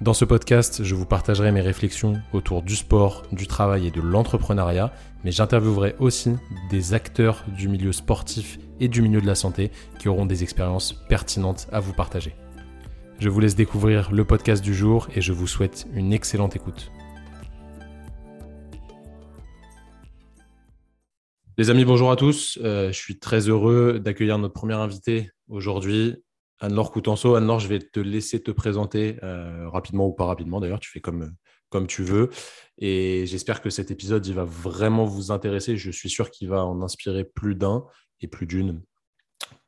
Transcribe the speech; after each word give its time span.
Dans 0.00 0.12
ce 0.12 0.24
podcast, 0.24 0.82
je 0.82 0.96
vous 0.96 1.06
partagerai 1.06 1.52
mes 1.52 1.60
réflexions 1.60 2.20
autour 2.32 2.62
du 2.62 2.74
sport, 2.74 3.22
du 3.30 3.46
travail 3.46 3.86
et 3.86 3.90
de 3.92 4.00
l'entrepreneuriat, 4.00 4.92
mais 5.22 5.30
j'interviewerai 5.30 5.94
aussi 6.00 6.32
des 6.68 6.94
acteurs 6.94 7.44
du 7.56 7.68
milieu 7.68 7.92
sportif 7.92 8.58
et 8.80 8.88
du 8.88 9.02
milieu 9.02 9.20
de 9.20 9.26
la 9.26 9.36
santé 9.36 9.70
qui 10.00 10.08
auront 10.08 10.26
des 10.26 10.42
expériences 10.42 10.92
pertinentes 11.08 11.68
à 11.70 11.78
vous 11.78 11.92
partager. 11.92 12.34
Je 13.20 13.28
vous 13.28 13.38
laisse 13.38 13.54
découvrir 13.54 14.10
le 14.10 14.24
podcast 14.24 14.64
du 14.64 14.74
jour 14.74 15.08
et 15.14 15.20
je 15.20 15.32
vous 15.32 15.46
souhaite 15.46 15.86
une 15.94 16.12
excellente 16.12 16.56
écoute. 16.56 16.90
Les 21.56 21.70
amis, 21.70 21.84
bonjour 21.84 22.10
à 22.10 22.16
tous. 22.16 22.58
Euh, 22.64 22.88
je 22.88 22.98
suis 22.98 23.20
très 23.20 23.48
heureux 23.48 24.00
d'accueillir 24.00 24.38
notre 24.38 24.54
premier 24.54 24.74
invité 24.74 25.30
aujourd'hui, 25.48 26.16
Anne-Laure 26.64 26.90
Coutenceau. 26.90 27.34
Anne-Laure, 27.34 27.60
je 27.60 27.68
vais 27.68 27.78
te 27.78 28.00
laisser 28.00 28.42
te 28.42 28.50
présenter 28.50 29.16
euh, 29.22 29.68
rapidement 29.68 30.06
ou 30.06 30.12
pas 30.12 30.24
rapidement. 30.24 30.60
D'ailleurs, 30.60 30.80
tu 30.80 30.90
fais 30.90 31.00
comme, 31.00 31.34
comme 31.68 31.86
tu 31.86 32.02
veux. 32.02 32.30
Et 32.78 33.26
j'espère 33.26 33.60
que 33.60 33.70
cet 33.70 33.90
épisode, 33.90 34.26
il 34.26 34.34
va 34.34 34.44
vraiment 34.44 35.04
vous 35.04 35.30
intéresser. 35.30 35.76
Je 35.76 35.90
suis 35.90 36.08
sûr 36.08 36.30
qu'il 36.30 36.48
va 36.48 36.64
en 36.64 36.82
inspirer 36.82 37.24
plus 37.24 37.54
d'un 37.54 37.84
et 38.20 38.28
plus 38.28 38.46
d'une. 38.46 38.80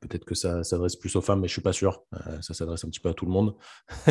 Peut-être 0.01 0.25
que 0.25 0.35
ça 0.35 0.65
s'adresse 0.65 0.97
plus 0.97 1.15
aux 1.17 1.21
femmes, 1.21 1.41
mais 1.41 1.49
je 1.49 1.53
ne 1.53 1.57
suis 1.57 1.63
pas 1.63 1.75
sûr. 1.75 2.03
Euh, 2.15 2.41
ça 2.41 2.55
s'adresse 2.55 2.85
un 2.85 2.89
petit 2.89 3.01
peu 3.01 3.11
à 3.11 3.15
tout 3.15 3.27
le 3.27 3.33
monde. 3.33 3.57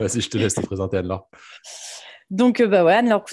Vas-y, 0.00 0.20
je 0.20 0.30
te 0.30 0.38
laisse 0.38 0.54
te 0.54 0.60
présenter, 0.60 0.96
Anne-Laure. 0.96 1.28
Donc, 2.30 2.60
euh, 2.60 2.66
bah 2.66 2.84
ouais, 2.84 2.94
Anne-Laure 2.94 3.24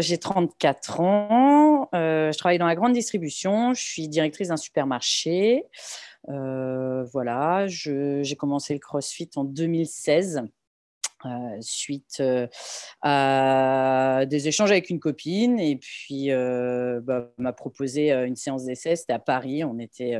j'ai 0.00 0.18
34 0.18 1.00
ans. 1.00 1.88
je 1.92 2.36
travaille 2.36 2.58
dans 2.58 2.66
la 2.66 2.74
grande 2.74 2.92
distribution. 2.92 3.72
Je 3.72 3.82
suis 3.82 4.08
directrice 4.08 4.48
d'un 4.48 4.56
supermarché. 4.56 5.64
Euh, 6.28 7.04
voilà, 7.12 7.66
j'ai 7.66 8.36
commencé 8.36 8.74
le 8.74 8.80
CrossFit 8.80 9.30
en 9.36 9.44
2016. 9.44 10.42
Euh, 11.26 11.58
suite 11.60 12.16
euh, 12.20 12.46
à 13.02 14.24
des 14.26 14.48
échanges 14.48 14.70
avec 14.70 14.88
une 14.88 14.98
copine 15.00 15.60
et 15.60 15.76
puis 15.76 16.30
bah, 16.30 17.30
m'a 17.36 17.52
proposé 17.52 18.12
une 18.12 18.36
séance 18.36 18.64
d'essai. 18.64 18.96
C'était 18.96 19.12
à 19.12 19.18
Paris. 19.18 19.64
On 19.64 19.78
était, 19.78 20.16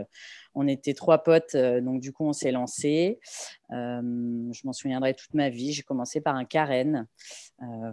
on 0.61 0.69
était 0.69 0.95
trois 0.95 1.23
potes, 1.23 1.57
donc 1.57 2.01
du 2.01 2.13
coup 2.13 2.25
on 2.27 2.33
s'est 2.33 2.53
lancé. 2.53 3.19
je 3.71 4.67
m'en 4.67 4.73
souviendrai 4.73 5.15
toute 5.15 5.35
ma 5.35 5.49
vie. 5.49 5.73
J'ai 5.73 5.83
commencé 5.83 6.21
par 6.21 6.37
un 6.37 6.45
carène. 6.45 7.07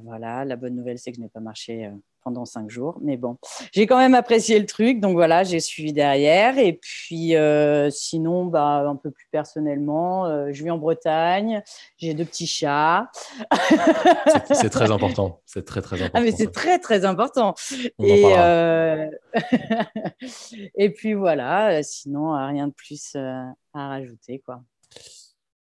voilà, 0.04 0.46
la 0.46 0.56
bonne 0.56 0.76
nouvelle 0.76 1.00
c'est 1.00 1.12
que 1.12 1.18
je 1.18 1.22
n'ai 1.22 1.30
pas 1.30 1.40
marché 1.40 1.92
pendant 2.28 2.44
cinq 2.44 2.70
jours. 2.70 2.98
Mais 3.02 3.16
bon, 3.16 3.38
j'ai 3.72 3.88
quand 3.88 3.98
même 3.98 4.14
apprécié 4.14 4.60
le 4.60 4.66
truc. 4.66 5.00
Donc 5.00 5.14
voilà, 5.14 5.46
j'ai 5.46 5.62
suivi 5.62 5.94
derrière. 5.94 6.58
Et 6.58 6.74
puis 6.74 7.38
euh, 7.38 7.90
sinon, 7.90 8.46
bah, 8.46 8.84
un 8.86 8.98
peu 8.98 9.12
plus 9.12 9.28
personnellement, 9.32 10.26
euh, 10.26 10.50
je 10.52 10.62
vis 10.62 10.70
en 10.70 10.78
Bretagne. 10.78 11.64
J'ai 11.98 12.14
deux 12.14 12.26
petits 12.26 12.46
chats. 12.46 13.10
c'est 14.52 14.70
très 14.70 14.92
important. 14.92 15.40
C'est 15.46 15.64
très, 15.64 15.82
très 15.82 16.02
important. 16.02 16.20
Ah, 16.20 16.22
mais 16.22 16.34
c'est 16.34 16.52
très, 16.52 16.80
très 16.80 17.06
important. 17.06 17.56
Et, 18.04 18.26
euh, 18.26 19.08
et 20.76 20.90
puis 20.90 21.14
voilà, 21.14 21.82
sinon, 21.82 22.34
rien 22.34 22.57
de 22.66 22.74
plus 22.74 23.16
à 23.16 23.54
rajouter. 23.74 24.40
quoi. 24.40 24.64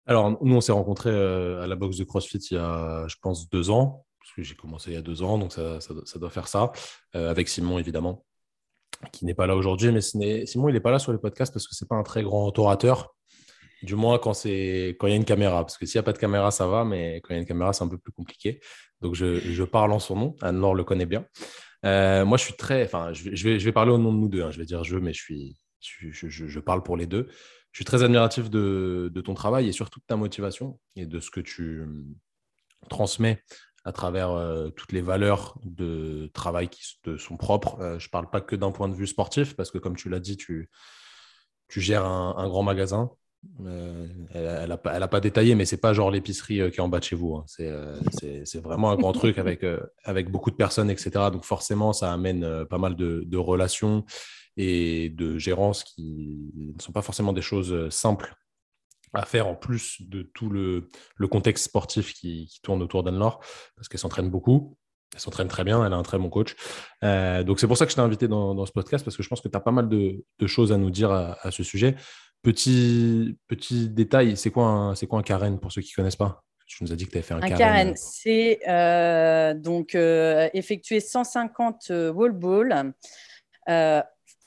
Alors, 0.08 0.44
nous, 0.44 0.56
on 0.56 0.62
s'est 0.62 0.72
rencontrés 0.72 1.12
à 1.12 1.68
la 1.68 1.76
boxe 1.76 1.98
de 1.98 2.04
CrossFit 2.04 2.40
il 2.50 2.55
y 2.55 2.58
a, 2.58 3.05
je 3.08 3.16
pense, 3.22 3.48
deux 3.50 3.70
ans 3.70 4.05
j'ai 4.38 4.55
commencé 4.55 4.92
il 4.92 4.94
y 4.94 4.98
a 4.98 5.02
deux 5.02 5.22
ans, 5.22 5.38
donc 5.38 5.54
ça, 5.54 5.80
doit 6.16 6.30
faire 6.30 6.48
ça, 6.48 6.72
euh, 7.16 7.30
avec 7.30 7.49
Simon 7.49 7.80
évidemment, 7.80 8.26
qui 9.11 9.26
n'est 9.26 9.33
pas 9.33 9.48
là 9.48 9.55
aujourd'hui, 9.55 9.92
mais 9.92 10.02
Simon 10.02 10.70
il 10.70 10.73
n'est 10.73 10.80
pas 10.80 10.92
là 10.92 10.99
sur 10.99 11.11
les 11.11 11.17
podcasts 11.17 11.54
parce 11.54 11.67
que 11.67 11.76
c'est 11.76 11.88
pas 11.88 11.95
un 11.95 12.04
très 12.04 12.23
grand 12.23 12.58
orateur, 12.58 13.16
du 13.82 13.95
moins 13.95 14.20
quand 14.20 14.33
c'est 14.33 14.95
quand 14.99 15.08
il 15.08 15.11
y 15.11 15.14
a 15.14 15.17
une 15.17 15.26
caméra, 15.26 15.64
parce 15.64 15.78
que 15.78 15.86
s'il 15.86 15.98
n'y 15.98 16.04
a 16.04 16.04
pas 16.04 16.14
de 16.14 16.17
caméra 16.17 16.52
ça 16.52 16.67
va, 16.67 16.83
mais 16.83 17.22
quand 17.22 17.33
il 17.33 17.38
y 17.38 17.38
a 17.38 17.42
une 17.42 17.48
caméra 17.48 17.73
c'est 17.73 17.83
un 17.83 17.89
peu 17.89 17.98
plus 17.98 18.11
compliqué. 18.11 18.60
Donc 19.02 19.16
je, 19.16 19.64
parle 19.64 19.94
en 19.94 19.99
son 19.99 20.16
nom, 20.16 20.36
Anne-Laure 20.42 20.76
le 20.76 20.83
connaît 20.83 21.05
bien. 21.05 21.26
Euh, 21.86 22.26
moi 22.26 22.38
je 22.38 22.44
suis 22.44 22.55
très, 22.55 22.83
enfin 22.83 23.14
je 23.14 23.30
vais, 23.30 23.60
je 23.60 23.66
vais, 23.66 23.72
parler 23.72 23.92
au 23.92 23.98
nom 23.98 24.14
de 24.14 24.17
nous 24.17 24.28
deux, 24.28 24.44
hein. 24.44 24.52
je 24.52 24.60
vais 24.60 24.66
dire 24.66 24.83
je, 24.83 24.98
mais 24.98 25.14
je 25.14 25.22
suis, 25.22 25.58
je, 25.80 26.60
parle 26.60 26.84
pour 26.84 26.98
les 26.98 27.08
deux. 27.08 27.28
Je 27.72 27.78
suis 27.78 27.86
très 27.86 28.04
admiratif 28.04 28.50
de, 28.50 29.12
ton 29.23 29.34
travail 29.34 29.67
et 29.67 29.72
surtout 29.72 30.00
de 30.00 30.06
ta 30.06 30.16
motivation 30.16 30.80
et 30.95 31.06
de 31.06 31.20
ce 31.20 31.30
que 31.30 31.40
tu 31.40 31.86
transmets 32.90 33.44
à 33.86 33.92
travers 33.92 34.32
euh, 34.32 34.70
toutes 34.70 34.92
les 34.92 35.02
valeurs 35.02 35.58
de 35.64 36.30
travail 36.34 36.67
qui 36.67 37.00
te 37.02 37.17
sont 37.17 37.38
propres. 37.38 37.80
Euh, 37.80 38.00
je 38.00 38.08
ne 38.08 38.12
parle 38.12 38.30
pas 38.30 38.42
que 38.42 38.56
d'un 38.56 38.72
point 38.72 38.90
de 38.90 38.94
vue 38.94 39.08
sportif, 39.08 39.56
parce 39.56 39.72
que 39.72 39.78
comme 39.78 39.95
tu 39.95 40.10
l'as 40.10 40.20
dit, 40.20 40.38
tu, 40.38 40.70
gères 41.70 42.06
un, 42.06 42.48
grand 42.48 42.64
magasin. 42.64 43.10
Euh, 43.61 44.06
elle 44.34 44.67
n'a 44.67 45.08
pas, 45.08 45.20
détaillé, 45.22 45.56
mais 45.56 45.64
ce 45.64 45.76
n'est 45.76 45.80
pas 45.80 45.94
genre 45.94 46.11
l'épicerie 46.11 46.56
qui 46.72 46.78
est 46.78 46.82
en 46.82 46.90
bas 46.90 47.00
de 47.00 47.06
chez 47.06 47.16
vous. 47.16 47.36
Hein. 47.36 47.46
C'est 47.48 48.61
vraiment 48.61 48.92
un 48.92 48.98
grand 48.98 49.14
truc 49.14 49.38
avec, 49.38 50.30
beaucoup 50.30 50.52
de 50.52 50.58
personnes, 50.58 50.90
etc. 50.90 51.11
Donc 51.32 51.46
forcément, 51.46 51.94
ça 51.94 52.11
amène 52.11 52.66
pas 52.66 52.78
mal 52.78 52.96
de 52.96 53.38
relations 53.38 54.04
et 54.61 55.08
de 55.08 55.37
gérance 55.37 55.86
qui 55.86 56.52
ne 56.53 56.81
sont 56.81 56.92
pas 56.92 57.02
forcément 57.02 57.31
des 57.31 57.42
choses 57.42 57.87
simples 57.89 58.36
à 59.14 59.25
faire 59.25 59.47
en 59.47 59.55
plus 59.55 60.02
de 60.02 60.21
tout 60.21 60.49
le, 60.49 60.89
contexte 61.30 61.64
sportif 61.64 62.14
qui, 62.14 62.59
tourne 62.61 62.81
autour 62.81 63.03
d'Anne-Laure, 63.03 63.39
parce 63.77 63.87
qu'elle 63.87 64.02
s'entraîne 64.02 64.30
beaucoup. 64.30 64.75
Elle 65.14 65.21
s'entraîne 65.21 65.48
très 65.48 65.64
bien, 65.64 65.83
elle 65.83 65.93
a 65.93 65.95
un 65.95 66.03
très 66.03 66.19
bon 66.19 66.30
coach. 66.30 66.55
Euh, 67.03 67.42
donc 67.43 67.61
c'est 67.61 67.67
pour 67.67 67.77
ça 67.77 67.86
que 67.86 67.92
je 67.92 67.95
t'ai 67.95 68.02
invité 68.02 68.27
dans, 68.27 68.65
ce 68.65 68.71
podcast, 68.73 69.05
parce 69.05 69.15
que 69.15 69.23
je 69.23 69.30
pense 69.30 69.39
que 69.39 69.48
tu 69.48 69.55
as 69.55 69.61
pas 69.61 69.71
mal 69.71 69.87
de, 69.87 70.23
choses 70.45 70.73
à 70.73 70.77
nous 70.77 70.92
dire 70.92 71.11
à, 71.11 71.52
ce 71.52 71.64
sujet. 71.64 71.95
Petit, 72.42 73.37
petit 73.48 73.89
détail, 73.89 74.36
c'est 74.36 74.52
quoi, 74.52 74.65
un, 74.65 74.93
quoi 74.93 75.19
un 75.19 75.23
carène 75.23 75.58
pour 75.58 75.71
ceux 75.71 75.81
qui 75.81 75.93
ne 75.93 75.95
connaissent 75.95 76.17
pas? 76.17 76.43
Tu 76.67 76.83
nous 76.83 76.92
as 76.92 76.98
dit 76.98 77.05
que 77.05 77.11
tu 77.11 77.17
avais 77.17 77.25
fait 77.25 77.33
un, 77.33 77.42
un 77.42 77.49
carène. 77.49 77.93
c'est 77.95 78.59
euh, 78.67 79.55
donc 79.55 79.95
euh, 79.95 80.49
effectuer 80.53 80.99
150 80.99 81.92
wall 82.14 82.33
balls 82.33 82.93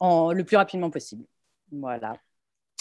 en, 0.03 0.33
le 0.33 0.45
plus 0.45 0.57
rapidement 0.57 0.91
possible. 0.91 1.25
Voilà. 1.71 2.15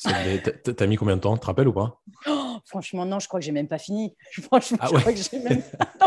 T'as 0.04 0.88
mis 0.88 0.96
combien 0.96 1.16
de 1.16 1.22
temps? 1.22 1.36
Tu 1.36 1.42
te 1.42 1.46
rappelles 1.46 1.68
ou 1.68 1.74
pas? 1.74 2.02
Oh, 2.28 2.58
Franchement, 2.66 3.06
non, 3.06 3.20
je 3.20 3.28
crois 3.28 3.40
que 3.40 3.46
j'ai 3.46 3.52
même 3.52 3.68
pas 3.68 3.78
fini. 3.78 4.16
Franchement, 4.42 4.80
ah 4.82 4.88
je, 4.88 4.96
crois 4.98 5.14
que 5.14 5.20
j'ai 5.20 5.40
même... 5.40 5.62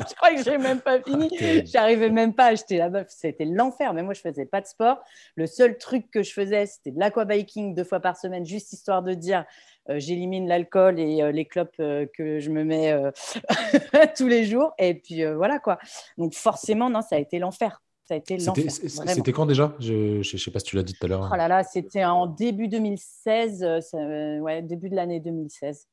je 0.08 0.14
crois 0.14 0.34
que 0.34 0.42
j'ai 0.42 0.58
même 0.58 0.80
pas 0.80 1.00
fini. 1.00 1.30
J'arrivais 1.66 2.10
même 2.10 2.34
pas 2.34 2.46
à 2.46 2.48
acheter 2.48 2.78
la 2.78 2.90
meuf. 2.90 3.06
C'était 3.10 3.44
l'enfer. 3.44 3.94
Mais 3.94 4.02
moi, 4.02 4.12
je 4.12 4.20
faisais 4.20 4.44
pas 4.44 4.60
de 4.60 4.66
sport. 4.66 4.98
Le 5.36 5.46
seul 5.46 5.78
truc 5.78 6.10
que 6.10 6.24
je 6.24 6.32
faisais, 6.32 6.66
c'était 6.66 6.90
de 6.90 6.98
l'aquabiking 6.98 7.76
deux 7.76 7.84
fois 7.84 8.00
par 8.00 8.16
semaine, 8.16 8.44
juste 8.44 8.72
histoire 8.72 9.04
de 9.04 9.14
dire 9.14 9.44
euh, 9.90 10.00
j'élimine 10.00 10.48
l'alcool 10.48 10.98
et 10.98 11.22
euh, 11.22 11.30
les 11.30 11.44
clopes 11.44 11.76
euh, 11.78 12.06
que 12.16 12.40
je 12.40 12.50
me 12.50 12.64
mets 12.64 12.98
tous 14.16 14.26
les 14.26 14.44
jours. 14.44 14.74
Et 14.78 14.94
puis 14.94 15.24
voilà 15.24 15.60
quoi. 15.60 15.78
Donc 16.18 16.34
forcément, 16.34 16.90
non, 16.90 17.02
ça 17.02 17.14
a 17.14 17.18
été 17.18 17.38
l'enfer. 17.38 17.83
Ça 18.04 18.14
a 18.14 18.16
été 18.18 18.38
C'était 18.38 19.32
quand 19.32 19.46
déjà? 19.46 19.74
Je 19.80 20.18
ne 20.18 20.22
sais 20.22 20.50
pas 20.50 20.58
si 20.58 20.66
tu 20.66 20.76
l'as 20.76 20.82
dit 20.82 20.92
tout 20.92 21.06
à 21.06 21.08
l'heure. 21.08 21.30
Oh 21.32 21.36
là 21.36 21.48
là, 21.48 21.64
c'était 21.64 22.04
en 22.04 22.26
début 22.26 22.68
2016, 22.68 23.62
euh, 23.62 23.80
euh, 23.94 24.38
ouais, 24.40 24.60
début 24.60 24.90
de 24.90 24.94
l'année 24.96 25.20
2016. 25.20 25.88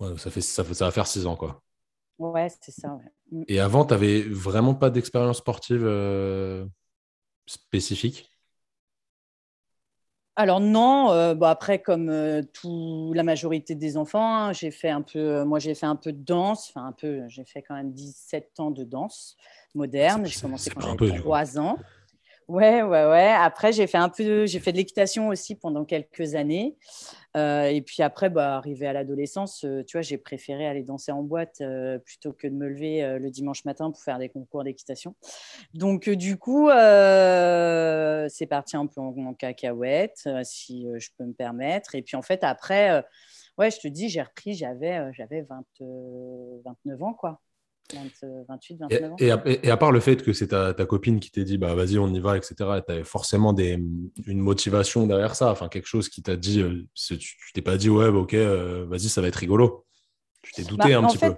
Ouais, 0.00 0.18
ça, 0.18 0.30
fait, 0.30 0.42
ça, 0.42 0.62
ça 0.64 0.84
va 0.84 0.90
faire 0.90 1.06
six 1.06 1.26
ans, 1.26 1.34
quoi. 1.34 1.62
Ouais, 2.18 2.48
c'est 2.60 2.72
ça. 2.72 2.98
Mm. 3.30 3.44
Et 3.48 3.58
avant, 3.58 3.86
tu 3.86 3.94
n'avais 3.94 4.20
vraiment 4.20 4.74
pas 4.74 4.90
d'expérience 4.90 5.38
sportive 5.38 5.84
euh, 5.84 6.66
spécifique? 7.46 8.30
Alors 10.36 10.60
non, 10.60 11.34
bah, 11.34 11.50
après 11.50 11.80
comme 11.80 12.42
tout, 12.52 13.12
la 13.14 13.22
majorité 13.22 13.74
des 13.74 13.96
enfants, 13.96 14.36
hein, 14.36 14.52
j'ai 14.52 14.70
fait 14.70 14.90
un 14.90 15.02
peu, 15.02 15.44
moi 15.44 15.58
j'ai 15.58 15.74
fait 15.74 15.86
un 15.86 15.96
peu 15.96 16.12
de 16.12 16.22
danse, 16.22 16.70
enfin 16.70 16.86
un 16.86 16.92
peu, 16.92 17.22
j'ai 17.28 17.44
fait 17.44 17.62
quand 17.62 17.74
même 17.74 17.92
17 17.92 18.60
ans 18.60 18.70
de 18.70 18.84
danse 18.84 19.36
moderne. 19.74 20.26
J'ai 20.26 20.40
commencé 20.40 20.70
quand 20.70 20.80
j'avais 20.80 21.18
3 21.18 21.58
ans. 21.58 21.76
Ouais, 22.48 22.82
ouais, 22.82 23.06
ouais. 23.06 23.32
Après, 23.32 23.72
j'ai 23.72 23.88
fait 23.88 23.98
un 23.98 24.08
peu, 24.08 24.46
j'ai 24.46 24.60
fait 24.60 24.70
de 24.70 24.76
l'équitation 24.76 25.28
aussi 25.28 25.56
pendant 25.56 25.84
quelques 25.84 26.36
années. 26.36 26.76
Euh, 27.36 27.64
et 27.64 27.82
puis 27.82 28.02
après, 28.02 28.30
bah, 28.30 28.56
arrivé 28.56 28.86
à 28.86 28.92
l'adolescence, 28.92 29.64
euh, 29.64 29.84
tu 29.84 29.96
vois, 29.96 30.02
j'ai 30.02 30.16
préféré 30.16 30.66
aller 30.66 30.82
danser 30.82 31.12
en 31.12 31.22
boîte 31.22 31.60
euh, 31.60 31.98
plutôt 31.98 32.32
que 32.32 32.46
de 32.46 32.54
me 32.54 32.68
lever 32.68 33.18
le 33.18 33.30
dimanche 33.30 33.64
matin 33.64 33.90
pour 33.90 34.02
faire 34.02 34.18
des 34.18 34.28
concours 34.28 34.64
d'équitation. 34.64 35.14
Donc, 35.74 36.08
du 36.08 36.38
coup, 36.38 36.68
c'est 36.68 38.46
parti 38.48 38.76
un 38.76 38.86
peu 38.86 39.00
en, 39.00 39.34
cacahuète, 39.34 40.28
si 40.44 40.86
je 40.98 41.08
peux 41.18 41.24
me 41.24 41.32
permettre. 41.32 41.94
Et 41.94 42.02
puis, 42.02 42.16
en 42.16 42.22
fait, 42.22 42.42
après, 42.42 43.04
ouais, 43.58 43.70
je 43.70 43.78
te 43.80 43.88
dis, 43.88 44.08
j'ai 44.08 44.22
repris, 44.22 44.54
j'avais, 44.54 45.12
j'avais 45.12 45.42
29 45.42 47.02
ans, 47.02 47.14
quoi. 47.14 47.40
28, 47.94 48.76
29 48.80 49.12
ans. 49.12 49.16
Et, 49.18 49.70
à, 49.70 49.76
part 49.76 49.92
le 49.92 50.00
fait 50.00 50.22
que 50.22 50.32
c'est 50.32 50.48
ta, 50.48 50.72
copine 50.86 51.20
qui 51.20 51.30
t'a 51.30 51.42
dit 51.42 51.58
bah 51.58 51.74
vas-y 51.74 51.98
on 51.98 52.08
y 52.08 52.20
va 52.20 52.36
etc. 52.36 52.54
Tu 52.56 52.92
avais 52.92 53.04
forcément 53.04 53.52
des, 53.52 53.78
une 54.26 54.38
motivation 54.38 55.06
derrière 55.06 55.34
ça, 55.34 55.50
enfin 55.50 55.68
quelque 55.68 55.86
chose 55.86 56.08
qui 56.08 56.22
t'a 56.22 56.36
dit, 56.36 56.60
euh, 56.60 56.86
tu, 56.94 57.36
t'es 57.54 57.62
pas 57.62 57.76
dit 57.76 57.88
ouais 57.88 58.10
bah, 58.10 58.18
ok 58.18 58.34
euh, 58.34 58.86
vas-y 58.88 59.08
ça 59.08 59.20
va 59.20 59.28
être 59.28 59.36
rigolo. 59.36 59.84
Tu 60.42 60.52
t'es 60.52 60.62
douté 60.62 60.90
bah, 60.90 60.98
un 60.98 61.06
petit 61.06 61.18
peu. 61.18 61.34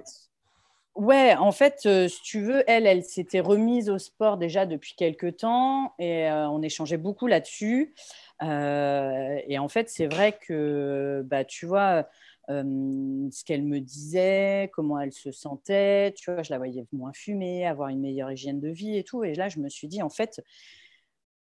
Ouais, 0.94 1.36
en 1.36 1.52
fait, 1.52 1.82
euh, 1.86 2.08
si 2.08 2.20
tu 2.22 2.40
veux, 2.40 2.64
elle, 2.66 2.84
elle 2.84 3.04
s'était 3.04 3.38
remise 3.38 3.88
au 3.88 3.98
sport 3.98 4.36
déjà 4.36 4.66
depuis 4.66 4.94
quelques 4.96 5.36
temps 5.36 5.94
et 6.00 6.28
on 6.30 6.60
échangeait 6.60 6.96
beaucoup 6.96 7.28
là-dessus. 7.28 7.94
et 8.42 9.58
en 9.58 9.68
fait, 9.68 9.88
c'est 9.88 10.06
vrai 10.06 10.36
que, 10.40 11.22
bah, 11.24 11.44
tu 11.44 11.66
vois, 11.66 12.08
ce 12.48 13.44
qu'elle 13.44 13.62
me 13.62 13.80
disait, 13.80 14.70
comment 14.72 14.98
elle 14.98 15.12
se 15.12 15.32
sentait. 15.32 16.14
Tu 16.16 16.32
vois, 16.32 16.42
je 16.42 16.50
la 16.50 16.58
voyais 16.58 16.86
moins 16.92 17.12
fumer, 17.12 17.66
avoir 17.66 17.88
une 17.88 18.00
meilleure 18.00 18.32
hygiène 18.32 18.60
de 18.60 18.68
vie 18.70 18.96
et 18.96 19.04
tout. 19.04 19.24
Et 19.24 19.34
là, 19.34 19.48
je 19.48 19.60
me 19.60 19.68
suis 19.68 19.88
dit, 19.88 20.02
en 20.02 20.10
fait, 20.10 20.42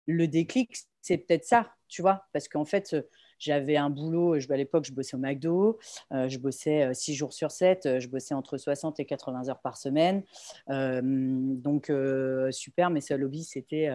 le 0.07 0.29
déclic, 0.29 0.77
c'est 1.03 1.19
peut-être 1.19 1.45
ça, 1.45 1.71
tu 1.89 2.03
vois, 2.03 2.25
parce 2.33 2.49
qu'en 2.49 2.65
fait, 2.65 2.97
j'avais 3.39 3.77
un 3.77 3.91
boulot, 3.91 4.35
à 4.35 4.57
l'époque, 4.57 4.85
je 4.85 4.93
bossais 4.93 5.17
au 5.17 5.21
McDo, 5.21 5.79
euh, 6.13 6.29
je 6.29 6.39
bossais 6.39 6.93
6 6.95 7.13
euh, 7.13 7.15
jours 7.15 7.33
sur 7.33 7.51
7, 7.51 7.87
euh, 7.87 8.01
je 8.01 8.09
bossais 8.09 8.35
entre 8.35 8.57
60 8.57 8.99
et 9.01 9.05
80 9.05 9.49
heures 9.49 9.61
par 9.61 9.77
semaine. 9.77 10.23
donc, 10.69 11.93
super, 12.51 12.91
mes 12.91 13.01
seuls 13.01 13.25
hobbies, 13.25 13.45
c'était 13.45 13.91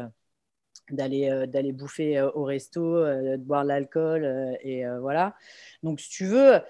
d'aller 0.89 1.71
bouffer 1.73 2.21
au 2.21 2.43
resto, 2.43 3.03
de 3.05 3.37
boire 3.37 3.63
l'alcool, 3.63 4.57
et 4.61 4.83
voilà. 4.99 5.35
Donc, 5.83 5.99
si 5.99 6.09
tu 6.09 6.25
veux, 6.25 6.61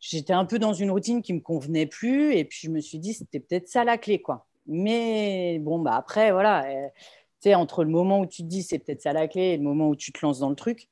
j'étais 0.00 0.32
un 0.32 0.46
peu 0.46 0.58
dans 0.58 0.72
une 0.72 0.90
routine 0.90 1.22
qui 1.22 1.34
me 1.34 1.40
convenait 1.40 1.86
plus 1.86 2.34
et 2.34 2.44
puis 2.44 2.60
je 2.64 2.70
me 2.70 2.80
suis 2.80 2.98
dit 2.98 3.14
c'était 3.14 3.40
peut-être 3.40 3.68
ça 3.68 3.84
la 3.84 3.98
clé 3.98 4.20
quoi. 4.20 4.46
Mais 4.66 5.58
bon 5.60 5.78
bah 5.78 5.94
après 5.94 6.32
voilà, 6.32 6.64
euh, 6.64 6.88
tu 7.40 7.50
sais 7.50 7.54
entre 7.54 7.84
le 7.84 7.90
moment 7.90 8.20
où 8.20 8.26
tu 8.26 8.42
te 8.42 8.48
dis 8.48 8.62
c'est 8.62 8.78
peut-être 8.78 9.02
ça 9.02 9.12
la 9.12 9.28
clé 9.28 9.42
et 9.42 9.56
le 9.56 9.62
moment 9.62 9.88
où 9.88 9.96
tu 9.96 10.12
te 10.12 10.24
lances 10.24 10.38
dans 10.38 10.48
le 10.48 10.56
truc, 10.56 10.88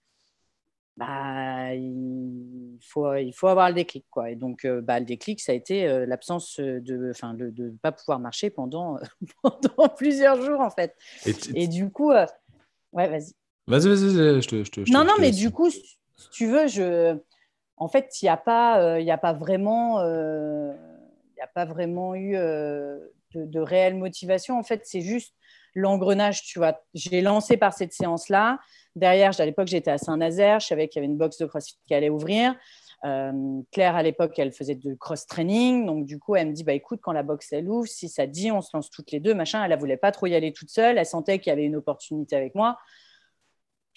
bah 0.97 1.75
il 1.75 2.79
faut 2.83 3.15
il 3.15 3.33
faut 3.33 3.49
avoir 3.49 3.69
le 3.69 3.75
déclic 3.75 4.05
quoi. 4.11 4.31
Et 4.31 4.37
donc 4.37 4.65
euh, 4.65 4.83
bah, 4.83 5.01
le 5.01 5.07
déclic 5.07 5.41
ça 5.41 5.53
a 5.53 5.55
été 5.55 5.87
euh, 5.87 6.05
l'absence 6.05 6.61
de 6.61 7.11
enfin 7.11 7.35
de 7.35 7.53
ne 7.57 7.71
pas 7.71 7.93
pouvoir 7.93 8.19
marcher 8.19 8.51
pendant 8.51 8.99
pendant 9.43 9.89
plusieurs 9.89 10.43
jours 10.43 10.61
en 10.61 10.71
fait. 10.71 10.95
Et, 11.55 11.67
du 11.67 11.91
coup 11.91 12.11
ouais 12.13 12.27
vas-y. 12.93 13.33
Vas-y 13.67 13.89
vas-y 13.89 14.43
je 14.43 14.49
te, 14.49 14.65
je 14.65 14.71
te 14.71 14.93
Non 14.93 15.05
non 15.05 15.15
mais 15.19 15.31
du 15.31 15.51
coup 15.51 15.71
si 15.71 15.99
tu 16.33 16.47
veux 16.47 16.67
je 16.67 17.19
en 17.81 17.89
fait, 17.89 18.21
il 18.21 18.25
n'y 18.25 18.29
a, 18.29 18.37
pas, 18.37 18.81
euh, 18.83 19.07
a 19.09 19.19
pas 19.19 19.33
vraiment, 19.33 20.01
euh, 20.01 20.73
a 21.43 21.47
pas 21.47 21.65
vraiment 21.65 22.15
eu 22.15 22.37
euh, 22.37 22.99
de, 23.35 23.61
réelle 23.61 23.95
motivation. 23.97 24.59
En 24.59 24.63
fait, 24.63 24.83
c'est 24.85 25.01
juste 25.01 25.35
l'engrenage, 25.75 26.43
tu 26.43 26.59
vois. 26.59 26.81
J'ai 26.95 27.21
lancé 27.21 27.57
par 27.57 27.73
cette 27.73 27.93
séance-là. 27.93 28.59
Derrière, 28.97 29.39
à 29.39 29.45
l'époque, 29.45 29.69
j'étais 29.69 29.91
à 29.91 29.99
Saint-Nazaire. 29.99 30.61
Je 30.61 30.67
savais 30.67 30.89
qu'il 30.89 31.01
y 31.01 31.05
avait 31.05 31.13
une 31.13 31.19
box 31.19 31.39
de 31.39 31.47
CrossFit 31.47 31.79
qui 31.87 31.95
allait 31.95 32.11
ouvrir. 32.11 32.57
Claire, 33.03 33.95
à 33.95 34.03
l'époque, 34.03 34.37
elle 34.39 34.51
faisait 34.51 34.75
de 34.75 34.95
cross-training. 34.95 35.87
Donc, 35.87 36.05
du 36.05 36.19
coup, 36.19 36.35
elle 36.35 36.49
me 36.49 36.53
dit, 36.53 36.65
bah, 36.65 36.73
écoute, 36.73 36.99
quand 37.01 37.13
la 37.13 37.23
box, 37.23 37.53
elle 37.53 37.69
ouvre, 37.69 37.87
si 37.87 38.09
ça 38.09 38.27
dit, 38.27 38.51
on 38.51 38.61
se 38.61 38.71
lance 38.75 38.91
toutes 38.91 39.13
les 39.13 39.21
deux, 39.21 39.35
machin. 39.35 39.63
Elle 39.63 39.71
ne 39.71 39.77
voulait 39.77 39.97
pas 39.97 40.11
trop 40.11 40.27
y 40.27 40.35
aller 40.35 40.53
toute 40.53 40.71
seule. 40.71 40.99
Elle 40.99 41.07
sentait 41.07 41.39
qu'il 41.39 41.51
y 41.51 41.53
avait 41.53 41.65
une 41.65 41.77
opportunité 41.77 42.35
avec 42.35 42.57
moi. 42.57 42.77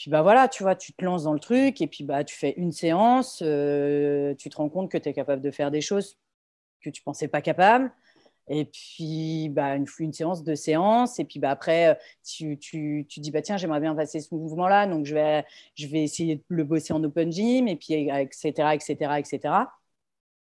Puis 0.02 0.10
bah 0.10 0.24
voilà, 0.24 0.48
tu 0.48 0.64
vois, 0.64 0.76
tu 0.76 0.94
te 0.94 1.06
lances 1.06 1.26
dans 1.26 1.34
le 1.34 1.40
truc 1.40 1.80
et 1.80 1.86
puis 1.86 2.04
bah 2.04 2.24
tu 2.24 2.36
fais 2.36 2.56
une 2.58 2.72
séance, 2.72 3.44
euh, 3.46 4.34
tu 4.34 4.50
te 4.50 4.58
rends 4.58 4.68
compte 4.68 4.90
que 4.92 4.98
tu 4.98 5.08
es 5.08 5.14
capable 5.14 5.44
de 5.44 5.52
faire 5.52 5.70
des 5.70 5.82
choses 5.82 6.18
que 6.82 6.90
tu 6.90 7.04
pensais 7.04 7.28
pas 7.28 7.42
capable. 7.44 7.94
Et 8.48 8.66
puis 8.66 9.50
bah 9.50 9.76
une, 9.76 9.86
une 10.00 10.14
séance, 10.14 10.44
deux 10.44 10.56
séances, 10.56 11.20
et 11.20 11.26
puis 11.26 11.40
bah 11.40 11.52
après 11.52 12.00
tu, 12.26 12.58
tu, 12.58 13.06
tu 13.10 13.20
dis 13.20 13.30
bah 13.30 13.44
tiens 13.44 13.58
j'aimerais 13.58 13.80
bien 13.80 13.96
passer 13.96 14.22
ce 14.22 14.34
mouvement-là, 14.34 14.88
donc 14.88 15.06
je 15.06 15.14
vais 15.14 15.46
je 15.76 15.86
vais 15.88 16.04
essayer 16.04 16.38
de 16.38 16.44
le 16.50 16.64
bosser 16.64 16.94
en 16.94 17.04
open 17.04 17.32
gym 17.32 17.68
et 17.68 17.76
puis 17.76 17.94
etc 17.94 18.70
etc 18.74 19.12
etc. 19.20 19.54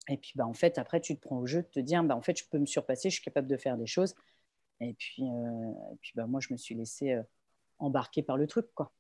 Et 0.08 0.16
puis 0.16 0.32
bah 0.36 0.46
en 0.46 0.54
fait 0.54 0.78
après 0.78 1.00
tu 1.02 1.16
te 1.16 1.20
prends 1.20 1.38
au 1.38 1.46
jeu 1.46 1.62
de 1.62 1.68
te 1.68 1.80
dire 1.80 2.02
bah 2.04 2.16
en 2.16 2.22
fait 2.22 2.38
je 2.38 2.44
peux 2.50 2.58
me 2.58 2.66
surpasser, 2.66 3.10
je 3.10 3.16
suis 3.16 3.24
capable 3.24 3.48
de 3.48 3.58
faire 3.58 3.76
des 3.76 3.86
choses. 3.86 4.14
Et 4.80 4.94
puis 4.94 5.22
euh, 5.24 5.92
et 5.92 5.96
puis 6.00 6.12
bah 6.16 6.26
moi 6.26 6.40
je 6.40 6.52
me 6.52 6.58
suis 6.58 6.74
laissé 6.74 7.12
euh, 7.12 7.22
embarquer 7.78 8.22
par 8.22 8.38
le 8.38 8.46
truc 8.46 8.66
quoi. 8.74 8.92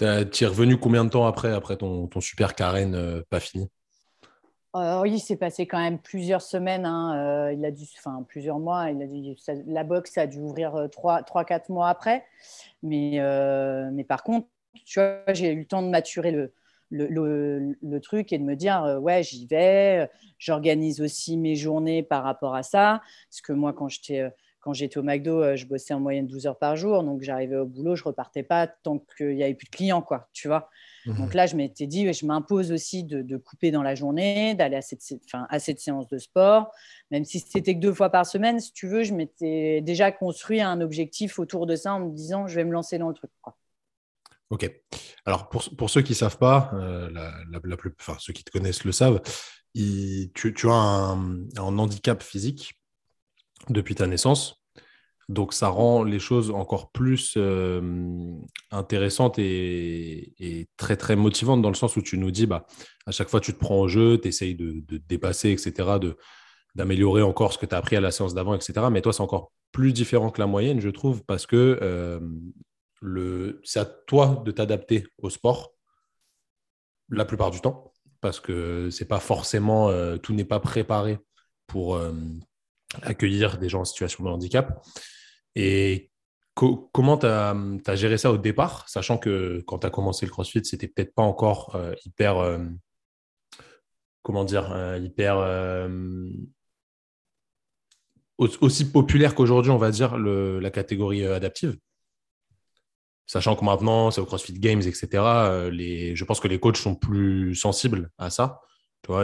Tu 0.00 0.44
es 0.44 0.46
revenu 0.46 0.78
combien 0.78 1.04
de 1.04 1.10
temps 1.10 1.26
après, 1.26 1.52
après 1.52 1.76
ton, 1.76 2.08
super 2.20 2.54
carène 2.54 2.94
euh, 2.94 3.22
pas 3.28 3.38
fini? 3.38 3.68
Euh, 4.74 5.02
Oui, 5.02 5.12
il 5.12 5.20
s'est 5.20 5.36
passé 5.36 5.66
quand 5.66 5.78
même 5.78 5.98
plusieurs 5.98 6.40
semaines. 6.40 6.86
Hein. 6.86 7.18
Euh, 7.18 7.52
il 7.52 7.62
a 7.66 7.70
dû, 7.70 7.84
enfin 7.98 8.24
plusieurs 8.26 8.58
mois. 8.58 8.86
La 9.66 9.84
boxe 9.84 10.16
a 10.16 10.26
dû 10.26 10.38
ouvrir 10.38 10.88
3-4 10.88 11.70
mois 11.70 11.90
après. 11.90 12.24
Mais, 12.82 13.20
mais 13.92 14.04
par 14.04 14.22
contre, 14.22 14.46
tu 14.86 15.00
vois, 15.00 15.20
j'ai 15.34 15.52
eu 15.52 15.58
le 15.58 15.66
temps 15.66 15.82
de 15.82 15.88
maturer 15.88 16.30
le, 16.30 16.54
le, 16.90 17.76
le, 17.82 18.00
truc 18.00 18.32
et 18.32 18.38
de 18.38 18.42
me 18.42 18.56
dire 18.56 18.98
ouais 19.00 19.22
j'y 19.22 19.46
vais 19.46 20.10
j'organise 20.38 21.00
aussi 21.00 21.36
mes 21.36 21.54
journées 21.54 22.02
par 22.02 22.24
rapport 22.24 22.56
à 22.56 22.64
ça 22.64 23.00
parce 23.28 23.40
que 23.42 23.52
moi 23.52 23.72
quand 23.72 23.88
j'étais 23.88 24.28
quand 24.60 24.74
j'étais 24.74 24.98
au 24.98 25.02
McDo, 25.02 25.42
euh, 25.42 25.56
je 25.56 25.66
bossais 25.66 25.94
en 25.94 26.00
moyenne 26.00 26.26
12 26.26 26.46
heures 26.46 26.58
par 26.58 26.76
jour. 26.76 27.02
Donc, 27.02 27.22
j'arrivais 27.22 27.56
au 27.56 27.66
boulot, 27.66 27.96
je 27.96 28.04
repartais 28.04 28.42
pas 28.42 28.66
tant 28.66 28.98
qu'il 29.16 29.34
n'y 29.34 29.42
avait 29.42 29.54
plus 29.54 29.66
de 29.66 29.70
clients, 29.70 30.02
quoi, 30.02 30.28
tu 30.32 30.48
vois. 30.48 30.68
Mhm. 31.06 31.16
Donc 31.16 31.34
là, 31.34 31.46
je 31.46 31.56
m'étais 31.56 31.86
dit, 31.86 32.12
je 32.12 32.26
m'impose 32.26 32.70
aussi 32.70 33.04
de, 33.04 33.36
couper 33.38 33.70
dans 33.70 33.82
la 33.82 33.94
journée, 33.94 34.54
d'aller 34.54 34.76
à 34.76 34.82
cette, 34.82 35.02
à 35.32 35.58
cette 35.58 35.80
séance 35.80 36.08
de 36.08 36.18
sport. 36.18 36.70
Même 37.10 37.24
si 37.24 37.40
c'était 37.40 37.74
que 37.74 37.80
deux 37.80 37.94
fois 37.94 38.10
par 38.10 38.26
semaine, 38.26 38.60
si 38.60 38.72
tu 38.72 38.86
veux, 38.86 39.02
je 39.02 39.14
m'étais 39.14 39.80
déjà 39.80 40.12
construit 40.12 40.60
un 40.60 40.80
objectif 40.80 41.38
autour 41.38 41.66
de 41.66 41.74
ça 41.74 41.94
en 41.94 42.00
me 42.00 42.14
disant, 42.14 42.46
je 42.46 42.54
vais 42.54 42.64
me 42.64 42.72
lancer 42.72 42.98
dans 42.98 43.08
le 43.08 43.14
truc. 43.14 43.30
Quoi. 43.40 43.56
Ok. 44.50 44.70
Alors, 45.24 45.48
pour, 45.48 45.64
pour 45.76 45.88
ceux 45.88 46.02
qui 46.02 46.12
ne 46.12 46.16
savent 46.16 46.38
pas, 46.38 46.70
euh, 46.74 47.08
la, 47.10 47.32
la, 47.62 47.76
plus, 47.76 47.92
enfin, 47.98 48.16
ceux 48.18 48.32
qui 48.32 48.44
te 48.44 48.50
connaissent 48.50 48.84
le 48.84 48.92
savent, 48.92 49.22
tu, 49.74 50.54
tu, 50.54 50.68
as 50.68 50.72
un, 50.72 51.18
un 51.56 51.78
handicap 51.78 52.22
physique 52.22 52.79
depuis 53.68 53.94
ta 53.94 54.06
naissance. 54.06 54.60
Donc 55.30 55.52
ça 55.54 55.68
rend 55.68 56.02
les 56.02 56.18
choses 56.18 56.50
encore 56.50 56.90
plus 56.90 57.34
euh, 57.36 57.80
intéressantes 58.72 59.38
et, 59.38 60.68
très 60.76 60.96
très 60.96 61.14
motivantes 61.14 61.62
dans 61.62 61.68
le 61.68 61.76
sens 61.76 61.94
où 61.96 62.02
tu 62.02 62.18
nous 62.18 62.32
dis, 62.32 62.46
bah, 62.46 62.66
à 63.06 63.12
chaque 63.12 63.28
fois 63.28 63.38
tu 63.38 63.52
te 63.52 63.58
prends 63.58 63.78
au 63.78 63.86
jeu, 63.86 64.18
tu 64.20 64.26
essayes 64.26 64.56
de, 64.56 64.82
dépasser, 65.08 65.50
etc., 65.50 65.88
d'améliorer 66.74 67.22
encore 67.22 67.52
ce 67.52 67.58
que 67.58 67.66
tu 67.66 67.76
as 67.76 67.78
appris 67.78 67.94
à 67.94 68.00
la 68.00 68.10
séance 68.10 68.34
d'avant, 68.34 68.54
etc. 68.54 68.88
Mais 68.90 69.02
toi, 69.02 69.12
c'est 69.12 69.22
encore 69.22 69.52
plus 69.70 69.92
différent 69.92 70.30
que 70.30 70.40
la 70.40 70.48
moyenne, 70.48 70.80
je 70.80 70.88
trouve, 70.88 71.24
parce 71.24 71.46
que 71.46 71.78
euh, 71.80 72.20
c'est 73.62 73.78
à 73.78 73.84
toi 73.84 74.42
de 74.44 74.50
t'adapter 74.50 75.06
au 75.18 75.30
sport 75.30 75.72
la 77.08 77.24
plupart 77.24 77.52
du 77.52 77.60
temps, 77.60 77.92
parce 78.20 78.40
que 78.40 78.90
c'est 78.90 79.06
pas 79.06 79.20
forcément, 79.20 79.90
euh, 79.90 80.16
tout 80.16 80.32
n'est 80.32 80.44
pas 80.44 80.58
préparé 80.58 81.18
pour, 81.68 82.00
accueillir 83.02 83.58
des 83.58 83.68
gens 83.68 83.80
en 83.80 83.84
situation 83.84 84.24
de 84.24 84.30
handicap. 84.30 84.84
Et 85.54 86.10
comment 86.54 87.16
tu 87.16 87.26
as, 87.26 87.96
géré 87.96 88.18
ça 88.18 88.32
au 88.32 88.38
départ, 88.38 88.88
sachant 88.88 89.18
que 89.18 89.62
quand 89.66 89.80
tu 89.80 89.86
as 89.86 89.90
commencé 89.90 90.26
le 90.26 90.30
CrossFit, 90.30 90.64
c'était 90.64 90.88
peut-être 90.88 91.14
pas 91.14 91.22
encore 91.22 91.74
euh, 91.76 91.94
hyper. 92.04 92.38
Euh, 92.38 92.58
comment 94.22 94.44
dire 94.44 94.70
euh, 94.72 94.98
Hyper. 94.98 95.36
aussi 98.38 98.90
populaire 98.90 99.34
qu'aujourd'hui, 99.34 99.70
on 99.70 99.78
va 99.78 99.90
dire, 99.90 100.16
la 100.18 100.70
catégorie 100.70 101.24
adaptive. 101.24 101.76
Sachant 103.26 103.54
que 103.54 103.64
maintenant, 103.64 104.10
c'est 104.10 104.20
au 104.20 104.26
CrossFit 104.26 104.58
Games, 104.58 104.82
etc. 104.82 105.70
Les, 105.70 106.16
je 106.16 106.24
pense 106.24 106.40
que 106.40 106.48
les 106.48 106.58
coachs 106.58 106.76
sont 106.76 106.96
plus 106.96 107.54
sensibles 107.54 108.10
à 108.18 108.28
ça 108.28 108.60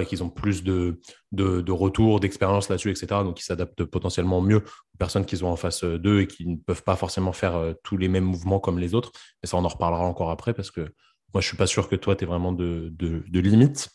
et 0.00 0.06
qu'ils 0.06 0.22
ont 0.22 0.30
plus 0.30 0.64
de, 0.64 1.00
de, 1.32 1.72
retours, 1.72 2.20
d'expérience 2.20 2.68
là-dessus, 2.68 2.90
etc. 2.90 3.06
Donc, 3.22 3.40
ils 3.40 3.44
s'adaptent 3.44 3.84
potentiellement 3.84 4.40
mieux 4.40 4.58
aux 4.58 4.98
personnes 4.98 5.24
qu'ils 5.24 5.44
ont 5.44 5.50
en 5.50 5.56
face 5.56 5.84
d'eux 5.84 6.22
et 6.22 6.26
qui 6.26 6.46
ne 6.46 6.56
peuvent 6.56 6.82
pas 6.82 6.96
forcément 6.96 7.32
faire 7.32 7.56
euh, 7.56 7.74
tous 7.82 7.96
les 7.96 8.08
mêmes 8.08 8.24
mouvements 8.24 8.58
comme 8.58 8.78
les 8.78 8.94
autres. 8.94 9.12
Mais 9.42 9.48
ça, 9.48 9.56
on 9.56 9.64
en 9.64 9.68
reparlera 9.68 10.04
encore 10.04 10.30
après 10.30 10.54
parce 10.54 10.70
que 10.70 10.80
moi, 11.32 11.40
je 11.40 11.46
suis 11.46 11.56
pas 11.56 11.66
sûr 11.66 11.88
que 11.88 11.96
toi, 11.96 12.16
tu 12.16 12.24
es 12.24 12.26
vraiment 12.26 12.52
de, 12.52 12.92
de, 12.96 13.40
limite. 13.40 13.90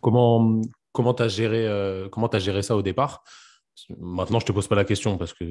Comment 0.00 0.60
comment 0.92 1.14
tu 1.14 1.22
as, 1.22 1.28
géré, 1.28 1.66
euh, 1.66 2.08
comment 2.08 2.30
géré 2.32 2.62
ça 2.62 2.74
au 2.76 2.82
départ? 2.82 3.22
Maintenant, 3.98 4.40
je 4.40 4.44
ne 4.44 4.48
te 4.48 4.52
pose 4.52 4.66
pas 4.66 4.74
la 4.74 4.86
question 4.86 5.18
parce 5.18 5.34
que 5.34 5.44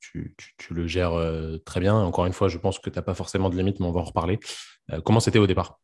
tu, 0.00 0.36
tu, 0.58 0.74
le 0.74 0.86
gères 0.86 1.14
euh, 1.14 1.56
très 1.64 1.80
bien. 1.80 1.94
Encore 1.94 2.26
une 2.26 2.34
fois, 2.34 2.48
je 2.48 2.58
pense 2.58 2.78
que 2.78 2.90
tu 2.90 2.98
n'as 2.98 3.02
pas 3.02 3.14
forcément 3.14 3.48
de 3.48 3.56
limite, 3.56 3.80
mais 3.80 3.86
on 3.86 3.92
va 3.92 4.00
en 4.00 4.04
reparler. 4.04 4.38
comment 5.04 5.20
c'était 5.20 5.38
au 5.38 5.46
départ? 5.46 5.80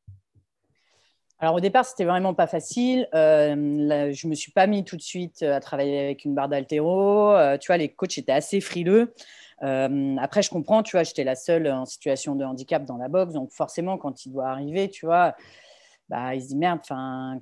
Alors 1.38 1.54
au 1.56 1.60
départ, 1.60 1.84
c'était 1.84 2.04
vraiment 2.04 2.32
pas 2.32 2.46
facile. 2.46 3.08
Euh, 3.14 4.10
je 4.12 4.26
me 4.26 4.34
suis 4.34 4.52
pas 4.52 4.66
mis 4.66 4.84
tout 4.84 4.96
de 4.96 5.02
suite 5.02 5.42
euh, 5.42 5.54
à 5.54 5.60
travailler 5.60 6.00
avec 6.00 6.24
une 6.24 6.34
barre 6.34 6.48
d'altéro. 6.48 7.32
Euh, 7.32 7.58
tu 7.58 7.66
vois, 7.66 7.76
les 7.76 7.90
coachs 7.90 8.16
étaient 8.16 8.32
assez 8.32 8.60
frileux. 8.62 9.12
Euh, 9.62 10.16
après, 10.18 10.42
je 10.42 10.50
comprends, 10.50 10.82
tu 10.82 10.96
vois, 10.96 11.02
j'étais 11.02 11.24
la 11.24 11.34
seule 11.34 11.66
en 11.68 11.84
situation 11.84 12.36
de 12.36 12.44
handicap 12.44 12.84
dans 12.84 12.96
la 12.96 13.08
boxe, 13.08 13.34
donc 13.34 13.52
forcément, 13.52 13.98
quand 13.98 14.24
il 14.26 14.32
doit 14.32 14.48
arriver, 14.48 14.88
tu 14.90 15.06
vois, 15.06 15.34
bah, 16.08 16.34
il 16.34 16.42
se 16.42 16.48
dit 16.48 16.56
merde, 16.56 16.80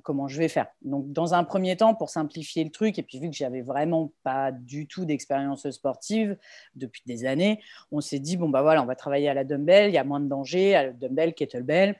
comment 0.01 0.27
je 0.27 0.37
vais 0.37 0.47
faire? 0.47 0.67
Donc, 0.81 1.11
dans 1.11 1.33
un 1.33 1.43
premier 1.43 1.75
temps, 1.77 1.93
pour 1.93 2.09
simplifier 2.09 2.63
le 2.63 2.71
truc, 2.71 2.97
et 2.97 3.03
puis 3.03 3.19
vu 3.19 3.29
que 3.29 3.35
j'avais 3.35 3.61
vraiment 3.61 4.11
pas 4.23 4.51
du 4.51 4.87
tout 4.87 5.05
d'expérience 5.05 5.69
sportive 5.69 6.37
depuis 6.75 7.03
des 7.05 7.25
années, 7.25 7.61
on 7.91 8.01
s'est 8.01 8.19
dit 8.19 8.37
bon, 8.37 8.49
bah 8.49 8.61
voilà, 8.61 8.81
on 8.81 8.85
va 8.85 8.95
travailler 8.95 9.29
à 9.29 9.33
la 9.33 9.43
dumbbell, 9.43 9.89
il 9.89 9.93
y 9.93 9.97
a 9.97 10.03
moins 10.03 10.19
de 10.19 10.27
danger, 10.27 10.73
à 10.75 10.83
la 10.85 10.91
dumbbell, 10.93 11.33
kettlebell, 11.33 11.95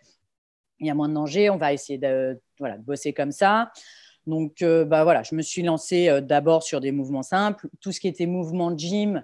il 0.79 0.87
y 0.87 0.89
a 0.89 0.93
moins 0.93 1.09
de 1.09 1.13
danger, 1.13 1.49
on 1.49 1.57
va 1.57 1.73
essayer 1.73 1.97
de, 1.97 2.39
voilà, 2.59 2.77
de 2.77 2.83
bosser 2.83 3.13
comme 3.13 3.31
ça. 3.31 3.71
Donc, 4.27 4.61
euh, 4.61 4.85
bah 4.85 5.03
voilà, 5.03 5.23
je 5.23 5.35
me 5.35 5.41
suis 5.41 5.61
lancée 5.61 6.09
euh, 6.09 6.21
d'abord 6.21 6.63
sur 6.63 6.81
des 6.81 6.91
mouvements 6.91 7.23
simples. 7.23 7.67
Tout 7.79 7.91
ce 7.91 7.99
qui 7.99 8.07
était 8.07 8.25
mouvement 8.25 8.75
gym, 8.75 9.23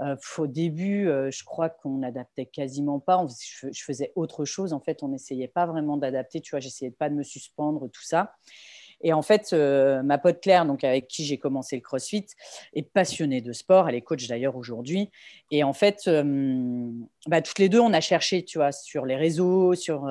euh, 0.00 0.16
au 0.38 0.46
début, 0.46 1.06
je 1.06 1.44
crois 1.44 1.68
qu'on 1.68 1.98
n'adaptait 1.98 2.46
quasiment 2.46 3.00
pas. 3.00 3.26
je, 3.72 3.82
faisais 3.82 4.12
autre 4.14 4.44
chose. 4.44 4.72
En 4.72 4.80
fait, 4.80 5.02
on 5.02 5.08
n'essayait 5.08 5.48
pas 5.48 5.66
vraiment 5.66 5.96
d'adapter. 5.96 6.40
Tu 6.40 6.50
vois, 6.50 6.60
j'essayais 6.60 6.92
pas 6.92 7.10
de 7.10 7.14
me 7.14 7.24
suspendre, 7.24 7.90
tout 7.90 8.04
ça. 8.04 8.34
Et 9.00 9.12
en 9.12 9.22
fait, 9.22 9.52
ma 9.52 10.18
pote 10.18 10.40
Claire, 10.40 10.66
donc 10.66 10.84
avec 10.84 11.08
qui 11.08 11.24
j'ai 11.24 11.36
commencé 11.38 11.74
le 11.74 11.82
CrossFit, 11.82 12.26
est 12.74 12.82
passionnée 12.82 13.40
de 13.40 13.52
sport. 13.52 13.88
Elle 13.88 13.96
est 13.96 14.02
coach 14.02 14.28
d'ailleurs 14.28 14.56
aujourd'hui. 14.56 15.10
Et 15.50 15.64
en 15.64 15.72
fait, 15.72 16.08
bah, 17.26 17.42
toutes 17.42 17.58
les 17.58 17.68
deux, 17.68 17.80
on 17.80 17.92
a 17.92 18.00
cherché, 18.00 18.44
tu 18.44 18.58
vois, 18.58 18.70
sur 18.70 19.04
les 19.04 19.16
réseaux, 19.16 19.74
sur 19.74 20.08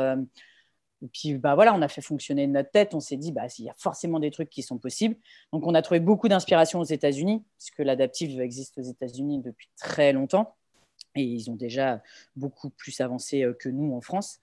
et 1.04 1.08
puis, 1.08 1.36
bah 1.36 1.54
voilà, 1.56 1.76
on 1.76 1.82
a 1.82 1.88
fait 1.88 2.02
fonctionner 2.02 2.48
notre 2.48 2.72
tête. 2.72 2.94
On 2.96 3.00
s'est 3.00 3.18
dit, 3.18 3.32
bah, 3.32 3.44
il 3.60 3.66
y 3.66 3.70
a 3.70 3.76
forcément 3.78 4.20
des 4.20 4.32
trucs 4.32 4.50
qui 4.50 4.64
sont 4.64 4.78
possibles. 4.78 5.16
Donc, 5.54 5.66
on 5.68 5.76
a 5.76 5.82
trouvé 5.82 6.00
beaucoup 6.00 6.28
d'inspiration 6.28 6.80
aux 6.80 6.86
États-Unis, 6.86 7.44
puisque 7.58 7.80
l'adaptive 7.80 8.40
existe 8.42 8.78
aux 8.78 8.84
États-Unis 8.84 9.42
depuis 9.44 9.70
très 9.78 10.12
longtemps. 10.12 10.56
Et 11.16 11.22
ils 11.22 11.50
ont 11.52 11.56
déjà 11.56 12.02
beaucoup 12.36 12.70
plus 12.70 13.00
avancé 13.02 13.44
euh, 13.44 13.54
que 13.54 13.70
nous 13.70 13.94
en 13.94 14.02
France. 14.02 14.40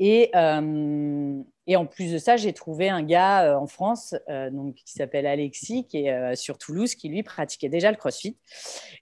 Et, 0.00 0.30
euh, 0.36 1.42
et 1.66 1.74
en 1.74 1.86
plus 1.86 2.12
de 2.12 2.18
ça, 2.18 2.36
j'ai 2.36 2.52
trouvé 2.52 2.88
un 2.88 3.02
gars 3.02 3.42
euh, 3.42 3.56
en 3.56 3.66
France 3.66 4.14
donc, 4.28 4.76
qui 4.76 4.92
s'appelle 4.92 5.26
Alexis, 5.26 5.86
qui 5.88 6.06
est 6.06 6.36
sur 6.36 6.56
Toulouse, 6.56 6.94
qui 6.94 7.08
lui 7.08 7.24
pratiquait 7.24 7.68
déjà 7.68 7.90
le 7.90 7.96
crossfit. 7.96 8.36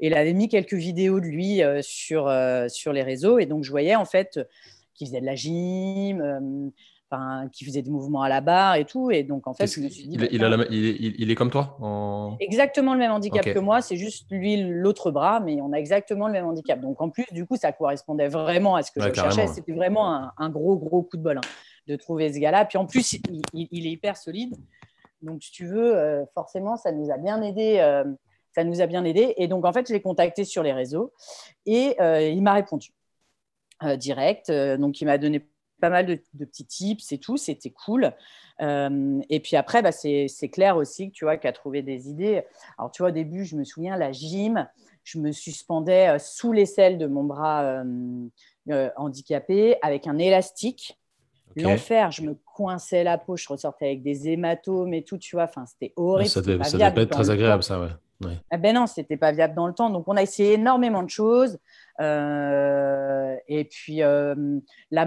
Et 0.00 0.07
il 0.07 0.15
avait 0.15 0.33
mis 0.33 0.49
quelques 0.49 0.73
vidéos 0.73 1.21
de 1.21 1.26
lui 1.26 1.61
sur, 1.83 2.33
sur 2.69 2.93
les 2.95 3.03
réseaux. 3.03 3.38
Et 3.38 3.45
donc, 3.45 3.62
je 3.62 3.71
voyais 3.71 3.95
en 3.95 4.07
fait 4.07 4.41
qui 4.97 5.07
faisait 5.07 5.21
de 5.21 5.26
la 5.26 5.35
gym, 5.35 6.21
euh, 6.21 6.71
enfin, 7.11 7.49
qui 7.53 7.65
faisait 7.65 7.83
des 7.83 7.91
mouvements 7.91 8.23
à 8.23 8.29
la 8.29 8.41
barre 8.41 8.76
et 8.76 8.85
tout. 8.85 9.11
Et 9.11 9.23
donc, 9.23 9.47
en 9.47 9.55
fait, 9.55 9.67
je 9.67 9.81
me 9.81 9.88
suis 9.88 10.09
dit. 10.09 10.17
Il, 10.17 10.41
bah, 10.41 10.67
il, 10.71 11.31
est 11.31 11.35
comme 11.35 11.50
toi 11.50 11.76
Exactement 12.41 12.95
le 12.95 12.99
même 12.99 13.12
handicap 13.12 13.45
que 13.45 13.59
moi. 13.59 13.81
C'est 13.83 13.97
juste 13.97 14.26
lui 14.31 14.62
l'autre 14.62 15.11
bras, 15.11 15.41
mais 15.41 15.61
on 15.61 15.73
a 15.73 15.76
exactement 15.76 16.26
le 16.26 16.33
même 16.33 16.47
handicap. 16.47 16.81
Donc, 16.81 17.00
en 17.00 17.11
plus, 17.11 17.26
du 17.33 17.47
coup, 17.47 17.57
ça 17.57 17.73
correspondait 17.73 18.29
vraiment 18.29 18.75
à 18.76 18.83
ce 18.83 18.91
que 18.91 19.00
je 19.00 19.12
cherchais. 19.12 19.47
C'était 19.47 19.73
vraiment 19.73 20.31
un, 20.37 20.50
gros, 20.50 20.76
gros 20.76 21.03
coup 21.03 21.17
de 21.17 21.23
bol 21.23 21.38
hein, 21.38 21.49
de 21.87 21.97
trouver 21.97 22.33
ce 22.33 22.38
gars-là. 22.38 22.65
Puis 22.65 22.79
en 22.79 22.87
plus, 22.87 23.19
il, 23.53 23.87
est 23.87 23.91
hyper 23.91 24.17
solide. 24.17 24.55
Donc, 25.23 25.43
si 25.43 25.50
tu 25.50 25.67
veux, 25.67 25.97
euh, 25.97 26.25
forcément, 26.35 26.76
ça 26.76 26.93
nous 26.93 27.11
a 27.11 27.17
bien 27.17 27.43
aidé. 27.43 27.79
Euh, 27.81 28.05
ça 28.55 28.65
nous 28.65 28.81
a 28.81 28.87
bien 28.87 29.05
aidé. 29.05 29.35
Et 29.37 29.49
donc, 29.49 29.67
en 29.67 29.73
fait, 29.73 29.87
je 29.87 29.93
l'ai 29.93 30.00
contacté 30.00 30.45
sur 30.45 30.62
les 30.62 30.73
réseaux 30.73 31.12
et 31.67 31.97
il 32.00 32.43
m'a 32.43 32.55
répondu. 32.55 32.91
Euh, 33.83 33.97
direct. 33.97 34.49
Euh, 34.49 34.78
donc, 34.78 35.02
il 35.02 35.04
m'a 35.04 35.18
donné 35.18 35.47
pas 35.83 35.90
mal 35.90 36.06
de, 36.06 36.18
petits 36.47 36.64
tips 36.64 37.12
et 37.12 37.18
tout, 37.18 37.37
c'était 37.37 37.68
cool. 37.68 38.11
Euh, 38.62 39.21
et 39.28 39.40
puis 39.40 39.54
après, 39.56 39.83
bah, 39.83 39.92
c'est 39.92 40.49
clair 40.50 40.78
aussi, 40.78 41.11
tu 41.11 41.26
vois, 41.26 41.35
a 41.35 41.52
trouvé 41.52 41.83
des 41.83 42.09
idées. 42.09 42.42
Alors, 42.78 42.90
tu 42.90 43.02
vois, 43.02 43.11
au 43.11 43.12
début, 43.12 43.45
je 43.45 43.54
me 43.54 43.64
souviens, 43.64 43.99
la 43.99 44.12
gym, 44.12 44.66
je 45.04 45.18
me 45.18 45.30
suspendais 45.30 46.18
sous 46.18 46.52
l'aisselle 46.52 46.97
de 46.97 47.06
mon 47.06 47.25
bras 47.25 47.85
handicapé 48.97 49.76
avec 49.83 50.06
un 50.06 50.16
élastique. 50.16 50.99
L'enfer, 51.56 52.11
je 52.11 52.23
me 52.23 52.35
coinçais 52.35 53.04
la 53.04 53.18
peau, 53.18 53.37
je 53.37 53.47
ressortais 53.47 53.87
avec 53.87 54.02
des 54.02 54.28
hématomes 54.28 54.95
et 54.95 55.04
tout, 55.04 55.18
tu 55.18 55.37
vois, 55.37 55.45
enfin, 55.45 55.66
c'était 55.66 55.92
horrible. 55.97 56.30
Ça 56.30 56.40
devait, 56.40 56.64
ça 56.64 56.78
devait 56.78 56.95
pas 56.95 57.02
être 57.02 57.11
très 57.11 57.30
agréable, 57.30 57.62
ça, 57.62 57.78
ouais. 57.78 57.88
Ah 58.51 58.57
ben 58.57 58.75
non, 58.75 58.87
c'était 58.87 59.17
pas 59.17 59.33
viable 59.33 59.55
dans 59.55 59.67
le 59.67 59.75
temps. 59.75 59.91
Donc, 59.91 60.09
on 60.09 60.17
a 60.17 60.23
essayé 60.23 60.55
énormément 60.55 61.03
de 61.03 61.11
choses. 61.11 61.59
Euh, 62.01 63.37
et 63.49 63.65
puis, 63.65 64.03
euh, 64.03 64.35
la, 64.91 65.07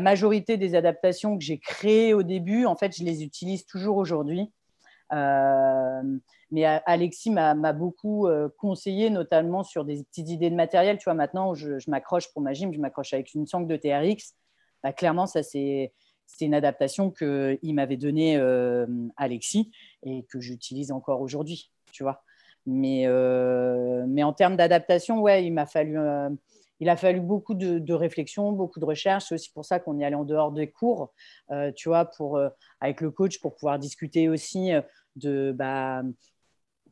majorité 0.00 0.56
des 0.56 0.74
adaptations 0.74 1.36
que 1.36 1.44
j'ai 1.44 1.58
créées 1.58 2.14
au 2.14 2.22
début, 2.22 2.66
en 2.66 2.76
fait, 2.76 2.96
je 2.96 3.04
les 3.04 3.24
utilise 3.24 3.66
toujours 3.66 3.96
aujourd'hui. 3.96 4.52
Euh, 5.12 6.02
mais 6.50 6.64
Alexis 6.64 7.30
m'a 7.30 7.72
beaucoup 7.72 8.28
conseillé, 8.58 9.10
notamment 9.10 9.64
sur 9.64 9.84
des 9.84 10.04
petites 10.04 10.28
idées 10.28 10.50
de 10.50 10.56
matériel. 10.56 10.98
Tu 10.98 11.04
vois, 11.04 11.14
maintenant, 11.14 11.54
je, 11.54 11.78
m'accroche 11.88 12.32
pour 12.32 12.42
ma 12.42 12.52
gym, 12.52 12.72
je 12.72 12.78
m'accroche 12.78 13.12
avec 13.12 13.34
une 13.34 13.46
sangle 13.46 13.66
de 13.66 13.76
TRX. 13.76 14.34
Bah, 14.82 14.92
clairement, 14.92 15.26
ça, 15.26 15.42
c'est 15.42 15.92
une 16.40 16.54
adaptation 16.54 17.10
qu'il 17.10 17.74
m'avait 17.74 17.96
donnée 17.96 18.40
Alexis 19.16 19.72
et 20.04 20.24
que 20.30 20.38
j'utilise 20.38 20.92
encore 20.92 21.20
aujourd'hui. 21.20 21.72
Tu 21.92 22.04
vois 22.04 22.22
mais, 22.66 23.04
euh, 23.06 24.04
mais 24.08 24.22
en 24.22 24.32
termes 24.32 24.56
d'adaptation, 24.56 25.20
ouais, 25.20 25.44
il 25.44 25.52
m'a 25.52 25.66
fallu, 25.66 25.98
euh, 25.98 26.30
il 26.80 26.88
a 26.88 26.96
fallu 26.96 27.20
beaucoup 27.20 27.54
de, 27.54 27.92
réflexion, 27.92 28.52
beaucoup 28.52 28.80
de 28.80 28.84
recherche. 28.84 29.26
C'est 29.28 29.34
aussi 29.34 29.50
pour 29.52 29.64
ça 29.64 29.80
qu'on 29.80 29.98
est 30.00 30.04
allé 30.04 30.14
en 30.14 30.24
dehors 30.24 30.52
des 30.52 30.70
cours, 30.70 31.12
euh, 31.50 31.72
tu 31.72 31.88
vois, 31.88 32.06
pour, 32.06 32.40
avec 32.80 33.00
le 33.00 33.10
coach 33.10 33.40
pour 33.40 33.54
pouvoir 33.54 33.78
discuter 33.78 34.28
aussi 34.28 34.72
de 35.16 35.52
bah, 35.52 36.02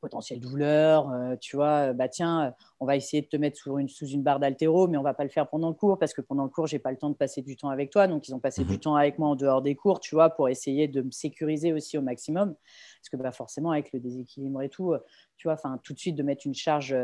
potentielle 0.02 0.40
douleur, 0.40 1.11
euh, 1.11 1.37
tu 1.37 1.54
vois, 1.56 1.90
euh, 1.90 1.92
bah 1.92 2.09
tiens, 2.09 2.47
euh, 2.47 2.50
on 2.80 2.87
va 2.87 2.97
essayer 2.97 3.23
de 3.23 3.28
te 3.28 3.37
mettre 3.37 3.56
sous 3.56 3.78
une, 3.78 3.88
sous 3.88 4.06
une 4.06 4.23
barre 4.23 4.40
d'altéro, 4.40 4.88
mais 4.88 4.99
on 4.99 5.02
va 5.02 5.14
pas 5.14 5.23
le 5.23 5.30
faire 5.30 5.49
pendant 5.49 5.68
le 5.68 5.75
cours 5.75 5.97
parce 5.97 6.12
que 6.12 6.21
pendant 6.21 6.42
le 6.42 6.50
cours, 6.50 6.66
j'ai 6.66 6.80
pas 6.80 6.90
le 6.90 6.97
temps 6.99 7.09
de 7.09 7.14
passer 7.14 7.40
du 7.40 7.56
temps 7.56 7.68
avec 7.68 7.90
toi. 7.90 8.09
Donc, 8.09 8.26
ils 8.26 8.35
ont 8.35 8.40
passé 8.40 8.64
du 8.64 8.73
mhm. 8.75 8.80
temps 8.80 8.97
avec 8.97 9.18
moi 9.18 9.28
en 9.28 9.37
dehors 9.37 9.62
des 9.62 9.76
cours, 9.76 10.00
tu 10.00 10.16
vois, 10.16 10.30
pour 10.30 10.49
essayer 10.49 10.88
de 10.88 11.02
me 11.02 11.12
sécuriser 11.12 11.73
aussi 11.73 11.97
au 11.97 12.02
maximum. 12.02 12.54
Parce 13.00 13.09
que 13.11 13.16
bah, 13.16 13.30
forcément, 13.30 13.71
avec 13.71 13.92
le 13.92 14.00
déséquilibre 14.00 14.61
et 14.61 14.68
tout, 14.68 14.92
tu 15.37 15.47
vois, 15.47 15.54
enfin, 15.54 15.78
tout 15.85 15.94
de 15.94 15.99
suite, 15.99 16.16
de 16.16 16.25
mettre 16.25 16.47
une 16.47 16.54
charge 16.54 16.94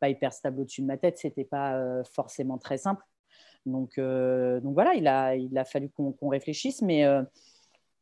pas 0.00 0.08
hyper 0.08 0.32
stable 0.32 0.60
au-dessus 0.60 0.82
de 0.82 0.86
ma 0.86 0.96
tête, 0.96 1.18
c'était 1.18 1.44
pas 1.44 2.02
forcément 2.04 2.58
très 2.58 2.78
simple. 2.78 3.04
Donc, 3.66 3.98
donc 3.98 4.74
voilà, 4.74 4.94
il 4.94 5.06
a, 5.08 5.34
il 5.34 5.56
a 5.58 5.64
fallu 5.64 5.90
qu'on 5.90 6.28
réfléchisse, 6.28 6.82
mais, 6.82 7.04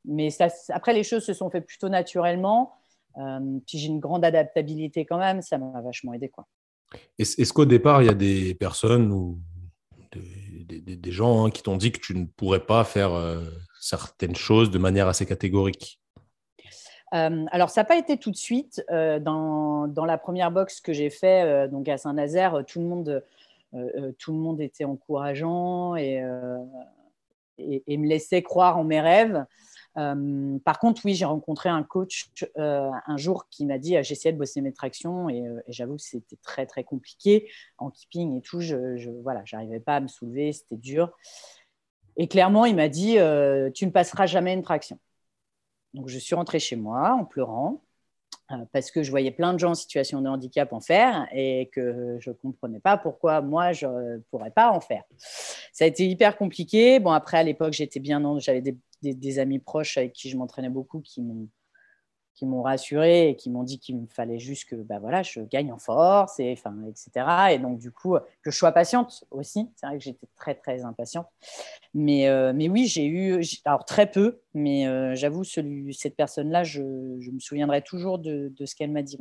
mais 0.04 0.30
ça, 0.30 0.48
après, 0.68 0.92
les 0.92 1.02
choses 1.02 1.24
se 1.24 1.32
sont 1.32 1.50
faites 1.50 1.66
plutôt 1.66 1.88
naturellement. 1.88 2.72
Euh, 3.18 3.58
puis 3.66 3.78
j'ai 3.78 3.88
une 3.88 4.00
grande 4.00 4.24
adaptabilité 4.24 5.04
quand 5.04 5.18
même, 5.18 5.42
ça 5.42 5.58
m'a 5.58 5.80
vachement 5.80 6.12
aidé. 6.14 6.28
Quoi. 6.28 6.46
Est-ce 7.18 7.52
qu'au 7.52 7.64
départ, 7.64 8.02
il 8.02 8.06
y 8.06 8.10
a 8.10 8.14
des 8.14 8.54
personnes 8.54 9.12
ou 9.12 9.40
des, 10.14 11.12
gens 11.12 11.46
hein, 11.46 11.50
qui 11.50 11.62
t'ont 11.62 11.76
dit 11.76 11.92
que 11.92 12.00
tu 12.00 12.14
ne 12.16 12.26
pourrais 12.26 12.64
pas 12.64 12.84
faire 12.84 13.12
euh, 13.12 13.44
certaines 13.80 14.36
choses 14.36 14.70
de 14.70 14.78
manière 14.78 15.08
assez 15.08 15.26
catégorique? 15.26 16.00
Euh, 17.12 17.44
alors, 17.50 17.70
ça 17.70 17.82
n'a 17.82 17.84
pas 17.84 17.96
été 17.96 18.16
tout 18.16 18.30
de 18.30 18.36
suite. 18.36 18.84
dans, 18.90 19.86
dans, 19.86 20.04
la 20.04 20.18
première 20.18 20.50
box 20.50 20.80
que 20.80 20.92
j'ai 20.92 21.10
fait 21.10 21.68
donc 21.68 21.88
à 21.88 21.96
Saint-Nazaire, 21.96 22.64
tout, 22.66 22.80
le 22.80 22.86
monde, 22.86 23.24
tout 24.18 24.32
le 24.32 24.38
monde 24.38 24.60
était 24.60 24.84
encourageant 24.84 25.94
et, 25.94 26.24
et, 27.58 27.84
et, 27.86 27.96
me 27.98 28.08
laissait 28.08 28.42
croire 28.42 28.78
en 28.78 28.84
mes 28.84 29.00
rêves. 29.00 29.44
Euh, 29.96 30.58
par 30.64 30.78
contre, 30.78 31.02
oui, 31.04 31.14
j'ai 31.14 31.24
rencontré 31.24 31.68
un 31.68 31.82
coach 31.82 32.30
euh, 32.58 32.90
un 33.06 33.16
jour 33.16 33.48
qui 33.48 33.64
m'a 33.64 33.78
dit 33.78 33.96
j'essayais 34.02 34.32
de 34.32 34.38
bosser 34.38 34.60
mes 34.60 34.72
tractions 34.72 35.28
et, 35.28 35.46
euh, 35.46 35.60
j'avoue 35.68 35.96
que 35.96 36.02
c'était 36.02 36.36
très 36.42 36.66
très 36.66 36.84
compliqué 36.84 37.50
en 37.78 37.90
keeping 37.90 38.38
et 38.38 38.42
tout. 38.42 38.60
Je, 38.60 38.96
je 38.96 39.10
voilà, 39.10 39.42
j'arrivais 39.44 39.80
pas 39.80 39.96
à 39.96 40.00
me 40.00 40.08
soulever, 40.08 40.52
c'était 40.52 40.76
dur. 40.76 41.12
Et 42.16 42.28
clairement, 42.28 42.64
il 42.64 42.76
m'a 42.76 42.88
dit 42.88 43.16
tu 43.74 43.86
ne 43.86 43.90
passeras 43.90 44.26
jamais 44.26 44.54
une 44.54 44.62
traction. 44.62 44.98
Donc, 45.94 46.08
je 46.08 46.18
suis 46.18 46.34
rentrée 46.34 46.58
chez 46.58 46.76
moi 46.76 47.14
en 47.18 47.24
pleurant 47.24 47.82
parce 48.72 48.90
que 48.90 49.02
je 49.02 49.10
voyais 49.10 49.30
plein 49.30 49.52
de 49.54 49.58
gens 49.58 49.70
en 49.70 49.74
situation 49.74 50.20
de 50.20 50.28
handicap 50.28 50.72
en 50.72 50.80
faire 50.80 51.26
et 51.32 51.70
que 51.72 52.18
je 52.20 52.30
ne 52.30 52.34
comprenais 52.34 52.80
pas 52.80 52.96
pourquoi 52.96 53.40
moi, 53.40 53.72
je 53.72 53.86
ne 53.86 54.18
pourrais 54.30 54.50
pas 54.50 54.70
en 54.70 54.80
faire. 54.80 55.02
Ça 55.72 55.84
a 55.84 55.88
été 55.88 56.06
hyper 56.06 56.36
compliqué. 56.36 57.00
Bon, 57.00 57.12
après, 57.12 57.38
à 57.38 57.42
l'époque, 57.42 57.72
j'étais 57.72 58.00
bien, 58.00 58.38
j'avais 58.38 58.60
des 58.60 58.76
des, 59.12 59.38
amis 59.38 59.58
proches 59.58 59.98
avec 59.98 60.12
qui 60.12 60.30
je 60.30 60.36
m'entraînais 60.36 60.70
beaucoup 60.70 61.00
qui 61.00 61.20
m'ont 61.20 61.48
qui 62.34 62.46
m'ont 62.46 62.62
rassuré 62.62 63.28
et 63.28 63.36
qui 63.36 63.48
m'ont 63.48 63.62
dit 63.62 63.78
qu'il 63.78 63.96
me 63.96 64.06
fallait 64.08 64.40
juste 64.40 64.68
que 64.68 64.74
bah 64.74 64.98
voilà, 64.98 65.22
je 65.22 65.40
gagne 65.40 65.70
en 65.70 65.78
force, 65.78 66.40
et, 66.40 66.52
enfin, 66.52 66.76
etc. 66.88 67.52
Et 67.52 67.58
donc, 67.58 67.78
du 67.78 67.92
coup, 67.92 68.16
que 68.42 68.50
je 68.50 68.56
sois 68.56 68.72
patiente 68.72 69.24
aussi. 69.30 69.70
C'est 69.76 69.86
vrai 69.86 69.98
que 69.98 70.02
j'étais 70.02 70.26
très, 70.34 70.56
très 70.56 70.84
impatiente. 70.84 71.28
Mais, 71.94 72.28
euh, 72.28 72.52
mais 72.52 72.68
oui, 72.68 72.86
j'ai 72.86 73.06
eu, 73.06 73.40
alors 73.64 73.84
très 73.84 74.10
peu, 74.10 74.40
mais 74.52 74.88
euh, 74.88 75.14
j'avoue, 75.14 75.44
cette 75.44 76.16
personne-là, 76.16 76.64
je, 76.64 76.82
je, 77.20 77.30
me 77.30 77.38
souviendrai 77.38 77.82
toujours 77.82 78.18
de, 78.18 78.52
de 78.56 78.66
ce 78.66 78.74
qu'elle 78.74 78.90
m'a 78.90 79.02
dit. 79.02 79.18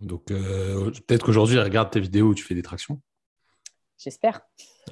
Donc, 0.00 0.30
euh, 0.30 0.92
peut-être 1.06 1.24
qu'aujourd'hui, 1.24 1.56
elle 1.56 1.64
regarde 1.64 1.90
tes 1.90 2.00
vidéos 2.00 2.28
où 2.28 2.34
tu 2.34 2.44
fais 2.44 2.54
des 2.54 2.62
tractions. 2.62 3.00
J'espère. 3.98 4.40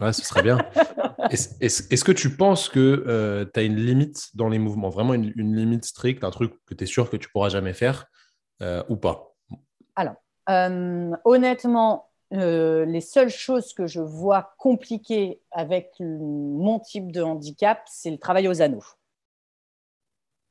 Ouais, 0.01 0.13
ce 0.13 0.23
serait 0.23 0.43
bien. 0.43 0.59
Est-ce 1.31 2.05
que 2.05 2.13
tu 2.13 2.37
penses 2.37 2.69
que 2.69 3.05
euh, 3.07 3.45
tu 3.53 3.61
as 3.61 3.63
une 3.63 3.77
limite 3.77 4.31
dans 4.35 4.49
les 4.49 4.59
mouvements, 4.59 4.89
vraiment 4.89 5.15
une, 5.15 5.33
limite 5.37 5.85
stricte, 5.85 6.25
un 6.25 6.31
truc 6.31 6.55
que 6.67 6.75
tu 6.75 6.85
es 6.85 6.87
sûr 6.87 7.11
que 7.11 7.17
tu 7.17 7.29
pourras 7.31 7.49
jamais 7.49 7.73
faire 7.73 8.07
euh, 8.63 8.83
ou 8.89 8.97
pas? 8.97 9.35
Alors, 9.97 10.15
euh, 10.49 11.11
honnêtement, 11.25 12.09
les 12.31 13.01
seules 13.03 13.31
choses 13.31 13.75
que 13.75 13.87
je 13.87 14.01
vois 14.01 14.55
compliquées 14.59 15.43
avec 15.51 15.93
mon 16.01 16.81
type 16.81 17.13
de 17.13 17.23
handicap, 17.23 17.83
c'est 17.87 18.11
le 18.11 18.19
travail 18.19 18.49
aux 18.49 18.63
anneaux. 18.63 18.85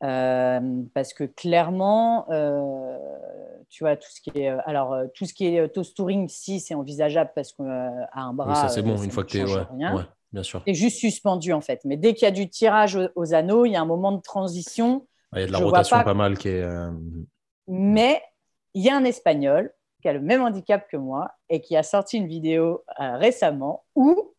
Parce 0.02 1.14
que 1.14 1.24
clairement, 1.24 2.28
tu 3.70 3.84
vois, 3.84 3.96
tout 3.96 4.10
ce 4.10 4.22
qui 4.22 4.40
est, 4.40 4.48
alors, 4.66 4.96
tout 5.14 5.26
ce 5.26 5.34
qui 5.34 5.48
est 5.48 5.70
toast 5.70 5.96
touring, 5.96 6.28
si 6.28 6.60
c'est 6.60 6.76
envisageable 6.76 7.32
parce 7.36 7.54
qu'à 7.54 8.10
un 8.14 8.34
bras. 8.34 8.56
ça, 8.56 8.70
c'est 8.70 8.82
bon, 8.82 9.02
une 9.02 9.12
fois 9.12 9.24
que 9.24 9.30
tu 9.30 9.40
es. 9.40 9.44
Ouais, 9.44 10.04
bien 10.32 10.44
sûr. 10.44 10.64
Tu 10.66 10.74
juste 10.74 10.98
suspendu, 10.98 11.54
en 11.54 11.62
fait. 11.62 11.82
Mais 11.86 11.98
dès 11.98 12.14
qu'il 12.14 12.24
y 12.24 12.28
a 12.28 12.32
du 12.32 12.50
tirage 12.50 13.00
aux, 13.16 13.34
anneaux, 13.34 13.66
il 13.66 13.72
y 13.72 13.76
a 13.76 13.82
un 13.82 13.86
moment 13.86 14.12
de 14.12 14.22
transition. 14.22 15.08
Il 15.34 15.42
y 15.42 15.44
a 15.44 15.48
de 15.48 15.52
la 15.52 15.60
rotation 15.60 16.04
pas... 16.04 16.14
mal 16.14 16.38
qui 16.38 16.50
est. 16.50 16.68
Mais 17.68 18.22
il 18.74 18.84
y 18.84 18.90
a 18.90 18.96
un 18.96 19.04
Espagnol 19.04 19.74
qui 20.02 20.10
a 20.10 20.14
le 20.14 20.22
même 20.22 20.42
handicap 20.42 20.88
que 20.90 20.98
moi 20.98 21.32
et 21.50 21.62
qui 21.62 21.78
a 21.78 21.84
sorti 21.84 22.18
une 22.18 22.28
vidéo 22.28 22.84
récemment 22.98 23.86
où 23.96 24.34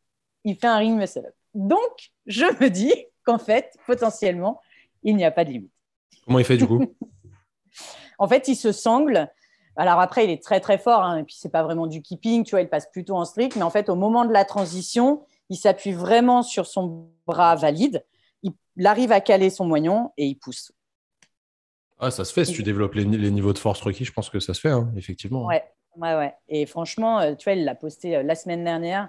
il 0.45 0.57
fait 0.57 0.67
un 0.67 0.79
ring 0.79 0.99
muscle-up. 0.99 1.35
Donc, 1.55 2.11
je 2.27 2.45
me 2.61 2.69
dis 2.69 2.93
qu'en 3.25 3.39
fait, 3.39 3.73
potentiellement, 3.87 4.61
il 5.03 5.17
n'y 5.17 5.25
a 5.25 5.31
pas 5.31 5.45
de 5.45 5.51
limite. 5.51 5.73
Comment 6.25 6.39
il 6.39 6.45
fait 6.45 6.57
du 6.57 6.67
coup? 6.67 6.85
En 8.19 8.29
fait, 8.29 8.47
il 8.47 8.55
se 8.55 8.71
sangle. 8.71 9.29
Alors 9.75 9.99
après, 9.99 10.25
il 10.25 10.31
est 10.31 10.41
très 10.41 10.61
très 10.61 10.79
fort, 10.79 11.03
hein, 11.03 11.19
et 11.19 11.25
puis 11.25 11.35
c'est 11.37 11.49
pas 11.49 11.65
vraiment 11.65 11.89
du 11.89 12.03
keeping, 12.03 12.45
tu 12.45 12.53
vois, 12.53 12.61
il 12.61 12.69
passe 12.69 12.89
plutôt 12.91 13.17
en 13.17 13.25
strict, 13.25 13.57
mais 13.57 13.63
en 13.63 13.71
fait, 13.71 13.89
au 13.89 13.97
moment 13.97 14.25
de 14.25 14.33
la 14.33 14.45
transition, 14.45 15.25
il 15.49 15.57
s'appuie 15.57 15.93
vraiment 15.93 16.43
sur 16.43 16.67
son 16.67 17.11
bras 17.27 17.57
valide, 17.57 18.05
il, 18.43 18.53
arrive 18.87 19.13
à 19.13 19.21
caler 19.21 19.51
son 19.51 19.65
moignon 19.65 20.13
et 20.17 20.27
il 20.27 20.35
pousse. 20.37 20.73
Ah, 21.99 22.11
ça 22.11 22.25
se 22.25 22.33
fait, 22.33 22.45
si 22.45 22.53
tu 22.53 22.63
développes 22.63 22.95
les, 22.95 23.05
niveaux 23.05 23.53
de 23.53 23.59
force 23.59 23.81
requis, 23.81 24.05
je 24.05 24.13
pense 24.13 24.29
que 24.29 24.41
ça 24.41 24.55
se 24.55 24.61
fait, 24.61 24.71
hein, 24.71 24.93
effectivement. 24.97 25.47
Ouais, 25.47 25.65
ouais, 25.97 26.15
ouais. 26.15 26.35
Et 26.49 26.67
franchement, 26.67 27.21
euh, 27.21 27.35
tu 27.35 27.45
vois, 27.45 27.55
il 27.55 27.65
l'a 27.65 27.75
posté 27.75 28.17
euh, 28.17 28.23
la 28.23 28.35
semaine 28.35 28.65
dernière. 28.65 29.09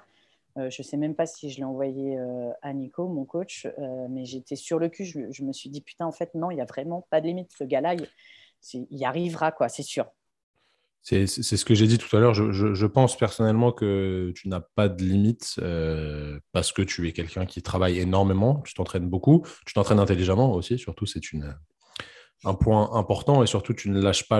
Euh, 0.58 0.70
je 0.70 0.82
ne 0.82 0.86
sais 0.86 0.98
même 0.98 1.16
pas 1.16 1.26
si 1.26 1.50
je 1.50 1.58
l'ai 1.58 1.64
envoyé 1.64 2.18
euh, 2.18 2.52
à 2.62 2.74
Nico, 2.74 3.08
mon 3.08 3.26
coach, 3.26 3.66
euh, 3.66 4.08
mais 4.10 4.26
j'étais 4.26 4.56
sur 4.56 4.78
le 4.78 4.90
cul. 4.90 5.06
Je, 5.06 5.44
me 5.44 5.52
suis 5.52 5.70
dit, 5.70 5.82
putain, 5.82 6.06
en 6.06 6.12
fait, 6.12 6.36
non, 6.36 6.52
il 6.52 6.56
n'y 6.56 6.62
a 6.62 6.66
vraiment 6.66 7.08
pas 7.10 7.22
de 7.22 7.28
limite. 7.28 7.52
Ce 7.58 7.64
gars-là, 7.64 7.96
il, 7.96 8.88
y 8.92 9.06
arrivera, 9.06 9.52
quoi, 9.52 9.68
c'est 9.70 9.84
sûr. 9.84 10.06
C'est 11.02 11.28
ce 11.28 11.66
que 11.66 11.76
j'ai 11.76 11.88
dit 11.88 11.98
tout 11.98 12.16
à 12.16 12.20
l'heure. 12.22 12.34
Je, 12.34 12.86
pense 12.86 13.18
personnellement 13.18 13.74
que 13.74 14.32
tu 14.36 14.48
n'as 14.48 14.62
pas 14.62 14.88
de 14.88 15.04
limite 15.04 15.60
parce 16.54 16.72
que 16.72 16.82
tu 16.82 17.10
es 17.10 17.12
quelqu'un 17.12 17.46
qui 17.46 17.62
travaille 17.62 18.00
énormément, 18.00 18.62
tu 18.62 18.74
t'entraînes 18.74 19.10
beaucoup, 19.10 19.46
tu 19.66 19.74
t'entraînes 19.74 20.00
intelligemment 20.00 20.54
aussi, 20.54 20.78
surtout, 20.78 21.06
c'est 21.06 21.20
un 22.46 22.54
point 22.54 22.94
important 22.94 23.44
et 23.44 23.48
surtout, 23.48 23.74
tu 23.74 23.90
ne 23.90 24.00
lâches 24.00 24.30
pas 24.30 24.40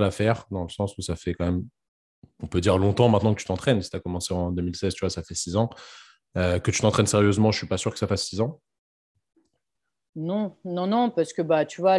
l'affaire 0.00 0.44
dans 0.50 0.64
le 0.64 0.68
sens 0.68 0.98
où 0.98 1.00
ça 1.00 1.16
fait 1.16 1.32
quand 1.32 1.46
même 1.46 1.64
on 2.42 2.46
peut 2.46 2.60
dire 2.60 2.78
longtemps 2.78 3.08
maintenant 3.08 3.34
que 3.34 3.40
tu 3.40 3.46
t'entraînes. 3.46 3.82
Si 3.82 3.90
tu 3.90 3.96
as 3.96 4.00
commencé 4.00 4.32
en 4.34 4.50
2016, 4.50 4.94
tu 4.94 5.00
vois, 5.00 5.10
ça 5.10 5.22
fait 5.22 5.34
six 5.34 5.56
ans. 5.56 5.70
Euh, 6.36 6.58
que 6.58 6.70
tu 6.70 6.80
t'entraînes 6.80 7.06
sérieusement, 7.06 7.52
je 7.52 7.56
ne 7.56 7.58
suis 7.58 7.66
pas 7.66 7.76
sûr 7.76 7.92
que 7.92 7.98
ça 7.98 8.06
fasse 8.06 8.24
six 8.24 8.40
ans. 8.40 8.60
Non, 10.16 10.56
non, 10.64 10.86
non, 10.86 11.10
parce 11.10 11.32
que 11.32 11.42
bah, 11.42 11.64
tu 11.64 11.80
vois, 11.80 11.96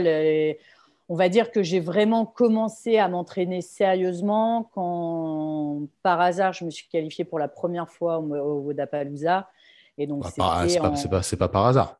on 1.09 1.15
va 1.15 1.29
dire 1.29 1.51
que 1.51 1.63
j'ai 1.63 1.79
vraiment 1.79 2.25
commencé 2.25 2.97
à 2.97 3.07
m'entraîner 3.07 3.61
sérieusement 3.61 4.69
quand, 4.73 5.87
par 6.01 6.21
hasard, 6.21 6.53
je 6.53 6.65
me 6.65 6.69
suis 6.69 6.87
qualifiée 6.87 7.25
pour 7.25 7.39
la 7.39 7.47
première 7.47 7.89
fois 7.89 8.19
au, 8.19 8.33
au 8.33 8.71
Et 8.71 10.07
donc, 10.07 10.23
bah, 10.23 10.65
c'est 10.67 11.37
pas, 11.37 11.47
pas, 11.47 11.49
par 11.49 11.65
hasard 11.67 11.99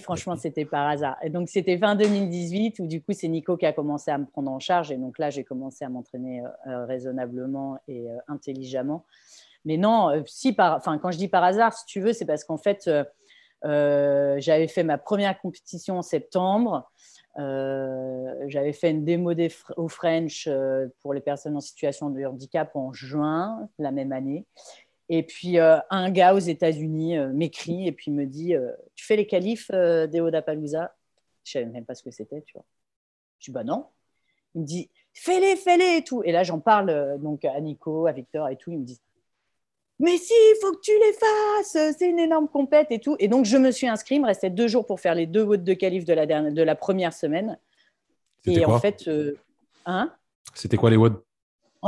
franchement, 0.00 0.36
c'était 0.36 0.64
par 0.64 0.86
hasard. 0.86 1.16
Et 1.22 1.30
donc, 1.30 1.48
c'était 1.48 1.78
fin 1.78 1.94
2018 1.94 2.80
où 2.80 2.86
du 2.86 3.02
coup, 3.02 3.12
c'est 3.12 3.28
Nico 3.28 3.56
qui 3.56 3.66
a 3.66 3.72
commencé 3.72 4.10
à 4.10 4.18
me 4.18 4.26
prendre 4.26 4.50
en 4.50 4.58
charge. 4.58 4.90
Et 4.90 4.96
donc 4.96 5.18
là, 5.18 5.30
j'ai 5.30 5.44
commencé 5.44 5.84
à 5.84 5.88
m'entraîner 5.88 6.42
euh, 6.42 6.48
euh, 6.66 6.84
raisonnablement 6.86 7.78
et 7.88 8.10
euh, 8.10 8.16
intelligemment. 8.28 9.04
Mais 9.64 9.76
non, 9.76 10.22
si 10.26 10.52
par, 10.52 10.76
enfin, 10.76 10.98
quand 10.98 11.10
je 11.10 11.18
dis 11.18 11.28
par 11.28 11.42
hasard, 11.42 11.72
si 11.72 11.84
tu 11.86 12.00
veux, 12.00 12.12
c'est 12.12 12.24
parce 12.24 12.44
qu'en 12.44 12.56
fait, 12.56 12.88
j'avais 13.64 14.68
fait 14.68 14.84
ma 14.84 14.96
première 14.96 15.40
compétition 15.40 15.98
en 15.98 16.02
septembre. 16.02 16.88
j'avais 17.36 18.72
fait 18.72 18.92
une 18.92 19.04
démo 19.04 19.32
au 19.76 19.88
French 19.88 20.48
pour 21.00 21.14
les 21.14 21.20
personnes 21.20 21.56
en 21.56 21.60
situation 21.60 22.10
de 22.10 22.24
handicap 22.24 22.76
en 22.76 22.92
juin 22.92 23.68
la 23.80 23.90
même 23.90 24.12
année. 24.12 24.46
Et 25.08 25.22
puis, 25.22 25.58
euh, 25.58 25.78
un 25.90 26.10
gars 26.10 26.34
aux 26.34 26.40
États-Unis 26.40 27.16
euh, 27.16 27.32
m'écrit 27.32 27.86
et 27.86 27.92
puis 27.92 28.10
me 28.10 28.26
dit 28.26 28.54
euh, 28.54 28.72
Tu 28.96 29.04
fais 29.04 29.16
les 29.16 29.26
qualifs 29.26 29.70
des 29.70 30.20
Odapalooza 30.20 30.94
Je 31.44 31.58
ne 31.58 31.64
savais 31.64 31.72
même 31.72 31.84
pas 31.84 31.94
ce 31.94 32.02
que 32.02 32.10
c'était, 32.10 32.42
tu 32.42 32.54
vois. 32.54 32.64
Je 33.38 33.46
dis 33.46 33.50
Bah 33.52 33.64
non. 33.64 33.86
Il 34.54 34.62
me 34.62 34.66
dit 34.66 34.90
Fais-les, 35.14 35.56
fais-les 35.56 35.98
et 35.98 36.04
tout. 36.04 36.22
Et 36.24 36.32
là, 36.32 36.42
j'en 36.42 36.60
parle 36.60 37.18
donc 37.20 37.44
à 37.44 37.58
Nico, 37.60 38.06
à 38.06 38.12
Victor 38.12 38.48
et 38.48 38.56
tout. 38.56 38.70
Ils 38.72 38.80
me 38.80 38.84
disent 38.84 39.00
Mais 40.00 40.16
si, 40.18 40.32
il 40.32 40.58
faut 40.60 40.72
que 40.72 40.80
tu 40.80 40.92
les 40.92 41.12
fasses 41.12 41.96
C'est 41.96 42.08
une 42.08 42.18
énorme 42.18 42.48
compète 42.48 42.88
et 42.90 42.98
tout. 42.98 43.16
Et 43.18 43.28
donc, 43.28 43.44
je 43.44 43.56
me 43.56 43.70
suis 43.70 43.86
inscrit. 43.86 44.16
Il 44.16 44.22
me 44.22 44.26
restait 44.26 44.50
deux 44.50 44.68
jours 44.68 44.86
pour 44.86 45.00
faire 45.00 45.14
les 45.14 45.26
deux 45.26 45.42
votes 45.42 45.64
de 45.64 45.74
qualif 45.74 46.04
de 46.04 46.14
la, 46.14 46.26
dernière, 46.26 46.52
de 46.52 46.62
la 46.62 46.74
première 46.74 47.12
semaine. 47.12 47.58
Et 48.44 48.64
en 48.64 48.78
fait, 48.78 49.08
hein? 49.86 50.12
C'était 50.54 50.76
quoi 50.76 50.90
les 50.90 50.96
WOD 50.96 51.22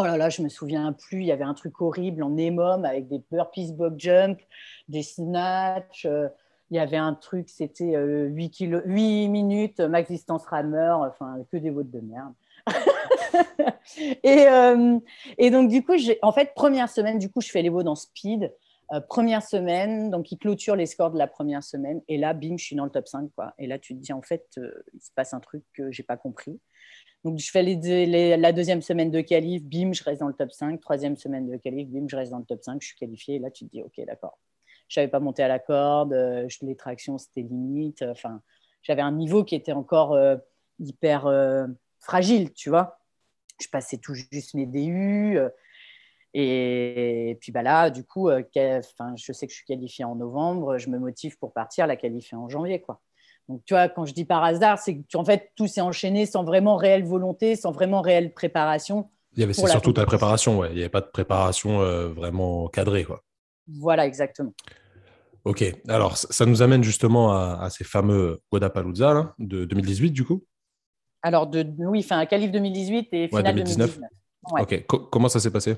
Oh 0.01 0.05
là 0.05 0.17
là, 0.17 0.29
je 0.29 0.43
me 0.43 0.49
souviens 0.49 0.93
plus. 0.93 1.23
Il 1.23 1.27
y 1.27 1.33
avait 1.33 1.43
un 1.43 1.55
truc 1.55 1.81
horrible 1.81 2.23
en 2.23 2.37
EMOM 2.39 2.85
avec 2.85 3.09
des 3.09 3.21
burpees 3.33 3.73
box 3.73 3.97
jump, 3.99 4.39
des 4.89 5.03
snatch. 5.03 6.07
Euh, 6.07 6.29
il 6.71 6.77
y 6.77 6.79
avait 6.79 6.99
un 6.99 7.15
truc, 7.15 7.49
c'était 7.49 7.97
8, 7.97 7.97
euh, 7.97 8.49
kilo, 8.49 8.81
8 8.85 9.29
minutes, 9.29 9.81
max 9.81 10.09
distance 10.09 10.47
rameur, 10.47 11.01
enfin, 11.01 11.39
que 11.51 11.57
des 11.57 11.71
votes 11.71 11.91
de 11.91 11.99
merde. 11.99 12.33
et, 14.23 14.47
euh, 14.47 15.01
et, 15.37 15.51
donc, 15.51 15.69
du 15.69 15.83
coup, 15.83 15.95
en 16.23 16.31
fait, 16.31 16.53
première 16.55 16.89
semaine, 16.89 17.19
du 17.19 17.29
coup, 17.29 17.41
je 17.41 17.51
fais 17.51 17.63
les 17.63 17.69
votes 17.69 17.89
en 17.89 17.97
speed. 17.97 18.55
première 19.09 19.43
semaine, 19.43 20.11
donc 20.11 20.31
il 20.31 20.39
clôture 20.39 20.77
les 20.77 20.87
scores 20.87 21.11
de 21.11 21.19
la 21.19 21.27
première 21.27 21.65
semaine. 21.65 22.03
Et 22.07 22.19
là, 22.19 22.35
bim, 22.35 22.57
je 22.57 22.65
suis 22.65 22.77
dans 22.77 22.85
le 22.85 22.91
top 22.91 23.09
5. 23.09 23.31
Quoi. 23.35 23.53
Et 23.59 23.67
là, 23.67 23.81
tu 23.81 23.97
te 23.97 24.01
dis, 24.01 24.13
en 24.13 24.23
fait, 24.23 24.47
il 24.59 25.01
se 25.01 25.11
passe 25.17 25.35
un 25.35 25.41
truc 25.41 25.65
que 25.75 25.91
je 25.91 26.01
n'ai 26.01 26.07
pas 26.07 26.17
compris. 26.17 26.61
Donc, 27.25 27.39
je 27.39 27.51
fais 27.51 27.63
la 27.63 28.53
deuxième 28.53 28.81
semaine 28.81 29.11
de 29.11 29.21
qualif, 29.21 29.63
bim, 29.65 29.93
je 29.93 30.05
reste 30.05 30.21
dans 30.21 30.29
le 30.29 30.35
top 30.35 30.53
5. 30.53 30.81
Troisième 30.81 31.17
semaine 31.17 31.51
de 31.51 31.57
qualif, 31.57 31.89
bim, 31.89 32.07
je 32.09 32.17
reste 32.17 32.31
dans 32.31 32.39
le 32.39 32.45
top 32.45 32.63
5. 32.63 32.81
Je 32.81 32.89
suis 32.89 32.97
qualifié. 32.97 33.37
Et 33.37 33.39
là, 33.39 33.51
tu 33.51 33.65
te 33.67 33.71
dis, 33.71 33.83
OK, 33.83 34.01
d'accord. 34.07 34.39
Je 34.89 35.01
n'avais 35.01 35.11
pas 35.11 35.21
monté 35.21 35.43
à 35.43 35.49
la 35.49 35.59
corde. 35.59 36.13
Euh, 36.13 36.49
les 36.63 36.77
tractions, 36.77 37.19
c'était 37.19 37.43
limite. 37.43 38.03
Enfin, 38.03 38.41
j'avais 38.83 39.03
un 39.03 39.13
niveau 39.13 39.45
qui 39.45 39.57
était 39.57 39.73
encore 39.73 40.13
euh, 40.15 40.37
hyper 40.79 41.27
euh, 41.27 41.67
fragile, 41.99 42.53
tu 42.55 42.71
vois. 42.71 42.99
Je 43.61 43.69
passais 43.69 43.99
tout 43.99 44.15
juste 44.15 44.55
mes 44.55 44.67
DU. 44.67 45.39
et, 46.35 47.37
puis 47.41 47.51
bah 47.51 47.63
là, 47.63 47.91
du 47.91 48.05
coup, 48.05 48.31
je 48.31 49.33
sais 49.33 49.47
que 49.47 49.53
je 49.53 49.57
suis 49.57 49.67
qualifié 49.67 50.05
en 50.05 50.15
novembre. 50.15 50.79
Je 50.79 50.89
me 50.89 50.99
motive 50.99 51.37
pour 51.39 51.53
partir, 51.53 51.89
la 51.89 51.97
qualifier 51.97 52.37
en 52.37 52.49
janvier, 52.49 52.81
quoi. 52.81 53.01
Donc, 53.49 53.63
tu 53.65 53.75
vois, 53.75 53.89
quand 53.89 54.05
je 54.05 54.13
dis 54.13 54.25
par 54.25 54.45
hasard, 54.45 54.79
c'est 54.79 54.99
que 54.99 55.17
en 55.17 55.25
fait, 55.25 55.53
tout 55.57 55.67
s'est 55.67 55.81
enchaîné 55.81 56.27
sans 56.27 56.45
vraiment 56.45 56.77
réelle 56.77 57.05
volonté, 57.05 57.57
sans 57.57 57.73
vraiment 57.73 58.03
réelle 58.03 58.33
préparation. 58.35 59.09
Il 59.35 59.41
y 59.41 59.43
avait 59.43 59.53
surtout 59.53 59.93
ta 59.93 60.05
préparation, 60.05 60.59
ouais. 60.59 60.69
Il 60.71 60.75
n'y 60.75 60.81
avait 60.81 60.89
pas 60.89 61.01
de 61.01 61.07
préparation 61.07 61.81
euh, 61.81 62.09
vraiment 62.09 62.69
cadrée, 62.69 63.05
quoi. 63.05 63.23
Voilà, 63.67 64.07
exactement. 64.07 64.53
Ok, 65.45 65.65
alors 65.89 66.17
ça 66.17 66.45
nous 66.45 66.63
amène 66.63 66.83
justement 66.83 67.33
à, 67.33 67.69
ces 67.71 67.85
fameux 67.85 68.41
Guadalajara 68.51 69.35
de 69.39 69.65
2018, 69.65 70.11
du 70.11 70.25
coup? 70.25 70.45
Alors, 71.23 71.47
de, 71.47 71.67
oui, 71.79 72.01
enfin, 72.01 72.25
Calif 72.27 72.51
2018 72.51 73.09
et 73.13 73.29
finale 73.29 73.55
2019. 73.55 73.99
Ok, 74.61 74.85
comment 75.11 75.29
ça 75.29 75.41
s'est 75.41 75.51
passé? 75.51 75.77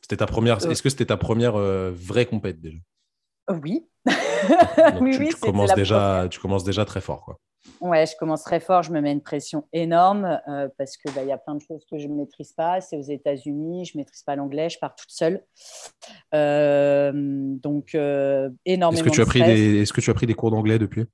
C'était 0.00 0.16
ta 0.16 0.26
première. 0.26 0.64
Euh. 0.64 0.70
Est-ce 0.70 0.82
que 0.82 0.88
c'était 0.88 1.06
ta 1.06 1.16
première 1.16 1.56
euh, 1.56 1.92
vraie 1.94 2.26
compète 2.26 2.60
déjà? 2.60 2.78
Oui. 3.62 3.86
oui, 5.00 5.28
tu, 5.28 5.36
commences 5.36 5.74
déjà, 5.74 6.26
tu 6.30 6.40
commences 6.40 6.64
déjà 6.64 6.84
très 6.84 7.00
fort. 7.00 7.24
Quoi. 7.24 7.38
Ouais, 7.80 8.06
je 8.06 8.16
commence 8.18 8.42
très 8.42 8.60
fort. 8.60 8.82
Je 8.82 8.92
me 8.92 9.00
mets 9.00 9.12
une 9.12 9.22
pression 9.22 9.64
énorme 9.72 10.40
euh, 10.48 10.68
parce 10.78 10.96
qu'il 10.96 11.12
bah, 11.14 11.22
y 11.22 11.32
a 11.32 11.38
plein 11.38 11.54
de 11.54 11.60
choses 11.60 11.84
que 11.90 11.98
je 11.98 12.08
ne 12.08 12.14
maîtrise 12.14 12.52
pas. 12.52 12.80
C'est 12.80 12.96
aux 12.96 13.02
États-Unis, 13.02 13.86
je 13.86 13.96
ne 13.96 14.00
maîtrise 14.00 14.22
pas 14.22 14.36
l'anglais, 14.36 14.68
je 14.68 14.78
pars 14.78 14.94
toute 14.94 15.10
seule. 15.10 15.44
Euh, 16.34 17.12
donc, 17.14 17.94
euh, 17.94 18.50
énormément 18.64 19.02
est-ce 19.02 19.10
que, 19.10 19.14
tu 19.14 19.20
as 19.20 19.26
pris 19.26 19.42
des, 19.42 19.82
est-ce 19.82 19.92
que 19.92 20.00
tu 20.00 20.10
as 20.10 20.14
pris 20.14 20.26
des 20.26 20.34
cours 20.34 20.50
d'anglais 20.50 20.78
depuis? 20.78 21.06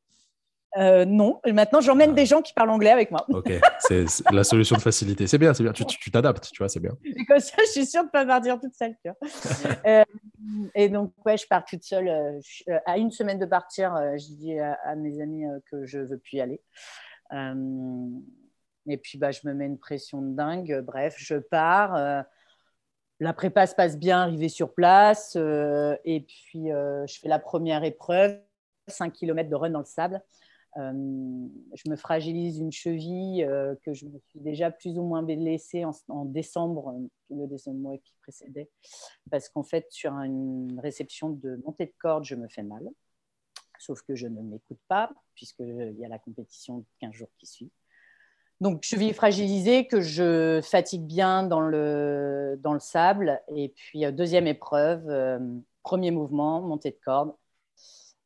Euh, 0.79 1.05
non, 1.05 1.41
maintenant 1.47 1.81
j'emmène 1.81 2.11
ah. 2.11 2.15
des 2.15 2.27
gens 2.27 2.43
qui 2.43 2.53
parlent 2.53 2.71
anglais 2.71 2.91
avec 2.91 3.11
moi. 3.11 3.25
Ok, 3.29 3.51
c'est 3.81 4.05
la 4.31 4.45
solution 4.45 4.77
de 4.77 4.83
facilité. 4.83 5.27
C'est 5.27 5.39
bien, 5.39 5.55
c'est 5.55 5.63
bien. 5.63 5.73
Tu 5.73 6.11
t'adaptes, 6.11 6.51
tu, 6.53 6.59
vois, 6.59 6.69
c'est 6.69 6.81
bien. 6.81 6.97
Et 7.05 7.25
comme 7.25 7.41
ça, 7.41 7.57
je 7.67 7.71
suis 7.71 7.87
sûre 7.87 8.03
de 8.03 8.09
ne 8.09 8.13
pas 8.13 8.27
partir 8.27 8.61
toute 8.61 8.75
seule. 8.75 8.95
euh, 9.87 10.05
et 10.75 10.89
donc, 10.89 11.13
ouais, 11.25 11.37
je 11.37 11.47
pars 11.47 11.65
toute 11.65 11.83
seule. 11.83 12.09
Euh, 12.09 12.79
à 12.85 12.99
une 12.99 13.11
semaine 13.11 13.39
de 13.39 13.47
partir, 13.47 13.95
je 14.17 14.35
dis 14.35 14.59
à, 14.59 14.95
mes 14.97 15.21
amis 15.21 15.45
que 15.71 15.87
je 15.87 15.99
ne 15.99 16.05
veux 16.05 16.19
plus 16.19 16.37
y 16.37 16.41
aller. 16.41 16.61
et 17.33 18.97
puis, 18.99 19.19
bah, 19.19 19.31
je 19.31 19.41
me 19.45 19.55
mets 19.55 19.67
une 19.67 19.79
pression 19.79 20.21
de 20.21 20.35
dingue. 20.35 20.83
Bref, 20.85 21.15
je 21.19 21.37
pars. 21.37 22.25
la 23.21 23.33
prépa 23.33 23.67
se 23.67 23.75
passe 23.75 23.99
bien, 23.99 24.21
arrivé 24.21 24.51
sur 24.51 24.75
place. 24.75 25.37
et 25.37 26.21
puis, 26.21 26.69
je 26.69 27.19
fais 27.21 27.29
la 27.29 27.39
première 27.39 27.83
épreuve, 27.83 28.39
5 28.89 29.13
km 29.13 29.49
de 29.49 29.57
run 29.57 29.71
dans 29.71 29.79
le 29.79 29.85
sable. 29.87 30.23
Euh, 30.79 30.93
je 31.75 31.91
me 31.91 31.97
fragilise 31.97 32.59
une 32.59 32.73
cheville 32.73 33.45
euh, 33.45 33.75
que 33.83 33.95
je 33.95 34.05
me 34.05 34.19
suis 34.29 34.41
déjà 34.41 34.71
plus 34.71 34.99
ou 34.99 35.05
moins 35.05 35.23
blessée 35.23 35.85
en, 36.09 36.25
décembre, 36.27 36.95
euh, 37.31 37.35
le 37.35 37.47
décembre 37.47 37.79
mois 37.79 37.97
qui 37.97 38.13
précédait, 38.21 38.69
parce 39.31 39.49
qu'en 39.49 39.63
fait, 39.63 39.87
sur 39.91 40.13
une 40.13 40.79
réception 40.81 41.31
de 41.31 41.61
montée 41.65 41.87
de 41.87 41.95
corde, 41.99 42.25
je 42.25 42.35
me 42.35 42.47
fais 42.49 42.63
mal. 42.63 42.87
Sauf 43.79 44.03
que 44.03 44.15
je 44.15 44.27
ne 44.27 44.43
m'écoute 44.43 44.81
pas, 44.89 45.11
puisqu'il 45.35 45.97
y 45.99 46.05
a 46.05 46.09
la 46.09 46.19
compétition 46.19 46.79
de 46.79 46.85
15 47.01 47.13
jours 47.13 47.31
qui 47.39 47.47
suit. 47.47 47.71
Donc, 48.61 48.83
cheville 48.83 49.13
fragilisée, 49.13 49.87
que 49.87 50.01
je 50.01 50.61
fatigue 50.63 51.05
bien 51.05 51.43
dans 51.43 51.61
le, 51.61 52.59
sable. 52.81 53.43
Et 53.55 53.69
puis, 53.69 54.11
deuxième 54.13 54.47
épreuve, 54.47 55.07
premier 55.83 56.11
mouvement, 56.11 56.63
montée 56.63 56.91
de 56.91 56.99
corde. 57.05 57.35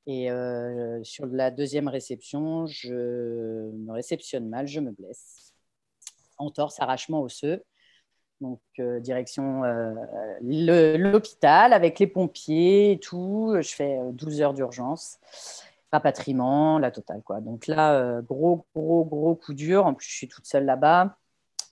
Et 0.07 0.31
euh, 0.31 1.03
sur 1.05 1.27
la 1.27 1.51
deuxième 1.51 1.89
réception, 1.89 2.67
je 2.67 2.93
me 2.93 3.93
réceptionne 3.93 4.49
mal, 4.49 4.67
je 4.67 4.81
me 4.81 4.91
blesse. 4.91 5.55
Entorse, 6.39 6.81
arrachement 6.81 7.23
osseux. 7.23 7.63
Donc, 8.41 8.61
direction 9.01 9.63
l'hôpital 10.41 11.75
avec 11.75 11.99
les 11.99 12.07
pompiers 12.07 12.93
et 12.93 12.99
tout. 12.99 13.55
Je 13.61 13.69
fais 13.69 13.99
12 14.13 14.41
heures 14.41 14.55
d'urgence 14.55 15.19
rapatriement, 15.93 16.79
la 16.79 16.91
totale. 16.91 17.23
Quoi. 17.23 17.41
Donc 17.41 17.67
là, 17.67 17.95
euh, 17.95 18.23
gros, 18.23 18.67
gros, 18.75 19.05
gros 19.05 19.35
coup 19.35 19.55
dur. 19.55 19.87
En 19.87 19.95
plus, 19.95 20.09
je 20.09 20.15
suis 20.15 20.29
toute 20.29 20.47
seule 20.47 20.65
là-bas. 20.65 21.17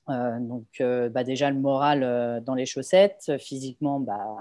Euh, 0.09 0.39
donc, 0.41 0.67
euh, 0.81 1.09
bah, 1.09 1.25
déjà, 1.25 1.51
le 1.51 1.59
moral 1.59 2.43
dans 2.45 2.55
les 2.55 2.67
chaussettes, 2.67 3.33
physiquement, 3.39 4.01
bah, 4.01 4.37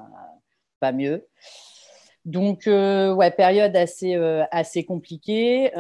pas 0.80 0.92
mieux. 0.92 1.28
Donc, 2.28 2.64
ouais, 2.68 3.32
période 3.32 3.76
assez, 3.76 4.14
assez 4.52 4.86
compliquée. 4.86 5.72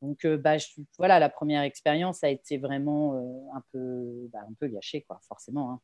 donc, 0.00 0.26
bah, 0.26 0.56
voilà, 0.98 1.18
la 1.18 1.28
première 1.28 1.62
expérience 1.62 2.22
a 2.22 2.28
été 2.28 2.58
vraiment 2.58 3.16
un, 3.54 3.62
peu, 3.72 4.28
bah, 4.32 4.40
un 4.48 4.52
peu 4.60 4.68
gâchée, 4.68 5.04
quoi, 5.08 5.18
forcément. 5.26 5.72
Hein. 5.72 5.80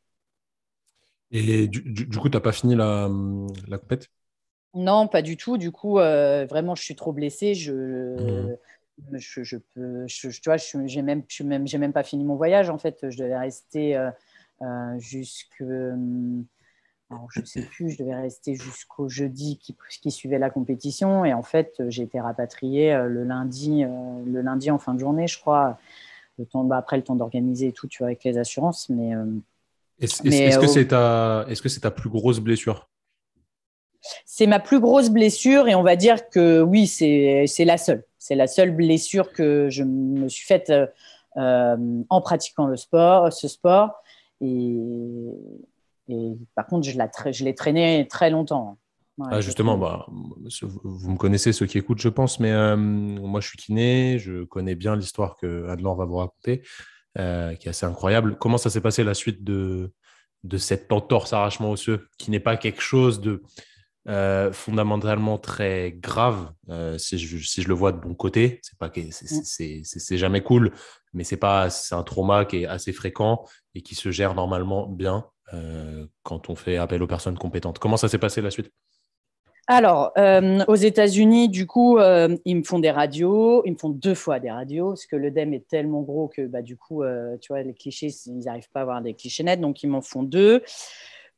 Et 1.31 1.67
du, 1.67 1.81
du, 1.81 2.17
coup, 2.17 2.29
tu 2.29 2.37
n'as 2.37 2.41
pas 2.41 2.51
fini 2.51 2.75
la, 2.75 3.09
la 3.67 3.77
compète? 3.77 4.09
Non, 4.73 5.07
pas 5.07 5.21
du 5.21 5.37
tout. 5.37 5.57
Du 5.57 5.71
coup, 5.71 5.99
euh, 5.99 6.45
vraiment, 6.45 6.75
je 6.75 6.83
suis 6.83 6.95
trop 6.95 7.11
blessée. 7.11 7.53
Je, 7.53 7.73
mmh. 7.73 9.17
je, 9.17 9.57
peux, 9.57 10.05
tu 10.07 10.29
vois, 10.45 10.57
j'ai 10.57 11.01
même, 11.01 11.23
même, 11.43 11.65
même 11.77 11.93
pas 11.93 12.03
fini 12.03 12.23
mon 12.23 12.35
voyage. 12.35 12.69
En 12.69 12.77
fait, 12.77 13.09
je 13.09 13.17
devais 13.17 13.37
rester 13.37 13.95
euh, 13.95 14.11
euh, 14.61 14.99
jusque, 14.99 15.63
alors, 17.11 17.27
je 17.31 17.43
sais 17.43 17.63
plus, 17.63 17.89
je 17.89 17.97
devais 18.03 18.13
rester 18.13 18.53
jusqu'au 18.53 19.09
jeudi 19.09 19.57
qui, 19.57 19.75
qui, 20.01 20.11
suivait 20.11 20.37
la 20.37 20.51
compétition. 20.51 21.25
Et 21.25 21.33
en 21.33 21.41
fait, 21.41 21.81
j'ai 21.87 22.03
été 22.03 22.19
rapatriée 22.19 22.95
le 23.07 23.23
lundi, 23.23 23.83
le 23.83 24.41
lundi 24.41 24.69
en 24.69 24.77
fin 24.77 24.93
de 24.93 24.99
journée, 24.99 25.27
je 25.27 25.39
crois. 25.39 25.79
Le 26.37 26.45
temps, 26.45 26.63
bah, 26.63 26.77
après 26.77 26.97
le 26.97 27.03
temps 27.03 27.15
d'organiser 27.15 27.71
tout, 27.71 27.87
tu 27.87 27.97
vois, 27.99 28.07
avec 28.07 28.23
les 28.23 28.37
assurances. 28.37 28.89
Mais 28.89 29.13
est-ce, 29.99 30.25
est-ce 30.27 30.59
que 30.59 30.67
c'est 30.67 30.87
ta, 30.89 31.45
est-ce 31.49 31.61
que 31.61 31.69
c'est 31.69 31.81
ta 31.81 31.91
plus 31.91 32.09
grosse 32.09 32.39
blessure? 32.39 32.87
C'est 34.25 34.47
ma 34.47 34.59
plus 34.59 34.79
grosse 34.79 35.09
blessure 35.09 35.67
et 35.67 35.75
on 35.75 35.83
va 35.83 35.95
dire 35.95 36.29
que 36.29 36.61
oui, 36.61 36.87
c'est 36.87 37.65
la 37.65 37.77
seule. 37.77 38.03
C'est 38.17 38.35
la 38.35 38.47
seule 38.47 38.71
blessure 38.71 39.33
que 39.33 39.69
je 39.69 39.83
me 39.83 40.29
suis 40.29 40.45
faite 40.45 40.71
euh, 41.37 42.03
en 42.09 42.21
pratiquant 42.21 42.67
le 42.67 42.77
sport, 42.77 43.33
ce 43.33 43.47
sport. 43.47 44.01
Et, 44.41 44.77
par 46.55 46.65
contre, 46.67 46.87
je 46.87 47.43
l'ai 47.43 47.55
traîné 47.55 48.07
très 48.09 48.29
longtemps. 48.29 48.77
ah, 49.19 49.41
justement, 49.41 49.77
bah, 49.77 50.05
vous 50.09 51.11
me 51.11 51.17
connaissez, 51.17 51.53
ceux 51.53 51.65
qui 51.65 51.77
écoutent, 51.77 52.01
je 52.01 52.09
pense, 52.09 52.39
mais 52.39 52.51
euh, 52.51 52.75
moi, 52.77 53.41
je 53.41 53.49
suis 53.49 53.57
kiné, 53.57 54.17
je 54.19 54.43
connais 54.45 54.75
bien 54.75 54.95
l'histoire 54.95 55.35
que 55.35 55.67
Adlor 55.67 55.95
va 55.95 56.05
vous 56.05 56.17
raconter, 56.17 56.63
euh, 57.17 57.53
qui 57.55 57.67
est 57.67 57.69
assez 57.69 57.85
incroyable. 57.85 58.37
Comment 58.37 58.57
ça 58.57 58.69
s'est 58.69 58.81
passé 58.81 59.03
la 59.03 59.13
suite 59.13 59.43
de, 59.43 59.91
de 60.43 60.57
cette 60.57 60.91
entorse 60.91 61.33
arrachement 61.33 61.71
osseux, 61.71 62.07
qui 62.17 62.31
n'est 62.31 62.39
pas 62.39 62.57
quelque 62.57 62.81
chose 62.81 63.19
de 63.19 63.43
euh, 64.07 64.51
fondamentalement 64.51 65.37
très 65.37 65.91
grave 65.91 66.51
si, 66.97 67.19
je, 67.19 67.37
si, 67.37 67.61
je, 67.61 67.67
le 67.67 67.73
vois 67.73 67.91
de 67.91 67.99
bon 67.99 68.15
côté. 68.15 68.59
C'est 68.63 68.77
pas 68.79 68.89
c'est 69.43 70.17
jamais 70.17 70.41
cool, 70.41 70.71
mais 71.13 71.23
c'est 71.23 71.37
pas 71.37 71.69
c'est 71.69 71.93
un 71.93 72.03
trauma 72.03 72.45
qui 72.45 72.63
est 72.63 72.65
assez 72.65 72.93
fréquent 72.93 73.45
et 73.75 73.81
qui 73.81 73.95
se 73.95 74.09
gère 74.11 74.33
normalement 74.33 74.87
bien 74.87 75.25
quand 76.23 76.49
on 76.49 76.55
fait 76.55 76.77
appel 76.77 77.01
aux 77.03 77.07
personnes 77.07 77.37
compétentes. 77.37 77.79
Comment 77.79 77.97
ça 77.97 78.07
s'est 78.07 78.17
passé 78.17 78.41
la 78.41 78.51
suite? 78.51 78.71
Alors, 79.67 80.13
aux 80.67 80.75
États-Unis, 80.75 81.47
du 81.47 81.67
coup, 81.67 81.99
ils 81.99 82.55
me 82.55 82.63
font 82.63 82.79
des 82.79 82.91
radios. 82.91 83.63
Ils 83.65 83.73
me 83.73 83.77
font 83.77 83.89
deux 83.89 84.15
fois 84.15 84.39
des 84.39 84.49
radios 84.49 84.89
parce 84.89 85.05
que 85.05 85.15
l'œdème 85.15 85.53
est 85.53 85.67
tellement 85.67 86.01
gros 86.01 86.27
que, 86.27 86.47
bah, 86.47 86.61
du 86.61 86.75
coup, 86.75 87.03
tu 87.39 87.53
vois, 87.53 87.61
les 87.61 87.73
clichés, 87.73 88.09
ils 88.25 88.45
n'arrivent 88.45 88.69
pas 88.71 88.79
à 88.79 88.83
avoir 88.83 89.01
des 89.01 89.13
clichés 89.13 89.43
nets, 89.43 89.61
donc 89.61 89.83
ils 89.83 89.87
m'en 89.87 90.01
font 90.01 90.23
deux. 90.23 90.63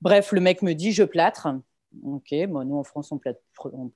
Bref, 0.01 0.31
le 0.31 0.41
mec 0.41 0.61
me 0.61 0.73
dit, 0.73 0.91
je 0.91 1.03
plâtre. 1.03 1.47
Ok, 2.03 2.33
bon, 2.47 2.65
nous 2.65 2.77
en 2.77 2.83
France, 2.83 3.11
on 3.11 3.17
plâtre, 3.17 3.41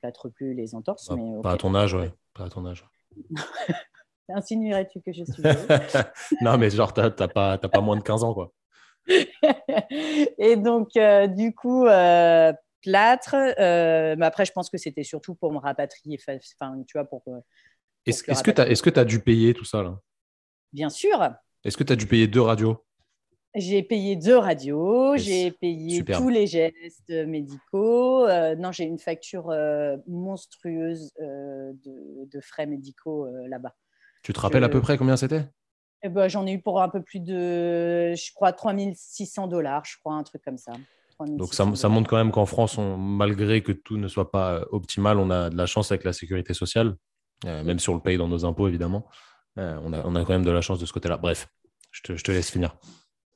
plâtre 0.02 0.30
plus 0.30 0.54
les 0.54 0.76
entorses. 0.76 1.08
Pas, 1.08 1.16
mais, 1.16 1.42
pas 1.42 1.54
à 1.54 1.58
ton 1.58 1.74
âge, 1.74 1.94
ouais. 1.94 2.12
Pas 2.34 2.46
à 2.46 2.50
ton 2.50 2.66
âge. 2.66 2.86
Insinuerais-tu 4.30 5.02
que 5.02 5.14
je 5.14 5.24
suis 5.24 5.44
Non, 6.42 6.58
mais 6.58 6.70
genre, 6.70 6.94
t'as 6.94 7.10
pas, 7.12 7.58
pas 7.58 7.82
moins 7.82 7.96
de 7.96 8.02
15 8.02 8.24
ans, 8.24 8.34
quoi. 8.34 8.52
Et 10.38 10.56
donc, 10.56 10.96
euh, 10.98 11.28
du 11.28 11.54
coup, 11.54 11.86
euh, 11.86 12.54
plâtre. 12.82 13.36
Euh, 13.36 14.16
mais 14.18 14.26
après, 14.26 14.46
je 14.46 14.52
pense 14.52 14.70
que 14.70 14.78
c'était 14.78 15.04
surtout 15.04 15.36
pour 15.36 15.52
me 15.52 15.58
rapatrier. 15.58 16.20
Enfin, 16.20 16.38
tu 16.88 16.98
vois, 16.98 17.06
pour. 17.06 17.24
Est-ce 18.06 18.24
que 18.24 18.52
tu 18.52 18.62
as, 18.62 18.70
est 18.70 18.98
as, 18.98 19.06
dû 19.06 19.20
payer 19.20 19.54
tout 19.54 19.66
ça, 19.66 19.84
là? 19.84 20.00
Bien 20.74 20.90
sûr. 20.90 21.30
Est-ce 21.64 21.78
que 21.78 21.84
tu 21.84 21.94
as 21.94 21.96
dû 21.96 22.06
payer 22.06 22.28
deux 22.28 22.42
radios? 22.42 22.84
J'ai 23.58 23.84
payé 23.84 24.18
deux 24.18 24.38
radios, 24.38 25.16
j'ai 25.16 25.50
payé 25.50 26.04
tous 26.04 26.28
les 26.28 26.46
gestes 26.46 27.10
médicaux. 27.10 28.28
Non, 28.58 28.74
j'ai 28.74 28.84
une 28.84 29.00
facture 29.00 29.46
monstrueuse 30.08 31.14
de, 31.18 32.42
frais 32.42 32.66
médicaux 32.66 33.28
là-bas. 33.48 33.74
Tu 34.24 34.34
te 34.34 34.40
rappelles 34.40 34.66
à 34.66 34.70
peu 34.70 34.82
près 34.82 34.98
combien 34.98 35.16
c'était? 35.16 35.46
Eh 36.04 36.10
ben, 36.10 36.28
J'en 36.28 36.46
ai 36.46 36.54
eu 36.54 36.62
pour 36.62 36.82
un 36.82 36.90
peu 36.90 37.02
plus 37.02 37.20
de, 37.20 38.14
je 38.16 38.34
crois, 38.34 38.52
3600 38.52 39.48
dollars, 39.48 39.84
je 39.86 39.98
crois, 40.00 40.14
un 40.14 40.24
truc 40.24 40.44
comme 40.44 40.58
ça. 40.58 40.74
Donc 41.20 41.54
ça, 41.54 41.66
ça, 41.76 41.88
montre 41.88 42.10
quand 42.10 42.18
même 42.18 42.32
qu'en 42.32 42.46
France, 42.46 42.78
malgré 42.78 43.64
que 43.64 43.72
tout 43.72 43.96
ne 43.98 44.10
soit 44.10 44.32
pas 44.32 44.66
optimal, 44.72 45.18
on 45.18 45.30
a 45.30 45.50
de 45.50 45.56
la 45.56 45.66
chance 45.66 45.92
avec 45.92 46.04
la 46.04 46.12
sécurité 46.12 46.54
sociale, 46.54 46.98
même 47.46 47.80
si 47.80 47.90
on 47.90 47.96
le 47.96 48.02
paye 48.02 48.18
dans 48.18 48.28
nos 48.28 48.44
impôts, 48.44 48.68
évidemment. 48.68 49.08
on, 49.56 49.94
a, 49.94 50.06
on, 50.06 50.16
a, 50.16 50.26
quand 50.26 50.34
même 50.34 50.44
de 50.44 50.52
la 50.52 50.60
chance 50.60 50.78
de 50.78 50.86
ce 50.86 50.92
côté-là. 50.92 51.16
Bref, 51.16 51.48
je 51.92 52.02
te, 52.02 52.16
je 52.18 52.24
te 52.24 52.32
laisse 52.34 52.52
finir. 52.52 52.76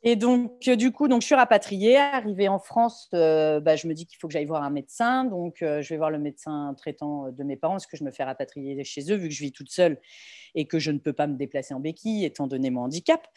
Et 0.02 0.16
donc, 0.16 0.68
euh, 0.68 0.78
du 0.78 0.92
coup, 0.92 1.10
donc, 1.10 1.22
je 1.22 1.26
suis 1.26 1.36
rapatriée. 1.36 1.98
Arrivée 1.98 2.48
en 2.48 2.60
France, 2.60 3.10
euh, 3.14 3.60
bah, 3.60 3.76
je 3.76 3.86
me 3.88 3.94
dis 3.94 4.06
qu'il 4.06 4.18
faut 4.18 4.28
que 4.28 4.34
j'aille 4.34 4.46
voir 4.46 4.64
un 4.64 4.70
médecin. 4.70 5.26
Donc, 5.26 5.62
euh, 5.62 5.82
je 5.82 5.90
vais 5.90 5.98
voir 5.98 6.10
le 6.10 6.20
médecin 6.20 6.74
traitant 6.78 7.30
de 7.32 7.44
mes 7.44 7.58
parents 7.58 7.74
parce 7.74 7.88
que 7.88 7.98
je 7.98 8.06
me 8.06 8.12
fais 8.12 8.24
rapatrier 8.24 8.82
chez 8.86 9.12
eux 9.12 9.16
vu 9.16 9.28
que 9.28 9.34
je 9.34 9.42
vis 9.42 9.52
toute 9.52 9.70
seule 9.70 10.00
et 10.56 10.66
que 10.66 10.80
je 10.80 10.92
ne 10.92 11.00
peux 11.00 11.12
pas 11.12 11.28
me 11.28 11.36
déplacer 11.36 11.74
en 11.74 11.82
béquille 11.82 12.24
étant 12.24 12.48
donné 12.48 12.70
mon 12.70 12.84
handicap. 12.84 13.28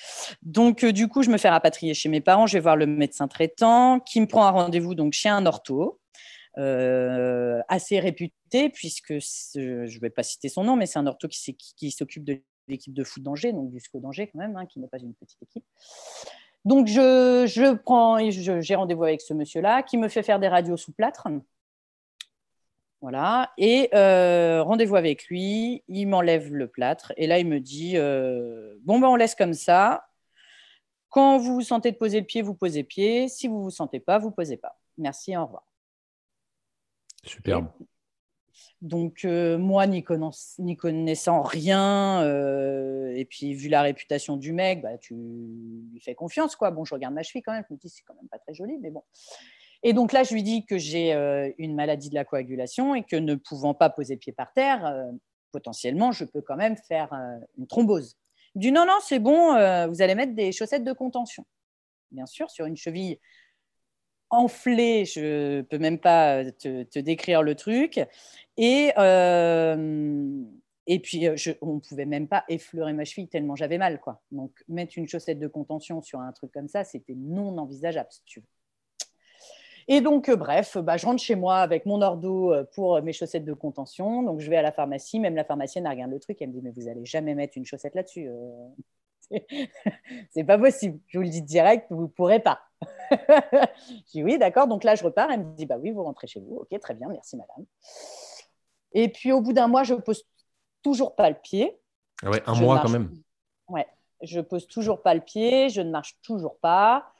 Donc, 0.42 0.84
du 0.84 1.08
coup, 1.08 1.22
je 1.24 1.30
me 1.30 1.36
fais 1.36 1.48
rapatrier 1.48 1.94
chez 1.94 2.08
mes 2.08 2.20
parents. 2.20 2.46
Je 2.46 2.54
vais 2.54 2.60
voir 2.60 2.76
le 2.76 2.86
médecin 2.86 3.26
traitant 3.26 3.98
qui 3.98 4.20
me 4.20 4.26
prend 4.26 4.44
un 4.46 4.50
rendez-vous 4.50 4.94
chez 5.10 5.30
un 5.30 5.46
ortho. 5.46 5.98
assez 6.56 7.98
réputé 7.98 8.68
puisque 8.72 9.14
je 9.14 9.58
ne 9.58 10.00
vais 10.00 10.10
pas 10.10 10.22
citer 10.22 10.48
son 10.48 10.62
nom, 10.62 10.76
mais 10.76 10.86
c'est 10.86 11.00
un 11.00 11.06
ortho 11.06 11.26
qui, 11.26 11.90
s'occupe 11.90 12.24
de 12.24 12.40
l'équipe 12.68 12.94
de 12.94 13.02
foot 13.02 13.22
d'Angers, 13.22 13.52
donc 13.52 13.72
du 13.72 13.80
SCO 13.80 13.98
d'Angers 13.98 14.28
quand 14.28 14.38
même, 14.38 14.56
hein, 14.56 14.66
qui 14.66 14.78
n'est 14.78 14.86
pas 14.86 14.98
une 14.98 15.14
petite 15.14 15.42
équipe. 15.42 15.64
Donc, 16.64 16.86
je, 16.86 17.44
je 17.46 17.74
prends, 17.74 18.18
j'ai 18.30 18.74
rendez-vous 18.74 19.04
avec 19.04 19.20
ce 19.20 19.34
monsieur-là 19.34 19.82
qui 19.82 19.98
me 19.98 20.08
fait 20.08 20.22
faire 20.22 20.38
des 20.38 20.48
radios 20.48 20.76
sous 20.76 20.92
plâtre. 20.92 21.28
Voilà. 23.02 23.52
Et 23.58 23.90
euh, 23.94 24.62
rendez-vous 24.62 24.94
avec 24.94 25.26
lui, 25.26 25.82
il 25.88 26.06
m'enlève 26.06 26.54
le 26.54 26.68
plâtre. 26.68 27.12
Et 27.16 27.26
là, 27.26 27.40
il 27.40 27.48
me 27.48 27.58
dit 27.58 27.96
euh, 27.96 28.76
Bon, 28.82 29.00
ben, 29.00 29.08
on 29.08 29.16
laisse 29.16 29.34
comme 29.34 29.54
ça. 29.54 30.06
Quand 31.08 31.36
vous 31.36 31.54
vous 31.54 31.62
sentez 31.62 31.90
de 31.90 31.96
poser 31.96 32.20
le 32.20 32.26
pied, 32.26 32.42
vous 32.42 32.54
posez 32.54 32.84
pied. 32.84 33.28
Si 33.28 33.48
vous 33.48 33.58
ne 33.58 33.62
vous 33.64 33.70
sentez 33.70 33.98
pas, 33.98 34.18
vous 34.18 34.28
ne 34.28 34.34
posez 34.34 34.56
pas. 34.56 34.78
Merci, 34.96 35.36
au 35.36 35.44
revoir. 35.44 35.64
Superbe. 37.24 37.68
Donc, 38.82 39.24
euh, 39.24 39.58
moi, 39.58 39.86
n'y 39.86 40.02
connaissant, 40.02 41.42
rien, 41.42 42.20
euh, 42.24 43.14
et 43.14 43.24
puis 43.24 43.54
vu 43.54 43.68
la 43.68 43.80
réputation 43.80 44.36
du 44.36 44.52
mec, 44.52 44.82
bah, 44.82 44.98
tu 44.98 45.14
lui 45.14 46.00
fais 46.00 46.16
confiance. 46.16 46.56
quoi. 46.56 46.72
Bon, 46.72 46.84
je 46.84 46.92
regarde 46.92 47.14
ma 47.14 47.22
cheville 47.22 47.42
quand 47.42 47.52
même, 47.52 47.62
je 47.68 47.74
me 47.74 47.78
dis, 47.78 47.88
c'est 47.88 48.02
quand 48.02 48.14
même 48.14 48.28
pas 48.28 48.40
très 48.40 48.54
joli, 48.54 48.78
mais 48.80 48.90
bon. 48.90 49.04
Et 49.84 49.92
donc 49.92 50.12
là, 50.12 50.24
je 50.24 50.34
lui 50.34 50.42
dis 50.42 50.66
que 50.66 50.78
j'ai 50.78 51.14
euh, 51.14 51.48
une 51.58 51.76
maladie 51.76 52.08
de 52.08 52.16
la 52.16 52.24
coagulation 52.24 52.96
et 52.96 53.04
que 53.04 53.14
ne 53.14 53.36
pouvant 53.36 53.72
pas 53.72 53.88
poser 53.88 54.16
pied 54.16 54.32
par 54.32 54.52
terre, 54.52 54.92
potentiellement, 55.52 56.10
je 56.10 56.24
peux 56.24 56.42
quand 56.42 56.56
même 56.56 56.76
faire 56.76 57.12
une 57.58 57.68
thrombose. 57.68 58.16
Il 58.56 58.62
dit, 58.62 58.72
non, 58.72 58.84
non, 58.84 58.98
c'est 59.00 59.20
bon, 59.20 59.52
vous 59.88 60.02
allez 60.02 60.16
mettre 60.16 60.34
des 60.34 60.50
chaussettes 60.50 60.84
de 60.84 60.92
contention. 60.92 61.46
Bien 62.10 62.26
sûr, 62.26 62.50
sur 62.50 62.66
une 62.66 62.76
cheville 62.76 63.20
enflée, 64.32 65.04
je 65.04 65.58
ne 65.58 65.62
peux 65.62 65.78
même 65.78 65.98
pas 65.98 66.42
te, 66.52 66.98
décrire 66.98 67.42
le 67.42 67.54
truc. 67.54 68.00
Et, 68.56 68.92
euh, 68.98 70.42
et 70.86 70.98
puis, 71.00 71.26
euh, 71.26 71.36
on 71.62 71.74
ne 71.74 71.80
pouvait 71.80 72.04
même 72.04 72.28
pas 72.28 72.44
effleurer 72.48 72.92
ma 72.92 73.04
cheville 73.04 73.28
tellement 73.28 73.56
j'avais 73.56 73.78
mal. 73.78 74.00
Quoi. 74.00 74.20
Donc, 74.30 74.52
mettre 74.68 74.98
une 74.98 75.08
chaussette 75.08 75.38
de 75.38 75.48
contention 75.48 76.02
sur 76.02 76.20
un 76.20 76.32
truc 76.32 76.52
comme 76.52 76.68
ça, 76.68 76.84
c'était 76.84 77.14
non 77.14 77.56
envisageable. 77.58 78.08
Et 79.88 80.00
donc, 80.00 80.30
bref, 80.30 80.78
bah, 80.78 80.96
je 80.96 81.06
rentre 81.06 81.22
chez 81.22 81.34
moi 81.34 81.58
avec 81.58 81.86
mon 81.86 82.02
ordo 82.02 82.52
pour 82.74 83.02
mes 83.02 83.12
chaussettes 83.12 83.44
de 83.44 83.52
contention. 83.52 84.22
Donc, 84.22 84.40
je 84.40 84.48
vais 84.48 84.56
à 84.56 84.62
la 84.62 84.72
pharmacie. 84.72 85.18
Même 85.18 85.34
la 85.34 85.44
pharmacienne, 85.44 85.88
regarde 85.88 86.10
le 86.10 86.20
truc. 86.20 86.40
Elle 86.40 86.50
me 86.50 86.54
dit, 86.54 86.60
mais 86.62 86.70
vous 86.70 86.88
allez 86.88 87.04
jamais 87.04 87.34
mettre 87.34 87.56
une 87.56 87.64
chaussette 87.64 87.94
là-dessus. 87.94 88.28
c'est 90.30 90.44
pas 90.44 90.58
possible. 90.58 90.98
Je 91.08 91.18
vous 91.18 91.24
le 91.24 91.30
dis 91.30 91.42
direct, 91.42 91.86
vous 91.90 92.02
ne 92.02 92.06
pourrez 92.06 92.40
pas. 92.40 92.60
je 93.10 94.10
dis 94.12 94.22
oui, 94.22 94.38
d'accord. 94.38 94.66
Donc 94.68 94.84
là, 94.84 94.94
je 94.94 95.04
repars. 95.04 95.30
Elle 95.30 95.44
me 95.44 95.54
dit 95.54 95.66
bah 95.66 95.78
oui, 95.80 95.90
vous 95.90 96.02
rentrez 96.02 96.26
chez 96.26 96.40
vous. 96.40 96.56
Ok, 96.56 96.78
très 96.80 96.94
bien, 96.94 97.08
merci 97.08 97.36
madame. 97.36 97.66
Et 98.94 99.08
puis 99.08 99.32
au 99.32 99.40
bout 99.40 99.52
d'un 99.52 99.68
mois, 99.68 99.82
je 99.82 99.94
pose 99.94 100.24
toujours 100.82 101.14
pas 101.14 101.30
le 101.30 101.36
pied. 101.36 101.78
Ah 102.22 102.30
ouais, 102.30 102.42
un 102.46 102.54
mois 102.54 102.80
quand 102.80 102.90
même. 102.90 103.10
Ouais, 103.68 103.86
je 104.22 104.40
pose 104.40 104.66
toujours 104.66 105.02
pas 105.02 105.14
le 105.14 105.20
pied, 105.20 105.68
je 105.68 105.80
ne 105.80 105.90
marche 105.90 106.16
toujours 106.22 106.56
pas. 106.58 107.12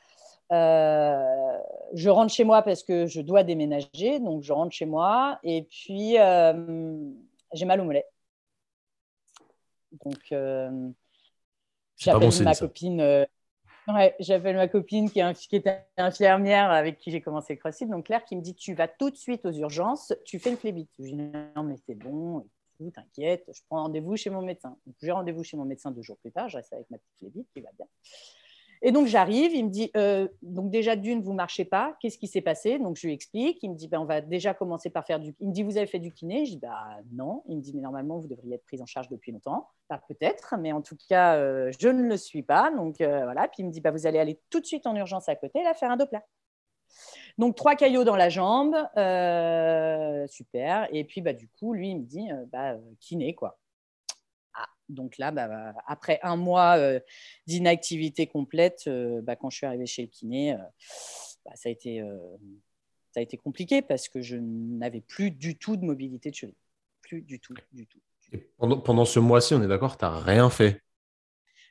Euh, 0.53 1.59
je 1.95 2.11
rentre 2.11 2.33
chez 2.33 2.45
moi 2.45 2.63
parce 2.63 2.83
que 2.83 3.07
je 3.07 3.21
dois 3.23 3.43
déménager, 3.43 4.21
donc 4.21 4.43
je 4.43 4.53
rentre 4.53 4.73
chez 4.73 4.85
moi 4.85 5.39
et 5.43 5.63
puis 5.63 6.19
euh, 6.19 7.11
j'ai 7.55 7.65
mal 7.65 7.81
au 7.81 7.85
mollet. 7.85 8.05
Donc 10.05 10.21
euh, 10.33 10.91
j'appelle 11.97 12.43
ma 12.43 12.55
copine. 12.55 13.27
Ouais, 13.89 14.15
j'appelle 14.21 14.57
ma 14.57 14.69
copine 14.69 15.11
qui, 15.11 15.19
est 15.19 15.87
infirmière 15.97 16.71
avec 16.71 16.99
qui 16.99 17.11
j'ai 17.11 17.21
commencé 17.21 17.55
le 17.55 17.59
CrossFit. 17.59 17.87
Donc 17.87 18.07
Claire 18.07 18.25
qui 18.25 18.37
me 18.37 18.41
dit 18.41 18.55
tu 18.55 18.75
vas 18.75 18.87
tout 18.87 19.11
de 19.11 19.17
suite 19.17 19.45
aux 19.45 19.53
urgences, 19.53 20.13
tu 20.25 20.39
fais 20.39 20.51
une 20.51 20.57
phlébite. 20.57 20.91
Je 20.99 21.05
dis 21.05 21.17
non 21.17 21.65
mais 21.65 21.77
c'est 21.87 21.97
bon, 21.97 22.47
t'inquiète, 22.91 23.45
je 23.53 23.61
prends 23.69 23.83
rendez-vous 23.83 24.17
chez 24.17 24.31
mon 24.31 24.43
médecin. 24.43 24.77
j'ai 25.01 25.13
rendez-vous 25.13 25.45
chez 25.45 25.57
mon 25.57 25.65
médecin 25.65 25.91
deux 25.91 26.03
jours 26.03 26.19
plus 26.19 26.33
tard, 26.33 26.49
je 26.49 26.57
reste 26.57 26.73
avec 26.73 26.91
ma 26.91 26.99
petite 26.99 27.19
phlébite 27.19 27.49
qui 27.53 27.61
va 27.61 27.71
bien. 27.77 27.87
Et 28.85 28.91
donc 28.91 29.07
j'arrive, 29.07 29.55
il 29.55 29.67
me 29.67 29.71
dit, 29.71 29.93
euh, 29.97 30.27
donc 30.43 30.71
déjà 30.71 30.97
d'une, 30.97 31.23
vous 31.23 31.33
marchez 31.33 31.65
pas, 31.65 31.97
qu'est-ce 32.01 32.19
qui 32.19 32.27
s'est 32.27 32.41
passé? 32.41 32.81
Donc 32.81 32.97
je 32.97 33.07
lui 33.07 33.15
explique, 33.15 33.63
il 33.63 33.71
me 33.71 33.77
dit, 33.77 33.87
ben, 33.87 34.01
on 34.01 34.05
va 34.05 34.21
déjà 34.21 34.55
commencer 34.55 34.91
par 34.91 35.07
faire 35.07 35.21
du... 35.21 35.37
Il 35.39 35.49
me 35.49 35.53
dit, 35.53 35.63
vous 35.63 35.77
avez 35.77 35.87
fait 35.87 36.01
du 36.01 36.13
kiné? 36.13 36.45
Je 36.47 36.53
dis, 36.53 36.59
bah 36.59 36.99
non. 37.13 37.45
Il 37.49 37.59
me 37.59 37.63
dit, 37.63 37.73
mais 37.75 37.81
normalement, 37.81 38.19
vous 38.19 38.27
devriez 38.27 38.57
être 38.57 38.65
prise 38.65 38.83
en 38.83 38.87
charge 38.87 39.09
depuis 39.09 39.31
longtemps. 39.31 39.69
Peut-être, 40.09 40.57
mais 40.59 40.73
en 40.73 40.83
tout 40.83 40.97
cas, 41.09 41.37
euh, 41.37 41.71
je 41.79 41.89
ne 41.89 42.03
le 42.03 42.17
suis 42.17 42.43
pas. 42.43 42.73
Donc 42.73 43.01
euh, 43.01 43.23
voilà, 43.23 43.47
puis 43.47 43.63
il 43.63 43.67
me 43.67 43.71
dit, 43.71 43.81
bah, 43.81 43.93
vous 43.93 44.07
allez 44.07 44.19
aller 44.19 44.41
tout 44.51 44.59
de 44.59 44.67
suite 44.67 44.87
en 44.87 44.97
urgence 44.97 45.29
à 45.29 45.37
côté, 45.37 45.63
là, 45.63 45.75
faire 45.75 45.91
un 45.91 45.97
Doppler. 45.97 46.21
Donc 47.39 47.55
trois 47.57 47.77
caillots 47.77 48.05
dans 48.05 48.17
la 48.17 48.31
jambe, 48.31 48.75
super. 50.29 50.89
Et 50.93 51.05
puis 51.05 51.21
bah, 51.21 51.35
du 51.35 51.49
coup, 51.49 51.73
lui, 51.73 51.91
il 51.91 52.01
me 52.01 52.05
dit, 52.05 52.29
kiné, 52.99 53.35
quoi. 53.35 53.59
Donc 54.89 55.19
là, 55.19 55.31
bah, 55.31 55.75
après 55.87 56.19
un 56.23 56.37
mois 56.37 56.77
euh, 56.79 57.01
d'inactivité 57.47 58.27
complète, 58.27 58.85
euh, 58.87 59.21
bah, 59.23 59.37
quand 59.37 59.51
je 59.51 59.57
suis 59.57 59.67
arrivée 59.67 59.87
chez 59.87 60.03
le 60.03 60.09
kiné, 60.09 60.55
euh, 60.55 60.59
bah, 61.45 61.53
ça, 61.55 61.69
a 61.69 61.73
été, 61.73 62.03
ça 63.13 63.21
a 63.21 63.23
été 63.23 63.37
compliqué 63.37 63.83
parce 63.83 64.09
que 64.09 64.23
je 64.23 64.37
n'avais 64.37 65.01
plus 65.01 65.31
du 65.31 65.57
tout 65.57 65.77
de 65.77 65.85
mobilité 65.85 66.31
de 66.31 66.35
cheville. 66.35 66.55
Plus 67.03 67.23
du 67.23 67.41
tout, 67.41 67.55
du 67.73 67.87
tout. 67.87 67.99
pendant, 68.59 68.81
pendant, 68.81 69.05
ce 69.05 69.19
mois-ci, 69.19 69.55
on 69.55 69.63
est 69.63 69.69
d'accord, 69.69 69.97
tu 69.97 70.05
n'as 70.05 70.19
rien 70.19 70.51
fait? 70.51 70.81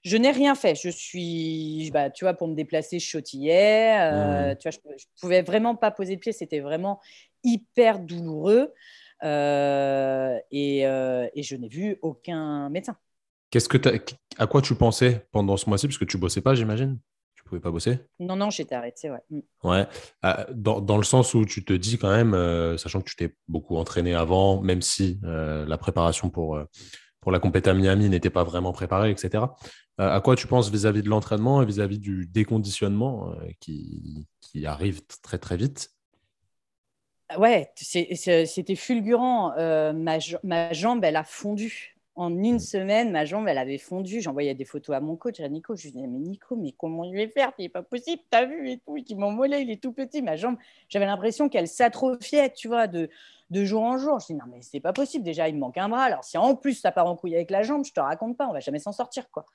Je 0.04 0.18
n'ai 0.18 0.32
rien 0.32 0.56
fait. 0.56 0.76
Je 0.76 0.90
suis, 0.90 1.92
tu 2.16 2.26
vois, 2.26 2.34
pour 2.34 2.48
me 2.48 2.56
déplacer, 2.56 3.00
je. 3.00 3.18
Mmh. 3.18 3.22
Tu 3.22 3.34
vois, 3.34 4.56
je, 4.56 4.78
ne 4.78 5.20
pouvais 5.22 5.42
vraiment 5.44 5.76
pas 5.76 5.92
poser 5.92 6.16
le 6.16 6.20
pied. 6.20 6.32
C'était 6.32 6.60
vraiment 6.60 7.00
hyper 7.44 8.00
douloureux. 8.00 8.74
Et, 9.24 10.80
et, 10.82 11.44
je 11.44 11.56
n'ai 11.56 11.70
vu 11.70 11.98
aucun 12.02 12.70
médecin. 12.70 12.96
Qu'est-ce 13.52 13.68
que 13.68 13.78
à 14.38 14.48
quoi 14.48 14.62
tu 14.62 14.76
pensais 14.76 15.28
pendant 15.32 15.58
ce 15.58 15.70
mois-ci? 15.70 15.88
Parce 15.88 15.98
que 15.98 16.06
tu 16.06 16.18
bossais 16.18 16.42
pas, 16.42 16.56
j'imagine 16.56 16.98
Tu 17.36 17.44
pouvais 17.44 17.60
pas 17.60 17.70
bosser? 17.70 18.00
Non, 18.20 18.38
non, 18.38 18.50
j'étais 18.50 18.76
arrêté, 18.76 19.12
ouais. 19.12 19.20
Mm. 19.30 19.40
Ouais. 19.66 19.88
Ah, 20.22 20.48
dans, 20.54 20.98
le 20.98 21.04
sens 21.04 21.34
où 21.34 21.46
tu 21.46 21.66
te 21.66 21.74
dis 21.74 21.98
quand 21.98 22.10
même, 22.10 22.34
euh, 22.34 22.78
sachant 22.78 23.02
que 23.02 23.10
tu 23.10 23.18
t'es 23.18 23.36
beaucoup 23.50 23.76
entraîné 23.76 24.16
avant, 24.16 24.62
même 24.62 24.82
si 24.82 25.20
euh, 25.26 25.66
la 25.66 25.78
préparation 25.78 26.30
pour, 26.30 26.56
euh, 26.56 26.64
pour 27.20 27.34
la 27.34 27.40
compétition 27.40 27.74
à 27.74 27.76
Miami 27.76 28.08
n'était 28.08 28.30
pas 28.30 28.46
vraiment 28.46 28.72
préparée, 28.72 29.12
etc. 29.12 29.44
à 29.98 30.22
quoi 30.22 30.36
tu 30.36 30.48
penses 30.48 30.72
vis-à-vis 30.72 31.04
de 31.04 31.10
l'entraînement 31.10 31.62
et 31.62 31.66
vis-à-vis 31.66 32.00
du 32.00 32.26
déconditionnement 32.26 33.36
qui, 33.60 34.28
qui 34.40 34.66
arrive 34.66 35.02
très 35.22 35.38
très 35.38 35.58
vite? 35.58 35.92
Ouais, 37.38 37.72
c'était 37.76 38.76
fulgurant. 38.76 39.54
ma, 39.94 40.18
ma 40.44 40.74
jambe, 40.74 41.04
elle 41.04 41.16
a 41.16 41.24
fondu 41.24 41.96
en 42.16 42.38
une 42.38 42.60
semaine, 42.60 43.12
ma 43.12 43.26
jambe, 43.26 43.48
elle 43.48 43.58
avait 43.58 43.78
fondu. 43.78 44.22
J'envoyais 44.22 44.54
des 44.54 44.66
photos 44.66 44.96
à 44.96 45.00
mon 45.00 45.16
coach, 45.16 45.40
à 45.40 45.48
Nico. 45.48 45.76
Je 45.76 45.84
lui 45.84 45.92
disais, 45.92 46.08
mais 46.08 46.20
Nico, 46.20 46.56
mais 46.56 46.74
comment 46.78 47.04
je 47.10 47.16
vais 47.16 47.28
faire? 47.28 47.52
C'est 47.58 47.70
pas 47.70 47.84
possible, 47.84 48.22
t'as 48.30 48.46
vu 48.46 48.70
et 48.70 48.78
tout. 48.80 48.98
Il 48.98 49.18
mollet, 49.18 49.64
il 49.64 49.72
est 49.72 49.82
tout 49.82 49.94
petit. 49.94 50.22
Ma 50.22 50.36
jambe, 50.36 50.58
j'avais 50.90 51.06
l'impression 51.06 51.50
qu'elle 51.50 51.68
s'atrophiait, 51.68 52.52
tu 52.52 52.68
vois, 52.68 52.88
de, 52.88 53.10
de 53.50 53.64
jour 53.64 53.84
en 53.84 53.98
jour. 53.98 54.20
Je 54.20 54.28
dis, 54.28 54.34
non, 54.34 54.46
mais 54.50 54.62
c'est 54.62 54.82
pas 54.82 54.94
possible. 54.94 55.24
Déjà, 55.24 55.48
il 55.48 55.56
me 55.56 55.60
manque 55.62 55.78
un 55.78 55.90
bras. 55.90 56.04
Alors, 56.04 56.24
si 56.24 56.38
en 56.38 56.56
plus 56.56 56.74
ça 56.74 56.92
part 56.92 57.08
en 57.08 57.16
couille 57.16 57.36
avec 57.36 57.50
la 57.50 57.64
jambe, 57.64 57.86
je 57.86 57.94
te 57.94 58.00
raconte 58.00 58.38
pas, 58.38 58.48
on 58.48 58.54
va 58.54 58.60
jamais 58.60 58.80
s'en 58.80 58.92
sortir, 58.92 59.30
quoi. 59.32 59.46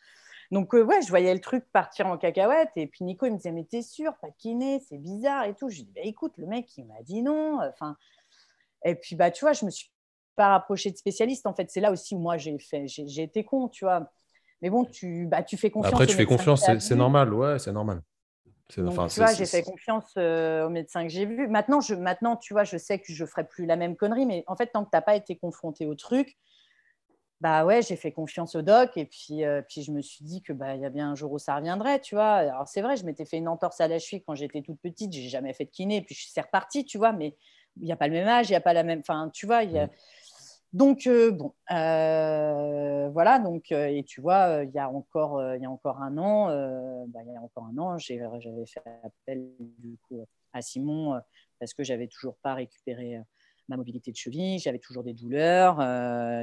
Donc, 0.51 0.75
euh, 0.75 0.83
ouais, 0.83 1.03
je 1.03 1.09
voyais 1.09 1.35
le 1.35 1.41
truc 1.41 1.65
partir 1.73 2.07
en 2.07 2.17
cacahuète. 2.19 2.71
Et 2.77 2.87
puis, 2.87 3.05
Nico, 3.05 3.27
il 3.27 3.33
me 3.33 3.37
disait, 3.37 3.53
mais 3.53 3.65
t'es 3.65 3.83
sûr, 3.83 4.15
pas 4.17 4.29
de 4.29 4.37
kiné, 4.39 4.81
c'est 4.89 4.99
bizarre 4.99 5.45
et 5.45 5.55
tout. 5.55 5.69
Je 5.69 5.77
lui 5.77 5.85
dis, 5.85 5.93
bah, 5.95 6.03
écoute, 6.05 6.33
le 6.37 6.47
mec, 6.47 6.77
il 6.77 6.87
m'a 6.87 7.03
dit 7.03 7.23
non. 7.23 7.61
Enfin, 7.63 7.97
et 8.85 8.95
puis, 8.95 9.17
bah, 9.17 9.31
tu 9.31 9.45
vois, 9.45 9.53
je 9.53 9.65
me 9.65 9.71
suis 9.71 9.91
pas 10.37 10.49
rapprocher 10.49 10.91
de 10.91 10.97
spécialistes. 10.97 11.47
En 11.47 11.55
fait, 11.55 11.71
c'est 11.71 11.81
là 11.81 11.91
aussi 11.91 12.15
où 12.15 12.19
moi 12.19 12.37
j'ai 12.37 12.57
fait, 12.59 12.87
j'ai 12.87 13.23
été 13.23 13.45
con, 13.45 13.69
tu 13.69 13.85
vois. 13.85 14.11
Mais 14.63 14.71
bon, 14.71 14.85
tu, 14.85 15.27
bah, 15.27 15.43
tu 15.43 15.57
fais 15.57 15.71
confiance. 15.71 15.93
Après, 15.93 16.07
tu 16.07 16.15
fais 16.15 16.27
confiance, 16.27 16.65
c'est 16.79 16.95
normal, 16.95 17.33
ouais, 17.35 17.59
c'est 17.59 17.73
normal. 17.73 18.03
Donc, 18.77 19.09
tu 19.09 19.21
vois, 19.21 19.33
j'ai 19.33 19.47
fait 19.47 19.63
confiance 19.63 20.13
euh, 20.19 20.67
au 20.67 20.71
médecin 20.71 21.05
que 21.05 21.09
j'ai 21.09 21.25
vu. 21.25 21.47
Maintenant, 21.47 21.81
je, 21.81 21.95
maintenant, 21.95 22.37
tu 22.37 22.53
vois, 22.53 22.65
je 22.65 22.77
sais 22.77 22.99
que 22.99 23.13
je 23.13 23.25
ferai 23.25 23.47
plus 23.47 23.65
la 23.65 23.77
même 23.77 23.97
connerie, 23.97 24.27
mais 24.27 24.43
en 24.49 24.57
fait, 24.57 24.67
tant 24.67 24.85
que 24.85 24.91
tu 24.91 24.97
n'as 24.97 25.03
pas 25.03 25.15
été 25.15 25.37
confronté 25.37 25.87
au 25.87 25.95
truc, 25.95 26.37
bah 27.41 27.67
ouais, 27.67 27.83
j'ai 27.83 27.97
fait 27.97 28.13
confiance 28.13 28.55
au 28.55 28.63
doc 28.63 28.97
et 28.97 29.05
puis, 29.05 29.45
euh, 29.45 29.61
puis 29.61 29.83
je 29.83 29.93
me 29.93 30.01
suis 30.01 30.25
dit 30.25 30.43
que 30.43 30.55
bah 30.55 30.75
il 30.75 30.81
y 30.81 30.87
a 30.87 30.91
bien 30.91 31.11
un 31.11 31.15
jour 31.15 31.33
où 31.33 31.39
ça 31.39 31.55
reviendrait, 31.57 32.01
tu 32.01 32.15
vois. 32.15 32.35
Alors 32.35 32.67
c'est 32.67 32.81
vrai, 32.81 32.97
je 32.97 33.05
m'étais 33.05 33.27
fait 33.27 33.37
une 33.37 33.49
entorse 33.49 33.81
à 33.81 33.89
la 33.89 33.99
cheville 33.99 34.23
quand 34.23 34.35
j'étais 34.35 34.63
toute 34.63 34.81
petite, 34.81 35.13
j'ai 35.13 35.29
jamais 35.29 35.53
fait 35.53 35.67
de 35.67 35.71
kiné, 35.71 36.01
puis 36.01 36.15
je 36.15 36.29
suis 36.29 36.85
tu 36.85 36.99
vois, 36.99 37.13
mais 37.13 37.37
il 37.77 37.85
n'y 37.85 37.93
a 37.93 37.97
pas 37.97 38.09
le 38.09 38.15
même 38.15 38.29
âge, 38.29 38.49
il 38.49 38.53
n'y 38.53 38.57
a 38.57 38.61
pas 38.61 38.73
la 38.73 38.85
même, 38.85 39.01
enfin, 39.01 39.31
tu 39.33 39.47
vois, 39.47 39.65
il 39.65 39.73
y 39.73 39.79
a... 39.79 39.87
Mmh. 39.87 39.91
Donc, 40.73 41.07
euh, 41.07 41.31
bon, 41.31 41.55
euh, 41.71 43.09
voilà, 43.11 43.39
donc, 43.39 43.71
et 43.71 44.05
tu 44.07 44.21
vois, 44.21 44.63
il 44.65 44.71
y, 44.71 44.79
a 44.79 44.91
encore, 44.91 45.43
il 45.55 45.63
y 45.63 45.65
a 45.65 45.71
encore 45.71 46.03
un 46.03 46.19
an, 46.19 46.49
bah, 47.09 47.21
il 47.25 47.33
y 47.33 47.37
a 47.37 47.41
encore 47.41 47.65
un 47.65 47.79
an, 47.79 47.99
j'avais 47.99 48.67
fait 48.67 48.83
appel 49.03 49.47
du 49.59 49.97
coup, 50.09 50.23
à 50.53 50.63
Simon 50.63 51.21
parce 51.59 51.73
que 51.73 51.85
j'avais 51.85 52.09
toujours 52.09 52.37
pas 52.43 52.55
récupéré 52.55 53.23
ma 53.69 53.77
mobilité 53.77 54.11
de 54.11 54.17
cheville, 54.17 54.59
j'avais 54.59 54.79
toujours 54.79 55.03
des 55.03 55.13
douleurs, 55.13 55.77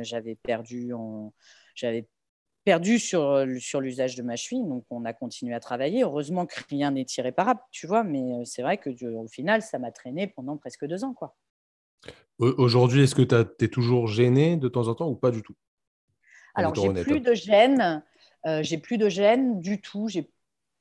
j'avais 0.03 0.35
perdu, 0.35 0.93
en, 0.93 1.33
j'avais 1.75 2.07
perdu 2.63 2.99
sur, 2.99 3.45
sur 3.59 3.81
l'usage 3.81 4.15
de 4.15 4.23
ma 4.23 4.35
cheville, 4.35 4.65
donc 4.67 4.85
on 4.89 5.05
a 5.05 5.13
continué 5.13 5.53
à 5.53 5.59
travailler. 5.59 6.03
Heureusement 6.03 6.45
que 6.45 6.55
rien 6.69 6.91
n'est 6.91 7.05
irréparable, 7.17 7.59
tu 7.71 7.87
vois, 7.87 8.03
mais 8.03 8.43
c'est 8.45 8.61
vrai 8.61 8.77
que 8.77 8.89
au 9.15 9.27
final, 9.27 9.61
ça 9.61 9.79
m'a 9.79 9.91
traîné 9.91 10.27
pendant 10.27 10.57
presque 10.57 10.85
deux 10.85 11.03
ans, 11.03 11.13
quoi. 11.13 11.35
Aujourd'hui, 12.39 13.03
est-ce 13.03 13.15
que 13.15 13.21
tu 13.21 13.65
es 13.65 13.67
toujours 13.67 14.07
gêné 14.07 14.57
de 14.57 14.67
temps 14.67 14.87
en 14.87 14.95
temps 14.95 15.07
ou 15.07 15.15
pas 15.15 15.31
du 15.31 15.43
tout? 15.43 15.55
Alors, 16.55 16.75
j'ai 16.75 16.91
plus 17.03 17.19
de 17.19 17.33
gêne. 17.33 18.03
Euh, 18.45 18.61
j'ai 18.63 18.77
plus 18.77 18.97
de 18.97 19.07
gêne 19.07 19.59
du 19.59 19.81
tout. 19.81 20.07
J'ai 20.07 20.29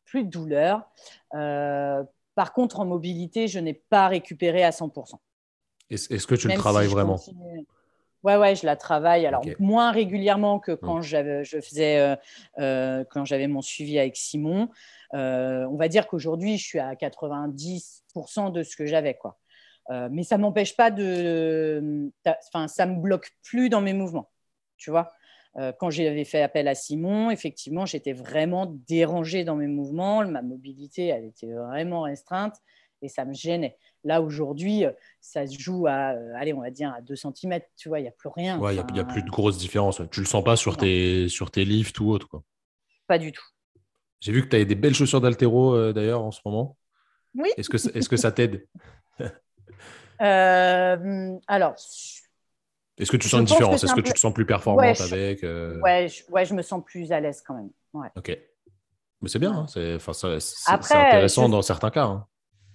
plus 0.05 0.25
de 0.25 0.31
douleur. 0.31 0.91
Euh, 1.35 2.03
par 2.35 2.53
contre, 2.53 2.81
en 2.81 2.87
mobilité, 2.87 3.49
je 3.49 3.59
n'ai 3.59 3.75
pas 3.75 4.09
récupéré 4.09 4.65
à 4.65 4.71
100%. 4.71 5.19
Est-ce 5.93 6.27
que 6.27 6.35
tu 6.35 6.49
le 6.49 6.55
travailles 6.55 6.89
vraiment? 6.89 7.21
Ouais, 8.23 8.37
ouais, 8.37 8.55
je 8.55 8.65
la 8.65 8.77
travaille. 8.77 9.27
Alors 9.27 9.45
moins 9.59 9.91
régulièrement 9.91 10.61
que 10.61 10.73
quand 10.73 10.99
mmh. 10.99 11.03
j'avais, 11.03 11.45
je 11.45 11.61
faisais, 11.61 12.17
euh, 12.59 13.05
quand 13.11 13.25
j'avais 13.25 13.49
mon 13.49 13.63
suivi 13.63 13.99
avec 13.99 14.17
Simon. 14.17 14.69
on 15.13 15.77
va 15.77 15.89
dire 15.89 16.07
qu'aujourd'hui, 16.07 16.57
je 16.59 16.65
suis 16.65 16.79
à 16.79 16.95
90% 16.95 18.53
de 18.53 18.63
ce 18.63 18.77
que 18.77 18.87
j'avais, 18.87 19.15
quoi. 19.15 19.39
Euh, 19.91 20.09
mais 20.11 20.23
ça 20.23 20.39
m'empêche 20.39 20.77
pas 20.77 20.91
de. 20.91 22.11
Enfin, 22.27 22.69
ça 22.69 22.87
me 22.87 23.01
bloque 23.01 23.31
plus 23.43 23.69
dans 23.69 23.81
mes 23.81 23.93
mouvements. 23.93 24.31
Tu 24.77 24.91
vois 24.91 25.13
euh, 25.57 25.73
Quand 25.79 25.91
j'avais 25.91 26.25
fait 26.25 26.43
appel 26.43 26.69
à 26.69 26.75
Simon, 26.75 27.31
effectivement, 27.31 27.87
j'étais 27.87 28.13
vraiment 28.13 28.67
dérangée 28.67 29.45
dans 29.45 29.57
mes 29.57 29.67
mouvements. 29.67 30.25
Ma 30.27 30.43
mobilité, 30.43 31.07
elle 31.07 31.25
était 31.25 31.53
vraiment 31.53 32.03
restreinte 32.03 32.57
et 33.03 33.09
ça 33.09 33.25
me 33.25 33.35
gênait. 33.35 33.77
Là, 34.05 34.21
aujourd'hui, 34.21 34.85
ça 35.21 35.47
se 35.47 35.59
joue 35.59 35.87
à, 35.87 36.13
euh, 36.13 36.33
allez, 36.37 36.53
on 36.53 36.61
va 36.61 36.71
dire 36.71 36.93
à 36.93 37.01
2 37.01 37.15
cm, 37.15 37.61
tu 37.77 37.89
vois, 37.89 38.01
il 38.01 38.03
n'y 38.03 38.09
a 38.09 38.13
plus 38.13 38.29
rien. 38.29 38.59
Il 38.71 38.93
n'y 38.93 39.01
a, 39.01 39.05
plus 39.05 39.23
de 39.23 39.31
grosses 39.31 39.59
différences. 39.59 40.03
Tu 40.11 40.21
ne 40.21 40.25
le 40.25 40.29
sens 40.29 40.43
pas 40.43 40.57
sur 40.57 40.77
tes, 40.77 41.29
sur 41.29 41.51
tes 41.51 41.65
lifts 41.65 42.01
ou 42.01 42.11
autre. 42.11 42.29
Quoi. 42.29 42.43
Pas 43.07 43.19
du 43.19 43.33
tout. 43.33 43.45
J'ai 44.21 44.33
vu 44.33 44.43
que 44.43 44.49
tu 44.49 44.57
avais 44.57 44.65
des 44.65 44.75
belles 44.75 44.95
chaussures 44.95 45.21
d'altéro 45.21 45.93
d'ailleurs 45.93 46.23
en 46.23 46.31
ce 46.31 46.41
moment. 46.45 46.77
Oui. 47.35 47.49
Est-ce 47.57 47.69
que, 47.69 47.77
est 47.77 48.01
-ce 48.01 48.09
que 48.09 48.17
ça 48.17 48.33
t'aide 48.33 48.67
euh, 50.23 51.39
alors. 51.47 51.75
Est-ce 52.99 53.11
que 53.11 53.17
tu 53.17 53.29
sens 53.29 53.41
une 53.41 53.47
différence? 53.47 53.83
Est-ce 53.85 53.95
que 53.95 54.01
tu 54.01 54.13
te 54.13 54.19
sens 54.19 54.35
plus 54.35 54.47
performante 54.47 55.01
avec 55.01 55.43
euh... 55.45 55.81
ouais, 55.81 56.09
je, 56.09 56.31
ouais, 56.31 56.45
je 56.45 56.55
me 56.55 56.63
sens 56.63 56.83
plus 56.85 57.11
à 57.11 57.21
l'aise 57.21 57.43
quand 57.47 57.55
même. 57.55 57.71
Ouais. 57.95 58.09
Ok. 58.17 58.39
Mais 59.23 59.29
c'est 59.29 59.39
bien, 59.39 59.53
hein, 59.53 59.67
c'est 59.69 59.99
intéressant 60.69 61.49
dans 61.49 61.63
certains 61.63 61.91
cas. 61.91 62.07
Hein. 62.07 62.27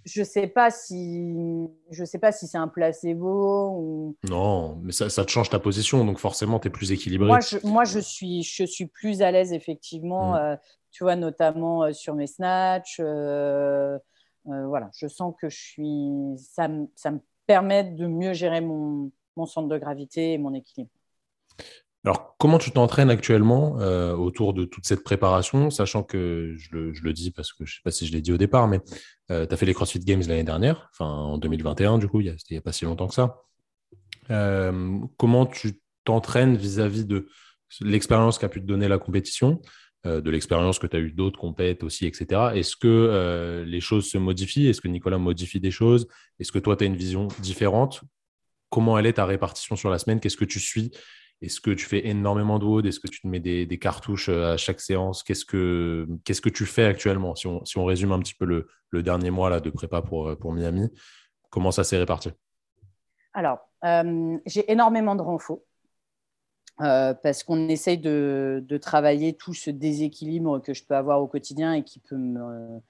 Je 0.07 0.23
sais 0.23 0.47
pas 0.47 0.71
si 0.71 1.67
je 1.91 2.05
sais 2.05 2.17
pas 2.17 2.31
si 2.31 2.47
c'est 2.47 2.57
un 2.57 2.69
placebo 2.69 3.71
ou 3.75 4.15
non 4.29 4.79
mais 4.81 4.93
ça, 4.93 5.09
ça, 5.09 5.25
te 5.25 5.29
change 5.29 5.49
ta 5.49 5.59
position 5.59 6.05
donc 6.05 6.17
forcément 6.17 6.59
tu 6.59 6.67
es 6.67 6.71
plus 6.71 6.91
équilibré. 6.91 7.27
Moi 7.27 7.39
je, 7.41 7.57
moi 7.67 7.83
je 7.83 7.99
suis 7.99 8.41
je 8.43 8.63
suis 8.63 8.85
plus 8.85 9.21
à 9.21 9.31
l'aise 9.31 9.51
effectivement 9.51 10.31
mm. 10.31 10.35
euh, 10.35 10.55
tu 10.91 11.03
vois 11.03 11.15
notamment 11.15 11.83
euh, 11.83 11.91
sur 11.91 12.15
mes 12.15 12.27
snatchs 12.27 12.99
euh, 12.99 13.97
voilà. 14.45 14.89
Je 14.95 15.07
sens 15.07 15.33
que 15.41 15.49
je 15.49 15.57
suis 15.57 16.37
ça, 16.37 16.69
ça 16.95 17.11
me 17.11 17.19
permet 17.47 17.83
de 17.83 18.07
mieux 18.07 18.31
gérer 18.31 18.61
mon, 18.61 19.11
mon 19.35 19.45
centre 19.45 19.67
de 19.67 19.77
gravité 19.77 20.33
et 20.33 20.37
mon 20.37 20.53
équilibre 20.53 20.89
alors, 22.05 22.35
comment 22.37 22.57
tu 22.57 22.71
t'entraînes 22.71 23.09
actuellement 23.09 23.79
euh, 23.79 24.13
autour 24.13 24.53
de 24.53 24.65
toute 24.65 24.85
cette 24.85 25.03
préparation, 25.03 25.69
sachant 25.69 26.03
que 26.03 26.55
je 26.57 26.69
le, 26.73 27.13
dis 27.13 27.31
parce 27.31 27.51
que 27.51 27.65
je 27.65 27.71
ne 27.71 27.75
sais 27.75 27.81
pas 27.83 27.91
si 27.91 28.05
je 28.05 28.13
l'ai 28.13 28.21
dit 28.21 28.31
au 28.31 28.37
départ, 28.37 28.67
mais 28.67 28.79
euh, 29.31 29.45
tu 29.45 29.53
as 29.53 29.57
fait 29.57 29.65
les 29.65 29.73
CrossFit 29.73 29.99
Games 29.99 30.21
l'année 30.21 30.43
dernière, 30.43 30.89
enfin 30.93 31.05
en 31.05 31.37
2021 31.37 31.97
du 31.97 32.07
coup, 32.07 32.21
il 32.21 32.35
n'y 32.49 32.57
a, 32.57 32.61
pas 32.61 32.71
si 32.71 32.85
longtemps 32.85 33.07
que 33.07 33.13
ça. 33.13 33.41
Euh, 34.29 34.99
comment 35.17 35.45
tu 35.45 35.81
t'entraînes 36.05 36.55
vis-à-vis 36.55 37.05
de 37.05 37.27
l'expérience 37.81 38.37
qu'a 38.37 38.49
pu 38.49 38.61
te 38.61 38.65
donner 38.65 38.87
la 38.87 38.99
compétition, 38.99 39.61
de 40.05 40.29
l'expérience 40.29 40.79
que 40.79 40.87
tu 40.87 40.95
as 40.95 41.01
eu 41.01 41.11
d'autres 41.11 41.37
compètes 41.37 41.83
aussi, 41.83 42.05
etc. 42.05 42.51
Est-ce 42.55 42.77
que 42.77 43.65
les 43.67 43.81
choses 43.81 44.09
se 44.09 44.17
modifient? 44.17 44.67
Est-ce 44.67 44.79
que 44.79 44.87
Nicolas 44.87 45.17
modifie 45.17 45.59
des 45.59 45.71
choses? 45.71 46.07
Est-ce 46.39 46.53
que 46.53 46.59
toi, 46.59 46.77
tu 46.77 46.85
as 46.85 46.87
une 46.87 46.95
vision 46.95 47.27
différente? 47.39 48.03
Comment 48.69 48.97
elle 48.97 49.05
est 49.05 49.13
ta 49.13 49.25
répartition 49.25 49.75
sur 49.75 49.89
la 49.89 49.99
semaine? 49.99 50.21
Qu'est-ce 50.21 50.37
que 50.37 50.45
tu 50.45 50.61
suis 50.61 50.91
est-ce 51.41 51.61
que 51.61 51.69
tu 51.69 51.85
fais 51.85 52.07
énormément 52.07 52.57
de 52.57 52.65
WOD 52.65 52.85
Est-ce 52.87 52.99
que 52.99 53.07
tu 53.07 53.21
te 53.21 53.27
mets 53.27 53.39
des, 53.39 53.79
cartouches 53.79 54.29
euh, 54.29 54.53
à 54.53 54.57
chaque 54.57 54.79
séance? 54.79 55.23
Qu'est-ce 55.23 55.45
que, 55.45 56.49
tu 56.49 56.65
fais 56.65 56.85
actuellement? 56.85 57.35
Si 57.35 57.47
on, 57.47 57.85
résume 57.85 58.11
un 58.11 58.19
petit 58.19 58.33
peu 58.33 58.45
le, 58.45 59.03
dernier 59.03 59.29
mois 59.29 59.49
là, 59.49 59.59
de 59.59 59.69
prépa 59.69 60.01
pour, 60.01 60.29
euh, 60.29 60.35
pour 60.35 60.51
Miami, 60.51 60.89
comment 61.49 61.71
ça 61.71 61.83
s'est 61.83 61.97
réparti? 61.97 62.31
Alors, 63.33 63.59
euh, 63.85 64.37
j'ai 64.47 64.71
énormément 64.71 65.15
de 65.15 65.21
renfaux. 65.21 65.63
parce 66.77 67.43
qu'on 67.43 67.69
essaye 67.69 67.99
de, 67.99 68.65
travailler 68.81 69.33
tout 69.33 69.53
ce 69.53 69.69
déséquilibre 69.69 70.59
que 70.59 70.73
je 70.73 70.83
peux 70.83 70.95
avoir 70.95 71.21
au 71.21 71.27
quotidien 71.27 71.73
et 71.73 71.83
qui 71.83 71.99
peut 71.99 72.17
me 72.17 72.81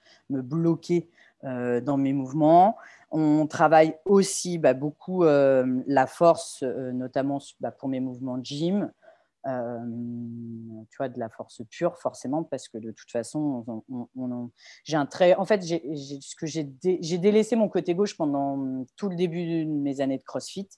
bloquer 0.42 1.10
dans 1.42 1.98
mes 1.98 2.14
mouvements. 2.14 2.78
On 3.10 3.46
travaille 3.46 3.96
aussi 4.04 4.58
bah, 4.58 4.74
beaucoup 4.74 5.24
euh, 5.24 5.82
la 5.86 6.06
force, 6.06 6.62
euh, 6.62 6.92
notamment 6.92 7.40
bah, 7.60 7.70
pour 7.70 7.88
mes 7.88 8.00
mouvements 8.00 8.36
de 8.36 8.44
gym. 8.44 8.92
Euh, 9.46 9.78
tu 10.90 10.96
vois, 10.98 11.08
de 11.08 11.18
la 11.18 11.30
force 11.30 11.62
pure, 11.70 11.96
forcément, 11.98 12.42
parce 12.44 12.68
que 12.68 12.76
de 12.76 12.90
toute 12.90 13.10
façon, 13.10 13.64
j'ai 14.84 14.96
un 14.96 15.06
très. 15.06 15.34
En 15.36 15.46
fait, 15.46 15.62
j'ai 15.64 17.18
délaissé 17.18 17.56
mon 17.56 17.68
côté 17.68 17.94
gauche 17.94 18.16
pendant 18.16 18.84
tout 18.96 19.08
le 19.08 19.16
début 19.16 19.64
de 19.64 19.70
mes 19.70 20.00
années 20.02 20.18
de 20.18 20.24
CrossFit. 20.24 20.68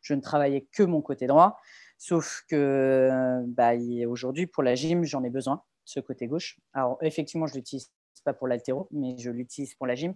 Je 0.00 0.14
ne 0.14 0.20
travaillais 0.20 0.66
que 0.72 0.82
mon 0.82 1.02
côté 1.02 1.26
droit, 1.26 1.58
sauf 1.98 2.44
que 2.48 3.42
bah, 3.48 3.72
aujourd'hui, 4.08 4.46
pour 4.46 4.62
la 4.62 4.74
gym, 4.74 5.04
j'en 5.04 5.22
ai 5.22 5.30
besoin, 5.30 5.62
ce 5.84 6.00
côté 6.00 6.26
gauche. 6.26 6.58
Alors, 6.72 6.96
effectivement, 7.02 7.46
je 7.46 7.54
l'utilise 7.54 7.90
pas 8.24 8.32
pour 8.32 8.48
l'altéro, 8.48 8.88
mais 8.90 9.16
je 9.18 9.30
l'utilise 9.30 9.74
pour 9.74 9.86
la 9.86 9.94
gym. 9.94 10.14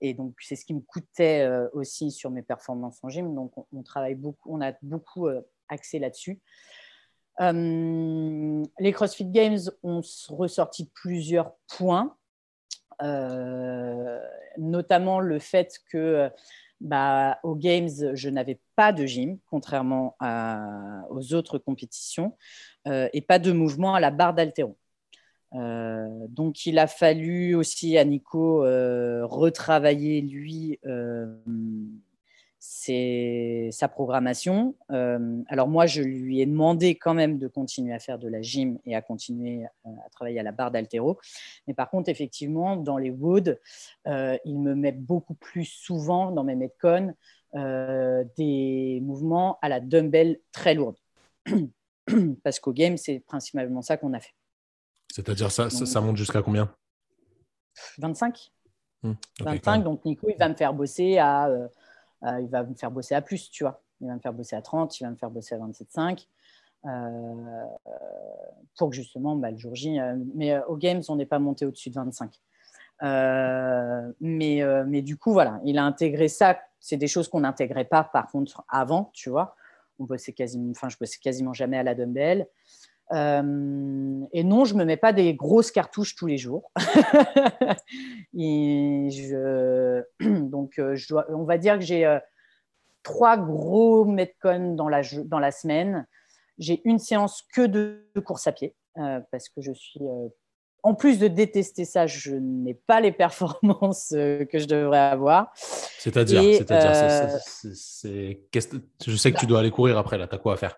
Et 0.00 0.14
donc, 0.14 0.34
c'est 0.40 0.56
ce 0.56 0.64
qui 0.64 0.74
me 0.74 0.80
coûtait 0.80 1.42
euh, 1.42 1.68
aussi 1.72 2.10
sur 2.10 2.30
mes 2.30 2.42
performances 2.42 2.98
en 3.02 3.08
gym. 3.08 3.34
Donc, 3.34 3.52
on, 3.72 3.82
travaille 3.82 4.14
beaucoup, 4.14 4.54
on 4.54 4.60
a 4.60 4.72
beaucoup 4.82 5.26
euh, 5.26 5.40
axé 5.68 5.98
là-dessus. 5.98 6.40
Euh, 7.40 8.62
les 8.78 8.92
CrossFit 8.92 9.26
Games 9.26 9.58
ont 9.82 10.02
ressorti 10.28 10.90
plusieurs 10.94 11.54
points, 11.76 12.16
notamment 14.58 15.20
le 15.20 15.38
fait 15.38 15.78
que 15.88 16.28
bah, 16.80 17.38
aux 17.44 17.54
Games, 17.54 17.88
je 18.14 18.28
n'avais 18.28 18.60
pas 18.74 18.92
de 18.92 19.06
gym, 19.06 19.38
contrairement 19.50 20.16
aux 21.10 21.32
autres 21.32 21.58
compétitions, 21.58 22.36
et 22.86 23.20
pas 23.22 23.38
de 23.38 23.52
mouvement 23.52 23.94
à 23.94 24.00
la 24.00 24.10
barre 24.10 24.34
d'haltéron. 24.34 24.76
Euh, 25.54 26.26
donc, 26.28 26.66
il 26.66 26.78
a 26.78 26.86
fallu 26.86 27.54
aussi 27.54 27.96
à 27.98 28.04
Nico 28.04 28.64
euh, 28.64 29.24
retravailler, 29.26 30.20
lui, 30.20 30.78
euh, 30.86 31.26
sa 32.60 33.88
programmation. 33.88 34.74
alors, 34.88 35.68
moi, 35.68 35.86
je 35.86 36.02
lui 36.02 36.40
ai 36.40 36.46
demandé 36.46 36.96
quand 36.96 37.14
même 37.14 37.38
de 37.38 37.48
continuer 37.48 37.94
à 37.94 37.98
faire 37.98 38.18
de 38.18 38.28
la 38.28 38.42
gym 38.42 38.78
et 38.84 38.96
à 38.96 39.02
continuer 39.02 39.64
à 39.84 40.10
travailler 40.10 40.40
à 40.40 40.42
la 40.42 40.52
barre 40.52 40.70
d'altéro. 40.70 41.18
Mais 41.66 41.74
par 41.74 41.90
contre, 41.90 42.08
effectivement, 42.08 42.76
dans 42.76 42.98
les 42.98 43.10
woods, 43.10 43.56
il 44.06 44.58
me 44.58 44.74
met 44.74 44.92
beaucoup 44.92 45.34
plus 45.34 45.64
souvent 45.64 46.30
dans 46.30 46.44
mes 46.44 46.56
metcon 46.56 47.14
des 47.54 49.00
mouvements 49.02 49.58
à 49.62 49.68
la 49.68 49.80
dumbbell 49.80 50.40
très 50.52 50.74
lourde. 50.74 50.96
Parce 52.42 52.58
qu'au 52.58 52.72
game, 52.72 52.96
c'est 52.96 53.20
principalement 53.20 53.82
ça 53.82 53.96
qu'on 53.96 54.14
a 54.14 54.20
fait. 54.20 54.34
C'est-à-dire 55.12 55.50
ça, 55.50 55.70
ça, 55.70 56.00
monte 56.00 56.16
jusqu'à 56.16 56.42
combien? 56.42 56.70
25. 57.98 58.50
25, 59.40 59.78
hmm, 59.78 59.82
donc 59.84 60.04
Nico, 60.04 60.28
il 60.28 60.36
va 60.36 60.48
me 60.48 60.54
faire 60.54 60.74
bosser 60.74 61.18
à, 61.18 61.48
euh, 62.24 62.40
il 62.40 62.48
va 62.48 62.64
me 62.64 62.74
faire 62.74 62.90
bosser 62.90 63.14
à 63.14 63.22
plus, 63.22 63.50
tu 63.50 63.64
vois. 63.64 63.82
Il 64.00 64.08
va 64.08 64.14
me 64.14 64.20
faire 64.20 64.32
bosser 64.32 64.56
à 64.56 64.62
30, 64.62 65.00
il 65.00 65.04
va 65.04 65.10
me 65.10 65.16
faire 65.16 65.30
bosser 65.30 65.54
à 65.54 65.58
27,5 65.58 66.26
euh, 66.86 67.64
pour 68.76 68.90
que 68.90 68.96
justement, 68.96 69.36
bah, 69.36 69.50
le 69.50 69.56
jour 69.56 69.74
J, 69.74 69.98
euh, 69.98 70.16
mais 70.34 70.58
au 70.64 70.76
Games, 70.76 71.02
on 71.08 71.16
n'est 71.16 71.26
pas 71.26 71.38
monté 71.38 71.66
au-dessus 71.66 71.90
de 71.90 71.94
25. 71.94 72.40
mais, 74.20 74.62
mais 74.86 75.02
du 75.02 75.16
coup, 75.16 75.32
voilà, 75.32 75.60
il 75.64 75.78
a 75.78 75.84
intégré 75.84 76.28
ça. 76.28 76.58
C'est 76.80 76.96
des 76.96 77.08
choses 77.08 77.28
qu'on 77.28 77.40
n'intégrait 77.40 77.84
pas, 77.84 78.04
par 78.04 78.30
contre, 78.30 78.62
avant, 78.68 79.10
tu 79.12 79.30
vois. 79.30 79.56
On 79.98 80.04
bossait 80.04 80.32
quasiment, 80.32 80.70
enfin, 80.70 80.88
je 80.88 80.96
bossais 80.96 81.18
quasiment 81.20 81.52
jamais 81.52 81.76
à 81.76 81.82
la 81.82 81.94
dumbbell. 81.96 82.46
Euh, 83.12 84.20
et 84.32 84.44
non, 84.44 84.64
je 84.64 84.74
ne 84.74 84.80
me 84.80 84.84
mets 84.84 84.96
pas 84.96 85.12
des 85.12 85.34
grosses 85.34 85.70
cartouches 85.70 86.14
tous 86.14 86.26
les 86.26 86.38
jours. 86.38 86.70
je, 88.34 90.02
donc, 90.20 90.78
euh, 90.78 90.94
je 90.94 91.08
dois, 91.08 91.26
on 91.30 91.44
va 91.44 91.58
dire 91.58 91.78
que 91.78 91.84
j'ai 91.84 92.04
euh, 92.04 92.18
trois 93.02 93.36
gros 93.38 94.04
Metcon 94.04 94.74
dans 94.74 94.88
la, 94.88 95.02
dans 95.24 95.38
la 95.38 95.50
semaine. 95.50 96.06
J'ai 96.58 96.82
une 96.84 96.98
séance 96.98 97.44
que 97.54 97.66
de, 97.66 98.04
course 98.24 98.46
à 98.46 98.52
pied 98.52 98.74
parce 99.30 99.48
que 99.48 99.60
je 99.60 99.72
suis. 99.72 100.00
en 100.82 100.92
plus 100.92 101.20
de 101.20 101.28
détester 101.28 101.84
ça, 101.84 102.08
je 102.08 102.34
n'ai 102.34 102.74
pas 102.74 103.00
les 103.00 103.12
performances 103.24 104.08
que 104.10 104.58
je 104.58 104.66
devrais 104.66 104.98
avoir. 104.98 105.52
C'est-à-dire, 105.54 106.42
je 109.06 109.16
sais 109.16 109.32
que 109.32 109.38
tu 109.38 109.46
dois 109.46 109.60
aller 109.60 109.70
courir 109.70 109.96
après, 109.98 110.18
là, 110.18 110.26
tu 110.26 110.34
as 110.34 110.38
quoi 110.38 110.54
à 110.54 110.56
faire? 110.56 110.74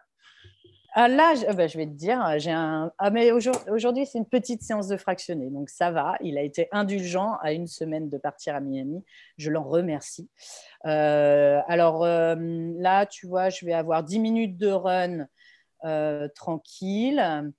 Ah, 0.93 1.09
là, 1.09 1.35
je, 1.35 1.53
bah, 1.55 1.69
je, 1.69 1.79
vais 1.79 1.87
te 1.87 1.93
dire, 1.93 2.21
j'ai 2.39 2.51
un. 2.51 2.93
Ah, 2.99 3.11
mais 3.11 3.31
aujourd'hui, 3.31 4.07
c'est 4.07 4.19
une 4.19 4.27
petite 4.27 4.63
séance 4.63 4.89
de 4.89 4.97
fractionné, 4.97 5.49
donc 5.49 5.71
ça 5.71 5.91
va. 5.93 6.17
Il 6.21 6.37
a 6.37 6.43
été 6.43 6.69
indulgent 6.73 7.37
à 7.43 7.53
une 7.53 7.69
semaine 7.69 8.09
de 8.09 8.19
partir 8.19 8.57
à 8.57 8.61
Miami. 8.61 9.05
Je 9.37 9.51
l'en 9.51 9.63
remercie. 9.63 10.29
Euh, 10.87 11.61
alors 11.69 12.05
euh, 12.05 12.35
là, 12.79 13.07
tu 13.07 13.27
vois, 13.27 13.51
je 13.51 13.65
vais 13.65 13.73
avoir 13.73 14.03
10 14.03 14.19
minutes 14.19 14.57
de 14.57 14.69
run 14.69 15.27
euh, 15.85 16.29
tranquille 16.35 17.53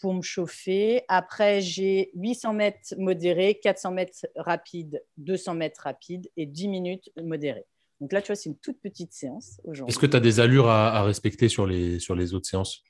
pour 0.00 0.14
me 0.14 0.22
chauffer. 0.22 1.04
Après, 1.08 1.60
j'ai 1.60 2.10
800 2.14 2.54
mètres 2.54 2.94
modérés, 2.98 3.60
400 3.62 3.92
mètres 3.92 4.26
rapides, 4.36 5.02
200 5.18 5.54
mètres 5.54 5.82
rapides 5.82 6.28
et 6.36 6.46
10 6.46 6.68
minutes 6.68 7.10
modérés. 7.16 7.66
Donc 8.04 8.12
là, 8.12 8.20
tu 8.20 8.26
vois, 8.26 8.36
c'est 8.36 8.50
une 8.50 8.58
toute 8.58 8.82
petite 8.82 9.14
séance 9.14 9.62
aujourd'hui. 9.64 9.90
Est-ce 9.90 9.98
que 9.98 10.04
tu 10.04 10.14
as 10.14 10.20
des 10.20 10.38
allures 10.38 10.68
à, 10.68 11.04
respecter 11.04 11.48
sur 11.48 11.66
les, 11.66 11.98
sur 11.98 12.14
les 12.14 12.34
autres 12.34 12.46
séances? 12.46 12.82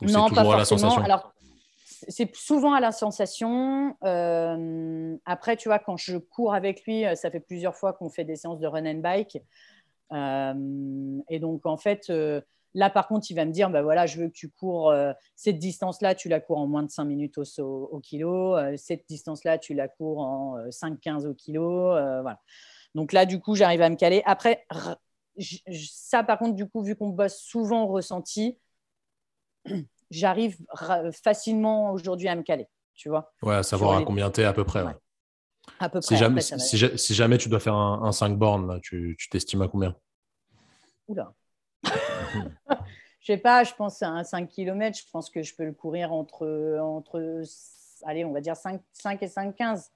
Non, 0.00 0.30
pas 0.30 0.44
forcément. 0.44 0.98
Alors, 0.98 1.34
c'est 2.06 2.32
souvent 2.36 2.72
à 2.72 2.78
la 2.78 2.92
sensation. 2.92 3.96
Euh, 4.04 5.16
après, 5.24 5.56
tu 5.56 5.68
vois, 5.68 5.80
quand 5.80 5.96
je 5.96 6.18
cours 6.18 6.54
avec 6.54 6.84
lui, 6.84 7.04
euh, 7.04 7.16
ça 7.16 7.32
fait 7.32 7.40
plusieurs 7.40 7.74
fois 7.74 7.94
qu'on 7.94 8.10
fait 8.10 8.22
des 8.22 8.36
séances 8.36 8.60
de 8.60 8.68
run 8.68 8.86
and 8.86 9.00
bike. 9.00 9.38
Euh, 10.12 11.18
et 11.28 11.40
donc, 11.40 11.66
en 11.66 11.76
fait, 11.76 12.12
là, 12.74 12.90
par 12.90 13.08
contre, 13.08 13.28
il 13.28 13.34
va 13.34 13.44
me 13.44 13.50
dire, 13.50 13.70
bah, 13.70 13.82
voilà, 13.82 14.06
je 14.06 14.20
veux 14.20 14.28
que 14.28 14.34
tu 14.34 14.50
cours 14.50 14.94
cette 15.34 15.58
distance-là, 15.58 16.14
tu 16.14 16.28
la 16.28 16.38
cours 16.38 16.58
en 16.58 16.68
moins 16.68 16.84
de 16.84 16.90
5 16.92 17.02
minutes 17.06 17.38
au, 17.38 17.88
au 17.90 17.98
kilo. 17.98 18.54
cette 18.76 19.02
distance-là, 19.08 19.58
tu 19.58 19.74
la 19.74 19.88
cours 19.88 20.20
en 20.20 20.58
5-15 20.68 21.26
au 21.26 21.34
kilo. 21.34 21.88
voilà. 21.90 22.38
Donc 22.94 23.12
là, 23.12 23.26
du 23.26 23.40
coup, 23.40 23.54
j'arrive 23.54 23.82
à 23.82 23.88
me 23.88 23.96
caler. 23.96 24.22
Après, 24.26 24.66
ça, 25.80 26.22
par 26.22 26.38
contre, 26.38 26.54
du 26.54 26.68
coup, 26.68 26.82
vu 26.82 26.96
qu'on 26.96 27.08
bosse 27.08 27.38
souvent 27.38 27.84
au 27.84 27.88
ressenti, 27.88 28.58
j'arrive 30.10 30.58
facilement 31.22 31.92
aujourd'hui 31.92 32.28
à 32.28 32.36
me 32.36 32.42
caler. 32.42 32.68
Tu 32.94 33.08
vois 33.08 33.32
Ouais, 33.42 33.54
à 33.54 33.62
savoir 33.62 33.96
à 33.96 34.04
combien 34.04 34.30
tu 34.30 34.42
es 34.42 34.44
à 34.44 34.52
peu 34.52 34.64
près. 34.64 34.84
À 35.78 35.88
peu 35.88 36.00
près. 36.00 36.02
Si 36.02 36.16
jamais, 36.16 36.40
si, 36.40 37.14
jamais, 37.14 37.38
tu 37.38 37.48
dois 37.48 37.60
faire 37.60 37.74
un, 37.74 38.12
5 38.12 38.36
bornes, 38.36 38.68
là, 38.68 38.80
tu 38.82 39.16
t'estimes 39.30 39.62
à 39.62 39.68
combien? 39.68 39.96
Oula. 41.08 41.32
je 41.84 43.26
sais 43.26 43.38
pas, 43.38 43.64
je 43.64 43.74
pense 43.74 44.02
à 44.02 44.08
un 44.08 44.24
5 44.24 44.48
km, 44.48 44.96
je 44.96 45.10
pense 45.10 45.30
que 45.30 45.42
je 45.42 45.54
peux 45.54 45.64
le 45.64 45.72
courir 45.72 46.12
entre, 46.12 46.78
entre 46.80 47.42
allez, 48.04 48.24
on 48.24 48.32
va 48.32 48.40
dire 48.40 48.56
5, 48.56 48.80
5 48.92 49.22
et 49.22 49.26
5,15. 49.26 49.90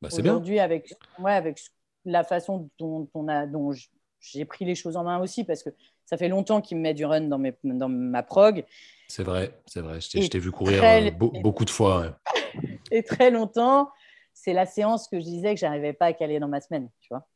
Bah, 0.00 0.08
c'est 0.10 0.22
bien. 0.22 0.32
Aujourd'hui, 0.32 0.60
avec, 0.60 0.94
ouais, 1.18 1.32
avec 1.32 1.58
la 2.06 2.24
façon 2.24 2.70
dont, 2.78 3.08
on 3.14 3.28
a, 3.28 3.46
dont 3.46 3.72
j'ai 4.20 4.44
pris 4.44 4.64
les 4.64 4.74
choses 4.74 4.96
en 4.96 5.04
main 5.04 5.20
aussi, 5.20 5.44
parce 5.44 5.62
que 5.62 5.70
ça 6.06 6.16
fait 6.16 6.28
longtemps 6.28 6.60
qu'il 6.60 6.78
me 6.78 6.82
met 6.82 6.94
du 6.94 7.04
run 7.04 7.22
dans, 7.22 7.38
mes, 7.38 7.54
dans 7.64 7.88
ma 7.88 8.22
prog. 8.22 8.64
C'est 9.08 9.24
vrai, 9.24 9.52
c'est 9.66 9.80
vrai. 9.80 10.00
Je 10.00 10.28
t'ai 10.28 10.38
vu 10.38 10.50
courir 10.50 10.82
euh, 10.82 11.10
beaucoup 11.10 11.64
de 11.64 11.70
fois. 11.70 12.18
Et 12.90 13.02
très 13.02 13.30
longtemps, 13.30 13.90
c'est 14.32 14.52
la 14.52 14.66
séance 14.66 15.08
que 15.08 15.18
je 15.18 15.24
disais 15.24 15.54
que 15.54 15.60
j'arrivais 15.60 15.92
pas 15.92 16.06
à 16.06 16.12
caler 16.12 16.38
dans 16.38 16.48
ma 16.48 16.60
semaine, 16.60 16.88
tu 17.00 17.08
vois. 17.10 17.26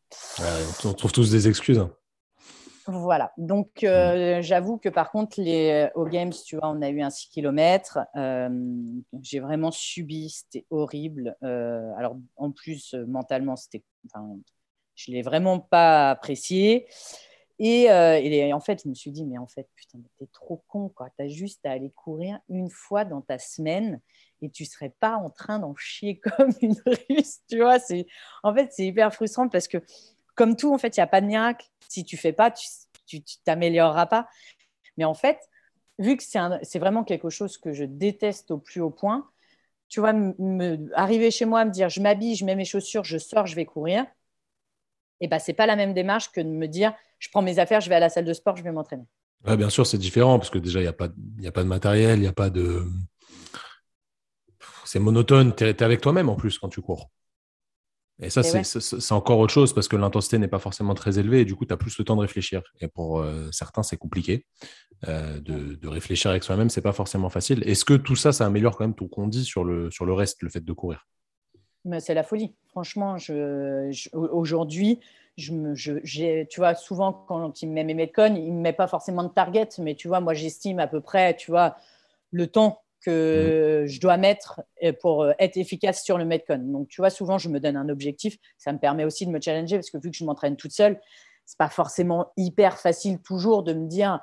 on 0.85 0.95
trouve 0.95 1.13
tous 1.13 1.31
des 1.31 1.49
excuses. 1.49 1.79
Hein. 1.79 1.93
Voilà. 2.87 3.33
Donc, 3.37 3.85
euh, 3.85 4.39
mm. 4.39 4.43
j'avoue 4.43 4.79
que 4.79 4.89
par 4.89 5.11
contre, 5.11 5.41
les, 5.41 5.89
aux 5.95 6.07
Games, 6.07 6.33
tu 6.33 6.57
vois, 6.57 6.69
on 6.69 6.83
a 6.83 6.89
eu 6.89 7.03
un 7.03 7.11
6 7.11 7.29
km. 7.29 7.99
Euh, 8.17 8.49
j'ai 9.23 9.41
vraiment 9.41 9.71
subi. 9.71 10.31
C'était 10.31 10.67
horrible. 10.71 11.37
Euh, 11.43 11.93
alors, 11.97 12.17
en 12.37 12.51
plus, 12.51 12.95
mentalement, 13.07 13.57
c'était. 13.57 13.85
Enfin, 14.07 14.37
je 15.05 15.11
ne 15.11 15.17
l'ai 15.17 15.23
vraiment 15.23 15.61
pas 15.61 16.11
apprécié. 16.11 16.87
Et, 17.59 17.85
et, 17.85 18.53
en 18.55 18.61
fait, 18.61 18.83
je 18.85 18.89
me 18.89 18.95
suis 18.95 19.11
dit, 19.11 19.27
mais 19.27 19.37
en 19.37 19.47
fait, 19.47 19.69
putain, 19.77 19.99
t'es 20.19 20.27
trop 20.33 20.63
con, 20.67 20.89
quoi. 20.89 21.09
T'as 21.19 21.29
juste 21.29 21.65
à 21.67 21.73
aller 21.73 21.91
courir 21.91 22.41
une 22.49 22.71
fois 22.71 23.05
dans 23.05 23.21
ta 23.21 23.39
semaine 23.39 24.01
et 24.41 24.49
tu 24.49 24.65
serais 24.65 24.95
pas 24.99 25.17
en 25.17 25.29
train 25.29 25.59
d'en 25.59 25.75
chier 25.77 26.19
comme 26.39 26.53
une 26.63 26.77
russe, 26.87 27.41
tu 27.51 27.59
vois. 27.59 27.77
En 28.43 28.55
fait, 28.55 28.71
c'est 28.73 28.87
hyper 28.87 29.13
frustrant 29.13 29.49
parce 29.49 29.69
que 29.69 29.79
comme 30.35 30.57
tout, 30.57 30.73
en 30.73 30.79
fait, 30.79 30.97
il 30.97 31.01
n'y 31.01 31.05
a 31.05 31.07
pas 31.07 31.21
de 31.21 31.27
miracle. 31.27 31.67
Si 31.89 32.05
tu 32.05 32.17
fais 32.17 32.33
pas, 32.33 32.51
tu 33.07 33.21
t'amélioreras 33.45 34.07
pas. 34.07 34.27
Mais 34.97 35.05
en 35.05 35.15
fait, 35.15 35.39
vu 35.99 36.17
que 36.17 36.23
c'est 36.23 36.79
vraiment 36.79 37.05
quelque 37.05 37.29
chose 37.29 37.59
que 37.59 37.73
je 37.73 37.85
déteste 37.85 38.51
au 38.51 38.59
plus 38.59 38.81
haut 38.81 38.91
point, 38.91 39.29
tu 39.89 40.01
vois, 40.01 40.13
me, 40.13 40.89
arriver 40.95 41.31
chez 41.31 41.45
moi, 41.45 41.65
me 41.65 41.71
dire 41.71 41.89
je 41.89 42.01
m'habille, 42.01 42.37
je 42.37 42.45
mets 42.45 42.55
mes 42.55 42.65
chaussures, 42.65 43.05
je 43.05 43.19
sors, 43.19 43.47
je 43.47 43.57
vais 43.57 43.67
courir, 43.67 44.07
et 45.21 45.29
ben 45.29 45.39
c'est 45.39 45.53
pas 45.53 45.67
la 45.67 45.77
même 45.77 45.95
démarche 45.95 46.31
que 46.33 46.41
de 46.41 46.49
me 46.49 46.67
dire 46.67 46.93
je 47.19 47.29
prends 47.31 47.43
mes 47.43 47.59
affaires, 47.59 47.81
je 47.81 47.89
vais 47.89 47.95
à 47.95 48.01
la 48.01 48.09
salle 48.09 48.25
de 48.25 48.33
sport, 48.33 48.57
je 48.57 48.63
vais 48.63 48.73
m'entraîner. 48.73 49.05
bien 49.45 49.71
sûr, 49.71 49.87
c'est 49.87 49.99
différent 49.99 50.39
parce 50.39 50.51
que 50.51 50.59
déjà, 50.59 50.81
il 50.81 50.83
n'y 50.83 50.89
a, 50.89 50.93
pas, 50.93 51.09
a 51.45 51.53
pas 51.53 51.63
de 51.63 51.69
matériel, 51.69 52.19
il 52.19 52.23
n'y 52.23 52.27
a 52.27 52.33
pas 52.33 52.51
de. 52.51 52.85
C'est 54.85 54.99
monotone, 54.99 55.55
tu 55.55 55.65
es, 55.65 55.83
avec 55.83 56.01
toi-même 56.01 56.29
en 56.29 56.35
plus 56.35 56.59
quand 56.59 56.69
tu 56.69 56.81
cours. 56.81 57.11
Et 58.23 58.29
ça, 58.29 58.43
c'est 58.43 59.13
encore 59.13 59.39
autre 59.39 59.53
chose 59.53 59.73
parce 59.73 59.89
que 59.89 59.97
l'intensité 59.97 60.39
n'est 60.39 60.49
pas 60.49 60.59
forcément 60.59 60.93
très 60.95 61.19
élevée 61.19 61.41
et 61.41 61.45
du 61.47 61.55
coup, 61.55 61.65
tu 61.65 61.73
as 61.73 61.79
plus 61.79 61.97
le 61.99 62.05
temps 62.05 62.17
de 62.17 62.21
réfléchir. 62.21 62.63
Et 62.81 62.89
pour 62.89 63.21
euh, 63.21 63.49
certains, 63.51 63.83
c'est 63.83 63.97
compliqué 63.97 64.47
euh, 65.09 65.41
de, 65.41 65.89
réfléchir 65.89 66.31
avec 66.31 66.45
soi-même, 66.45 66.69
c'est 66.69 66.83
pas 66.83 66.93
forcément 66.93 67.31
facile. 67.31 67.63
Est-ce 67.67 67.85
que 67.87 67.95
tout 67.95 68.17
ça, 68.17 68.33
ça 68.33 68.45
améliore 68.45 68.77
quand 68.77 68.85
même 68.85 68.95
ton 68.95 69.09
condi 69.09 69.45
sur 69.45 69.65
le, 69.65 69.91
sur 69.91 70.05
le 70.05 70.13
reste, 70.13 70.43
le 70.43 70.51
fait 70.51 70.63
de 70.63 70.73
courir? 70.73 71.07
C'est 71.99 72.15
la 72.15 72.23
folie. 72.23 72.55
Franchement, 72.69 73.17
je, 73.17 73.91
aujourd'hui, 74.15 75.01
je, 75.37 76.43
tu 76.45 76.61
vois, 76.61 76.75
souvent 76.75 77.13
quand 77.13 77.63
il 77.63 77.69
me 77.69 77.75
met 77.75 77.85
mes 77.85 77.95
Metcon, 77.95 78.35
il 78.37 78.53
ne 78.53 78.57
me 78.57 78.61
met 78.61 78.73
pas 78.73 78.87
forcément 78.87 79.23
de 79.25 79.29
target, 79.29 79.69
mais 79.79 79.95
tu 79.95 80.09
vois, 80.09 80.21
moi, 80.21 80.35
j'estime 80.35 80.79
à 80.79 80.87
peu 80.87 81.01
près, 81.01 81.37
tu 81.37 81.51
vois, 81.51 81.77
le 82.31 82.47
temps 82.47 82.83
que 83.05 83.85
mm. 83.85 83.87
je 83.87 84.01
dois 84.01 84.17
mettre 84.17 84.61
euh, 84.83 84.93
pour 84.93 85.23
euh, 85.23 85.33
être 85.39 85.57
efficace 85.57 86.05
sur 86.05 86.19
le 86.19 86.25
Metcon. 86.25 86.59
Donc, 86.59 86.89
tu 86.89 87.01
vois, 87.01 87.11
souvent, 87.11 87.39
je 87.39 87.49
me 87.49 87.59
donne 87.59 87.77
un 87.77 87.89
objectif. 87.89 88.37
Ça 88.59 88.73
me 88.73 88.79
permet 88.79 89.05
aussi 89.05 89.27
de 89.27 89.31
me 89.31 89.41
challenger 89.41 89.77
parce 89.77 89.91
que 89.91 89.99
vu 89.99 90.11
que 90.11 90.17
je 90.17 90.25
m'entraîne 90.25 90.57
toute 90.57 90.73
seule, 90.73 91.01
c'est 91.47 91.59
pas 91.59 91.69
forcément 91.69 92.33
hyper 92.37 92.79
facile 92.79 93.19
toujours 93.21 93.63
de 93.63 93.73
me 93.73 93.89
dire, 93.89 94.21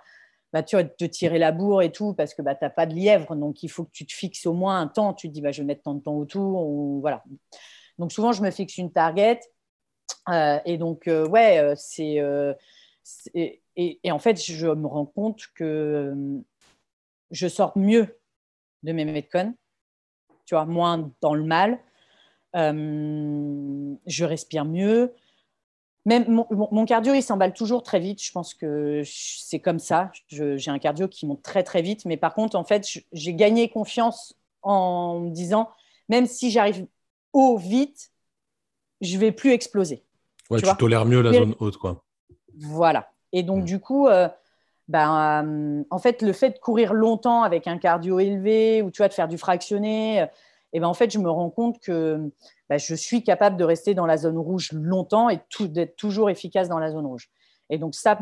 bah, 0.53 0.63
tu 0.63 0.75
vas 0.75 0.83
te 0.83 1.05
tirer 1.05 1.39
la 1.39 1.51
bourre 1.51 1.81
et 1.81 1.91
tout 1.91 2.13
parce 2.13 2.33
que 2.33 2.41
bah, 2.41 2.55
tu 2.55 2.63
n'as 2.63 2.69
pas 2.69 2.85
de 2.85 2.93
lièvre. 2.93 3.35
Donc, 3.35 3.63
il 3.63 3.69
faut 3.69 3.85
que 3.85 3.91
tu 3.91 4.05
te 4.05 4.13
fixes 4.13 4.45
au 4.45 4.53
moins 4.53 4.79
un 4.79 4.87
temps. 4.87 5.13
Tu 5.13 5.27
te 5.27 5.33
dis, 5.33 5.41
bah, 5.41 5.51
je 5.51 5.61
vais 5.61 5.67
mettre 5.67 5.83
tant 5.83 5.93
de 5.93 6.01
temps 6.01 6.15
autour. 6.15 6.65
Ou, 6.67 7.01
voilà. 7.01 7.23
Donc, 7.97 8.11
souvent, 8.11 8.31
je 8.31 8.41
me 8.41 8.51
fixe 8.51 8.77
une 8.77 8.91
target. 8.91 9.39
Euh, 10.29 10.59
et 10.65 10.77
donc, 10.77 11.03
ouais, 11.07 11.73
c'est. 11.75 12.21
Et, 13.35 14.11
en 14.11 14.19
fait, 14.19 14.41
je 14.41 14.67
me 14.67 14.87
rends 14.87 15.05
compte 15.05 15.41
que 15.55 16.13
je 17.31 17.47
sors 17.47 17.77
mieux 17.77 18.19
de 18.83 18.91
mes 18.91 19.05
Metcon, 19.05 19.53
tu 20.45 20.55
vois, 20.55 20.65
moins 20.65 21.11
dans 21.21 21.33
le 21.33 21.43
mal. 21.43 21.79
Euh, 22.55 23.95
je 24.05 24.25
respire 24.25 24.65
mieux. 24.65 25.13
Même 26.07 26.41
mon, 26.51 26.85
cardio, 26.85 27.13
il 27.13 27.21
s'emballe 27.21 27.51
toujours 27.51 27.83
très 27.83 27.99
vite. 27.99 28.23
Je 28.23 28.31
pense 28.31 28.53
que 28.53 29.01
c'est 29.05 29.59
comme 29.59 29.77
ça. 29.77 30.09
J'ai 30.29 30.71
un 30.71 30.79
cardio 30.79 31.09
qui 31.09 31.25
monte 31.25 31.41
très, 31.41 31.63
très 31.63 31.81
vite. 31.81 32.05
Mais 32.05 32.15
par 32.15 32.33
contre, 32.33 32.55
en 32.55 32.63
fait, 32.63 32.87
j'ai 33.11 33.33
gagné 33.33 33.67
confiance 33.67 34.33
en 34.61 35.19
me 35.19 35.31
disant, 35.31 35.69
même 36.07 36.25
si 36.25 36.49
j'arrive 36.49 36.87
haut 37.33 37.57
vite, 37.57 38.11
je 39.01 39.17
vais 39.17 39.33
plus 39.33 39.51
exploser. 39.51 40.05
Ouais, 40.49 40.61
tu, 40.61 40.77
tolères 40.77 41.03
mieux 41.03 41.21
la 41.21 41.33
zone 41.33 41.55
haute, 41.59 41.75
quoi. 41.75 42.05
Voilà. 42.57 43.11
Et 43.33 43.43
donc, 43.43 43.65
du 43.65 43.81
coup, 43.81 44.07
euh, 44.07 44.29
ben, 44.87 45.43
euh, 45.43 45.83
en 45.89 45.99
fait, 45.99 46.21
le 46.21 46.31
fait 46.31 46.51
de 46.51 46.59
courir 46.59 46.93
longtemps 46.93 47.43
avec 47.43 47.67
un 47.67 47.77
cardio 47.77 48.21
élevé 48.21 48.81
ou 48.81 48.91
tu 48.91 48.99
vois, 48.99 49.09
de 49.09 49.13
faire 49.13 49.27
du 49.27 49.37
fractionné, 49.37 50.25
et 50.77 50.79
euh, 50.79 50.81
ben, 50.81 50.87
en 50.87 50.93
fait, 50.93 51.11
je 51.11 51.19
me 51.19 51.29
rends 51.29 51.49
compte 51.49 51.79
que 51.79 52.31
ben, 52.69 52.77
je 52.77 52.95
suis 52.95 53.23
capable 53.23 53.57
de 53.57 53.63
rester 53.63 53.93
dans 53.93 54.05
la 54.05 54.17
zone 54.17 54.37
rouge 54.37 54.71
longtemps 54.73 55.29
et 55.29 55.39
d'être 55.59 55.95
toujours 55.95 56.29
efficace 56.29 56.69
dans 56.69 56.79
la 56.79 56.91
zone 56.91 57.05
rouge. 57.05 57.29
Et 57.69 57.77
donc, 57.77 57.95
ça, 57.95 58.17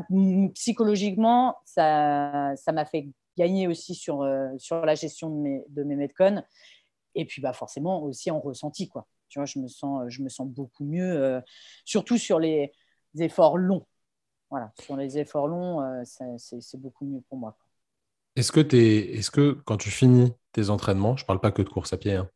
psychologiquement, 0.54 1.56
ça 1.66 2.56
m'a 2.68 2.86
fait 2.86 3.10
gagner 3.38 3.68
aussi 3.68 3.94
sur, 3.94 4.22
euh, 4.22 4.50
sur 4.58 4.86
la 4.86 4.96
gestion 4.96 5.30
de 5.30 5.36
mes, 5.36 5.64
de 5.70 5.84
mes. 5.84 6.10
Et 7.16 7.26
puis, 7.26 7.42
bah, 7.42 7.54
forcément, 7.54 8.04
aussi 8.04 8.32
en 8.32 8.40
ressenti. 8.40 8.88
Quoi. 8.88 9.08
Tu 9.30 9.40
vois, 9.40 9.46
je 9.46 9.60
me 9.60 9.68
sens, 9.68 10.04
je 10.08 10.22
me 10.24 10.30
sens 10.30 10.48
beaucoup 10.48 10.86
mieux, 10.86 11.42
surtout 11.84 12.18
sur 12.18 12.40
les 12.40 12.72
efforts 13.18 13.58
longs 13.58 13.86
voilà, 14.50 14.72
sur 14.82 14.96
les 14.96 15.18
efforts 15.18 15.48
longs, 15.48 15.82
euh, 15.82 16.04
c'est 16.06 16.80
beaucoup 16.80 17.06
mieux 17.06 17.22
pour 17.28 17.38
moi. 17.38 17.58
Est-ce 18.36 18.52
que, 18.52 18.60
es, 18.60 19.18
est 19.18 19.30
que 19.30 19.52
quand 19.66 19.78
tu 19.78 19.90
finis 19.90 20.34
tes 20.52 20.70
entraînements, 20.70 21.16
je 21.16 21.24
ne 21.24 21.28
parle 21.28 21.40
pas 21.40 21.52
que 21.52 21.62
de 21.62 21.70
course 21.70 21.94
à 21.94 21.98
pied, 21.98 22.14
hein, 22.14 22.30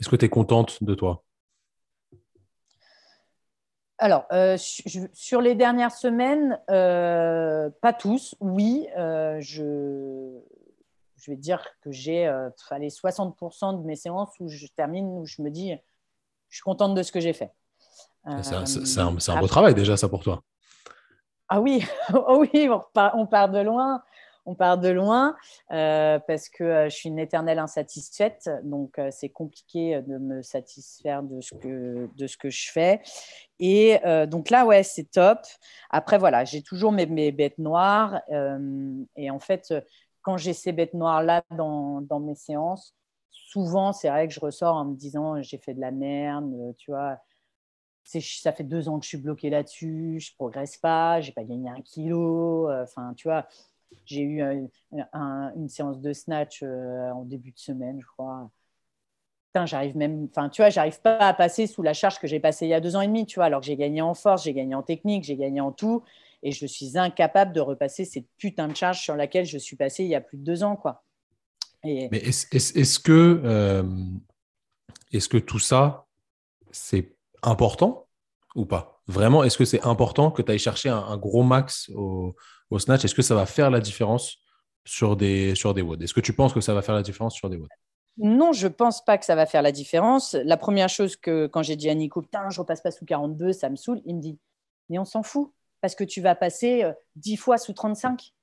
est-ce 0.00 0.08
que 0.08 0.16
tu 0.16 0.24
es 0.24 0.28
contente 0.28 0.82
de 0.82 0.94
toi? 0.94 1.24
Alors, 3.98 4.26
euh, 4.32 4.56
sur 4.58 5.40
les 5.40 5.54
dernières 5.54 5.92
semaines, 5.92 6.58
euh, 6.70 7.70
pas 7.80 7.92
tous, 7.92 8.34
oui. 8.40 8.88
je, 8.96 10.40
je 11.16 11.30
vais 11.30 11.36
dire 11.36 11.64
que 11.82 11.92
j'ai 11.92 12.26
60% 12.26 13.80
de 13.80 13.86
mes 13.86 13.94
séances 13.94 14.34
où 14.40 14.48
je 14.48 14.66
termine, 14.74 15.06
où 15.06 15.24
je 15.24 15.40
me 15.40 15.50
dis, 15.50 15.72
je 16.48 16.56
suis 16.56 16.62
contente 16.62 16.94
de 16.94 17.02
ce 17.02 17.12
que 17.12 17.20
j'ai 17.20 17.32
fait. 17.32 17.52
C'est 18.42 18.98
un, 19.00 19.16
un 19.16 19.40
beau 19.40 19.46
travail 19.46 19.74
déjà, 19.74 19.96
ça 19.96 20.08
pour 20.08 20.22
toi. 20.22 20.42
Ah 21.48 21.60
oui, 21.60 21.84
oh 22.14 22.38
oui 22.40 22.68
on, 22.68 23.26
part, 23.26 23.50
de 23.50 23.60
loin. 23.60 24.02
On 24.44 24.56
part 24.56 24.78
de 24.78 24.88
loin 24.88 25.36
euh, 25.70 26.18
parce 26.26 26.48
que 26.48 26.64
euh, 26.64 26.88
je 26.88 26.96
suis 26.96 27.08
une 27.08 27.20
éternelle 27.20 27.60
insatisfaite, 27.60 28.50
donc 28.64 28.98
euh, 28.98 29.08
c'est 29.12 29.28
compliqué 29.28 30.02
de 30.02 30.18
me 30.18 30.42
satisfaire 30.42 31.22
de 31.22 31.40
ce 31.40 31.54
que, 31.54 32.10
de 32.16 32.26
ce 32.26 32.36
que 32.36 32.50
je 32.50 32.70
fais. 32.72 33.00
Et 33.60 34.00
donc 34.26 34.50
là, 34.50 34.66
ouais, 34.66 34.82
c'est 34.82 35.04
top. 35.04 35.38
Après, 35.90 36.18
voilà, 36.18 36.44
j'ai 36.44 36.62
toujours 36.62 36.90
mes, 36.90 37.30
bêtes 37.30 37.58
noires. 37.58 38.20
et 39.14 39.30
en 39.30 39.38
fait, 39.38 39.72
quand 40.22 40.36
j'ai 40.36 40.52
ces 40.52 40.72
bêtes 40.72 40.94
noires-là 40.94 41.44
dans, 41.56 42.00
dans, 42.00 42.18
mes 42.18 42.34
séances, 42.34 42.96
souvent, 43.30 43.92
c'est 43.92 44.08
vrai 44.08 44.26
que 44.26 44.34
je 44.34 44.40
ressors 44.40 44.74
en 44.74 44.86
me 44.86 44.96
disant 44.96 45.40
j'ai 45.42 45.58
fait 45.58 45.74
de 45.74 45.80
la 45.80 45.92
merde, 45.92 46.74
tu 46.76 46.90
vois 46.90 47.18
ça 48.04 48.52
fait 48.52 48.64
deux 48.64 48.88
ans 48.88 48.98
que 48.98 49.04
je 49.04 49.10
suis 49.10 49.18
bloquée 49.18 49.48
là-dessus, 49.48 50.18
je 50.18 50.34
progresse 50.34 50.76
pas, 50.76 51.20
j'ai 51.20 51.30
pas 51.30 51.44
gagné 51.44 51.70
un 51.70 51.80
kilo. 51.82 52.68
Enfin, 52.68 53.14
tu 53.16 53.28
vois, 53.28 53.46
j'ai 54.04 54.22
eu 54.22 54.42
une 54.92 55.68
séance 55.68 56.00
de 56.00 56.12
snatch 56.12 56.62
euh, 56.62 57.10
en 57.10 57.24
début 57.24 57.52
de 57.52 57.58
semaine, 57.58 58.00
je 58.00 58.06
crois. 58.06 58.50
j'arrive 59.64 59.96
même, 59.96 60.28
enfin, 60.30 60.48
tu 60.48 60.62
vois, 60.62 60.70
j'arrive 60.70 61.00
pas 61.00 61.18
à 61.18 61.34
passer 61.34 61.66
sous 61.66 61.82
la 61.82 61.92
charge 61.92 62.18
que 62.18 62.26
j'ai 62.26 62.40
passée 62.40 62.66
il 62.66 62.70
y 62.70 62.74
a 62.74 62.80
deux 62.80 62.96
ans 62.96 63.00
et 63.00 63.06
demi, 63.06 63.26
tu 63.26 63.36
vois, 63.36 63.46
alors 63.46 63.60
que 63.60 63.66
j'ai 63.66 63.76
gagné 63.76 64.02
en 64.02 64.14
force, 64.14 64.44
j'ai 64.44 64.54
gagné 64.54 64.74
en 64.74 64.82
technique, 64.82 65.24
j'ai 65.24 65.36
gagné 65.36 65.60
en 65.60 65.72
tout, 65.72 66.02
et 66.42 66.52
je 66.52 66.66
suis 66.66 66.98
incapable 66.98 67.52
de 67.52 67.60
repasser 67.60 68.04
cette 68.04 68.26
putain 68.38 68.68
de 68.68 68.76
charge 68.76 69.00
sur 69.00 69.16
laquelle 69.16 69.46
je 69.46 69.58
suis 69.58 69.76
passée 69.76 70.04
il 70.04 70.10
y 70.10 70.14
a 70.14 70.20
plus 70.20 70.38
de 70.38 70.44
deux 70.44 70.62
ans, 70.62 70.76
quoi. 70.76 71.04
Mais 71.84 72.08
est-ce 72.12 72.98
que, 73.00 73.40
euh, 73.44 73.82
est-ce 75.12 75.28
que 75.28 75.38
tout 75.38 75.58
ça, 75.58 76.06
c'est 76.70 77.16
important 77.42 78.06
ou 78.54 78.66
pas? 78.66 79.02
Vraiment, 79.08 79.42
est-ce 79.42 79.58
que 79.58 79.64
c'est 79.64 79.82
important 79.82 80.30
que 80.30 80.42
tu 80.42 80.52
ailles 80.52 80.58
chercher 80.58 80.88
un, 80.88 81.16
gros 81.16 81.42
max 81.42 81.90
au, 81.94 82.36
snatch 82.78 83.04
Est-ce 83.04 83.14
que 83.14 83.22
ça 83.22 83.34
va 83.34 83.46
faire 83.46 83.70
la 83.70 83.80
différence 83.80 84.38
sur 84.84 85.16
des, 85.16 85.54
sur 85.54 85.74
des 85.74 85.82
WOD 85.82 86.02
Est-ce 86.02 86.14
que 86.14 86.20
tu 86.20 86.32
penses 86.32 86.52
que 86.52 86.60
ça 86.60 86.74
va 86.74 86.82
faire 86.82 86.94
la 86.94 87.02
différence 87.02 87.34
sur 87.34 87.48
des 87.48 87.56
WOD 87.56 87.68
non, 88.18 88.52
je 88.52 88.68
pense 88.68 89.02
pas 89.02 89.16
que 89.16 89.24
ça 89.24 89.34
va 89.34 89.46
faire 89.46 89.62
la 89.62 89.72
différence. 89.72 90.34
La 90.34 90.58
première 90.58 90.90
chose 90.90 91.16
que 91.16 91.46
quand 91.46 91.62
j'ai 91.62 91.76
dit 91.76 91.88
à 91.88 91.94
Nico, 91.94 92.20
putain, 92.20 92.50
je 92.50 92.60
repasse 92.60 92.82
pas 92.82 92.90
sous 92.90 93.06
42, 93.06 93.52
ça 93.52 93.70
me 93.70 93.76
saoule, 93.76 94.02
il 94.04 94.16
me 94.16 94.20
dit, 94.20 94.38
mais 94.90 94.98
on 94.98 95.06
s'en 95.06 95.22
fout, 95.22 95.50
parce 95.80 95.94
que 95.94 96.04
tu 96.04 96.20
vas 96.20 96.34
passer 96.34 96.84
10 97.16 97.32
euh, 97.32 97.36
fois 97.38 97.56
sous 97.56 97.72
35. 97.72 98.34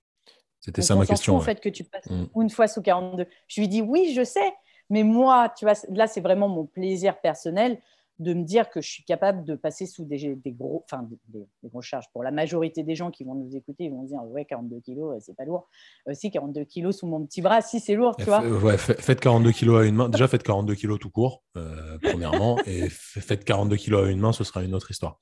C'était 0.60 0.82
ça 0.82 0.96
ma 0.96 1.06
question. 1.06 1.38
Fout, 1.38 1.46
fait 1.46 1.60
que 1.60 1.70
tu 1.70 1.84
passes 1.84 2.10
mm. 2.10 2.26
une 2.42 2.50
fois 2.50 2.68
sous 2.68 2.82
42. 2.82 3.28
Je 3.48 3.62
lui 3.62 3.68
dis, 3.68 3.82
oui, 3.82 4.12
je 4.16 4.24
sais, 4.24 4.54
mais 4.90 5.04
moi, 5.04 5.54
tu 5.56 5.66
vois, 5.66 5.76
là, 5.90 6.08
c'est 6.08 6.22
vraiment 6.22 6.50
mon 6.50 6.66
plaisir 6.66 7.20
personnel 7.22 7.80
de 8.20 8.34
me 8.34 8.44
dire 8.44 8.70
que 8.70 8.82
je 8.82 8.90
suis 8.90 9.04
capable 9.04 9.46
de 9.46 9.56
passer 9.56 9.86
sous 9.86 10.04
des, 10.04 10.38
gros, 10.48 10.84
enfin, 10.86 11.08
des, 11.30 11.48
grosses 11.64 11.86
charges. 11.86 12.06
Pour 12.12 12.22
la 12.22 12.32
majorité 12.32 12.84
des 12.84 12.96
gens 12.96 13.12
qui 13.12 13.24
vont 13.24 13.34
nous 13.34 13.56
écouter, 13.56 13.86
ils 13.86 13.92
vont 13.92 14.04
dire 14.04 14.20
Ouais, 14.26 14.46
42 14.46 14.82
kilos, 14.82 15.16
c'est 15.26 15.36
pas 15.36 15.46
lourd. 15.46 15.70
Euh, 16.08 16.14
42 16.32 16.66
kilos 16.66 16.98
sous 16.98 17.08
mon 17.08 17.26
petit 17.26 17.42
bras, 17.42 17.62
si 17.62 17.80
c'est 17.80 17.96
lourd, 17.96 18.16
tu 18.18 18.26
vois. 18.26 18.46
Ouais, 18.46 18.78
faites 18.78 19.22
42 19.22 19.52
kilos 19.52 19.82
à 19.82 19.86
une 19.86 19.96
main. 19.96 20.10
Déjà, 20.10 20.28
faites 20.28 20.44
42 20.44 20.76
kilos 20.76 21.00
tout 21.00 21.10
court, 21.10 21.44
euh, 21.56 21.98
premièrement. 22.02 22.60
et 22.66 22.90
faites 22.90 23.46
42 23.46 23.78
kilos 23.78 24.08
à 24.08 24.12
une 24.12 24.20
main, 24.20 24.34
ce 24.34 24.44
sera 24.44 24.64
une 24.64 24.76
autre 24.76 24.92
histoire. 24.92 25.18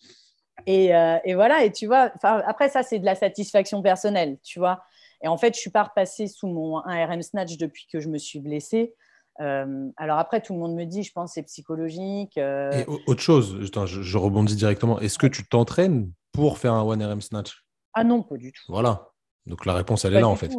Et, 0.66 0.93
euh, 0.95 1.18
et 1.24 1.36
voilà, 1.36 1.64
et 1.64 1.72
tu 1.72 1.86
vois, 1.86 2.12
après, 2.24 2.70
ça, 2.70 2.82
c'est 2.82 3.00
de 3.00 3.06
la 3.06 3.16
satisfaction 3.16 3.82
personnelle, 3.82 4.38
tu 4.43 4.60
vois. 4.60 4.82
Et 5.24 5.28
en 5.28 5.38
fait, 5.38 5.54
je 5.56 5.60
suis 5.60 5.70
pas 5.70 5.84
repassée 5.84 6.28
sous 6.28 6.48
mon 6.48 6.80
1RM 6.80 7.22
snatch 7.22 7.58
depuis 7.58 7.88
que 7.91 8.00
je 8.00 8.10
me 8.10 8.18
suis 8.18 8.39
blessée. 8.39 8.95
Euh, 9.40 9.90
alors 9.98 10.18
après, 10.18 10.42
tout 10.42 10.54
le 10.54 10.60
monde 10.60 10.76
me 10.76 10.86
dit, 10.86 11.04
je 11.04 11.12
pense, 11.12 11.34
c'est 11.34 11.44
psychologique. 11.44 12.38
Euh. 12.38 12.72
Et 12.72 12.86
autre 13.08 13.22
chose, 13.22 13.58
je, 13.62 14.18
rebondis 14.18 14.56
directement. 14.56 15.00
Est-ce 15.00 15.18
que 15.18 15.28
tu 15.28 15.48
t'entraînes 15.48 16.12
pour 16.32 16.58
faire 16.58 16.74
un 16.74 16.84
1RM 16.84 17.22
snatch? 17.22 17.64
Ah 17.94 18.04
non, 18.04 18.24
pas 18.24 18.38
du 18.38 18.52
tout. 18.52 18.64
Voilà. 18.68 19.10
Donc 19.46 19.66
la 19.66 19.74
réponse, 19.74 20.06
elle 20.06 20.16
est 20.16 20.22
là 20.22 20.28
en 20.28 20.36
fait. 20.36 20.52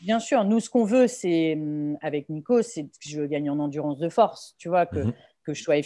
Bien 0.00 0.18
sûr, 0.18 0.44
nous, 0.44 0.60
ce 0.60 0.70
qu'on 0.70 0.84
veut, 0.84 1.06
c'est 1.08 1.54
hum, 1.54 1.98
avec 2.00 2.28
Nico, 2.30 2.62
c'est 2.62 2.84
que 2.84 3.08
je 3.08 3.22
gagne 3.22 3.50
en 3.50 3.58
endurance 3.58 3.98
de 3.98 4.08
force. 4.08 4.54
Tu 4.58 4.68
vois, 4.68 4.86
que, 4.86 4.98
mhm. 4.98 5.12
que 5.44 5.52
je 5.52 5.62
sois 5.62 5.76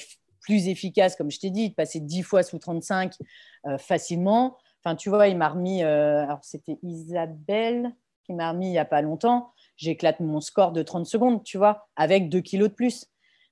plus 0.40 0.68
efficace, 0.68 1.16
comme 1.16 1.30
je 1.30 1.40
t'ai 1.40 1.51
dit, 1.51 1.70
de 1.70 1.74
passer 1.74 2.01
10 2.01 2.22
fois 2.22 2.42
sous 2.42 2.59
35 2.59 3.14
euh, 3.66 3.78
facilement. 3.78 4.57
Enfin, 4.84 4.95
tu 4.95 5.09
vois, 5.09 5.28
il 5.28 5.36
m'a 5.36 5.49
remis, 5.49 5.82
alors 5.82 6.40
c'était 6.42 6.78
Isabelle 6.82 7.90
qui 8.24 8.34
m'a 8.34 8.51
remis 8.51 8.66
il 8.66 8.72
n'y 8.72 8.78
a 8.78 8.84
pas 8.84 9.01
longtemps 9.01 9.53
j'éclate 9.76 10.20
mon 10.20 10.40
score 10.40 10.72
de 10.72 10.82
30 10.82 11.06
secondes, 11.06 11.42
tu 11.44 11.58
vois, 11.58 11.88
avec 11.96 12.28
2 12.28 12.40
kilos 12.40 12.68
de 12.68 12.74
plus. 12.74 13.06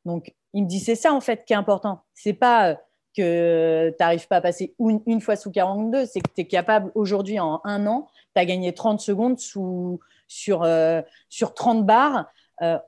Donc, 0.04 0.34
il 0.52 0.64
me 0.64 0.68
dit, 0.68 0.80
c'est 0.80 0.94
ça 0.94 1.12
en 1.12 1.20
fait 1.20 1.44
qui 1.44 1.52
est 1.52 1.56
important. 1.56 2.02
C'est 2.14 2.32
pas 2.32 2.70
euh, 2.70 2.74
que 3.16 3.90
tu 3.90 3.96
n'arrives 4.00 4.26
pas 4.26 4.36
à 4.36 4.40
passer 4.40 4.74
une, 4.78 5.20
fois 5.20 5.36
sous 5.36 5.50
42, 5.50 6.06
c'est 6.06 6.20
que 6.20 6.30
tu 6.34 6.42
es 6.42 6.46
capable 6.46 6.90
aujourd'hui, 6.94 7.38
en 7.38 7.60
un 7.64 7.86
an, 7.86 8.08
tu 8.34 8.40
as 8.40 8.46
gagné 8.46 8.72
30 8.72 9.00
secondes 9.00 9.38
sous, 9.38 10.00
sur, 10.28 10.62
euh, 10.62 11.02
sur 11.28 11.54
30 11.54 11.84
barres 11.84 12.30
euh, 12.62 12.78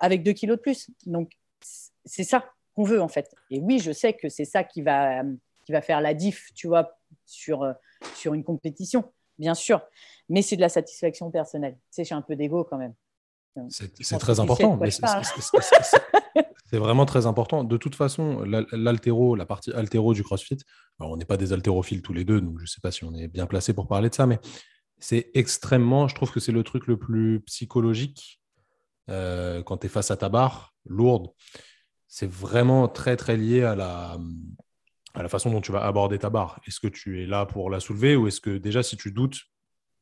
avec 0.00 0.22
2 0.22 0.32
kilos 0.32 0.56
de 0.56 0.62
plus. 0.62 0.90
Donc, 1.06 1.32
c'est 2.04 2.24
ça 2.24 2.44
qu'on 2.74 2.84
veut 2.84 3.02
en 3.02 3.08
fait. 3.08 3.34
Et 3.50 3.60
oui, 3.60 3.78
je 3.78 3.90
sais 3.90 4.12
que 4.12 4.28
c'est 4.28 4.44
ça 4.44 4.62
qui 4.62 4.82
va, 4.82 5.22
qui 5.64 5.72
va 5.72 5.80
faire 5.80 6.00
la 6.00 6.14
diff, 6.14 6.52
tu 6.54 6.68
vois, 6.68 6.96
sur, 7.24 7.74
sur 8.14 8.34
une 8.34 8.44
compétition 8.44 9.04
bien 9.38 9.54
sûr, 9.54 9.82
mais 10.28 10.42
c'est 10.42 10.56
de 10.56 10.60
la 10.60 10.68
satisfaction 10.68 11.30
personnelle. 11.30 11.74
Tu 11.74 11.80
sais, 11.90 12.04
j'ai 12.04 12.14
un 12.14 12.22
peu 12.22 12.36
d'ego 12.36 12.64
quand 12.64 12.78
même. 12.78 12.94
C'est 13.68 14.18
très 14.18 14.40
important. 14.40 14.78
C'est 16.68 16.78
vraiment 16.78 17.06
très 17.06 17.26
important. 17.26 17.62
De 17.62 17.76
toute 17.76 17.94
façon, 17.94 18.42
l'altéro, 18.72 19.36
la 19.36 19.46
partie 19.46 19.72
altéro 19.72 20.14
du 20.14 20.24
CrossFit, 20.24 20.58
on 20.98 21.16
n'est 21.16 21.24
pas 21.24 21.36
des 21.36 21.52
haltérophiles 21.52 22.02
tous 22.02 22.12
les 22.12 22.24
deux, 22.24 22.40
donc 22.40 22.58
je 22.58 22.64
ne 22.64 22.66
sais 22.66 22.80
pas 22.82 22.90
si 22.90 23.04
on 23.04 23.14
est 23.14 23.28
bien 23.28 23.46
placé 23.46 23.72
pour 23.72 23.86
parler 23.86 24.08
de 24.10 24.14
ça, 24.14 24.26
mais 24.26 24.40
c'est 24.98 25.30
extrêmement, 25.34 26.08
je 26.08 26.16
trouve 26.16 26.32
que 26.32 26.40
c'est 26.40 26.50
le 26.52 26.64
truc 26.64 26.88
le 26.88 26.98
plus 26.98 27.40
psychologique 27.42 28.40
euh, 29.10 29.62
quand 29.62 29.78
tu 29.78 29.86
es 29.86 29.88
face 29.88 30.10
à 30.10 30.16
ta 30.16 30.28
barre 30.28 30.74
lourde. 30.84 31.28
C'est 32.08 32.30
vraiment 32.30 32.88
très, 32.88 33.16
très 33.16 33.36
lié 33.36 33.62
à 33.62 33.76
la, 33.76 34.18
à 35.14 35.22
la 35.22 35.28
façon 35.28 35.50
dont 35.50 35.60
tu 35.60 35.70
vas 35.70 35.84
aborder 35.84 36.18
ta 36.18 36.30
barre. 36.30 36.60
Est-ce 36.66 36.80
que 36.80 36.88
tu 36.88 37.22
es 37.22 37.26
là 37.26 37.46
pour 37.46 37.70
la 37.70 37.78
soulever 37.78 38.16
ou 38.16 38.26
est-ce 38.26 38.40
que 38.40 38.58
déjà, 38.58 38.82
si 38.82 38.96
tu 38.96 39.12
doutes, 39.12 39.38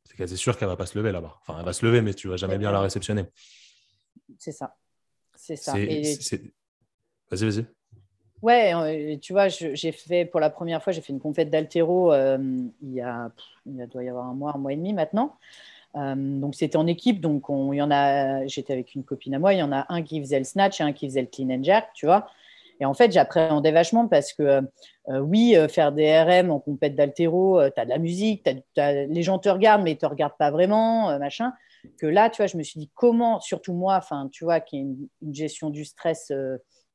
c'est 0.04 0.16
quasi 0.16 0.36
sûr 0.36 0.56
qu'elle 0.56 0.68
ne 0.68 0.72
va 0.72 0.76
pas 0.76 0.86
se 0.86 0.98
lever 0.98 1.12
barre. 1.12 1.40
Enfin, 1.42 1.58
elle 1.58 1.64
va 1.64 1.72
se 1.72 1.84
lever, 1.84 2.02
mais 2.02 2.14
tu 2.14 2.26
ne 2.26 2.32
vas 2.32 2.36
jamais 2.36 2.58
bien 2.58 2.70
la 2.70 2.80
réceptionner. 2.80 3.24
C'est 4.38 4.52
ça. 4.52 4.76
C'est 5.34 5.56
ça. 5.56 5.72
Vas-y, 5.72 7.44
vas-y. 7.44 7.66
Ouais, 8.42 8.74
euh, 8.74 9.16
tu 9.18 9.32
vois, 9.32 9.48
j'ai 9.48 9.92
fait 9.92 10.26
pour 10.26 10.38
la 10.38 10.50
première 10.50 10.82
fois, 10.82 10.92
j'ai 10.92 11.00
fait 11.00 11.14
une 11.14 11.20
compète 11.20 11.48
d'altéro 11.48 12.12
euh, 12.12 12.36
il, 12.82 12.92
y 12.92 13.00
a, 13.00 13.30
il 13.64 13.86
doit 13.88 14.04
y 14.04 14.08
avoir 14.10 14.26
un 14.26 14.34
mois, 14.34 14.52
un 14.54 14.58
mois 14.58 14.74
et 14.74 14.76
demi 14.76 14.92
maintenant. 14.92 15.36
Euh, 15.96 16.14
donc 16.14 16.54
c'était 16.54 16.76
en 16.76 16.86
équipe, 16.86 17.20
donc 17.20 17.44
il 17.48 17.76
y 17.76 17.80
en 17.80 17.90
a, 17.90 18.46
j'étais 18.46 18.74
avec 18.74 18.94
une 18.94 19.02
copine 19.02 19.34
à 19.34 19.38
moi, 19.38 19.54
il 19.54 19.60
y 19.60 19.62
en 19.62 19.72
a 19.72 19.86
un 19.88 20.02
qui 20.02 20.20
faisait 20.20 20.38
le 20.38 20.44
snatch 20.44 20.80
et 20.80 20.84
un 20.84 20.92
qui 20.92 21.06
faisait 21.06 21.22
le 21.22 21.28
clean 21.28 21.48
and 21.50 21.62
jerk, 21.62 21.88
tu 21.94 22.04
vois. 22.04 22.28
Et 22.80 22.84
en 22.84 22.94
fait, 22.94 23.12
j'appréhendais 23.12 23.72
vachement 23.72 24.08
parce 24.08 24.32
que, 24.32 24.62
euh, 25.08 25.18
oui, 25.20 25.56
euh, 25.56 25.68
faire 25.68 25.92
des 25.92 26.20
RM 26.20 26.50
en 26.50 26.60
compète 26.60 26.96
d'altéro, 26.96 27.60
euh, 27.60 27.70
tu 27.74 27.80
as 27.80 27.84
de 27.84 27.90
la 27.90 27.98
musique, 27.98 28.48
les 28.76 29.22
gens 29.22 29.38
te 29.38 29.48
regardent, 29.48 29.82
mais 29.82 29.92
ils 29.92 29.98
te 29.98 30.06
regardent 30.06 30.36
pas 30.38 30.50
vraiment, 30.50 31.18
machin. 31.18 31.52
Que 31.98 32.06
là, 32.06 32.30
tu 32.30 32.38
vois, 32.38 32.46
je 32.46 32.56
me 32.56 32.62
suis 32.62 32.80
dit 32.80 32.90
comment, 32.94 33.40
surtout 33.40 33.74
moi, 33.74 33.96
enfin, 33.96 34.28
tu 34.32 34.44
vois, 34.44 34.60
qui 34.60 34.78
est 34.78 34.80
une, 34.80 35.34
gestion 35.34 35.70
du 35.70 35.84
stress, 35.84 36.32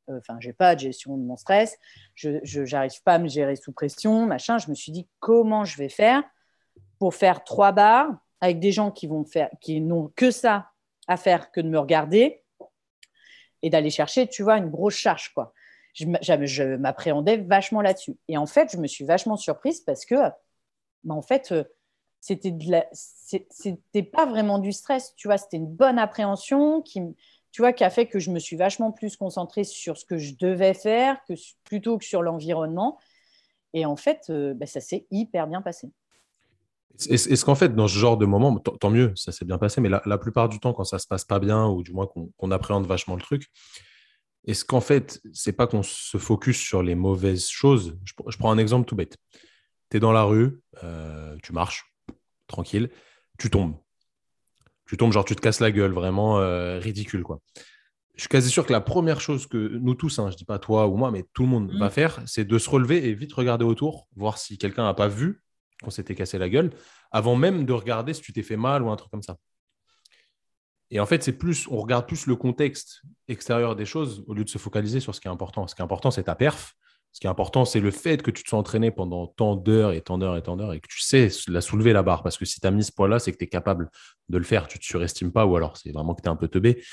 enfin, 0.09 0.37
j'ai 0.39 0.53
pas 0.53 0.75
de 0.75 0.81
gestion 0.81 1.15
de 1.15 1.23
mon 1.23 1.37
stress, 1.37 1.77
je 2.15 2.71
n'arrive 2.71 3.03
pas 3.03 3.13
à 3.13 3.19
me 3.19 3.27
gérer 3.27 3.55
sous 3.55 3.71
pression, 3.71 4.25
machin. 4.25 4.57
Je 4.57 4.69
me 4.69 4.75
suis 4.75 4.91
dit 4.91 5.07
comment 5.19 5.63
je 5.63 5.77
vais 5.77 5.89
faire 5.89 6.23
pour 6.97 7.13
faire 7.13 7.43
trois 7.43 7.71
bars 7.71 8.09
avec 8.41 8.59
des 8.59 8.71
gens 8.71 8.89
qui 8.89 9.05
vont 9.05 9.23
faire, 9.25 9.49
qui 9.61 9.79
n'ont 9.79 10.11
que 10.15 10.31
ça 10.31 10.71
à 11.07 11.17
faire 11.17 11.51
que 11.51 11.61
de 11.61 11.69
me 11.69 11.77
regarder 11.77 12.43
et 13.61 13.69
d'aller 13.69 13.91
chercher, 13.91 14.27
tu 14.27 14.41
vois, 14.41 14.57
une 14.57 14.69
grosse 14.69 14.95
charge, 14.95 15.33
quoi 15.33 15.53
je, 15.93 16.75
m'appréhendais 16.75 17.37
vachement 17.37 17.81
là-dessus. 17.81 18.17
Et 18.27 18.37
en 18.37 18.45
fait, 18.45 18.71
je 18.73 18.77
me 18.77 18.87
suis 18.87 19.05
vachement 19.05 19.37
surprise 19.37 19.81
parce 19.81 20.05
que, 20.05 20.15
bah, 21.03 21.15
en 21.15 21.21
fait, 21.21 21.51
euh, 21.51 21.63
c'était 22.19 22.53
c'était 23.49 24.03
pas 24.03 24.25
vraiment 24.25 24.59
du 24.59 24.71
stress, 24.71 25.13
tu 25.15 25.27
vois, 25.27 25.37
c'était 25.37 25.57
une 25.57 25.73
bonne 25.73 25.97
appréhension 25.97 26.81
qui, 26.81 27.01
tu 27.51 27.61
vois, 27.61 27.73
qui 27.73 27.83
a 27.83 27.89
fait 27.89 28.07
que 28.07 28.19
je 28.19 28.31
me 28.31 28.39
suis 28.39 28.55
vachement 28.55 28.91
plus 28.91 29.15
concentrée 29.15 29.63
sur 29.63 29.97
ce 29.97 30.05
que 30.05 30.17
je 30.17 30.35
devais 30.35 30.73
faire 30.73 31.17
plutôt 31.63 31.97
que 31.97 32.05
sur 32.05 32.21
l'environnement. 32.21 32.99
Et 33.73 33.85
en 33.85 33.95
fait, 33.95 34.25
euh, 34.29 34.53
bah, 34.53 34.65
ça 34.65 34.81
s'est 34.81 35.07
hyper 35.11 35.47
bien 35.47 35.61
passé. 35.61 35.91
Est-ce 37.09 37.45
qu'en 37.45 37.55
fait, 37.55 37.73
dans 37.73 37.87
ce 37.87 37.97
genre 37.97 38.17
de 38.17 38.25
moment, 38.25 38.57
tant 38.57 38.89
mieux, 38.89 39.13
ça 39.15 39.31
s'est 39.31 39.45
bien 39.45 39.57
passé, 39.57 39.79
mais 39.79 39.87
la, 39.87 40.17
plupart 40.17 40.49
du 40.49 40.59
temps, 40.59 40.73
quand 40.73 40.83
ça 40.83 40.99
se 40.99 41.07
passe 41.07 41.23
pas 41.23 41.39
bien, 41.39 41.67
ou 41.67 41.81
du 41.81 41.93
moins 41.93 42.07
qu'on 42.07 42.51
appréhende 42.51 42.85
vachement 42.85 43.15
le 43.15 43.21
truc, 43.21 43.49
est-ce 44.45 44.65
qu'en 44.65 44.81
fait, 44.81 45.21
c'est 45.33 45.53
pas 45.53 45.67
qu'on 45.67 45.83
se 45.83 46.17
focus 46.17 46.57
sur 46.57 46.81
les 46.81 46.95
mauvaises 46.95 47.47
choses? 47.47 47.97
Je, 48.03 48.37
prends 48.37 48.51
un 48.51 48.57
exemple 48.57 48.87
tout 48.87 48.95
bête. 48.95 49.17
Tu 49.89 49.97
es 49.97 49.99
dans 49.99 50.11
la 50.11 50.23
rue, 50.23 50.61
euh, 50.83 51.35
tu 51.43 51.53
marches, 51.53 51.93
tranquille, 52.47 52.89
tu 53.37 53.49
tombes. 53.49 53.75
Tu 54.85 54.97
tombes, 54.97 55.11
genre 55.11 55.25
tu 55.25 55.35
te 55.35 55.41
casses 55.41 55.59
la 55.59 55.71
gueule, 55.71 55.91
vraiment 55.91 56.39
euh, 56.39 56.79
ridicule. 56.79 57.23
quoi. 57.23 57.41
Je 58.15 58.21
suis 58.21 58.29
quasi 58.29 58.49
sûr 58.49 58.65
que 58.65 58.73
la 58.73 58.81
première 58.81 59.21
chose 59.21 59.47
que 59.47 59.57
nous 59.57 59.93
tous, 59.93 60.19
hein, 60.19 60.29
je 60.31 60.35
dis 60.35 60.45
pas 60.45 60.59
toi 60.59 60.87
ou 60.87 60.97
moi, 60.97 61.11
mais 61.11 61.25
tout 61.33 61.43
le 61.43 61.49
monde 61.49 61.71
va 61.77 61.87
mmh. 61.87 61.91
faire, 61.91 62.21
c'est 62.25 62.45
de 62.45 62.57
se 62.57 62.69
relever 62.69 63.07
et 63.07 63.13
vite 63.13 63.31
regarder 63.33 63.65
autour, 63.65 64.07
voir 64.15 64.37
si 64.37 64.57
quelqu'un 64.57 64.83
n'a 64.83 64.93
pas 64.93 65.07
vu 65.07 65.41
qu'on 65.81 65.89
s'était 65.89 66.15
cassé 66.15 66.37
la 66.37 66.49
gueule, 66.49 66.71
avant 67.11 67.35
même 67.35 67.65
de 67.65 67.73
regarder 67.73 68.13
si 68.13 68.21
tu 68.21 68.33
t'es 68.33 68.43
fait 68.43 68.57
mal 68.57 68.83
ou 68.83 68.89
un 68.89 68.95
truc 68.95 69.11
comme 69.11 69.23
ça. 69.23 69.37
Et 70.91 70.99
en 70.99 71.05
fait, 71.05 71.23
c'est 71.23 71.37
plus, 71.37 71.67
on 71.67 71.77
regarde 71.77 72.07
plus 72.07 72.25
le 72.25 72.35
contexte 72.35 73.01
extérieur 73.27 73.75
des 73.75 73.85
choses 73.85 74.23
au 74.27 74.33
lieu 74.33 74.43
de 74.43 74.49
se 74.49 74.57
focaliser 74.57 74.99
sur 74.99 75.13
ce 75.13 75.21
qui 75.21 75.27
est 75.27 75.31
important. 75.31 75.67
Ce 75.67 75.75
qui 75.75 75.81
est 75.81 75.83
important, 75.83 76.11
c'est 76.11 76.23
ta 76.23 76.35
perf. 76.35 76.75
Ce 77.11 77.19
qui 77.19 77.27
est 77.27 77.29
important, 77.29 77.65
c'est 77.65 77.79
le 77.79 77.89
fait 77.91 78.21
que 78.21 78.29
tu 78.29 78.43
te 78.43 78.49
sois 78.49 78.59
entraîné 78.59 78.91
pendant 78.91 79.25
tant 79.25 79.55
d'heures 79.55 79.93
et 79.93 80.01
tant 80.01 80.17
d'heures 80.17 80.37
et 80.37 80.43
tant 80.43 80.57
d'heures 80.57 80.73
et 80.73 80.79
que 80.79 80.87
tu 80.87 80.99
sais 80.99 81.29
la 81.47 81.61
soulever 81.61 81.91
la 81.91 82.03
barre. 82.03 82.21
Parce 82.21 82.37
que 82.37 82.45
si 82.45 82.59
tu 82.59 82.67
as 82.67 82.71
mis 82.71 82.83
ce 82.83 82.91
poids-là, 82.91 83.17
c'est 83.19 83.31
que 83.31 83.37
tu 83.37 83.45
es 83.45 83.47
capable 83.47 83.89
de 84.29 84.37
le 84.37 84.43
faire. 84.43 84.67
Tu 84.67 84.77
ne 84.77 84.81
te 84.81 84.85
surestimes 84.85 85.31
pas 85.31 85.45
ou 85.45 85.55
alors 85.55 85.77
c'est 85.77 85.91
vraiment 85.91 86.13
que 86.13 86.21
tu 86.21 86.27
es 86.27 86.31
un 86.31 86.35
peu 86.35 86.47
teubé. 86.47 86.83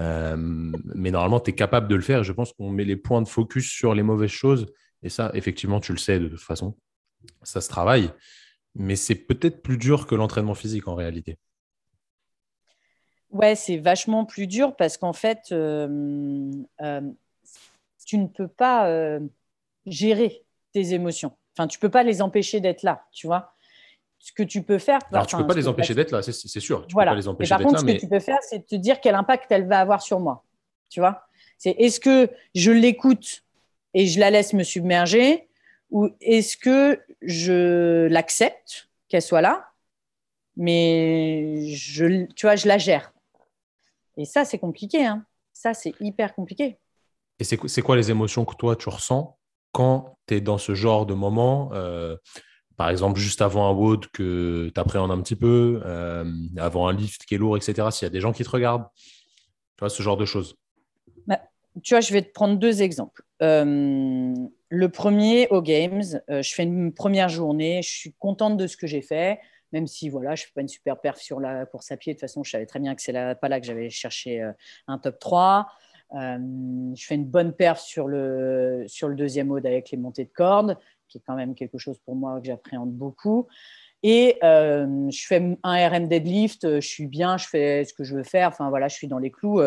Euh, 0.00 0.36
mais 0.38 1.10
normalement, 1.10 1.40
tu 1.40 1.50
es 1.50 1.54
capable 1.54 1.88
de 1.88 1.94
le 1.94 2.02
faire. 2.02 2.22
je 2.22 2.32
pense 2.32 2.52
qu'on 2.52 2.70
met 2.70 2.84
les 2.84 2.96
points 2.96 3.22
de 3.22 3.28
focus 3.28 3.68
sur 3.68 3.94
les 3.94 4.02
mauvaises 4.02 4.30
choses. 4.30 4.66
Et 5.02 5.08
ça, 5.08 5.30
effectivement, 5.34 5.80
tu 5.80 5.92
le 5.92 5.98
sais 5.98 6.18
de 6.18 6.28
toute 6.28 6.40
façon. 6.40 6.76
Ça 7.42 7.60
se 7.60 7.68
travaille. 7.68 8.10
Mais 8.74 8.96
c'est 8.96 9.14
peut-être 9.14 9.62
plus 9.62 9.78
dur 9.78 10.06
que 10.06 10.14
l'entraînement 10.14 10.54
physique 10.54 10.88
en 10.88 10.94
réalité. 10.94 11.38
Ouais, 13.34 13.56
c'est 13.56 13.78
vachement 13.78 14.24
plus 14.24 14.46
dur 14.46 14.76
parce 14.76 14.96
qu'en 14.96 15.12
fait, 15.12 15.48
euh, 15.50 16.52
euh, 16.80 17.00
tu 18.06 18.16
ne 18.16 18.28
peux 18.28 18.46
pas 18.46 18.86
euh, 18.86 19.18
gérer 19.86 20.44
tes 20.72 20.94
émotions. 20.94 21.32
Enfin, 21.52 21.66
tu 21.66 21.80
peux 21.80 21.88
pas 21.88 22.04
les 22.04 22.22
empêcher 22.22 22.60
d'être 22.60 22.84
là, 22.84 23.04
tu 23.12 23.26
vois. 23.26 23.52
Ce 24.20 24.32
que 24.32 24.44
tu 24.44 24.62
peux 24.62 24.78
faire. 24.78 25.00
Alors, 25.12 25.26
tu 25.26 25.36
peux 25.36 25.46
pas 25.46 25.54
les 25.54 25.66
empêcher 25.66 25.94
d'être 25.94 26.12
là, 26.12 26.22
c'est 26.22 26.60
sûr. 26.60 26.86
Tu 26.86 26.92
voilà. 26.94 27.10
Peux 27.10 27.16
pas 27.16 27.20
les 27.20 27.28
empêcher 27.28 27.48
par 27.50 27.60
contre, 27.60 27.80
ce 27.80 27.84
que 27.84 27.98
tu 27.98 28.08
peux 28.08 28.20
faire, 28.20 28.38
c'est 28.48 28.66
te 28.66 28.76
dire 28.76 29.00
quel 29.00 29.16
impact 29.16 29.50
elle 29.50 29.66
va 29.66 29.80
avoir 29.80 30.00
sur 30.00 30.20
moi. 30.20 30.44
Tu 30.88 31.00
vois 31.00 31.26
C'est 31.58 31.72
est-ce 31.72 31.98
que 31.98 32.30
je 32.54 32.70
l'écoute 32.70 33.42
et 33.94 34.06
je 34.06 34.20
la 34.20 34.30
laisse 34.30 34.52
me 34.52 34.62
submerger 34.62 35.48
ou 35.90 36.08
est-ce 36.20 36.56
que 36.56 37.00
je 37.20 38.06
l'accepte 38.06 38.88
qu'elle 39.08 39.22
soit 39.22 39.40
là, 39.40 39.72
mais 40.56 41.66
je, 41.74 42.26
tu 42.34 42.46
vois, 42.46 42.54
je 42.54 42.68
la 42.68 42.78
gère. 42.78 43.13
Et 44.16 44.24
ça, 44.24 44.44
c'est 44.44 44.58
compliqué. 44.58 45.04
Hein. 45.04 45.24
Ça, 45.52 45.74
c'est 45.74 45.94
hyper 46.00 46.34
compliqué. 46.34 46.78
Et 47.40 47.44
c'est 47.44 47.82
quoi 47.82 47.96
les 47.96 48.10
émotions 48.10 48.44
que 48.44 48.54
toi, 48.54 48.76
tu 48.76 48.88
ressens 48.88 49.38
quand 49.72 50.18
tu 50.28 50.34
es 50.34 50.40
dans 50.40 50.58
ce 50.58 50.74
genre 50.74 51.04
de 51.04 51.14
moment 51.14 51.70
euh, 51.72 52.16
Par 52.76 52.90
exemple, 52.90 53.18
juste 53.18 53.42
avant 53.42 53.68
un 53.68 53.72
WOD 53.72 54.06
que 54.12 54.70
tu 54.72 54.80
appréhendes 54.80 55.10
un 55.10 55.20
petit 55.20 55.36
peu, 55.36 55.82
euh, 55.84 56.24
avant 56.56 56.86
un 56.86 56.92
lift 56.92 57.24
qui 57.24 57.34
est 57.34 57.38
lourd, 57.38 57.56
etc. 57.56 57.88
S'il 57.90 58.06
y 58.06 58.08
a 58.08 58.10
des 58.10 58.20
gens 58.20 58.32
qui 58.32 58.44
te 58.44 58.50
regardent, 58.50 58.86
tu 58.96 59.80
vois, 59.80 59.90
ce 59.90 60.02
genre 60.02 60.16
de 60.16 60.24
choses. 60.24 60.56
Bah, 61.26 61.40
tu 61.82 61.94
vois, 61.94 62.00
je 62.00 62.12
vais 62.12 62.22
te 62.22 62.30
prendre 62.30 62.56
deux 62.56 62.82
exemples. 62.82 63.24
Euh, 63.42 64.32
le 64.68 64.88
premier, 64.88 65.48
aux 65.48 65.62
Games, 65.62 66.04
je 66.28 66.54
fais 66.54 66.62
une 66.62 66.94
première 66.94 67.28
journée, 67.28 67.82
je 67.82 67.90
suis 67.90 68.14
contente 68.20 68.56
de 68.56 68.68
ce 68.68 68.76
que 68.76 68.86
j'ai 68.86 69.02
fait, 69.02 69.40
même 69.74 69.88
si 69.88 70.08
voilà, 70.08 70.36
je 70.36 70.44
ne 70.44 70.46
fais 70.46 70.52
pas 70.54 70.60
une 70.60 70.68
super 70.68 71.00
perf 71.00 71.18
sur 71.18 71.40
la 71.40 71.66
course 71.66 71.90
à 71.90 71.96
pied. 71.96 72.14
De 72.14 72.16
toute 72.16 72.20
façon, 72.20 72.44
je 72.44 72.50
savais 72.52 72.64
très 72.64 72.78
bien 72.78 72.94
que 72.94 73.02
c'est 73.02 73.12
pas 73.12 73.48
là 73.48 73.60
que 73.60 73.66
j'avais 73.66 73.90
cherché 73.90 74.40
euh, 74.40 74.52
un 74.86 74.98
top 74.98 75.18
3. 75.18 75.66
je 76.12 77.04
fais 77.04 77.16
une 77.16 77.26
bonne 77.26 77.52
perf 77.52 77.80
sur 77.80 78.06
le, 78.06 78.84
sur 78.86 79.08
le 79.08 79.16
deuxième 79.16 79.48
mode 79.48 79.66
avec 79.66 79.90
les 79.90 79.98
montées 79.98 80.24
de 80.24 80.30
cordes, 80.30 80.78
qui 81.08 81.18
est 81.18 81.22
quand 81.26 81.34
même 81.34 81.56
quelque 81.56 81.76
chose 81.76 81.98
pour 81.98 82.14
moi 82.14 82.40
que 82.40 82.46
j'appréhende 82.46 82.92
beaucoup. 82.92 83.48
Et 84.04 84.38
je 84.42 85.26
fais 85.26 85.56
un 85.62 85.88
RM 85.88 86.08
deadlift, 86.08 86.78
je 86.80 86.86
suis 86.86 87.06
bien, 87.06 87.36
je 87.36 87.48
fais 87.48 87.84
ce 87.84 87.92
que 87.94 88.04
je 88.04 88.14
veux 88.14 88.22
faire. 88.22 88.48
Enfin 88.48 88.68
voilà, 88.68 88.86
je 88.86 88.94
suis 88.94 89.08
dans 89.08 89.18
les 89.18 89.30
clous. 89.30 89.60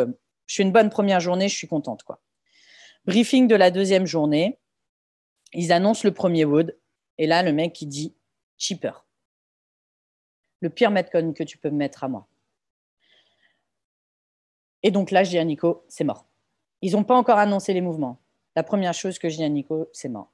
je 0.46 0.56
fais 0.56 0.64
une 0.64 0.72
bonne 0.72 0.90
première 0.90 1.20
journée, 1.20 1.50
je 1.50 1.56
suis 1.56 1.68
contente. 1.68 2.04
quoi. 2.04 2.22
Briefing 3.06 3.48
de 3.48 3.56
la 3.56 3.72
deuxième 3.72 4.06
journée, 4.06 4.60
ils 5.54 5.72
annoncent 5.72 6.08
le 6.08 6.14
premier 6.14 6.46
wood. 6.46 6.78
Et 7.18 7.26
là, 7.26 7.42
le 7.42 7.52
mec, 7.52 7.82
il 7.82 7.88
dit 7.88 8.16
cheaper. 8.58 9.07
Le 10.62 10.70
pire 10.70 10.92
metcon 10.92 11.34
que 11.34 11.44
tu 11.44 11.58
peux 11.58 11.70
me 11.70 11.78
mettre 11.78 12.04
à 12.04 12.08
moi. 12.08 12.28
Et 14.84 14.92
donc 14.92 15.12
là, 15.12 15.24
je 15.24 15.32
dis 15.32 15.38
à 15.38 15.44
Nico, 15.44 15.84
c'est 15.88 16.04
mort. 16.04 16.26
Ils 16.82 16.94
n'ont 16.94 17.04
pas 17.04 17.16
encore 17.16 17.38
annoncé 17.38 17.74
les 17.74 17.82
mouvements. 17.82 18.20
La 18.56 18.64
première 18.64 18.94
chose 18.94 19.20
que 19.20 19.30
je 19.30 19.38
dis 19.38 19.44
à 19.44 19.50
Nico, 19.50 19.90
c'est 19.94 20.10
mort. 20.10 20.32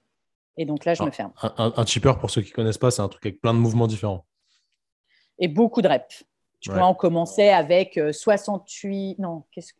Et 0.57 0.65
donc 0.65 0.86
là, 0.86 0.93
je 0.93 1.03
me 1.03 1.11
ferme. 1.11 1.32
Un, 1.41 1.74
un, 1.76 1.86
cheaper, 1.86 2.17
pour 2.19 2.30
ceux 2.30 2.41
qui 2.41 2.51
ne 2.51 2.55
connaissent 2.55 2.78
pas, 2.78 2.91
c'est 2.91 3.01
un 3.01 3.07
truc 3.07 3.26
avec 3.26 3.41
plein 3.41 3.53
de 3.53 3.59
mouvements 3.59 3.88
différents. 3.88 4.26
Et 5.39 5.47
beaucoup 5.47 5.82
de 5.82 5.88
reps. 5.88 6.24
Tu 6.59 6.71
vois, 6.71 6.88
on 6.88 6.93
commençait 6.93 7.49
avec 7.49 7.99
68. 8.11 9.11
Euh, 9.11 9.21
non, 9.21 9.43
qu'est-ce 9.51 9.74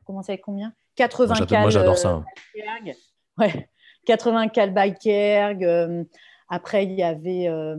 on 0.00 0.04
commençait 0.04 0.32
avec 0.32 0.42
combien? 0.42 0.72
80 0.96 1.34
Moi, 1.50 1.70
j'adore 1.70 1.98
ça. 1.98 2.24
Euh, 2.56 2.92
ouais, 3.38 3.68
80 4.06 4.48
cal 4.48 4.72
bikerg. 4.72 5.64
Euh, 5.64 6.04
après, 6.48 6.84
il 6.84 6.92
y 6.92 7.02
avait, 7.02 7.48
euh, 7.48 7.76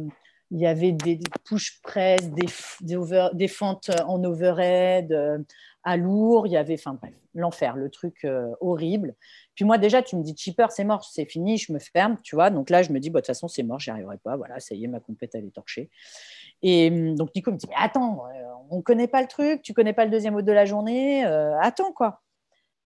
il 0.52 0.60
y 0.60 0.68
avait 0.68 0.92
des, 0.92 1.20
push 1.44 1.82
press, 1.82 2.30
des, 2.32 3.48
fentes 3.48 3.92
en 4.06 4.24
overhead 4.24 5.46
à 5.84 5.98
lourd. 5.98 6.48
Il 6.48 6.54
y 6.54 6.58
avait, 6.58 6.76
enfin 6.76 6.94
bref, 6.94 7.14
l'enfer, 7.34 7.76
le 7.76 7.90
truc 7.90 8.26
horrible. 8.62 9.16
Puis 9.56 9.66
moi, 9.66 9.78
déjà, 9.78 10.02
tu 10.02 10.16
me 10.16 10.24
dis 10.24 10.36
cheaper, 10.38 10.72
c'est 10.72 10.84
mort, 10.84 11.04
c'est 11.04 11.26
fini, 11.26 11.58
je 11.58 11.74
me 11.74 11.80
ferme, 11.80 12.18
tu 12.24 12.36
vois. 12.36 12.50
Donc 12.50 12.70
là, 12.70 12.82
je 12.82 12.92
me 12.92 13.00
dis, 13.00 13.10
bah, 13.10 13.20
de 13.20 13.22
toute 13.22 13.28
façon, 13.28 13.48
c'est 13.48 13.64
mort, 13.64 13.80
j'y 13.80 13.90
arriverai 13.90 14.18
pas. 14.20 14.38
Voilà, 14.38 14.60
ça 14.60 14.76
y 14.76 14.86
est, 14.86 14.88
ma 14.88 15.00
compète, 15.00 15.36
elle 15.36 15.46
est 15.46 15.56
torchée. 15.56 15.90
Et 16.62 16.90
hum, 16.90 17.16
donc 17.16 17.36
Nico 17.36 17.52
me 17.52 17.58
dit, 17.58 17.68
mais 17.68 17.76
attends, 17.78 18.24
on 18.70 18.78
ne 18.78 18.82
connaît 18.82 19.08
pas 19.08 19.22
le 19.22 19.28
truc, 19.28 19.62
tu 19.62 19.74
connais 19.74 19.94
pas 19.94 20.06
le 20.06 20.12
deuxième 20.12 20.34
mot 20.34 20.42
de 20.42 20.52
la 20.52 20.66
journée, 20.66 21.24
attends 21.62 21.92
quoi. 21.92 22.22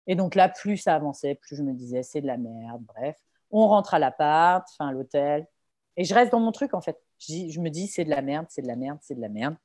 Et 0.07 0.15
donc 0.15 0.35
là, 0.35 0.49
plus 0.49 0.77
ça 0.77 0.95
avançait, 0.95 1.35
plus 1.35 1.55
je 1.55 1.63
me 1.63 1.73
disais, 1.73 2.03
c'est 2.03 2.21
de 2.21 2.27
la 2.27 2.37
merde, 2.37 2.83
bref. 2.87 3.17
On 3.51 3.67
rentre 3.67 3.93
à 3.93 3.99
l'appart, 3.99 4.67
enfin 4.71 4.89
à 4.89 4.91
l'hôtel, 4.91 5.47
et 5.97 6.03
je 6.03 6.13
reste 6.13 6.31
dans 6.31 6.39
mon 6.39 6.51
truc 6.51 6.73
en 6.73 6.81
fait. 6.81 6.97
Je, 7.19 7.59
me 7.59 7.69
dis, 7.69 7.87
c'est 7.87 8.05
de 8.05 8.09
la 8.09 8.21
merde, 8.21 8.45
c'est 8.49 8.61
de 8.61 8.67
la 8.67 8.75
merde, 8.75 8.97
c'est 9.01 9.15
de 9.15 9.21
la 9.21 9.29
merde. 9.29 9.55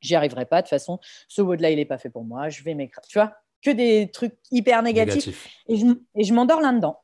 J'y 0.00 0.14
arriverai 0.14 0.46
pas. 0.46 0.62
De 0.62 0.66
toute 0.66 0.70
façon, 0.70 0.98
ce 1.28 1.42
mot-là, 1.42 1.70
il 1.70 1.76
n'est 1.76 1.84
pas 1.84 1.98
fait 1.98 2.10
pour 2.10 2.24
moi. 2.24 2.48
Je 2.48 2.62
vais 2.62 2.74
m'écraser. 2.74 3.08
Tu 3.08 3.18
vois, 3.18 3.34
que 3.62 3.70
des 3.70 4.10
trucs 4.12 4.36
hyper 4.50 4.82
négatifs. 4.82 5.48
Et 5.68 5.76
je, 5.76 5.86
et 6.14 6.24
je 6.24 6.34
m'endors 6.34 6.60
là-dedans. 6.60 7.00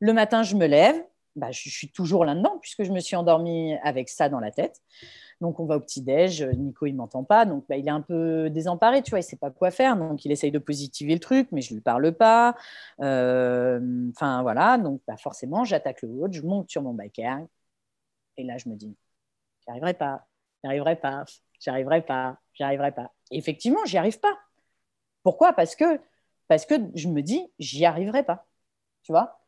Le 0.00 0.12
matin, 0.12 0.42
je 0.42 0.56
me 0.56 0.66
lève. 0.66 0.96
Bah, 1.34 1.50
je, 1.50 1.62
je 1.64 1.74
suis 1.74 1.90
toujours 1.90 2.26
là-dedans 2.26 2.58
puisque 2.60 2.82
je 2.82 2.92
me 2.92 3.00
suis 3.00 3.16
endormie 3.16 3.74
avec 3.82 4.08
ça 4.08 4.28
dans 4.28 4.40
la 4.40 4.50
tête. 4.50 4.82
Donc, 5.42 5.58
on 5.58 5.66
va 5.66 5.76
au 5.76 5.80
petit-déj. 5.80 6.44
Nico, 6.56 6.86
il 6.86 6.92
ne 6.92 6.98
m'entend 6.98 7.24
pas. 7.24 7.44
Donc, 7.46 7.64
bah, 7.68 7.76
il 7.76 7.86
est 7.88 7.90
un 7.90 8.00
peu 8.00 8.48
désemparé, 8.48 9.02
tu 9.02 9.10
vois. 9.10 9.18
Il 9.18 9.22
ne 9.22 9.26
sait 9.26 9.36
pas 9.36 9.50
quoi 9.50 9.72
faire. 9.72 9.96
Donc, 9.96 10.24
il 10.24 10.30
essaye 10.30 10.52
de 10.52 10.58
positiver 10.60 11.14
le 11.14 11.20
truc, 11.20 11.48
mais 11.50 11.60
je 11.62 11.72
ne 11.72 11.78
lui 11.78 11.82
parle 11.82 12.12
pas. 12.12 12.54
Euh, 13.00 13.80
enfin, 14.10 14.42
voilà. 14.42 14.78
Donc, 14.78 15.00
bah, 15.06 15.16
forcément, 15.16 15.64
j'attaque 15.64 16.02
le 16.02 16.10
haut, 16.10 16.28
je 16.30 16.42
monte 16.42 16.70
sur 16.70 16.82
mon 16.82 16.94
biker. 16.94 17.40
Et 18.36 18.44
là, 18.44 18.58
je 18.58 18.68
me 18.68 18.74
dis, 18.74 18.96
j'y 19.62 19.70
arriverai 19.70 19.94
pas, 19.94 20.26
j'y 20.62 20.68
arriverai 20.68 20.96
pas, 20.96 21.24
j'y 21.60 21.70
arriverai 21.70 22.02
pas, 22.02 22.38
j'y 22.54 22.62
arriverai 22.62 22.92
pas. 22.92 23.12
Et 23.30 23.38
effectivement, 23.38 23.84
j'y 23.84 23.98
arrive 23.98 24.18
pas. 24.20 24.38
Pourquoi? 25.22 25.52
Parce 25.52 25.76
que 25.76 26.00
parce 26.48 26.66
que 26.66 26.74
je 26.94 27.08
me 27.08 27.22
dis, 27.22 27.50
j'y 27.58 27.86
arriverai 27.86 28.24
pas. 28.24 28.46
Tu 29.02 29.12
vois? 29.12 29.40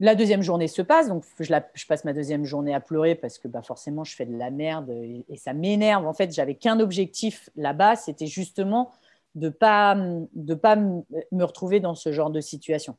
La 0.00 0.14
deuxième 0.14 0.42
journée 0.42 0.68
se 0.68 0.82
passe, 0.82 1.08
donc 1.08 1.24
je, 1.38 1.86
passe 1.86 2.04
ma 2.04 2.12
deuxième 2.12 2.44
journée 2.44 2.74
à 2.74 2.80
pleurer 2.80 3.14
parce 3.14 3.38
que 3.38 3.48
bah, 3.48 3.62
forcément 3.62 4.04
je 4.04 4.14
fais 4.14 4.26
de 4.26 4.36
la 4.36 4.50
merde 4.50 4.90
et, 4.90 5.24
ça 5.36 5.54
m'énerve. 5.54 6.06
En 6.06 6.12
fait, 6.12 6.34
j'avais 6.34 6.56
qu'un 6.56 6.80
objectif 6.80 7.48
là-bas, 7.56 7.96
c'était 7.96 8.26
justement 8.26 8.90
de 9.36 9.46
ne 9.46 9.50
pas, 9.50 9.96
de 10.34 10.54
pas 10.54 10.76
me 10.76 11.44
retrouver 11.44 11.80
dans 11.80 11.94
ce 11.94 12.12
genre 12.12 12.30
de 12.30 12.40
situation. 12.40 12.96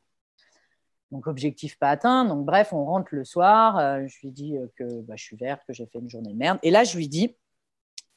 Donc 1.12 1.26
objectif 1.26 1.78
pas 1.78 1.90
atteint. 1.90 2.24
Donc 2.24 2.44
bref, 2.44 2.72
on 2.72 2.84
rentre 2.84 3.14
le 3.14 3.24
soir. 3.24 3.78
Euh, 3.78 4.06
je 4.06 4.20
lui 4.20 4.32
dis 4.32 4.56
euh, 4.56 4.66
que 4.76 5.00
bah, 5.02 5.14
je 5.16 5.24
suis 5.24 5.36
vert, 5.36 5.64
que 5.66 5.72
j'ai 5.72 5.86
fait 5.86 5.98
une 5.98 6.10
journée 6.10 6.32
de 6.32 6.38
merde. 6.38 6.58
Et 6.62 6.70
là, 6.70 6.84
je 6.84 6.96
lui 6.96 7.08
dis, 7.08 7.36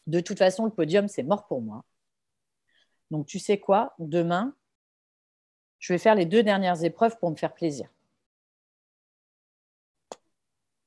de 0.07 0.19
toute 0.19 0.37
façon, 0.37 0.65
le 0.65 0.71
podium, 0.71 1.07
c'est 1.07 1.23
mort 1.23 1.47
pour 1.47 1.61
moi. 1.61 1.83
Donc 3.11 3.25
tu 3.25 3.39
sais 3.39 3.59
quoi, 3.59 3.93
demain, 3.99 4.55
je 5.79 5.93
vais 5.93 5.99
faire 5.99 6.15
les 6.15 6.25
deux 6.25 6.43
dernières 6.43 6.83
épreuves 6.83 7.17
pour 7.19 7.31
me 7.31 7.35
faire 7.35 7.53
plaisir 7.53 7.89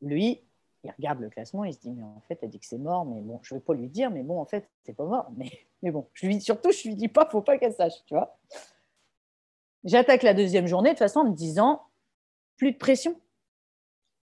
lui, 0.02 0.42
il 0.84 0.90
regarde 0.90 1.20
le 1.20 1.30
classement, 1.30 1.64
il 1.64 1.72
se 1.72 1.78
dit, 1.78 1.90
mais 1.90 2.02
en 2.02 2.20
fait, 2.26 2.38
elle 2.42 2.50
dit 2.50 2.58
que 2.58 2.66
c'est 2.66 2.78
mort, 2.78 3.06
mais 3.06 3.20
bon, 3.20 3.40
je 3.42 3.54
ne 3.54 3.60
vais 3.60 3.64
pas 3.64 3.74
lui 3.74 3.88
dire, 3.88 4.10
mais 4.10 4.22
bon, 4.22 4.38
en 4.40 4.44
fait, 4.44 4.68
c'est 4.82 4.94
pas 4.94 5.04
mort. 5.04 5.30
Mais, 5.36 5.50
mais 5.82 5.90
bon, 5.90 6.08
je 6.12 6.38
surtout, 6.40 6.72
je 6.72 6.88
lui 6.88 6.96
dis 6.96 7.08
pas, 7.08 7.28
faut 7.30 7.42
pas 7.42 7.56
qu'elle 7.58 7.72
sache, 7.72 8.04
tu 8.06 8.14
vois. 8.14 8.36
J'attaque 9.84 10.22
la 10.22 10.34
deuxième 10.34 10.66
journée, 10.66 10.90
de 10.90 10.94
toute 10.94 11.00
façon, 11.00 11.20
en 11.20 11.30
me 11.30 11.34
disant, 11.34 11.82
plus 12.56 12.72
de 12.72 12.78
pression. 12.78 13.20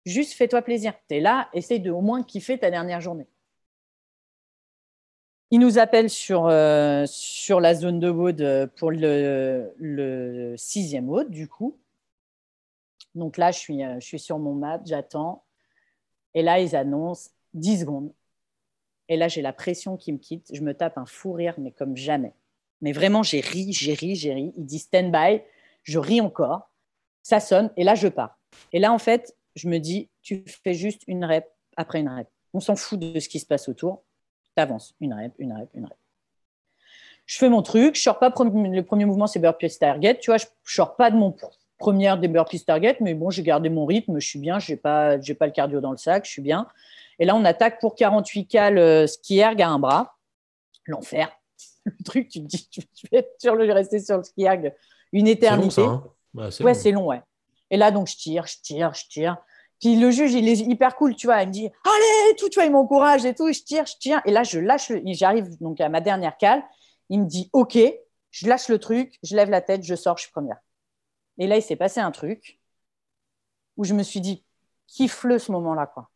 Juste 0.06 0.34
fais-toi 0.34 0.62
plaisir. 0.62 0.94
Tu 1.08 1.16
es 1.16 1.20
là, 1.20 1.50
essaye 1.54 1.80
de 1.80 1.92
au 1.92 2.02
moins 2.02 2.24
kiffer 2.24 2.58
ta 2.58 2.72
dernière 2.72 3.02
journée. 3.02 3.28
Il 5.52 5.60
nous 5.60 5.80
appelle 5.80 6.10
sur, 6.10 6.46
euh, 6.46 7.06
sur 7.08 7.60
la 7.60 7.74
zone 7.74 8.00
de 8.00 8.10
Wood 8.10 8.72
pour 8.76 8.92
le, 8.92 10.54
sixième 10.58 11.10
Wood, 11.10 11.30
du 11.32 11.48
coup. 11.48 11.80
Donc 13.16 13.38
là, 13.38 13.52
je 13.52 13.58
suis, 13.58 13.84
euh, 13.84 14.00
je 14.00 14.06
suis 14.06 14.20
sur 14.20 14.38
mon 14.38 14.54
mat, 14.54 14.82
j'attends. 14.86 15.44
Et 16.36 16.44
là, 16.44 16.60
ils 16.60 16.76
annoncent 16.76 17.32
10 17.56 17.82
secondes. 17.82 18.14
Et 19.08 19.18
là, 19.18 19.28
j'ai 19.28 19.42
la 19.42 19.54
pression 19.54 19.98
qui 19.98 20.14
me 20.14 20.20
quitte. 20.20 20.52
Je 20.54 20.62
me 20.62 20.76
tape 20.76 20.98
un 21.00 21.08
fou 21.08 21.34
rire, 21.34 21.56
mais 21.58 21.72
comme 21.72 21.98
jamais. 21.98 22.34
Mais 22.82 22.92
vraiment, 22.92 23.24
j'ai 23.24 23.42
ri, 23.42 23.74
j'ai 23.74 23.94
ri, 23.94 24.16
j'ai 24.16 24.34
ri. 24.34 24.54
Il 24.56 24.66
dit 24.66 24.80
stand 24.80 25.12
by. 25.12 25.42
Je 25.84 25.98
ris 25.98 26.22
encore. 26.22 26.69
Ça 27.24 27.40
sonne. 27.40 27.72
Et 27.78 27.84
là, 27.84 27.96
je 27.96 28.08
pars. 28.08 28.38
Et 28.74 28.80
là, 28.80 28.92
en 28.94 29.00
fait, 29.00 29.36
je 29.56 29.68
me 29.68 29.78
dis, 29.78 30.10
tu 30.22 30.44
fais 30.64 30.74
juste 30.74 31.04
une 31.08 31.26
rep 31.26 31.46
après 31.78 32.00
une 32.00 32.10
rep. 32.10 32.28
On 32.54 32.60
s'en 32.60 32.76
fout 32.76 33.00
de 33.00 33.20
ce 33.20 33.30
qui 33.30 33.40
se 33.40 33.46
passe 33.46 33.70
autour. 33.70 34.04
Tu 34.56 34.62
avances. 34.62 34.96
Une 35.00 35.14
rep, 35.14 35.34
une 35.38 35.54
rep, 35.54 35.70
une 35.74 35.86
rep. 35.86 35.98
Je 37.26 37.38
fais 37.38 37.50
mon 37.50 37.62
truc. 37.62 37.96
Je 37.96 38.02
sors 38.02 38.20
pas. 38.20 38.30
Le 38.30 38.82
premier 38.82 39.06
mouvement, 39.06 39.28
c'est 39.28 39.40
burpee 39.40 39.78
target. 39.78 40.18
Tu 40.20 40.32
vois, 40.32 40.38
je, 40.38 40.46
je 40.64 40.74
sors 40.74 40.96
pas 40.96 41.12
de 41.12 41.16
mon 41.16 41.32
première 41.80 42.20
des 42.20 42.28
burpees 42.28 42.64
target, 42.64 42.98
mais 43.00 43.16
bon, 43.16 43.32
j'ai 43.32 43.42
gardé 43.42 43.70
mon 43.70 43.86
rythme, 43.86 44.20
je 44.20 44.28
suis 44.28 44.38
bien, 44.38 44.60
je 44.60 44.74
n'ai 44.74 44.78
pas, 44.78 45.18
pas 45.18 45.46
le 45.48 45.52
cardio 45.52 45.82
dans 45.82 45.92
le 45.92 45.98
sac, 45.98 46.26
je 46.26 46.30
suis 46.30 46.42
bien. 46.42 46.68
Et 47.18 47.26
là, 47.26 47.36
on 47.36 47.44
attaque 47.46 47.80
pour 47.80 47.96
48 47.96 48.46
cal 48.46 48.78
euh, 48.78 49.08
ski 49.08 49.40
erg 49.40 49.60
à 49.62 49.70
un 49.70 49.80
bras. 49.80 50.18
L'enfer. 50.86 51.32
Le 51.86 52.04
truc, 52.04 52.30
tu 52.30 52.40
te 52.42 52.46
dis, 52.46 52.70
tu, 52.70 52.82
vas 53.12 53.20
être 53.20 53.74
rester 53.74 54.00
sur 54.00 54.18
le 54.18 54.24
ski 54.24 54.44
erg 54.44 54.74
une 55.12 55.28
éternité. 55.28 55.70
C'est 55.70 55.82
long, 55.82 55.88
ça, 55.88 55.94
hein 55.94 56.04
ouais, 56.36 56.74
c'est 56.74 56.92
long. 56.92 57.08
ouais. 57.08 57.22
Et 57.72 57.78
là, 57.78 57.92
donc, 57.92 58.08
je 58.08 58.16
tire, 58.16 58.46
je 58.46 58.58
tire, 58.62 58.94
je 58.94 59.06
tire. 59.08 59.38
Puis 59.80 59.96
le 59.96 60.12
juge, 60.12 60.34
il 60.34 60.48
est 60.48 60.60
hyper 60.60 60.96
cool, 60.96 61.16
tu 61.16 61.28
vois. 61.28 61.42
Il 61.44 61.48
me 61.48 61.54
dit, 61.54 61.70
allez, 61.86 62.36
tout, 62.38 62.50
tu 62.50 62.56
vois, 62.56 62.66
il 62.66 62.72
m'encourage 62.72 63.26
et 63.26 63.34
tout. 63.34 63.52
Je 63.52 63.62
tire, 63.62 63.86
je 63.86 63.96
tire. 63.98 64.22
Et 64.26 64.32
là, 64.32 64.44
je 64.44 64.60
lâche, 64.60 64.92
j'arrive 65.06 65.58
donc 65.60 65.80
à 65.80 65.88
ma 65.88 66.02
dernière 66.02 66.38
cale. 66.38 66.64
Il 67.10 67.22
me 67.22 67.26
dit, 67.26 67.50
OK, 67.54 67.78
je 68.32 68.48
lâche 68.48 68.68
le 68.68 68.78
truc, 68.78 69.18
je 69.24 69.36
lève 69.36 69.50
la 69.50 69.62
tête, 69.62 69.84
je 69.84 69.96
sors, 69.96 70.18
je 70.18 70.24
suis 70.24 70.32
première. 70.32 70.58
Et 71.38 71.48
là, 71.48 71.56
il 71.56 71.62
s'est 71.62 71.78
passé 71.78 72.02
un 72.02 72.12
truc 72.12 72.60
où 73.78 73.86
je 73.86 73.94
me 73.94 74.04
suis 74.04 74.20
dit, 74.20 74.44
kiffe-le 74.88 75.40
ce 75.40 75.52
moment-là. 75.54 75.88
quoi? 75.88 76.10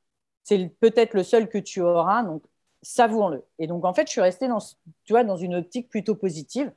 C'est 0.44 0.76
peut-être 0.82 1.14
le 1.14 1.24
seul 1.24 1.48
que 1.48 1.58
tu 1.58 1.82
auras, 1.82 2.24
donc 2.24 2.44
savoure-le. 2.82 3.46
Et 3.60 3.68
donc, 3.68 3.86
en 3.86 3.94
fait, 3.94 4.08
je 4.08 4.12
suis 4.12 4.22
restée 4.22 4.50
dans, 4.50 4.60
tu 4.60 5.14
vois, 5.14 5.24
dans 5.24 5.38
une 5.38 5.56
optique 5.56 5.88
plutôt 5.88 6.16
positive. 6.16 6.74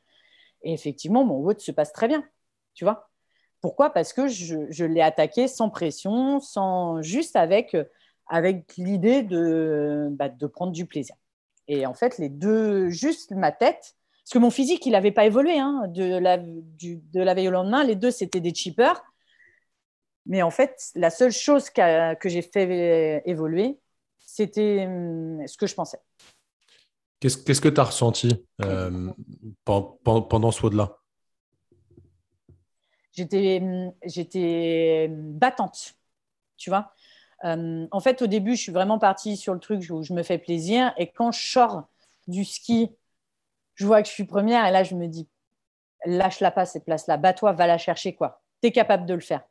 Et 0.62 0.72
effectivement, 0.72 1.24
mon 1.24 1.43
vote 1.43 1.61
se 1.61 1.72
passe 1.72 1.93
très 1.93 2.07
bien. 2.07 2.24
Tu 2.74 2.84
vois 2.84 3.11
Pourquoi? 3.61 3.91
Parce 3.91 4.13
que 4.13 4.29
je, 4.29 4.85
l'ai 4.85 5.01
attaqué 5.01 5.49
sans 5.49 5.71
pression, 5.71 6.41
sans, 6.41 7.03
juste 7.03 7.37
avec, 7.37 7.77
avec 8.29 8.77
l'idée 8.77 9.23
de, 9.23 10.09
bah, 10.11 10.29
de 10.29 10.47
prendre 10.47 10.73
du 10.73 10.87
plaisir. 10.87 11.17
Et 11.69 11.87
en 11.87 11.95
fait, 11.95 12.19
les 12.19 12.29
deux, 12.29 12.91
juste 12.91 13.33
ma 13.33 13.53
tête, 13.53 13.97
parce 14.27 14.33
que 14.33 14.39
mon 14.39 14.51
physique, 14.51 14.85
il 14.87 14.93
n'avait 14.93 15.13
pas 15.13 15.25
évolué. 15.25 15.59
Hein, 15.59 15.85
de, 15.89 16.17
la, 16.19 16.39
de 16.39 17.21
la 17.21 17.35
veille 17.35 17.49
au 17.49 17.53
lendemain, 17.53 17.85
les 17.85 17.95
deux, 17.95 18.11
c'était 18.11 18.41
des 18.41 18.55
cheapers. 18.55 19.03
Mais 20.27 20.43
en 20.43 20.51
fait, 20.51 20.91
la 20.97 21.11
seule 21.11 21.31
chose 21.31 21.71
que 21.71 22.29
j'ai 22.29 22.43
fait 22.43 23.23
évoluer, 23.25 23.79
c'était 24.19 24.87
hum, 24.87 25.47
ce 25.47 25.57
que 25.57 25.67
je 25.67 25.75
pensais. 25.75 25.99
Qu'est-ce 27.21 27.61
que 27.61 27.69
tu 27.69 27.81
as 27.81 27.85
ressenti 27.85 28.45
euh, 28.63 29.13
pendant, 29.65 30.51
ce 30.51 30.63
WOD-là 30.63 30.99
j'étais 33.17 35.09
battante, 35.11 35.95
tu 36.57 36.71
vois. 36.71 36.93
Euh, 37.45 37.87
en 37.91 38.01
fait, 38.01 38.23
au 38.23 38.27
début, 38.27 38.57
je 38.57 38.62
suis 38.62 38.73
vraiment 38.73 38.99
partie 38.99 39.37
sur 39.37 39.55
le 39.55 39.61
truc 39.61 39.85
où 39.91 40.03
je 40.03 40.12
me 40.12 40.23
fais 40.23 40.39
plaisir. 40.39 40.93
Et 40.97 41.09
quand 41.09 41.33
je 41.33 41.51
sors 41.51 41.89
du 42.27 42.45
ski, 42.45 42.91
je 43.75 43.87
vois 43.87 44.03
que 44.03 44.09
je 44.09 44.14
suis 44.14 44.25
première. 44.25 44.67
Et 44.67 44.71
là, 44.71 44.85
je 44.85 44.95
me 44.95 45.07
dis, 45.07 45.29
lâche-la 46.05 46.51
pas, 46.51 46.67
cette 46.67 46.85
place-là. 46.85 47.17
Bats-toi, 47.17 47.53
va 47.53 47.67
la 47.67 47.79
chercher, 47.79 48.14
quoi. 48.14 48.43
Tu 48.62 48.69
es 48.69 48.73
capable 48.73 49.07
de 49.07 49.14
le 49.14 49.21
faire. 49.21 49.43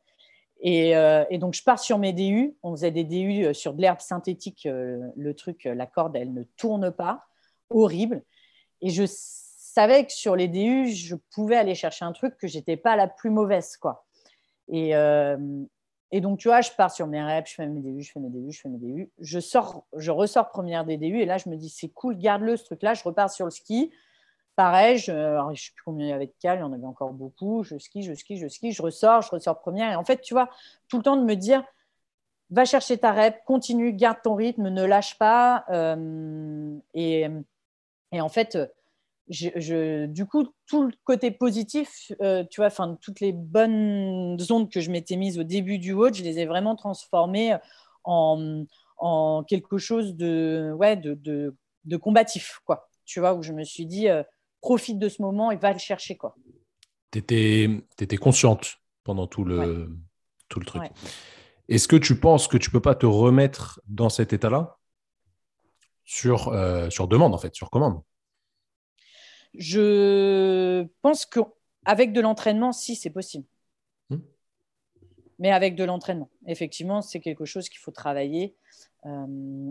Euh, 0.64 1.24
et, 1.30 1.38
donc, 1.38 1.54
je 1.54 1.62
pars 1.62 1.78
sur 1.78 1.98
mes 1.98 2.12
DU. 2.12 2.56
On 2.62 2.72
faisait 2.72 2.90
des 2.90 3.04
DU 3.04 3.44
euh, 3.44 3.52
sur 3.52 3.74
de 3.74 3.80
l'herbe 3.80 4.00
synthétique. 4.00 4.66
le 4.66 5.34
truc, 5.34 5.64
la 5.64 5.86
corde, 5.86 6.16
elle 6.16 6.32
ne 6.32 6.42
tourne 6.56 6.90
pas. 6.90 7.24
Horrible. 7.70 8.22
Et 8.80 8.90
je 8.90 9.04
savais 9.80 10.04
que 10.06 10.12
sur 10.12 10.36
les 10.36 10.48
DU, 10.48 10.88
je 10.88 11.16
pouvais 11.34 11.56
aller 11.56 11.74
chercher 11.74 12.04
un 12.04 12.12
truc 12.12 12.36
que 12.38 12.46
j'étais 12.46 12.76
pas 12.76 12.96
la 12.96 13.08
plus 13.08 13.30
mauvaise, 13.30 13.76
quoi. 13.76 14.06
Et, 14.68 14.94
et 16.12 16.20
donc, 16.20 16.38
tu 16.38 16.48
vois, 16.48 16.60
je 16.60 16.70
pars 16.70 16.90
sur 16.90 17.06
mes 17.06 17.22
reps, 17.22 17.50
je 17.50 17.54
fais 17.56 17.66
mes 17.66 17.80
DU, 17.80 18.02
je 18.02 18.12
fais 18.12 18.20
mes 18.20 18.28
DU, 18.28 18.52
je 18.52 18.60
fais 18.60 18.68
mes 18.68 18.78
DU. 18.78 19.10
Je, 19.18 19.40
sors, 19.40 19.84
je 19.96 20.10
ressors 20.10 20.48
première 20.48 20.84
des 20.84 20.96
DU 20.96 21.20
et 21.20 21.26
là, 21.26 21.36
je 21.38 21.48
me 21.48 21.56
dis, 21.56 21.68
c'est 21.68 21.88
cool, 21.88 22.16
garde-le 22.16 22.56
ce 22.56 22.64
truc-là. 22.64 22.94
Je 22.94 23.02
repars 23.02 23.30
sur 23.30 23.44
le 23.44 23.50
ski. 23.50 23.92
Pareil, 24.54 24.98
je 24.98 25.12
ne 25.12 25.54
sais 25.54 25.72
plus 25.74 25.82
combien 25.84 26.06
il 26.06 26.10
y 26.10 26.12
avait 26.12 26.26
de 26.26 26.34
cales, 26.40 26.58
il 26.58 26.60
y 26.62 26.64
en 26.64 26.72
avait 26.72 26.86
encore 26.86 27.12
beaucoup. 27.12 27.64
Je 27.64 27.76
skie, 27.76 28.02
je 28.02 28.14
skie, 28.14 28.38
je 28.38 28.48
skie, 28.48 28.72
je 28.72 28.80
ressors, 28.82 29.22
je 29.22 29.30
ressors 29.30 29.60
première. 29.60 29.92
Et 29.92 29.96
en 29.96 30.04
fait, 30.04 30.20
tu 30.22 30.32
vois, 30.32 30.48
tout 30.88 30.96
le 30.96 31.02
temps 31.02 31.16
de 31.16 31.24
me 31.24 31.34
dire, 31.34 31.64
va 32.50 32.64
chercher 32.64 32.96
ta 32.96 33.12
rep, 33.12 33.44
continue, 33.44 33.92
garde 33.92 34.18
ton 34.22 34.36
rythme, 34.36 34.68
ne 34.68 34.84
lâche 34.84 35.18
pas. 35.18 35.64
Euh, 35.70 36.78
et, 36.94 37.26
et, 38.12 38.20
en 38.20 38.28
fait, 38.28 38.56
je, 39.28 40.06
du 40.06 40.26
coup, 40.26 40.48
tout 40.66 40.84
le 40.84 40.92
côté 41.04 41.30
positif, 41.30 42.12
euh, 42.22 42.44
tu 42.48 42.60
vois, 42.60 42.68
enfin, 42.68 42.96
toutes 43.00 43.20
les 43.20 43.32
bonnes 43.32 44.36
ondes 44.50 44.70
que 44.70 44.80
je 44.80 44.90
m'étais 44.90 45.16
mises 45.16 45.38
au 45.38 45.42
début 45.42 45.78
du 45.78 45.92
watch, 45.92 46.18
je 46.18 46.22
les 46.22 46.38
ai 46.38 46.46
vraiment 46.46 46.76
transformées 46.76 47.56
en, 48.04 48.64
en 48.98 49.44
quelque 49.44 49.78
chose 49.78 50.14
de, 50.14 50.72
ouais, 50.76 50.96
de, 50.96 51.14
de, 51.84 51.96
combatif, 51.96 52.60
quoi. 52.64 52.88
Tu 53.04 53.20
vois, 53.20 53.34
où 53.34 53.42
je 53.42 53.52
me 53.52 53.64
suis 53.64 53.86
dit, 53.86 54.08
euh, 54.08 54.22
profite 54.60 54.98
de 54.98 55.08
ce 55.08 55.22
moment 55.22 55.50
et 55.50 55.56
va 55.56 55.72
le 55.72 55.78
chercher, 55.78 56.16
quoi. 56.16 56.36
Tu 57.10 57.18
étais, 57.18 58.16
consciente 58.16 58.76
pendant 59.02 59.26
tout 59.26 59.44
le, 59.44 59.96
tout 60.48 60.60
le 60.60 60.66
truc. 60.66 60.82
Est-ce 61.68 61.88
que 61.88 61.96
tu 61.96 62.20
penses 62.20 62.46
que 62.46 62.56
tu 62.56 62.70
peux 62.70 62.80
pas 62.80 62.94
te 62.94 63.06
remettre 63.06 63.80
dans 63.88 64.08
cet 64.08 64.32
état-là? 64.32 64.78
Sur, 66.04 66.48
euh, 66.48 66.88
sur 66.90 67.08
demande, 67.08 67.34
en 67.34 67.38
fait, 67.38 67.52
sur 67.56 67.68
commande 67.68 68.00
je 69.56 70.86
pense 71.02 71.26
qu'avec 71.26 72.12
de 72.12 72.20
l'entraînement, 72.20 72.72
si, 72.72 72.96
c'est 72.96 73.10
possible. 73.10 73.46
Hmm. 74.10 74.18
Mais 75.38 75.50
avec 75.50 75.74
de 75.74 75.84
l'entraînement, 75.84 76.30
effectivement, 76.46 77.02
c'est 77.02 77.20
quelque 77.20 77.44
chose 77.44 77.68
qu'il 77.68 77.80
faut 77.80 77.90
travailler. 77.90 78.54
Euh, 79.04 79.26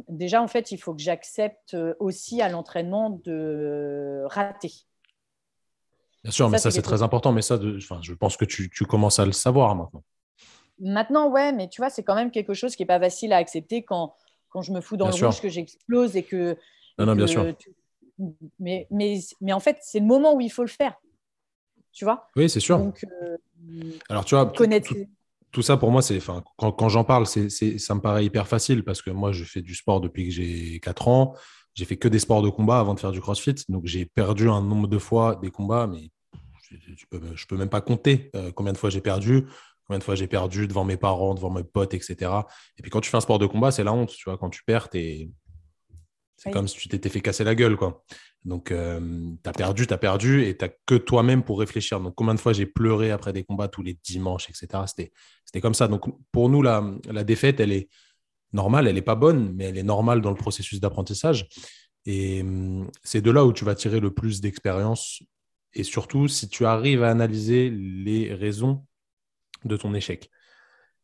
déjà, 0.10 0.42
en 0.42 0.48
fait, 0.48 0.72
il 0.72 0.78
faut 0.78 0.94
que 0.94 1.02
j'accepte 1.02 1.76
aussi 2.00 2.42
à 2.42 2.50
l'entraînement 2.50 3.22
de 3.24 4.24
rater. 4.28 4.72
Bien 6.24 6.32
sûr, 6.32 6.50
mais 6.50 6.58
ça, 6.58 6.72
c'est 6.72 6.82
très 6.82 7.04
important. 7.04 7.32
Mais 7.32 7.42
ça, 7.42 7.60
je 7.62 8.14
pense 8.14 8.38
que 8.38 8.46
tu, 8.46 8.70
commences 8.86 9.20
à 9.20 9.26
le 9.26 9.32
savoir 9.32 9.76
maintenant. 9.76 10.04
Maintenant, 10.80 11.30
ouais, 11.30 11.54
mais 11.54 11.70
tu 11.70 11.82
vois, 11.82 11.90
c'est 11.90 12.04
quand 12.04 12.16
même 12.16 12.32
quelque 12.32 12.54
chose 12.54 12.76
qui 12.76 12.82
n'est 12.82 12.88
pas 12.88 13.00
facile 13.00 13.32
à 13.32 13.38
accepter 13.38 13.84
quand, 13.84 14.16
quand 14.50 14.62
je 14.62 14.74
me 14.74 14.82
fous 14.82 14.98
dans 14.98 15.08
le 15.08 15.14
rouge, 15.14 15.40
que 15.40 15.50
j'explose 15.50 16.18
et 16.18 16.24
que. 16.24 16.58
Non, 16.98 17.06
non, 17.06 17.16
bien 17.16 17.28
sûr 17.28 17.46
mais, 18.60 18.88
mais, 18.92 19.20
mais 19.42 19.54
en 19.54 19.60
fait, 19.60 19.78
c'est 19.82 20.00
le 20.00 20.06
moment 20.06 20.36
où 20.36 20.42
il 20.42 20.52
faut 20.52 20.64
le 20.64 20.70
faire. 20.70 20.96
Tu 21.92 22.06
vois? 22.06 22.28
Oui, 22.36 22.50
c'est 22.50 22.60
sûr. 22.60 22.78
Donc, 22.78 23.06
euh, 23.22 23.38
Alors, 24.10 24.26
tu 24.26 24.36
vois, 24.36 24.52
tout, 25.52 25.62
ça 25.62 25.78
pour 25.78 25.90
moi, 25.90 26.02
c'est, 26.02 26.20
quand, 26.58 26.72
quand 26.74 26.90
j'en 26.90 27.06
parle, 27.06 27.26
c'est, 27.26 27.50
ça 27.50 27.96
me 27.96 28.02
paraît 28.02 28.26
hyper 28.26 28.48
facile 28.48 28.84
parce 28.84 29.02
que 29.02 29.10
moi, 29.10 29.32
je 29.32 29.46
fais 29.46 29.62
du 29.62 29.74
sport 29.74 30.02
depuis 30.02 30.26
que 30.26 30.32
j'ai 30.32 30.80
4 30.82 31.08
ans. 31.08 31.34
J'ai 31.74 31.86
fait 31.86 31.96
que 31.96 32.10
des 32.10 32.20
sports 32.20 32.42
de 32.42 32.50
combat 32.50 32.80
avant 32.80 32.94
de 32.94 33.00
faire 33.00 33.12
du 33.12 33.22
crossfit. 33.22 33.56
Donc, 33.70 33.86
j'ai 33.86 34.06
perdu 34.06 34.50
un 34.50 34.62
nombre 34.62 34.88
de 34.88 34.98
fois 34.98 35.40
des 35.42 35.52
combats, 35.52 35.88
mais 35.88 36.12
je 36.70 37.06
peux, 37.10 37.22
je 37.36 37.46
peux 37.46 37.56
même 37.56 37.70
pas 37.70 37.82
compter 37.82 38.30
euh, 38.36 38.52
combien 38.52 38.74
de 38.74 38.78
fois 38.78 38.90
j'ai 38.90 39.00
perdu, 39.00 39.46
combien 39.88 40.00
de 40.00 40.04
fois 40.04 40.16
j'ai 40.16 40.28
perdu 40.28 40.68
devant 40.68 40.84
mes 40.84 40.98
parents, 40.98 41.34
devant 41.34 41.50
mes 41.50 41.64
potes, 41.64 41.94
etc. 41.94 42.32
Et 42.78 42.82
puis, 42.82 42.92
quand 42.92 43.00
tu 43.00 43.10
fais 43.10 43.18
un 43.18 43.22
sport 43.22 43.40
de 43.40 43.46
combat, 43.46 43.72
c'est 43.72 43.86
la 43.86 43.94
honte. 43.94 44.10
Tu 44.10 44.24
vois, 44.26 44.38
quand 44.38 44.50
tu 44.50 44.64
perds, 44.66 44.90
es 46.38 46.42
c'est 46.42 46.52
comme 46.52 46.68
si 46.68 46.78
tu 46.78 46.90
t'étais 46.90 47.10
fait 47.10 47.22
casser 47.22 47.44
la 47.44 47.56
gueule, 47.56 47.78
quoi. 47.78 48.04
Donc, 48.44 48.72
euh, 48.72 49.00
tu 49.44 49.50
as 49.50 49.54
perdu, 49.54 49.88
tu 49.88 49.94
as 49.94 49.98
perdu, 49.98 50.44
et 50.44 50.56
tu 50.56 50.66
que 50.86 50.96
toi-même 50.96 51.44
pour 51.44 51.60
réfléchir. 51.60 52.00
Donc, 52.00 52.14
combien 52.16 52.36
de 52.36 52.40
fois 52.40 52.54
j'ai 52.54 52.66
pleuré 52.66 53.12
après 53.12 53.34
des 53.34 53.44
combats 53.44 53.68
tous 53.68 53.82
les 53.82 53.98
dimanches, 54.04 54.50
etc. 54.50 54.84
C'était 54.88 55.62
comme 55.62 55.74
ça. 55.74 55.88
Donc, 55.88 56.04
pour 56.32 56.50
nous, 56.50 56.62
la, 56.62 56.84
la 57.10 57.24
défaite, 57.24 57.60
elle 57.60 57.72
est 57.72 57.90
normale, 58.54 58.88
elle 58.88 58.96
n'est 58.96 59.02
pas 59.02 59.16
bonne, 59.16 59.54
mais 59.56 59.66
elle 59.66 59.78
est 59.78 59.84
normale 59.84 60.22
dans 60.22 60.30
le 60.30 60.36
processus 60.36 60.80
d'apprentissage. 60.80 61.48
Et 62.06 62.42
hum, 62.42 62.90
c'est 63.04 63.22
de 63.22 63.32
là 63.32 63.46
où 63.46 63.52
tu 63.54 63.66
vas 63.66 63.76
tirer 63.76 64.00
le 64.00 64.14
plus 64.14 64.42
d'expérience. 64.42 65.24
Et 65.74 65.84
surtout, 65.84 66.28
si 66.28 66.48
tu 66.48 66.66
arrives 66.66 67.04
à 67.04 67.10
analyser 67.10 67.70
les 67.70 68.34
raisons 68.34 68.86
de 69.66 69.76
ton 69.76 69.94
échec. 69.96 70.30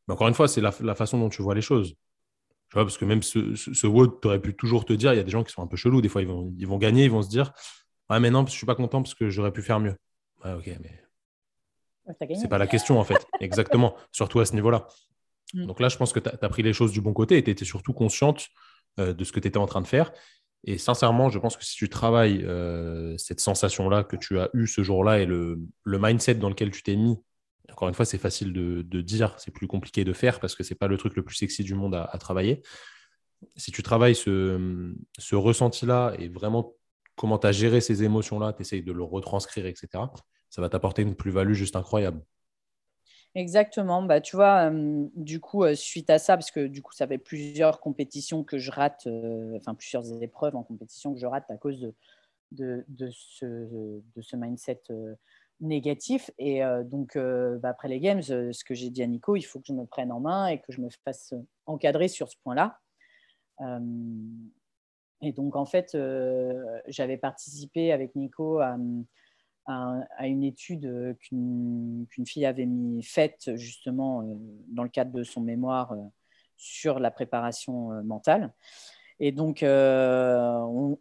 Mais 0.07 0.13
encore 0.13 0.27
une 0.27 0.33
fois, 0.33 0.47
c'est 0.47 0.61
la, 0.61 0.73
la 0.81 0.95
façon 0.95 1.19
dont 1.19 1.29
tu 1.29 1.41
vois 1.41 1.55
les 1.55 1.61
choses 1.61 1.95
parce 2.73 2.97
que 2.97 3.05
même 3.05 3.21
ce, 3.21 3.55
ce, 3.55 3.73
ce 3.73 3.87
tu 3.87 4.27
aurais 4.27 4.39
pu 4.39 4.55
toujours 4.55 4.85
te 4.85 4.93
dire, 4.93 5.13
il 5.13 5.17
y 5.17 5.19
a 5.19 5.23
des 5.23 5.31
gens 5.31 5.43
qui 5.43 5.51
sont 5.51 5.61
un 5.61 5.67
peu 5.67 5.77
chelous, 5.77 6.01
des 6.01 6.09
fois 6.09 6.21
ils 6.21 6.27
vont, 6.27 6.53
ils 6.57 6.67
vont 6.67 6.77
gagner, 6.77 7.05
ils 7.05 7.11
vont 7.11 7.21
se 7.21 7.29
dire 7.29 7.51
Ouais, 8.09 8.19
mais 8.19 8.29
non, 8.29 8.45
je 8.45 8.51
suis 8.51 8.65
pas 8.65 8.75
content 8.75 9.01
parce 9.01 9.13
que 9.13 9.29
j'aurais 9.29 9.53
pu 9.53 9.61
faire 9.61 9.79
mieux. 9.79 9.95
Ouais, 10.43 10.53
ok, 10.53 10.69
mais. 10.81 11.01
C'est 12.35 12.49
pas 12.49 12.57
la 12.57 12.67
question 12.67 12.99
en 12.99 13.03
fait, 13.03 13.25
exactement, 13.39 13.95
surtout 14.11 14.39
à 14.39 14.45
ce 14.45 14.53
niveau-là. 14.53 14.87
Mm. 15.53 15.65
Donc 15.65 15.79
là, 15.79 15.87
je 15.87 15.97
pense 15.97 16.11
que 16.11 16.19
tu 16.19 16.29
as, 16.29 16.49
pris 16.49 16.63
les 16.63 16.73
choses 16.73 16.91
du 16.91 16.99
bon 16.99 17.13
côté 17.13 17.37
et 17.37 17.43
tu 17.43 17.51
étais 17.51 17.65
surtout 17.65 17.93
consciente 17.93 18.47
euh, 18.99 19.13
de 19.13 19.23
ce 19.23 19.31
que 19.31 19.39
tu 19.39 19.47
étais 19.47 19.57
en 19.57 19.65
train 19.65 19.81
de 19.81 19.87
faire. 19.87 20.11
Et 20.63 20.77
sincèrement, 20.77 21.29
je 21.29 21.39
pense 21.39 21.57
que 21.57 21.65
si 21.65 21.75
tu 21.75 21.89
travailles 21.89 22.43
euh, 22.43 23.17
cette 23.17 23.39
sensation-là 23.39 24.03
que 24.03 24.15
tu 24.15 24.39
as 24.39 24.49
eue 24.53 24.67
ce 24.67 24.83
jour-là 24.83 25.19
et 25.19 25.25
le, 25.25 25.59
le 25.83 25.99
mindset 25.99 26.35
dans 26.35 26.49
lequel 26.49 26.71
tu 26.71 26.83
t'es 26.83 26.95
mis 26.95 27.17
encore 27.71 27.87
une 27.87 27.93
fois, 27.95 28.05
c'est 28.05 28.17
facile 28.17 28.53
de, 28.53 29.01
dire, 29.01 29.35
c'est 29.39 29.51
plus 29.51 29.67
compliqué 29.67 30.03
de 30.03 30.13
faire 30.13 30.39
parce 30.39 30.55
que 30.55 30.63
ce 30.63 30.73
n'est 30.73 30.77
pas 30.77 30.87
le 30.87 30.97
truc 30.97 31.15
le 31.15 31.23
plus 31.23 31.35
sexy 31.35 31.63
du 31.63 31.73
monde 31.73 31.95
à, 31.95 32.17
travailler. 32.19 32.61
Si 33.55 33.71
tu 33.71 33.83
travailles 33.83 34.15
ce, 34.15 35.35
ressenti-là 35.35 36.13
et 36.19 36.27
vraiment 36.27 36.75
comment 37.15 37.37
tu 37.37 37.47
as 37.47 37.51
géré 37.51 37.81
ces 37.81 38.03
émotions-là, 38.03 38.53
tu 38.53 38.61
essayes 38.61 38.83
de 38.83 38.91
le 38.91 39.03
retranscrire, 39.03 39.65
etc., 39.65 40.03
ça 40.49 40.61
va 40.61 40.69
t'apporter 40.69 41.01
une 41.01 41.15
plus-value 41.15 41.53
juste 41.53 41.75
incroyable. 41.75 42.21
Exactement. 43.33 44.03
Bah, 44.03 44.19
tu 44.19 44.35
vois, 44.35 44.69
euh, 44.69 45.07
du 45.15 45.39
coup, 45.39 45.63
euh, 45.63 45.73
suite 45.75 46.09
à 46.09 46.19
ça, 46.19 46.35
parce 46.35 46.51
que 46.51 46.67
du 46.67 46.81
coup, 46.81 46.91
ça 46.93 47.07
fait 47.07 47.17
plusieurs 47.17 47.79
compétitions 47.79 48.43
que 48.43 48.57
je 48.57 48.71
rate, 48.71 49.07
euh, 49.07 49.55
enfin 49.55 49.73
plusieurs 49.73 50.21
épreuves 50.21 50.55
en 50.55 50.63
compétition 50.63 51.13
que 51.13 51.19
je 51.19 51.25
rate 51.25 51.49
à 51.49 51.55
cause 51.55 51.79
de, 52.51 52.85
ce, 53.11 53.45
de 53.45 54.21
ce, 54.21 54.35
mindset 54.35 54.81
négatif. 55.61 56.31
Et 56.37 56.63
euh, 56.63 56.83
donc, 56.83 57.15
euh, 57.15 57.57
bah, 57.59 57.69
après 57.69 57.87
les 57.87 57.99
Games, 57.99 58.23
euh, 58.29 58.51
ce 58.51 58.63
que 58.63 58.73
j'ai 58.73 58.89
dit 58.89 59.03
à 59.03 59.07
Nico, 59.07 59.35
il 59.35 59.43
faut 59.43 59.59
que 59.59 59.67
je 59.67 59.73
me 59.73 59.85
prenne 59.85 60.11
en 60.11 60.19
main 60.19 60.47
et 60.47 60.59
que 60.59 60.71
je 60.71 60.81
me 60.81 60.89
fasse 61.05 61.33
encadrer 61.65 62.07
sur 62.07 62.29
ce 62.29 62.35
point-là. 62.43 62.79
et 65.21 65.31
donc, 65.33 65.55
en 65.55 65.65
fait, 65.65 65.95
j'avais 66.87 67.17
participé 67.17 67.91
avec 67.91 68.15
Nico 68.15 68.59
à, 68.59 68.75
une 70.23 70.43
étude 70.43 71.15
qu'une 71.19 72.07
fille 72.25 72.45
avait 72.45 72.65
mis, 72.65 73.03
faite 73.03 73.55
justement 73.55 74.23
dans 74.67 74.83
le 74.83 74.89
cadre 74.89 75.11
de 75.11 75.23
son 75.23 75.41
mémoire 75.41 75.95
sur 76.57 76.99
la 76.99 77.11
préparation 77.11 78.03
mentale. 78.03 78.51
Et 79.23 79.31
donc, 79.31 79.61
euh, 79.61 80.49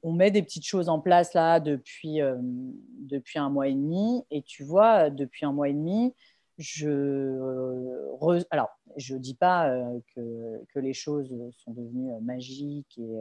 on, 0.03 0.13
met 0.13 0.31
des 0.31 0.43
petites 0.43 0.67
choses 0.67 0.91
en 0.91 1.01
place 1.01 1.33
là 1.33 1.59
depuis, 1.59 2.21
euh, 2.21 2.37
depuis 2.39 3.39
un 3.39 3.49
mois 3.49 3.67
et 3.67 3.73
demi. 3.73 4.23
Et 4.31 4.43
tu 4.43 4.63
vois, 4.63 5.09
depuis 5.09 5.47
un 5.47 5.53
mois 5.55 5.71
et 5.71 5.73
demi, 5.73 6.15
je 6.59 6.87
ne 6.91 8.43
alors 8.51 8.69
je 8.99 9.17
dis 9.17 9.35
pas 9.35 9.71
euh, 9.71 9.99
que, 10.15 10.63
que, 10.75 10.79
les 10.79 10.93
choses 10.93 11.35
sont 11.65 11.73
devenues 11.73 12.13
magiques 12.21 12.99
et, 12.99 13.17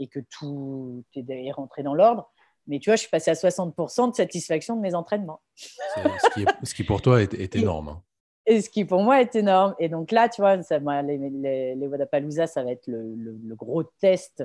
et 0.00 0.08
que 0.08 0.18
tout 0.18 1.04
est 1.14 1.52
rentré 1.52 1.84
dans 1.84 1.94
l'ordre. 1.94 2.28
Mais 2.66 2.80
tu 2.80 2.90
vois, 2.90 2.96
je 2.96 3.02
suis 3.02 3.10
passée 3.10 3.30
à 3.30 3.34
60% 3.34 4.10
de 4.10 4.16
satisfaction 4.16 4.74
de 4.74 4.80
mes 4.80 4.96
entraînements. 4.96 5.40
Ce 5.54 6.34
qui, 6.34 6.44
ce, 6.64 6.74
qui 6.74 6.82
pour 6.82 7.00
toi 7.00 7.22
est, 7.22 7.54
énorme. 7.54 8.00
Et 8.46 8.60
ce 8.60 8.70
qui 8.70 8.84
pour 8.84 9.02
moi 9.02 9.20
est 9.20 9.34
énorme. 9.34 9.74
Et 9.78 9.88
donc 9.88 10.12
là, 10.12 10.28
tu 10.28 10.40
vois, 10.40 10.56
les, 10.56 11.74
les, 11.74 11.86
Wadapalooza, 11.86 12.46
ça 12.46 12.62
va 12.62 12.70
être 12.70 12.86
le, 12.86 13.54
gros 13.56 13.82
test 13.82 14.44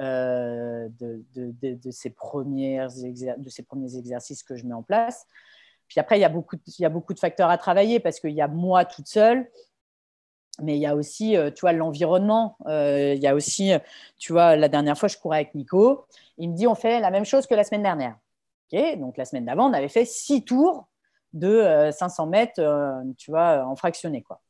euh, 0.00 0.88
de, 0.98 1.22
de, 1.34 1.74
de, 1.74 1.90
ces 1.90 2.08
premières 2.08 2.88
de 2.88 3.48
ces 3.50 3.62
premiers 3.62 3.96
exercices 3.96 4.42
que 4.42 4.56
je 4.56 4.64
mets 4.64 4.74
en 4.74 4.82
place. 4.82 5.26
Puis 5.86 6.00
après, 6.00 6.16
il 6.16 6.22
y 6.22 6.24
a 6.24 6.30
beaucoup, 6.30 6.56
il 6.66 6.80
y 6.80 6.86
a 6.86 6.88
beaucoup 6.88 7.12
de 7.12 7.18
facteurs 7.18 7.50
à 7.50 7.58
travailler 7.58 8.00
parce 8.00 8.18
qu'il 8.18 8.30
y 8.30 8.40
a 8.40 8.48
moi 8.48 8.86
toute 8.86 9.06
seule, 9.06 9.50
mais 10.62 10.76
il 10.76 10.80
y 10.80 10.86
a 10.86 10.96
aussi, 10.96 11.36
euh, 11.36 11.50
tu 11.50 11.60
vois, 11.60 11.72
l'environnement. 11.72 12.56
Euh, 12.66 13.12
il 13.14 13.22
y 13.22 13.26
a 13.26 13.34
aussi, 13.34 13.72
tu 14.18 14.32
vois, 14.32 14.56
la 14.56 14.68
dernière 14.68 14.96
fois, 14.96 15.10
je 15.10 15.18
courais 15.18 15.38
avec 15.38 15.54
Nico. 15.54 16.06
Il 16.38 16.50
me 16.50 16.56
dit, 16.56 16.66
on 16.66 16.74
fait 16.74 17.00
la 17.00 17.10
même 17.10 17.26
chose 17.26 17.46
que 17.46 17.54
la 17.54 17.64
semaine 17.64 17.82
dernière. 17.82 18.16
Ok, 18.72 18.98
donc 18.98 19.18
la 19.18 19.26
semaine 19.26 19.44
d'avant, 19.44 19.68
on 19.68 19.74
avait 19.74 19.88
fait 19.88 20.06
six 20.06 20.42
tours 20.42 20.86
de 21.32 21.90
500 21.92 22.26
mètres, 22.26 22.62
tu 23.18 23.30
vois, 23.30 23.64
en 23.64 23.76
fractionné, 23.76 24.22
quoi. 24.22 24.40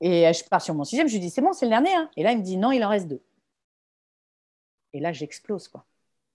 Et 0.00 0.32
je 0.32 0.44
pars 0.48 0.62
sur 0.62 0.74
mon 0.74 0.84
sixième, 0.84 1.08
je 1.08 1.14
lui 1.14 1.20
dis, 1.20 1.30
c'est 1.30 1.40
bon, 1.40 1.52
c'est 1.52 1.66
le 1.66 1.70
dernier. 1.70 1.94
Hein. 1.94 2.10
Et 2.16 2.22
là, 2.22 2.32
il 2.32 2.38
me 2.38 2.42
dit, 2.42 2.56
non, 2.56 2.70
il 2.70 2.84
en 2.84 2.88
reste 2.88 3.08
deux. 3.08 3.22
Et 4.92 5.00
là, 5.00 5.12
j'explose, 5.12 5.68
quoi. 5.68 5.84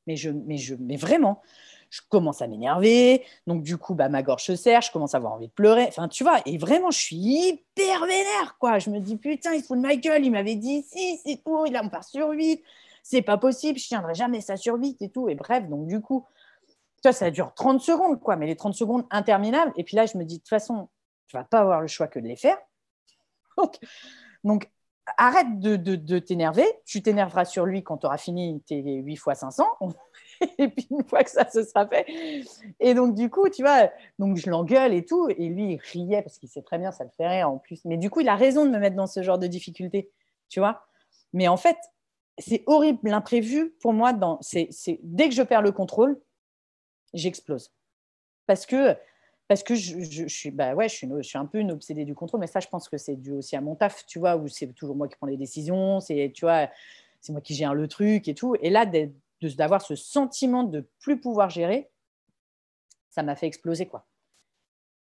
Mais, 0.05 0.15
je, 0.17 0.29
mais, 0.29 0.57
je, 0.57 0.75
mais 0.75 0.97
vraiment, 0.97 1.41
je 1.89 2.01
commence 2.09 2.41
à 2.41 2.47
m'énerver. 2.47 3.23
Donc, 3.47 3.63
du 3.63 3.77
coup, 3.77 3.93
bah, 3.95 4.09
ma 4.09 4.21
gorge 4.21 4.43
se 4.43 4.55
serre, 4.55 4.81
je 4.81 4.91
commence 4.91 5.13
à 5.13 5.17
avoir 5.17 5.33
envie 5.33 5.47
de 5.47 5.53
pleurer. 5.53 5.85
Enfin, 5.87 6.09
tu 6.09 6.23
vois, 6.23 6.41
et 6.45 6.57
vraiment, 6.57 6.91
je 6.91 6.99
suis 6.99 7.15
hyper 7.15 8.01
vénère, 8.01 8.57
quoi. 8.59 8.79
Je 8.79 8.89
me 8.89 8.99
dis, 8.99 9.15
putain, 9.15 9.53
il 9.53 9.63
fout 9.63 9.77
de 9.77 9.81
ma 9.81 9.95
gueule. 9.95 10.25
Il 10.25 10.31
m'avait 10.31 10.55
dit, 10.55 10.83
si, 10.83 11.17
c'est 11.25 11.41
tout. 11.43 11.65
Il 11.65 11.79
on 11.81 11.89
part 11.89 12.03
sur 12.03 12.29
8. 12.29 12.61
C'est 13.01 13.21
pas 13.21 13.37
possible. 13.37 13.79
Je 13.79 13.87
tiendrai 13.87 14.13
jamais 14.13 14.41
ça 14.41 14.57
sur 14.57 14.75
8 14.75 15.01
et 15.01 15.09
tout. 15.09 15.29
Et 15.29 15.35
bref, 15.35 15.67
donc, 15.69 15.87
du 15.87 16.01
coup, 16.01 16.25
ça 17.11 17.31
dure 17.31 17.53
30 17.53 17.81
secondes, 17.81 18.19
quoi. 18.19 18.35
Mais 18.35 18.47
les 18.47 18.55
30 18.55 18.73
secondes 18.73 19.05
interminables. 19.11 19.71
Et 19.75 19.83
puis 19.83 19.95
là, 19.95 20.05
je 20.05 20.17
me 20.17 20.23
dis, 20.23 20.37
de 20.37 20.41
toute 20.41 20.49
façon, 20.49 20.89
tu 21.27 21.37
vas 21.37 21.43
pas 21.43 21.59
avoir 21.59 21.81
le 21.81 21.87
choix 21.87 22.07
que 22.07 22.19
de 22.19 22.27
les 22.27 22.35
faire. 22.35 22.57
Donc, 24.43 24.69
arrête 25.17 25.59
de, 25.59 26.19
t'énerver. 26.19 26.65
Tu 26.85 27.01
t'énerveras 27.01 27.45
sur 27.45 27.65
lui 27.65 27.83
quand 27.83 27.97
tu 27.97 28.05
auras 28.05 28.17
fini 28.17 28.61
tes 28.61 28.81
8 28.81 29.15
fois 29.15 29.35
500. 29.35 29.65
et 30.57 30.67
puis, 30.69 30.87
une 30.91 31.03
fois 31.03 31.23
que 31.23 31.29
ça 31.29 31.49
se 31.49 31.63
sera 31.63 31.87
fait. 31.87 32.05
Et 32.79 32.93
donc, 32.93 33.15
du 33.15 33.29
coup, 33.29 33.49
tu 33.49 33.63
vois, 33.63 33.89
donc 34.19 34.37
je 34.37 34.49
l'engueule 34.49 34.93
et 34.93 35.05
tout. 35.05 35.29
Et 35.29 35.49
lui, 35.49 35.73
il 35.73 35.79
riait 35.91 36.21
parce 36.21 36.37
qu'il 36.37 36.49
sait 36.49 36.61
très 36.61 36.77
bien, 36.77 36.91
ça 36.91 37.03
le 37.03 37.09
fait 37.11 37.27
rire 37.27 37.49
en 37.49 37.57
plus. 37.57 37.83
Mais 37.85 37.97
du 37.97 38.09
coup, 38.09 38.21
il 38.21 38.29
a 38.29 38.35
raison 38.35 38.65
de 38.65 38.71
me 38.71 38.79
mettre 38.79 38.95
dans 38.95 39.07
ce 39.07 39.21
genre 39.23 39.39
de 39.39 39.47
difficulté. 39.47 40.11
Tu 40.49 40.59
vois 40.59 40.85
Mais 41.33 41.47
en 41.47 41.57
fait, 41.57 41.77
c'est 42.37 42.63
horrible. 42.65 42.99
L'imprévu, 43.03 43.73
pour 43.81 43.93
moi, 43.93 44.13
dans, 44.13 44.39
c'est, 44.41 44.69
dès 45.03 45.29
que 45.29 45.35
je 45.35 45.43
perds 45.43 45.61
le 45.61 45.71
contrôle, 45.71 46.19
j'explose. 47.13 47.71
Parce 48.45 48.65
que 48.65 48.95
parce 49.47 49.61
que 49.61 49.75
je, 49.75 50.25
suis, 50.27 50.51
bah 50.51 50.73
ouais, 50.73 50.87
je 50.87 50.95
suis, 50.95 51.37
un 51.37 51.45
peu 51.45 51.59
une 51.59 51.71
obsédée 51.71 52.05
du 52.05 52.15
contrôle, 52.15 52.39
mais 52.39 52.47
ça, 52.47 52.59
je 52.59 52.67
pense 52.67 52.87
que 52.87 52.97
c'est 52.97 53.17
dû 53.17 53.33
aussi 53.33 53.55
à 53.55 53.61
mon 53.61 53.75
taf, 53.75 54.05
tu 54.05 54.17
vois, 54.17 54.37
où 54.37 54.47
c'est 54.47 54.67
toujours 54.73 54.95
moi 54.95 55.07
qui 55.07 55.15
prends 55.17 55.27
les 55.27 55.37
décisions, 55.37 55.99
c'est, 55.99 56.33
c'est 57.21 57.31
moi 57.31 57.41
qui 57.41 57.53
gère 57.53 57.73
le 57.73 57.87
truc 57.87 58.27
et 58.27 58.35
tout. 58.35 58.55
Et 58.61 58.69
là, 58.69 58.85
d'avoir 58.85 59.81
ce 59.81 59.95
sentiment 59.95 60.63
de 60.63 60.87
plus 60.99 61.19
pouvoir 61.19 61.49
gérer, 61.49 61.89
ça 63.09 63.21
m'a 63.21 63.35
fait 63.35 63.47
exploser, 63.47 63.85
quoi. 63.85 64.07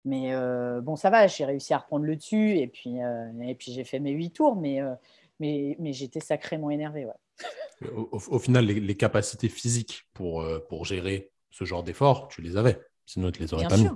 Mais 0.04 0.32
euh, 0.32 0.80
bon, 0.80 0.94
ça 0.94 1.10
va, 1.10 1.26
j'ai 1.26 1.44
réussi 1.44 1.74
à 1.74 1.78
reprendre 1.78 2.04
le 2.04 2.14
dessus 2.14 2.58
et 2.58 2.68
puis, 2.68 3.02
euh, 3.02 3.54
puis 3.58 3.72
j'ai 3.72 3.82
fait 3.82 3.98
mes 3.98 4.12
huit 4.12 4.30
tours, 4.30 4.54
mais, 4.54 4.80
euh, 4.80 4.94
mais, 5.40 5.76
j'étais 5.92 6.20
sacrément 6.20 6.70
énervée. 6.70 7.06
Ouais. 7.06 7.88
Au, 7.90 8.38
final, 8.38 8.66
les, 8.66 8.94
capacités 8.94 9.48
physiques 9.48 10.04
pour, 10.14 10.46
pour 10.68 10.84
gérer 10.84 11.32
ce 11.56 11.64
genre 11.64 11.82
d'effort, 11.82 12.28
tu 12.28 12.42
les 12.42 12.58
avais. 12.58 12.78
Sinon, 13.06 13.30
tu 13.30 13.40
les 13.40 13.54
aurais 13.54 13.66
pas 13.66 13.78
mis. 13.78 13.88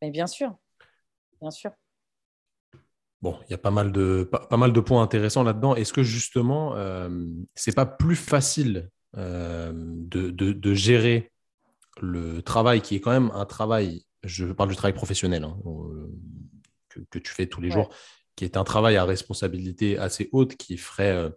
Mais 0.00 0.10
bien 0.10 0.28
sûr, 0.28 0.54
bien 1.40 1.50
sûr. 1.50 1.72
Bon, 3.20 3.36
il 3.48 3.50
y 3.50 3.54
a 3.54 3.58
pas 3.58 3.72
mal 3.72 3.90
de, 3.90 4.22
pas, 4.30 4.56
mal 4.56 4.72
de 4.72 4.78
points 4.78 5.02
intéressants 5.02 5.42
là-dedans. 5.42 5.74
Est-ce 5.74 5.92
que 5.92 6.04
justement, 6.04 6.76
euh, 6.76 7.08
c'est 7.56 7.74
pas 7.74 7.84
plus 7.84 8.14
facile 8.14 8.90
euh, 9.16 9.72
de, 9.74 10.30
de, 10.30 10.74
gérer 10.74 11.32
le 12.00 12.42
travail 12.42 12.80
qui 12.80 12.94
est 12.94 13.00
quand 13.00 13.10
même 13.10 13.32
un 13.34 13.44
travail, 13.44 14.04
je 14.22 14.46
parle 14.46 14.68
du 14.68 14.76
travail 14.76 14.94
professionnel 14.94 15.42
hein, 15.42 15.58
que, 16.90 17.00
que, 17.10 17.18
tu 17.18 17.32
fais 17.32 17.46
tous 17.46 17.60
les 17.60 17.72
jours, 17.72 17.88
qui 18.36 18.44
est 18.44 18.56
un 18.56 18.62
travail 18.62 18.96
à 18.96 19.04
responsabilité 19.04 19.98
assez 19.98 20.28
haute 20.30 20.54
qui 20.54 20.76
ferait, 20.76 21.10
euh, 21.10 21.30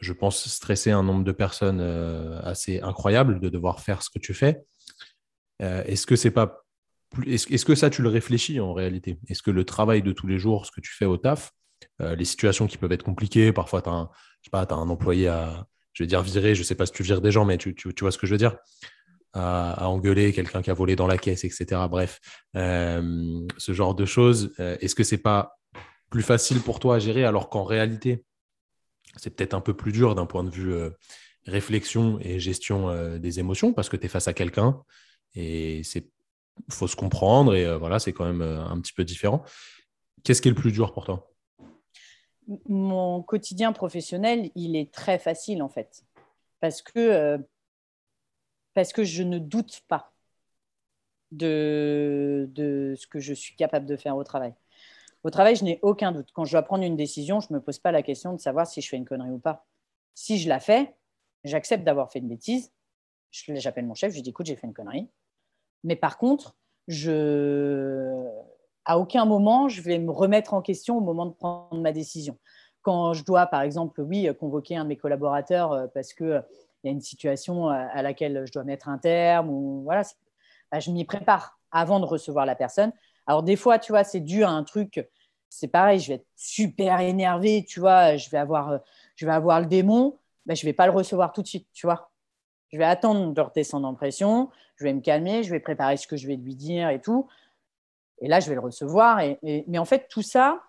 je 0.00 0.12
pense, 0.12 0.46
stresser 0.46 0.90
un 0.90 1.02
nombre 1.02 1.24
de 1.24 1.32
personnes 1.32 1.80
euh, 1.80 2.38
assez 2.42 2.80
incroyable 2.80 3.40
de 3.40 3.48
devoir 3.48 3.80
faire 3.80 4.02
ce 4.02 4.10
que 4.10 4.18
tu 4.18 4.34
fais? 4.34 4.60
Est-ce 5.60 6.06
que 6.06 6.16
c'est 6.16 6.30
pas 6.30 6.64
est-ce 7.26 7.64
que 7.64 7.74
ça, 7.74 7.90
tu 7.90 8.02
le 8.02 8.08
réfléchis 8.08 8.60
en 8.60 8.72
réalité? 8.72 9.18
Est-ce 9.28 9.42
que 9.42 9.50
le 9.50 9.64
travail 9.64 10.02
de 10.02 10.12
tous 10.12 10.26
les 10.26 10.38
jours, 10.38 10.66
ce 10.66 10.72
que 10.72 10.80
tu 10.80 10.92
fais 10.92 11.04
au 11.04 11.16
taf, 11.16 11.52
euh, 12.00 12.14
les 12.14 12.24
situations 12.24 12.66
qui 12.66 12.76
peuvent 12.76 12.92
être 12.92 13.02
compliquées, 13.02 13.52
parfois 13.52 13.82
tu 13.82 13.88
as, 13.88 14.58
un, 14.58 14.88
employé 14.88 15.28
à, 15.28 15.66
je 15.92 16.02
vais 16.02 16.06
dire 16.06 16.22
virer, 16.22 16.54
je 16.54 16.62
sais 16.62 16.74
pas 16.74 16.86
si 16.86 16.92
tu 16.92 17.02
vires 17.02 17.20
des 17.20 17.30
gens, 17.30 17.44
mais 17.44 17.58
tu, 17.58 17.76
vois 18.00 18.10
ce 18.10 18.18
que 18.18 18.26
je 18.26 18.32
veux 18.32 18.38
dire? 18.38 18.56
À, 19.32 19.88
engueuler 19.88 20.32
quelqu'un 20.32 20.62
qui 20.62 20.70
a 20.70 20.74
volé 20.74 20.96
dans 20.96 21.06
la 21.06 21.18
caisse, 21.18 21.44
etc. 21.44 21.66
Bref, 21.88 22.20
euh, 22.56 23.40
ce 23.58 23.72
genre 23.72 23.94
de 23.94 24.04
choses, 24.04 24.52
euh, 24.60 24.76
est-ce 24.80 24.94
que 24.94 25.04
c'est 25.04 25.18
pas 25.18 25.58
plus 26.10 26.22
facile 26.22 26.60
pour 26.60 26.78
toi 26.78 26.96
à 26.96 26.98
gérer 26.98 27.24
alors 27.24 27.48
qu'en 27.48 27.64
réalité, 27.64 28.24
c'est 29.16 29.30
peut-être 29.34 29.54
un 29.54 29.60
peu 29.60 29.74
plus 29.74 29.92
dur 29.92 30.14
d'un 30.14 30.26
point 30.26 30.44
de 30.44 30.50
vue 30.50 30.74
réflexion 31.46 32.18
et 32.20 32.38
gestion 32.38 33.18
des 33.18 33.38
émotions 33.38 33.72
parce 33.72 33.88
que 33.88 33.96
tu 33.96 34.06
es 34.06 34.08
face 34.08 34.28
à 34.28 34.32
quelqu'un 34.32 34.82
et 35.34 35.82
c'est 35.84 36.10
faut 36.70 36.86
se 36.86 36.96
comprendre 36.96 37.54
et 37.54 37.64
euh, 37.64 37.76
voilà, 37.76 37.98
c'est 37.98 38.12
quand 38.12 38.24
même 38.24 38.42
euh, 38.42 38.64
un 38.64 38.80
petit 38.80 38.92
peu 38.92 39.04
différent. 39.04 39.42
Qu'est-ce 40.22 40.40
qui 40.40 40.48
est 40.48 40.52
le 40.52 40.56
plus 40.56 40.72
dur 40.72 40.92
pour 40.92 41.04
toi? 41.04 41.30
Mon 42.68 43.22
quotidien 43.22 43.72
professionnel, 43.72 44.50
il 44.54 44.76
est 44.76 44.92
très 44.92 45.18
facile 45.18 45.62
en 45.62 45.68
fait, 45.68 46.04
parce 46.60 46.82
que, 46.82 46.98
euh, 46.98 47.38
parce 48.74 48.92
que 48.92 49.04
je 49.04 49.22
ne 49.22 49.38
doute 49.38 49.82
pas 49.88 50.12
de, 51.32 52.48
de 52.52 52.94
ce 52.96 53.06
que 53.06 53.18
je 53.18 53.34
suis 53.34 53.56
capable 53.56 53.86
de 53.86 53.96
faire 53.96 54.16
au 54.16 54.24
travail. 54.24 54.54
Au 55.24 55.30
travail, 55.30 55.56
je 55.56 55.64
n'ai 55.64 55.78
aucun 55.82 56.12
doute. 56.12 56.28
Quand 56.34 56.44
je 56.44 56.52
dois 56.52 56.62
prendre 56.62 56.84
une 56.84 56.96
décision, 56.96 57.40
je 57.40 57.48
ne 57.50 57.54
me 57.54 57.62
pose 57.62 57.78
pas 57.78 57.92
la 57.92 58.02
question 58.02 58.34
de 58.34 58.40
savoir 58.40 58.66
si 58.66 58.82
je 58.82 58.88
fais 58.88 58.98
une 58.98 59.06
connerie 59.06 59.30
ou 59.30 59.38
pas. 59.38 59.66
Si 60.14 60.38
je 60.38 60.50
la 60.50 60.60
fais, 60.60 60.94
j'accepte 61.44 61.82
d'avoir 61.82 62.12
fait 62.12 62.18
une 62.18 62.28
bêtise. 62.28 62.72
J'appelle 63.32 63.86
mon 63.86 63.94
chef, 63.94 64.10
je 64.10 64.16
lui 64.16 64.22
dis 64.22 64.30
écoute, 64.30 64.46
j'ai 64.46 64.54
fait 64.54 64.66
une 64.66 64.74
connerie. 64.74 65.08
Mais 65.84 65.96
par 65.96 66.18
contre, 66.18 66.56
à 68.84 68.98
aucun 68.98 69.24
moment, 69.24 69.68
je 69.68 69.80
vais 69.82 69.98
me 69.98 70.10
remettre 70.10 70.54
en 70.54 70.62
question 70.62 70.98
au 70.98 71.00
moment 71.00 71.26
de 71.26 71.32
prendre 71.32 71.80
ma 71.80 71.92
décision. 71.92 72.36
Quand 72.82 73.14
je 73.14 73.24
dois, 73.24 73.46
par 73.46 73.62
exemple, 73.62 74.02
oui, 74.02 74.28
convoquer 74.38 74.76
un 74.76 74.84
de 74.84 74.88
mes 74.88 74.96
collaborateurs 74.96 75.72
euh, 75.72 75.86
parce 75.94 76.12
qu'il 76.12 76.26
euh, 76.26 76.40
y 76.82 76.88
a 76.88 76.90
une 76.90 77.00
situation 77.00 77.68
à 77.68 78.02
laquelle 78.02 78.44
je 78.46 78.52
dois 78.52 78.64
mettre 78.64 78.90
un 78.90 78.98
terme, 78.98 79.82
voilà, 79.84 80.02
bah, 80.70 80.80
je 80.80 80.90
m'y 80.90 81.04
prépare 81.06 81.58
avant 81.70 81.98
de 81.98 82.04
recevoir 82.04 82.44
la 82.44 82.54
personne. 82.54 82.92
Alors, 83.26 83.42
des 83.42 83.56
fois, 83.56 83.78
tu 83.78 83.92
vois, 83.92 84.04
c'est 84.04 84.20
dû 84.20 84.44
à 84.44 84.50
un 84.50 84.64
truc, 84.64 85.08
c'est 85.48 85.68
pareil, 85.68 85.98
je 85.98 86.08
vais 86.08 86.14
être 86.14 86.26
super 86.36 87.00
énervé, 87.00 87.64
tu 87.66 87.80
vois, 87.80 88.16
je 88.16 88.28
vais 88.28 88.38
avoir, 88.38 88.70
euh, 88.70 88.78
je 89.16 89.24
vais 89.24 89.32
avoir 89.32 89.60
le 89.60 89.66
démon, 89.66 90.18
bah, 90.46 90.54
je 90.54 90.64
ne 90.64 90.68
vais 90.68 90.74
pas 90.74 90.86
le 90.86 90.92
recevoir 90.92 91.32
tout 91.32 91.42
de 91.42 91.46
suite, 91.46 91.68
tu 91.72 91.86
vois. 91.86 92.10
Je 92.74 92.78
vais 92.80 92.84
attendre 92.84 93.32
de 93.32 93.40
redescendre 93.40 93.86
en 93.86 93.94
pression, 93.94 94.50
je 94.74 94.82
vais 94.82 94.92
me 94.92 95.00
calmer, 95.00 95.44
je 95.44 95.50
vais 95.52 95.60
préparer 95.60 95.96
ce 95.96 96.08
que 96.08 96.16
je 96.16 96.26
vais 96.26 96.34
lui 96.34 96.56
dire 96.56 96.88
et 96.88 97.00
tout. 97.00 97.28
Et 98.20 98.26
là, 98.26 98.40
je 98.40 98.48
vais 98.48 98.56
le 98.56 98.60
recevoir. 98.60 99.20
Mais 99.44 99.78
en 99.78 99.84
fait, 99.84 100.08
tout 100.08 100.22
ça, 100.22 100.60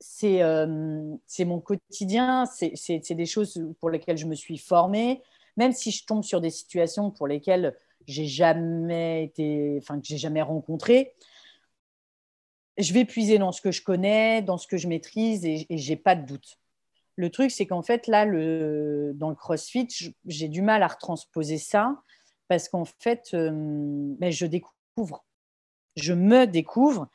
c'est 0.00 0.42
euh, 0.42 0.66
mon 0.66 1.60
quotidien, 1.60 2.46
c'est 2.46 3.14
des 3.14 3.26
choses 3.26 3.62
pour 3.78 3.90
lesquelles 3.90 4.16
je 4.16 4.24
me 4.24 4.34
suis 4.34 4.56
formée. 4.56 5.22
Même 5.58 5.72
si 5.72 5.90
je 5.90 6.06
tombe 6.06 6.24
sur 6.24 6.40
des 6.40 6.48
situations 6.48 7.10
pour 7.10 7.26
lesquelles 7.26 7.76
j'ai 8.06 8.24
jamais 8.24 9.24
été, 9.24 9.76
enfin 9.82 10.00
que 10.00 10.06
j'ai 10.06 10.16
jamais 10.16 10.40
rencontré, 10.40 11.12
je 12.78 12.94
vais 12.94 13.04
puiser 13.04 13.36
dans 13.36 13.52
ce 13.52 13.60
que 13.60 13.70
je 13.70 13.82
connais, 13.82 14.40
dans 14.40 14.56
ce 14.56 14.66
que 14.66 14.78
je 14.78 14.88
maîtrise 14.88 15.44
et, 15.44 15.66
et 15.68 15.76
j'ai 15.76 15.96
pas 15.96 16.16
de 16.16 16.24
doute. 16.24 16.58
Le 17.22 17.30
truc, 17.30 17.52
c'est 17.52 17.66
qu'en 17.66 17.82
fait, 17.82 18.08
là, 18.08 18.24
le, 18.24 19.12
dans 19.14 19.28
le 19.28 19.36
CrossFit, 19.36 19.86
j'ai 20.26 20.48
du 20.48 20.60
mal 20.60 20.82
à 20.82 20.88
retransposer 20.88 21.56
ça 21.56 22.02
parce 22.48 22.68
qu'en 22.68 22.84
fait, 22.84 23.30
euh, 23.34 23.52
ben, 24.18 24.32
je 24.32 24.44
découvre. 24.44 25.24
Je 25.94 26.14
me 26.14 26.48
découvre 26.48 27.06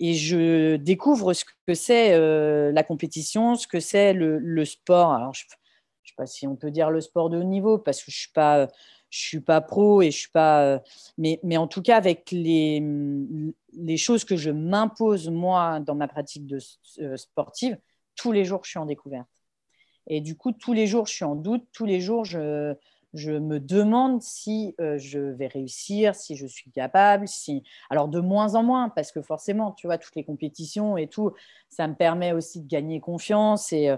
et 0.00 0.14
je 0.14 0.76
découvre 0.76 1.34
ce 1.34 1.44
que 1.66 1.74
c'est 1.74 2.14
euh, 2.14 2.72
la 2.72 2.82
compétition, 2.82 3.54
ce 3.54 3.66
que 3.66 3.78
c'est 3.78 4.14
le, 4.14 4.64
sport. 4.64 5.12
Alors, 5.12 5.34
je 5.34 5.44
ne 5.44 5.50
sais 6.02 6.14
pas 6.16 6.24
si 6.24 6.46
on 6.46 6.56
peut 6.56 6.70
dire 6.70 6.88
le 6.88 7.02
sport 7.02 7.28
de 7.28 7.36
haut 7.36 7.44
niveau 7.44 7.76
parce 7.76 7.98
que 7.98 8.10
je 8.10 8.16
ne 8.16 8.20
suis, 8.20 8.32
pas, 8.32 8.68
je 9.10 9.18
suis 9.18 9.40
pas 9.40 9.60
pro 9.60 10.00
et 10.00 10.10
je 10.10 10.16
suis 10.16 10.30
pas. 10.30 10.64
Euh, 10.64 10.78
mais, 11.18 11.58
en 11.58 11.66
tout 11.66 11.82
cas, 11.82 11.98
avec 11.98 12.30
les, 12.30 12.82
les 13.74 13.96
choses 13.98 14.24
que 14.24 14.36
je 14.36 14.50
m'impose, 14.50 15.28
moi, 15.28 15.78
dans 15.80 15.94
ma 15.94 16.08
pratique 16.08 16.46
de, 16.46 16.58
sportive, 17.16 17.76
tous 18.16 18.32
les 18.32 18.46
jours, 18.46 18.64
je 18.64 18.70
suis 18.70 18.78
en 18.78 18.86
découverte. 18.86 19.28
Et 20.06 20.20
du 20.20 20.36
coup, 20.36 20.52
tous 20.52 20.72
les 20.72 20.86
jours, 20.86 21.06
je 21.06 21.12
suis 21.12 21.24
en 21.24 21.36
doute, 21.36 21.64
tous 21.72 21.84
les 21.84 22.00
jours, 22.00 22.24
je, 22.24 22.74
me 23.14 23.58
demande 23.58 24.22
si 24.22 24.74
euh, 24.80 24.98
je 24.98 25.18
vais 25.18 25.46
réussir, 25.46 26.14
si 26.14 26.36
je 26.36 26.46
suis 26.46 26.70
capable, 26.70 27.28
si... 27.28 27.62
Alors, 27.90 28.08
de 28.08 28.20
moins 28.20 28.54
en 28.54 28.62
moins, 28.62 28.88
parce 28.88 29.12
que 29.12 29.22
forcément, 29.22 29.72
tu 29.72 29.86
vois, 29.86 29.98
toutes 29.98 30.16
les 30.16 30.24
compétitions 30.24 30.96
et 30.96 31.08
tout, 31.08 31.32
ça 31.68 31.86
me 31.88 31.94
permet 31.94 32.32
aussi 32.32 32.60
de 32.62 32.68
gagner 32.68 33.00
confiance 33.00 33.72
et, 33.72 33.90
euh, 33.90 33.96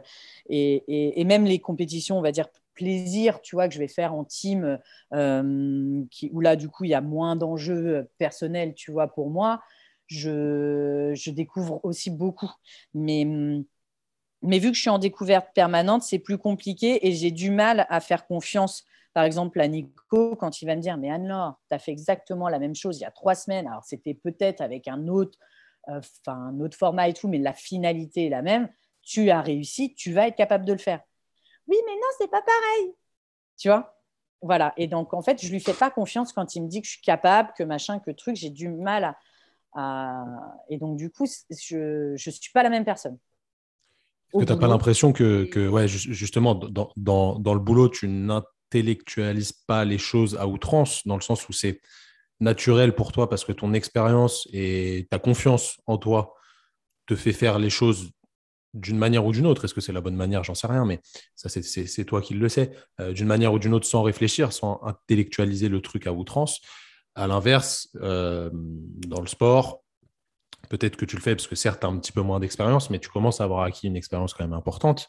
et, 0.48 1.20
et, 1.20 1.24
même 1.24 1.44
les 1.44 1.60
compétitions, 1.60 2.18
on 2.18 2.22
va 2.22 2.32
dire, 2.32 2.48
plaisir, 2.74 3.40
tu 3.40 3.54
vois, 3.54 3.68
que 3.68 3.74
je 3.74 3.78
vais 3.78 3.88
faire 3.88 4.14
en 4.14 4.24
team, 4.24 4.78
euh, 5.12 6.04
où 6.32 6.40
là, 6.40 6.56
du 6.56 6.68
coup, 6.68 6.84
il 6.84 6.90
y 6.90 6.94
a 6.94 7.00
moins 7.00 7.36
d'enjeux 7.36 8.08
personnels, 8.18 8.74
tu 8.74 8.90
vois, 8.90 9.06
pour 9.06 9.30
moi, 9.30 9.62
je, 10.06 11.12
je 11.14 11.30
découvre 11.30 11.80
aussi 11.84 12.10
beaucoup. 12.10 12.50
Mais 12.94 13.24
hum, 13.24 13.64
mais 14.44 14.58
vu 14.58 14.70
que 14.70 14.76
je 14.76 14.82
suis 14.82 14.90
en 14.90 14.98
découverte 14.98 15.48
permanente, 15.54 16.02
c'est 16.02 16.18
plus 16.18 16.36
compliqué 16.36 17.06
et 17.06 17.12
j'ai 17.12 17.30
du 17.30 17.50
mal 17.50 17.86
à 17.88 18.00
faire 18.00 18.26
confiance 18.26 18.84
Par 19.14 19.24
exemple, 19.24 19.58
à 19.60 19.68
Nico, 19.68 20.36
quand 20.36 20.60
il 20.60 20.66
va 20.66 20.76
me 20.76 20.82
dire 20.82 20.98
Mais 20.98 21.10
Anne-Laure, 21.10 21.58
tu 21.70 21.74
as 21.74 21.78
fait 21.78 21.92
exactement 21.92 22.48
la 22.48 22.58
même 22.58 22.74
chose 22.74 22.98
il 22.98 23.02
y 23.02 23.06
a 23.06 23.10
trois 23.10 23.34
semaines. 23.34 23.66
Alors, 23.66 23.84
c'était 23.84 24.12
peut-être 24.12 24.60
avec 24.60 24.86
un 24.86 25.08
autre, 25.08 25.38
euh, 25.88 26.00
un 26.26 26.60
autre 26.60 26.76
format 26.76 27.08
et 27.08 27.14
tout, 27.14 27.26
mais 27.26 27.38
la 27.38 27.54
finalité 27.54 28.26
est 28.26 28.28
la 28.28 28.42
même. 28.42 28.68
Tu 29.02 29.30
as 29.30 29.40
réussi, 29.40 29.94
tu 29.94 30.12
vas 30.12 30.28
être 30.28 30.36
capable 30.36 30.64
de 30.66 30.72
le 30.72 30.78
faire. 30.78 31.00
Oui, 31.66 31.76
mais 31.86 31.94
non, 31.94 32.08
c'est 32.18 32.30
pas 32.30 32.42
pareil. 32.42 32.94
Tu 33.56 33.68
vois? 33.68 33.98
Voilà. 34.42 34.74
Et 34.76 34.88
donc, 34.88 35.14
en 35.14 35.22
fait, 35.22 35.40
je 35.42 35.50
lui 35.50 35.60
fais 35.60 35.72
pas 35.72 35.90
confiance 35.90 36.34
quand 36.34 36.54
il 36.54 36.64
me 36.64 36.68
dit 36.68 36.82
que 36.82 36.86
je 36.86 36.92
suis 36.92 37.02
capable, 37.02 37.52
que 37.56 37.62
machin, 37.62 37.98
que 37.98 38.10
truc. 38.10 38.36
J'ai 38.36 38.50
du 38.50 38.68
mal 38.68 39.16
à. 39.74 40.24
Et 40.68 40.76
donc, 40.76 40.96
du 40.96 41.10
coup, 41.10 41.26
je 41.26 42.12
ne 42.12 42.16
suis 42.16 42.52
pas 42.52 42.62
la 42.62 42.68
même 42.68 42.84
personne. 42.84 43.18
Est-ce 44.34 44.40
que 44.40 44.46
tu 44.46 44.52
n'as 44.52 44.58
pas 44.58 44.68
l'impression 44.68 45.12
que, 45.12 45.44
que 45.44 45.68
ouais, 45.68 45.86
justement, 45.86 46.54
dans, 46.54 46.90
dans, 46.96 47.38
dans, 47.38 47.54
le 47.54 47.60
boulot, 47.60 47.88
tu 47.88 48.08
n'intellectualises 48.08 49.52
pas 49.52 49.84
les 49.84 49.98
choses 49.98 50.36
à 50.36 50.48
outrance, 50.48 51.06
dans 51.06 51.14
le 51.14 51.22
sens 51.22 51.48
où 51.48 51.52
c'est 51.52 51.80
naturel 52.40 52.94
pour 52.94 53.12
toi 53.12 53.28
parce 53.28 53.44
que 53.44 53.52
ton 53.52 53.72
expérience 53.74 54.48
et 54.52 55.06
ta 55.08 55.20
confiance 55.20 55.80
en 55.86 55.98
toi 55.98 56.34
te 57.06 57.14
fait 57.14 57.32
faire 57.32 57.60
les 57.60 57.70
choses 57.70 58.10
d'une 58.72 58.98
manière 58.98 59.24
ou 59.24 59.30
d'une 59.30 59.46
autre. 59.46 59.64
Est-ce 59.64 59.74
que 59.74 59.80
c'est 59.80 59.92
la 59.92 60.00
bonne 60.00 60.16
manière? 60.16 60.42
J'en 60.42 60.54
sais 60.54 60.66
rien, 60.66 60.84
mais 60.84 61.00
ça, 61.36 61.48
c'est 61.48 62.04
toi 62.04 62.20
qui 62.20 62.34
le 62.34 62.48
sais. 62.48 62.72
Euh, 63.00 63.12
d'une 63.12 63.28
manière 63.28 63.52
ou 63.52 63.60
d'une 63.60 63.72
autre, 63.72 63.86
sans 63.86 64.02
réfléchir, 64.02 64.52
sans 64.52 64.80
intellectualiser 64.82 65.68
le 65.68 65.80
truc 65.80 66.08
à 66.08 66.12
outrance. 66.12 66.60
À 67.14 67.28
l'inverse, 67.28 67.88
euh, 68.02 68.50
dans 68.52 69.20
le 69.20 69.28
sport, 69.28 69.83
peut-être 70.76 70.96
que 70.96 71.04
tu 71.04 71.14
le 71.14 71.22
fais 71.22 71.36
parce 71.36 71.46
que 71.46 71.54
certes, 71.54 71.80
tu 71.80 71.86
as 71.86 71.88
un 71.88 71.98
petit 71.98 72.10
peu 72.10 72.22
moins 72.22 72.40
d'expérience, 72.40 72.90
mais 72.90 72.98
tu 72.98 73.08
commences 73.08 73.40
à 73.40 73.44
avoir 73.44 73.62
acquis 73.62 73.86
une 73.86 73.96
expérience 73.96 74.34
quand 74.34 74.44
même 74.44 74.52
importante. 74.52 75.08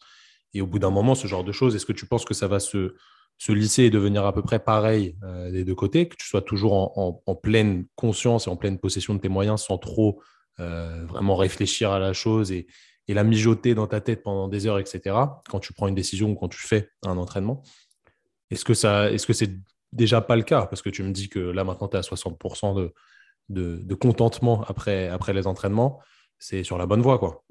Et 0.54 0.62
au 0.62 0.68
bout 0.68 0.80
d'un 0.80 0.92
moment, 0.92 1.16
ce 1.16 1.28
genre 1.28 1.44
de 1.44 1.52
choses, 1.52 1.76
est-ce 1.76 1.86
que 1.86 1.94
tu 1.94 2.06
penses 2.06 2.24
que 2.24 2.36
ça 2.36 2.48
va 2.48 2.60
se, 2.60 2.96
se 3.38 3.52
lisser 3.52 3.84
et 3.84 3.90
devenir 3.90 4.26
à 4.26 4.34
peu 4.34 4.44
près 4.44 4.60
pareil 4.60 5.18
euh, 5.24 5.52
des 5.52 5.64
deux 5.66 5.76
côtés, 5.76 6.08
que 6.08 6.16
tu 6.16 6.28
sois 6.28 6.42
toujours 6.42 6.74
en, 6.98 7.36
pleine 7.36 7.86
conscience 7.96 8.48
et 8.48 8.50
en 8.50 8.56
pleine 8.56 8.80
possession 8.80 9.16
de 9.16 9.20
tes 9.20 9.30
moyens 9.30 9.64
sans 9.64 9.78
trop 9.78 10.22
euh, 10.60 11.06
vraiment 11.08 11.36
réfléchir 11.36 11.92
à 11.92 12.00
la 12.00 12.14
chose 12.14 12.52
et, 12.52 12.68
la 13.08 13.24
mijoter 13.24 13.76
dans 13.76 13.86
ta 13.86 14.02
tête 14.02 14.24
pendant 14.24 14.48
des 14.48 14.66
heures, 14.66 14.80
etc., 14.80 15.16
quand 15.48 15.60
tu 15.60 15.74
prends 15.74 15.88
une 15.88 15.94
décision 15.94 16.32
ou 16.32 16.36
quand 16.36 16.48
tu 16.48 16.60
fais 16.60 16.90
un 17.06 17.18
entraînement? 17.18 17.62
Est-ce 18.50 18.66
que 18.66 18.74
ça, 18.74 19.12
est-ce 19.12 19.28
que 19.28 19.34
c'est 19.34 19.52
déjà 19.94 20.22
pas 20.22 20.36
le 20.36 20.42
cas? 20.42 20.66
Parce 20.66 20.82
que 20.82 20.90
tu 20.90 21.04
me 21.04 21.12
dis 21.12 21.30
que 21.30 21.38
là, 21.40 21.64
maintenant, 21.64 21.88
tu 21.88 21.98
es 21.98 22.00
à 22.00 22.02
60% 22.02 22.76
de, 22.76 22.94
de, 23.50 23.94
contentement 23.96 24.64
après, 24.64 25.08
après 25.08 25.34
les 25.34 25.48
entraînements, 25.48 26.00
c'est 26.40 26.64
sur 26.64 26.78
la 26.78 26.86
bonne 26.86 27.02
voie, 27.02 27.20
quoi. 27.20 27.44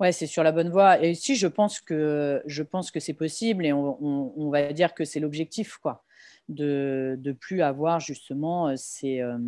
Ouais, 0.00 0.12
c'est 0.12 0.26
sur 0.26 0.44
la 0.44 0.52
bonne 0.52 0.70
voie. 0.70 1.02
Et 1.02 1.14
si 1.14 1.34
je 1.34 1.48
pense 1.48 1.80
que 1.80 2.40
je 2.46 2.62
pense 2.62 2.90
que 2.90 3.00
c'est 3.00 3.14
possible 3.14 3.66
et 3.66 3.72
on, 3.72 4.50
va 4.50 4.72
dire 4.72 4.94
que 4.94 5.04
c'est 5.04 5.18
l'objectif, 5.18 5.76
quoi, 5.78 6.04
de 6.48 7.18
ne 7.22 7.32
plus 7.32 7.62
avoir 7.62 7.98
justement 7.98 8.68
euh, 8.68 8.74
ces, 8.76 9.20
euh, 9.20 9.38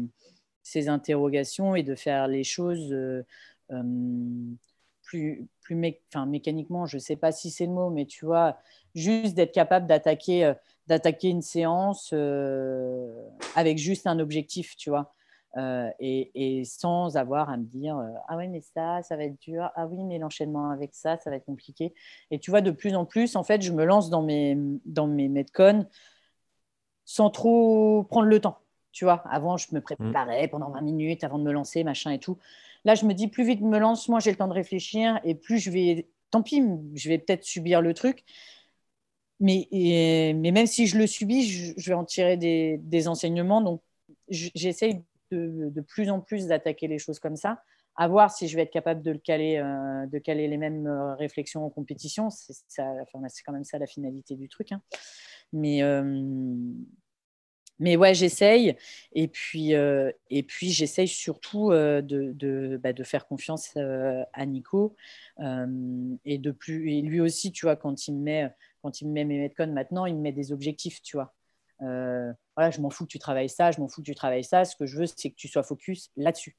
ces, 0.63 0.89
interrogations 0.89 1.77
et 1.77 1.85
de 1.85 1.95
faire 1.95 2.27
les 2.27 2.43
choses 2.43 2.93
euh, 2.93 3.23
plus, 5.05 5.47
plus 5.61 5.77
mécaniquement. 5.77 6.85
Je 6.87 6.97
ne 6.97 7.01
sais 7.01 7.17
pas 7.17 7.31
si 7.31 7.51
c'est 7.51 7.67
le 7.67 7.73
mot, 7.73 7.91
mais 7.91 8.07
tu 8.07 8.25
vois, 8.25 8.59
juste 8.97 9.35
d'être 9.35 9.53
capable 9.53 9.87
d'attaquer 9.87 10.53
d'attaquer 10.89 11.29
une 11.29 11.43
séance 11.43 12.13
avec 13.55 13.79
juste 13.79 14.09
un 14.09 14.19
objectif, 14.19 14.77
tu 14.77 14.91
vois. 14.91 15.15
Euh, 15.57 15.91
et, 15.99 16.63
sans 16.65 17.17
avoir 17.17 17.51
à 17.51 17.57
me 17.57 17.65
dire 17.65 17.99
euh, 17.99 18.07
ah 18.29 18.37
oui 18.37 18.47
mais 18.47 18.61
ça 18.61 19.03
ça 19.03 19.17
va 19.17 19.25
être 19.25 19.41
dur. 19.41 19.69
Ah 19.75 19.89
oui 19.89 20.05
mais 20.05 20.19
l'enchaînement 20.19 20.71
avec 20.71 20.95
ça 20.95 21.17
ça 21.17 21.29
va 21.29 21.37
être 21.37 21.45
compliqué 21.45 21.93
et 22.31 22.39
tu 22.39 22.53
vois 22.53 22.61
de 22.61 22.71
plus 22.71 22.95
en 22.95 23.05
plus 23.05 23.35
en 23.35 23.43
fait 23.43 23.61
je 23.61 23.73
me 23.73 23.85
lance 23.85 24.11
dans 24.11 24.23
mes 24.23 24.57
dans 24.85 25.09
mes 25.09 25.29
sans 27.05 27.31
trop 27.31 28.05
prendre 28.05 28.29
le 28.29 28.39
temps. 28.41 28.59
Tu 28.93 29.05
vois 29.05 29.25
avant 29.29 29.57
je 29.57 29.67
me 29.73 29.81
mmh. 29.81 29.83
préparais 29.83 30.47
pendant 30.47 30.71
20 30.71 30.83
minutes 30.83 31.25
avant 31.25 31.39
de 31.39 31.45
me 31.45 31.53
lancer 31.53 31.83
machin 31.83 32.13
et 32.13 32.21
tout. 32.21 32.39
Là 32.85 32.95
je 32.95 33.05
me 33.05 33.13
dis 33.13 33.27
plus 33.27 33.45
vite 33.45 33.59
je 33.59 33.65
me 33.65 33.79
lance 33.79 34.09
moi 34.09 34.21
j'ai 34.21 34.31
le 34.31 34.37
temps 34.37 34.49
de 34.49 34.53
réfléchir 34.53 35.19
et 35.25 35.35
plus 35.35 35.59
je 35.59 35.71
vais 35.73 36.09
tant 36.31 36.43
pis 36.43 36.63
je 36.95 37.09
vais 37.09 37.19
peut-être 37.19 37.43
subir 37.45 37.83
le 37.83 37.93
truc. 37.93 38.25
Mais, 39.41 39.67
mais 39.73 40.53
même 40.53 40.67
si 40.67 40.87
je 40.87 40.97
le 40.97 41.09
subis 41.09 41.75
je, 41.77 41.91
vais 41.91 41.95
en 41.95 42.05
tirer 42.05 42.37
des, 42.37 42.79
des 42.79 43.09
enseignements. 43.09 43.63
Donc 43.63 43.83
j'essaye 44.29 45.03
de, 45.31 45.81
plus 45.81 46.11
en 46.11 46.21
plus 46.21 46.47
d'attaquer 46.47 46.89
les 46.89 46.99
choses 46.99 47.19
comme 47.19 47.37
ça. 47.37 47.63
À 47.97 48.09
voir 48.09 48.31
si 48.31 48.49
je 48.49 48.57
vais 48.57 48.63
être 48.63 48.73
capable 48.73 49.03
de 49.03 49.11
le 49.11 49.19
caler, 49.19 49.59
euh, 49.59 50.07
de 50.07 50.19
caler 50.19 50.49
les 50.49 50.57
mêmes 50.57 50.87
euh, 50.87 51.15
réflexions 51.17 51.65
en 51.65 51.71
compétition. 51.71 52.31
C'est 52.31 52.83
quand 53.13 53.53
même 53.53 53.65
ça 53.65 53.79
la 53.79 53.87
finalité 53.87 54.37
du 54.37 54.49
truc. 54.49 54.73
Hein. 54.73 54.81
Mais, 55.53 55.83
euh, 55.83 56.23
mais 57.79 57.97
ouais, 57.97 58.15
j'essaye. 58.15 58.77
Et 59.13 59.29
puis, 59.29 59.75
puis 60.47 60.71
j'essaye 60.71 61.09
surtout 61.09 61.71
de, 61.71 62.81
bah, 62.83 62.93
de, 62.93 63.05
faire 63.05 63.27
confiance 63.27 63.77
à 63.77 64.47
Nico. 64.47 64.95
et, 65.39 66.39
de 66.39 66.51
plus, 66.53 67.03
lui 67.03 67.21
aussi, 67.21 67.53
tu 67.53 67.67
vois, 67.67 67.77
quand 67.77 68.07
il 68.07 68.15
me 68.17 68.23
met, 68.23 68.51
quand 68.83 69.01
il 69.01 69.09
me 69.09 69.13
met 69.13 69.25
mes 69.25 69.39
Metcon 69.39 69.73
maintenant, 69.73 70.07
il 70.07 70.15
me 70.15 70.21
met 70.21 70.33
des 70.33 70.53
objectifs, 70.53 71.03
tu 71.03 71.17
vois. 71.17 71.35
Euh, 71.83 72.33
voilà, 72.57 72.71
je 72.71 72.81
m'en 72.81 72.91
fous 72.91 73.05
que 73.05 73.11
tu 73.11 73.19
travailles 73.19 73.49
ça, 73.49 73.71
je 73.71 73.81
m'en 73.81 73.89
fous 73.89 74.03
que 74.03 74.07
tu 74.07 74.15
travailles 74.15 74.45
ça. 74.45 74.65
Ce 74.65 74.77
que 74.77 74.87
je 74.87 74.99
veux, 74.99 75.07
c'est 75.07 75.31
que 75.31 75.37
tu 75.37 75.49
sois 75.49 75.63
focus 75.63 76.11
là-dessus. 76.17 76.57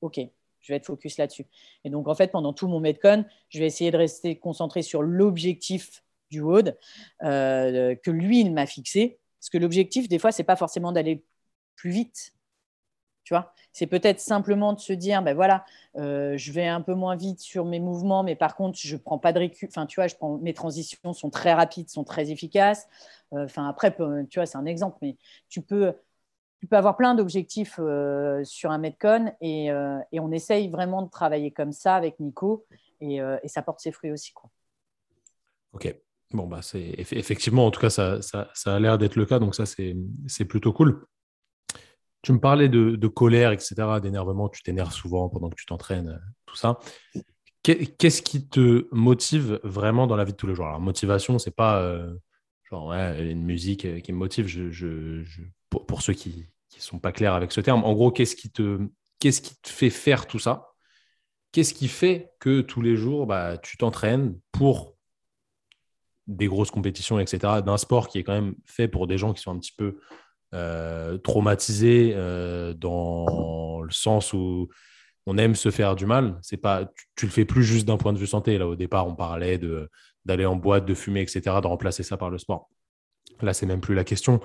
OK, 0.00 0.20
je 0.60 0.72
vais 0.72 0.76
être 0.76 0.86
focus 0.86 1.18
là-dessus. 1.18 1.46
Et 1.84 1.90
donc, 1.90 2.08
en 2.08 2.14
fait, 2.14 2.28
pendant 2.28 2.52
tout 2.52 2.68
mon 2.68 2.80
Medcon, 2.80 3.24
je 3.48 3.58
vais 3.58 3.66
essayer 3.66 3.90
de 3.90 3.96
rester 3.96 4.38
concentré 4.38 4.82
sur 4.82 5.02
l'objectif 5.02 6.02
du 6.30 6.40
WOD 6.40 6.76
euh, 7.22 7.94
que 7.96 8.10
lui, 8.10 8.40
il 8.40 8.52
m'a 8.52 8.66
fixé. 8.66 9.18
Parce 9.38 9.50
que 9.50 9.58
l'objectif, 9.58 10.08
des 10.08 10.18
fois, 10.18 10.32
c'est 10.32 10.44
pas 10.44 10.56
forcément 10.56 10.92
d'aller 10.92 11.24
plus 11.76 11.90
vite. 11.90 12.33
Tu 13.24 13.34
vois 13.34 13.52
c'est 13.74 13.88
peut-être 13.88 14.20
simplement 14.20 14.72
de 14.72 14.78
se 14.78 14.92
dire, 14.92 15.20
ben 15.20 15.34
voilà, 15.34 15.64
euh, 15.96 16.38
je 16.38 16.52
vais 16.52 16.68
un 16.68 16.80
peu 16.80 16.94
moins 16.94 17.16
vite 17.16 17.40
sur 17.40 17.64
mes 17.64 17.80
mouvements, 17.80 18.22
mais 18.22 18.36
par 18.36 18.54
contre, 18.54 18.78
je 18.80 18.96
prends 18.96 19.18
pas 19.18 19.32
de 19.32 19.40
récup. 19.40 19.68
Enfin, 19.68 19.84
tu 19.84 19.96
vois, 19.96 20.06
je 20.06 20.14
prends, 20.14 20.38
mes 20.38 20.54
transitions 20.54 21.12
sont 21.12 21.28
très 21.28 21.52
rapides, 21.52 21.90
sont 21.90 22.04
très 22.04 22.30
efficaces. 22.30 22.86
Euh, 23.32 23.46
enfin, 23.46 23.68
après, 23.68 23.92
tu 24.30 24.38
vois, 24.38 24.46
c'est 24.46 24.56
un 24.56 24.64
exemple, 24.64 24.98
mais 25.02 25.16
tu 25.48 25.60
peux, 25.60 25.92
tu 26.60 26.68
peux 26.68 26.76
avoir 26.76 26.96
plein 26.96 27.16
d'objectifs 27.16 27.80
euh, 27.80 28.44
sur 28.44 28.70
un 28.70 28.78
Metcon 28.78 29.32
et, 29.40 29.72
on 29.72 30.30
essaye 30.30 30.68
vraiment 30.68 31.02
de 31.02 31.10
travailler 31.10 31.50
comme 31.50 31.72
ça 31.72 31.96
avec 31.96 32.20
Nico 32.20 32.66
et, 33.00 33.16
et 33.16 33.48
ça 33.48 33.62
porte 33.62 33.80
ses 33.80 33.90
fruits 33.90 34.12
aussi. 34.12 34.32
Quoi. 34.32 34.50
Ok. 35.72 35.92
Bon, 36.30 36.46
bah, 36.46 36.60
c'est 36.62 36.94
effectivement, 36.96 37.66
en 37.66 37.70
tout 37.72 37.80
cas, 37.80 37.90
ça, 37.90 38.22
ça, 38.22 38.50
ça 38.54 38.76
a 38.76 38.80
l'air 38.80 38.98
d'être 38.98 39.16
le 39.16 39.26
cas, 39.26 39.40
donc 39.40 39.56
ça, 39.56 39.64
c'est 39.66 40.44
plutôt 40.44 40.72
cool. 40.72 41.04
Tu 42.24 42.32
me 42.32 42.40
parlais 42.40 42.70
de, 42.70 43.06
colère, 43.06 43.52
etc., 43.52 43.74
d'énervement, 44.00 44.48
tu 44.48 44.62
t'énerves 44.62 44.94
souvent 44.94 45.28
pendant 45.28 45.50
que 45.50 45.56
tu 45.56 45.66
t'entraînes, 45.66 46.08
euh, 46.08 46.18
tout 46.46 46.56
ça. 46.56 46.78
Qu'est-ce 47.62 48.22
qui 48.22 48.48
te 48.48 48.88
motive 48.92 49.60
vraiment 49.62 50.06
dans 50.06 50.16
la 50.16 50.24
vie 50.24 50.32
de 50.32 50.36
tous 50.36 50.46
les 50.46 50.54
jours? 50.54 50.66
Alors, 50.66 50.80
motivation, 50.80 51.38
c'est 51.38 51.54
pas 51.54 51.82
euh, 51.82 52.14
genre 52.70 52.94
une 52.94 53.42
musique 53.42 53.84
euh, 53.84 54.00
qui 54.00 54.12
me 54.12 54.16
motive. 54.16 54.46
Pour, 55.68 56.00
ceux 56.00 56.14
qui 56.14 56.46
ne 56.74 56.80
sont 56.80 56.98
pas 56.98 57.12
clairs 57.12 57.34
avec 57.34 57.52
ce 57.52 57.60
terme, 57.60 57.84
en 57.84 57.92
gros, 57.92 58.10
qu'est-ce 58.10 58.36
qui, 58.36 58.50
te, 58.50 58.80
qu'est-ce 59.18 59.42
qui 59.42 59.60
te 59.60 59.68
fait 59.68 59.90
faire 59.90 60.26
tout 60.26 60.38
ça? 60.38 60.70
Qu'est-ce 61.52 61.74
qui 61.74 61.88
fait 61.88 62.32
que 62.40 62.62
tous 62.62 62.80
les 62.80 62.96
jours, 62.96 63.26
bah, 63.26 63.58
tu 63.58 63.76
t'entraînes 63.76 64.38
pour 64.50 64.96
des 66.26 66.46
grosses 66.46 66.70
compétitions, 66.70 67.20
etc., 67.20 67.60
d'un 67.62 67.76
sport 67.76 68.08
qui 68.08 68.18
est 68.18 68.24
quand 68.24 68.32
même 68.32 68.54
fait 68.64 68.88
pour 68.88 69.06
des 69.06 69.18
gens 69.18 69.34
qui 69.34 69.42
sont 69.42 69.50
un 69.50 69.58
petit 69.58 69.74
peu 69.76 69.98
euh, 70.54 71.18
traumatisé 71.18 72.12
euh, 72.14 72.74
dans 72.74 73.80
le 73.80 73.90
sens 73.90 74.32
où 74.32 74.68
on 75.26 75.36
aime 75.36 75.56
se 75.56 75.70
faire 75.70 75.96
du 75.96 76.06
mal. 76.06 76.38
C'est 76.42 76.56
pas, 76.56 76.84
tu, 77.16 77.26
le 77.26 77.32
fais 77.32 77.44
plus 77.44 77.64
juste 77.64 77.86
d'un 77.86 77.96
point 77.96 78.12
de 78.12 78.18
vue 78.18 78.26
santé. 78.28 78.56
Là, 78.56 78.68
au 78.68 78.76
départ, 78.76 79.06
on 79.08 79.16
parlait 79.16 79.58
de 79.58 79.90
d'aller 80.24 80.46
en 80.46 80.56
boîte, 80.56 80.86
de 80.86 80.94
fumer, 80.94 81.20
etc., 81.20 81.42
de 81.60 81.66
remplacer 81.66 82.02
ça 82.02 82.16
par 82.16 82.30
le 82.30 82.38
sport. 82.38 82.70
Là, 83.42 83.52
c'est 83.52 83.66
même 83.66 83.80
plus 83.80 83.94
la 83.94 84.04
question. 84.04 84.40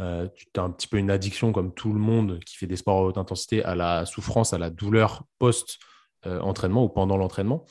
Euh, 0.00 0.28
tu 0.36 0.60
as 0.60 0.62
un 0.62 0.70
petit 0.70 0.86
peu 0.86 0.98
une 0.98 1.10
addiction, 1.10 1.50
comme 1.50 1.72
tout 1.72 1.92
le 1.92 1.98
monde 1.98 2.38
qui 2.44 2.56
fait 2.56 2.66
des 2.66 2.76
sports 2.76 2.98
à 2.98 3.02
haute 3.02 3.18
intensité, 3.18 3.64
à 3.64 3.74
la 3.74 4.06
souffrance, 4.06 4.52
à 4.52 4.58
la 4.58 4.70
douleur 4.70 5.24
post-entraînement 5.38 6.84
ou 6.84 6.88
pendant 6.88 7.16
l'entraînement 7.16 7.64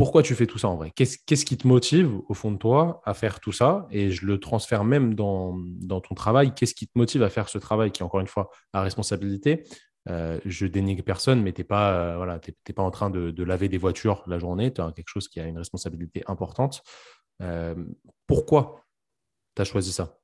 pourquoi 0.00 0.22
tu 0.22 0.34
fais 0.34 0.46
tout 0.46 0.56
ça 0.56 0.68
en 0.68 0.76
vrai? 0.76 0.90
Qu'est-ce 0.96 1.44
qui 1.44 1.58
te 1.58 1.68
motive 1.68 2.22
au 2.26 2.32
fond 2.32 2.50
de 2.50 2.56
toi 2.56 3.02
à 3.04 3.12
faire 3.12 3.38
tout 3.38 3.52
ça? 3.52 3.86
Et 3.90 4.10
je 4.10 4.24
le 4.24 4.40
transfère 4.40 4.82
même 4.82 5.12
dans, 5.12 5.60
ton 6.00 6.14
travail. 6.14 6.54
Qu'est-ce 6.54 6.74
qui 6.74 6.88
te 6.88 6.98
motive 6.98 7.22
à 7.22 7.28
faire 7.28 7.50
ce 7.50 7.58
travail 7.58 7.92
qui, 7.92 8.02
encore 8.02 8.20
une 8.20 8.26
fois, 8.26 8.48
a 8.72 8.80
responsabilité? 8.80 9.64
Euh, 10.08 10.40
Je 10.46 10.66
dénigre 10.66 11.04
personne, 11.04 11.42
mais 11.42 11.52
tu 11.52 11.60
n'es 11.60 11.66
pas, 11.66 11.92
euh, 11.92 12.16
voilà, 12.16 12.40
pas 12.74 12.82
en 12.82 12.90
train 12.90 13.10
de, 13.10 13.42
laver 13.44 13.68
des 13.68 13.76
voitures 13.76 14.24
la 14.26 14.38
journée. 14.38 14.72
Tu 14.72 14.80
as 14.80 14.90
quelque 14.92 15.10
chose 15.10 15.28
qui 15.28 15.38
a 15.38 15.44
une 15.44 15.58
responsabilité 15.58 16.22
importante. 16.28 16.82
Euh, 17.42 17.74
pourquoi 18.26 18.86
tu 19.54 19.60
as 19.60 19.66
choisi 19.66 19.92
ça? 19.92 20.18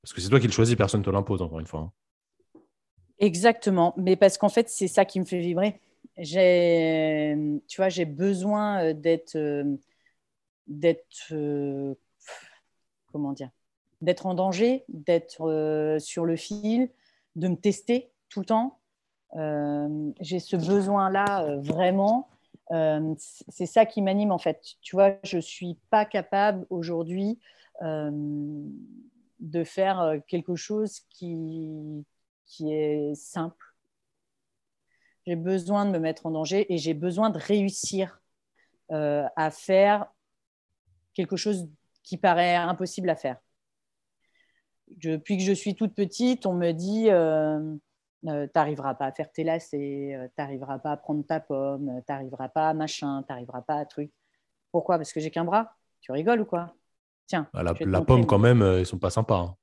Parce 0.00 0.12
que 0.12 0.20
c'est 0.20 0.28
toi 0.28 0.38
qui 0.38 0.46
le 0.46 0.52
choisis, 0.52 0.76
personne 0.76 1.00
ne 1.00 1.04
te 1.04 1.10
l'impose, 1.10 1.42
encore 1.42 1.58
une 1.58 1.66
fois. 1.66 1.80
Hein. 1.80 2.60
Exactement. 3.18 3.94
Mais 3.96 4.14
parce 4.14 4.38
qu'en 4.38 4.48
fait, 4.48 4.68
c'est 4.68 4.86
ça 4.86 5.04
qui 5.04 5.18
me 5.18 5.24
fait 5.24 5.40
vibrer 5.40 5.80
j'ai, 6.16 7.36
tu 7.68 7.76
vois, 7.80 7.88
j'ai 7.88 8.04
besoin 8.04 8.82
euh, 8.82 8.92
d'être, 8.92 9.36
euh, 9.36 9.76
d'être, 10.66 11.32
euh, 11.32 11.94
comment 13.12 13.32
dire, 13.32 13.50
d'être 14.00 14.26
en 14.26 14.34
danger, 14.34 14.84
d'être 14.88 15.98
sur 15.98 16.24
le 16.26 16.36
fil, 16.36 16.90
de 17.36 17.48
me 17.48 17.56
tester 17.56 18.12
tout 18.28 18.40
le 18.40 18.46
temps. 18.46 18.78
J'ai 20.20 20.40
ce 20.40 20.56
besoin-là 20.56 21.56
vraiment. 21.60 22.28
c'est 22.68 23.66
ça 23.66 23.86
qui 23.86 24.02
m'anime 24.02 24.30
en 24.30 24.38
fait. 24.38 24.60
Tu 24.82 24.94
vois, 24.94 25.16
je 25.22 25.38
suis 25.38 25.78
pas 25.88 26.04
capable 26.04 26.66
aujourd'hui 26.68 27.38
de 27.80 29.64
faire 29.64 30.20
quelque 30.28 30.54
chose 30.54 31.00
qui, 31.08 32.04
qui 32.44 32.72
est 32.72 33.14
simple. 33.14 33.73
J'ai 35.26 35.36
besoin 35.36 35.86
de 35.86 35.90
me 35.90 35.98
mettre 35.98 36.26
en 36.26 36.30
danger 36.30 36.72
et 36.72 36.76
j'ai 36.76 36.94
besoin 36.94 37.30
de 37.30 37.38
réussir 37.38 38.20
euh, 38.92 39.26
à 39.36 39.50
faire 39.50 40.06
quelque 41.14 41.36
chose 41.36 41.68
qui 42.02 42.18
paraît 42.18 42.56
impossible 42.56 43.08
à 43.08 43.16
faire. 43.16 43.38
Depuis 44.88 45.38
que 45.38 45.42
je 45.42 45.52
suis 45.52 45.74
toute 45.74 45.94
petite, 45.94 46.44
on 46.44 46.52
me 46.52 46.72
dit 46.72 47.10
euh, 47.10 47.74
euh, 48.26 48.46
tu 48.46 48.52
n'arriveras 48.54 48.94
pas 48.94 49.06
à 49.06 49.12
faire 49.12 49.32
tes 49.32 49.44
lacets, 49.44 50.30
tu 50.36 50.42
n'arriveras 50.42 50.78
pas 50.78 50.92
à 50.92 50.96
prendre 50.98 51.24
ta 51.24 51.40
pomme, 51.40 52.02
tu 52.06 52.12
n'arriveras 52.12 52.50
pas 52.50 52.68
à 52.68 52.74
machin, 52.74 53.22
tu 53.22 53.32
n'arriveras 53.32 53.62
pas 53.62 53.76
à 53.76 53.86
truc. 53.86 54.12
Pourquoi? 54.70 54.98
Parce 54.98 55.12
que 55.12 55.20
j'ai 55.20 55.30
qu'un 55.30 55.44
bras? 55.44 55.74
Tu 56.02 56.12
rigoles 56.12 56.42
ou 56.42 56.44
quoi? 56.44 56.74
Tiens. 57.26 57.48
Bah, 57.54 57.62
la, 57.62 58.02
pomme, 58.02 58.26
quand 58.26 58.38
même, 58.38 58.62
ils 58.78 58.84
sont 58.84 58.98
pas 58.98 59.08
sympas. 59.08 59.38
Hein. 59.38 59.56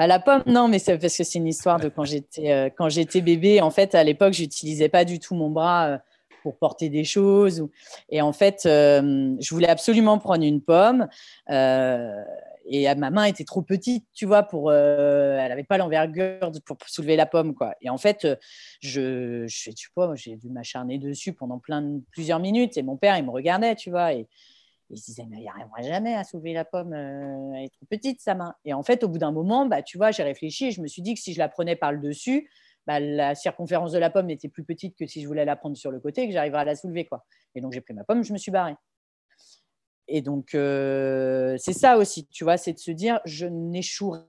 Bah, 0.00 0.06
la 0.06 0.18
pomme, 0.18 0.42
non, 0.46 0.66
mais 0.66 0.78
c'est 0.78 0.96
parce 0.96 1.14
que 1.14 1.24
c'est 1.24 1.38
une 1.38 1.46
histoire 1.46 1.78
de 1.78 1.90
quand 1.90 2.04
j'étais 2.04 2.52
euh, 2.52 2.70
quand 2.74 2.88
j'étais 2.88 3.20
bébé. 3.20 3.60
En 3.60 3.70
fait, 3.70 3.94
à 3.94 4.02
l'époque, 4.02 4.32
j'utilisais 4.32 4.88
pas 4.88 5.04
du 5.04 5.18
tout 5.18 5.34
mon 5.34 5.50
bras 5.50 5.88
euh, 5.88 5.98
pour 6.42 6.56
porter 6.56 6.88
des 6.88 7.04
choses. 7.04 7.68
Et 8.08 8.22
en 8.22 8.32
fait, 8.32 8.62
euh, 8.64 9.36
je 9.38 9.50
voulais 9.54 9.68
absolument 9.68 10.18
prendre 10.18 10.42
une 10.42 10.62
pomme. 10.62 11.06
et 11.50 12.94
ma 12.94 13.10
main 13.10 13.24
était 13.24 13.44
trop 13.44 13.60
petite, 13.60 14.06
tu 14.14 14.24
vois, 14.24 14.42
pour. 14.42 14.72
elle 14.72 15.48
n'avait 15.50 15.64
pas 15.64 15.76
l'envergure 15.76 16.50
pour 16.64 16.78
soulever 16.86 17.16
la 17.16 17.26
pomme, 17.26 17.54
quoi. 17.54 17.74
Et 17.82 17.90
en 17.90 17.98
fait, 17.98 18.26
je, 18.80 19.44
je 19.46 19.62
sais 19.64 19.74
pas, 19.94 20.14
j'ai 20.14 20.36
dû 20.36 20.48
m'acharner 20.48 20.96
dessus 20.96 21.34
pendant 21.34 21.58
plein 21.58 22.00
plusieurs 22.10 22.38
minutes. 22.38 22.78
Et 22.78 22.82
mon 22.82 22.96
père, 22.96 23.18
il 23.18 23.26
me 23.26 23.30
regardait, 23.30 23.74
tu 23.76 23.90
vois. 23.90 24.14
Et, 24.14 24.28
il 24.90 24.98
se 24.98 25.06
disait, 25.06 25.26
mais 25.28 25.38
il 25.38 25.42
n'y 25.42 25.48
arrivera 25.48 25.82
jamais 25.82 26.14
à 26.14 26.24
soulever 26.24 26.52
la 26.52 26.64
pomme, 26.64 26.92
elle 26.92 27.64
est 27.64 27.72
trop 27.72 27.86
petite 27.88 28.20
sa 28.20 28.34
main. 28.34 28.54
Et 28.64 28.74
en 28.74 28.82
fait, 28.82 29.04
au 29.04 29.08
bout 29.08 29.18
d'un 29.18 29.30
moment, 29.32 29.66
bah, 29.66 29.82
tu 29.82 29.98
vois, 29.98 30.10
j'ai 30.10 30.22
réfléchi 30.22 30.66
et 30.66 30.70
je 30.72 30.82
me 30.82 30.88
suis 30.88 31.02
dit 31.02 31.14
que 31.14 31.20
si 31.20 31.32
je 31.32 31.38
la 31.38 31.48
prenais 31.48 31.76
par 31.76 31.92
le 31.92 31.98
dessus, 31.98 32.50
bah, 32.86 32.98
la 32.98 33.34
circonférence 33.34 33.92
de 33.92 33.98
la 33.98 34.10
pomme 34.10 34.30
était 34.30 34.48
plus 34.48 34.64
petite 34.64 34.96
que 34.96 35.06
si 35.06 35.22
je 35.22 35.28
voulais 35.28 35.44
la 35.44 35.56
prendre 35.56 35.76
sur 35.76 35.90
le 35.90 36.00
côté 36.00 36.22
et 36.22 36.26
que 36.26 36.32
j'arriverais 36.32 36.62
à 36.62 36.64
la 36.64 36.74
soulever. 36.74 37.04
Quoi. 37.04 37.24
Et 37.54 37.60
donc, 37.60 37.72
j'ai 37.72 37.80
pris 37.80 37.94
ma 37.94 38.04
pomme, 38.04 38.24
je 38.24 38.32
me 38.32 38.38
suis 38.38 38.50
barrée. 38.50 38.74
Et 40.08 40.22
donc, 40.22 40.54
euh, 40.54 41.56
c'est 41.58 41.72
ça 41.72 41.96
aussi, 41.96 42.26
tu 42.26 42.42
vois, 42.42 42.56
c'est 42.56 42.72
de 42.72 42.78
se 42.78 42.90
dire, 42.90 43.20
je 43.24 43.46
n'échouerai 43.46 44.22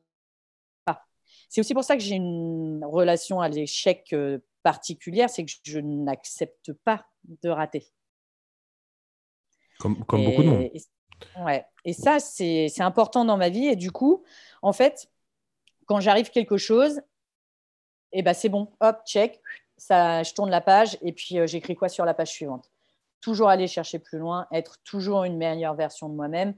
pas. 0.86 1.03
C'est 1.49 1.62
aussi 1.62 1.74
pour 1.74 1.84
ça 1.84 1.97
que 1.97 2.03
j'ai 2.03 2.16
une 2.16 2.86
relation 2.86 3.41
à 3.41 3.49
l'échec 3.49 4.14
euh, 4.14 4.38
particulière, 4.62 5.30
c'est 5.30 5.43
que 5.43 5.51
je 5.64 5.80
n'accepte 5.80 6.72
pas 6.86 7.07
de 7.41 7.49
rater. 7.49 7.88
Comme, 9.82 9.95
beaucoup 9.95 10.43
de 10.43 10.47
monde. 10.47 10.61
Et, 10.61 10.82
ouais. 11.43 11.65
et 11.86 11.93
ça, 11.93 12.19
c'est 12.19 12.69
important 12.79 13.25
dans 13.25 13.38
ma 13.38 13.49
vie. 13.49 13.65
Et 13.65 13.75
du 13.75 13.91
coup, 13.91 14.23
en 14.61 14.73
fait, 14.73 15.09
quand 15.86 15.99
j'arrive 15.99 16.29
quelque 16.29 16.57
chose, 16.57 16.99
et 18.13 18.19
eh 18.19 18.21
ben, 18.23 18.34
c'est 18.34 18.49
bon, 18.49 18.67
hop, 18.82 19.01
check, 19.05 19.41
ça, 19.77 20.21
je 20.23 20.34
tourne 20.34 20.49
la 20.49 20.61
page 20.61 20.97
et 21.01 21.13
puis 21.13 21.39
euh, 21.39 21.47
j'écris 21.47 21.75
quoi 21.75 21.89
sur 21.89 22.05
la 22.05 22.13
page 22.13 22.29
suivante? 22.29 22.69
Toujours 23.19 23.49
aller 23.49 23.67
chercher 23.67 23.99
plus 23.99 24.19
loin, 24.19 24.47
être 24.51 24.77
toujours 24.84 25.23
une 25.23 25.38
meilleure 25.38 25.75
version 25.75 26.09
de 26.09 26.13
moi-même. 26.13 26.53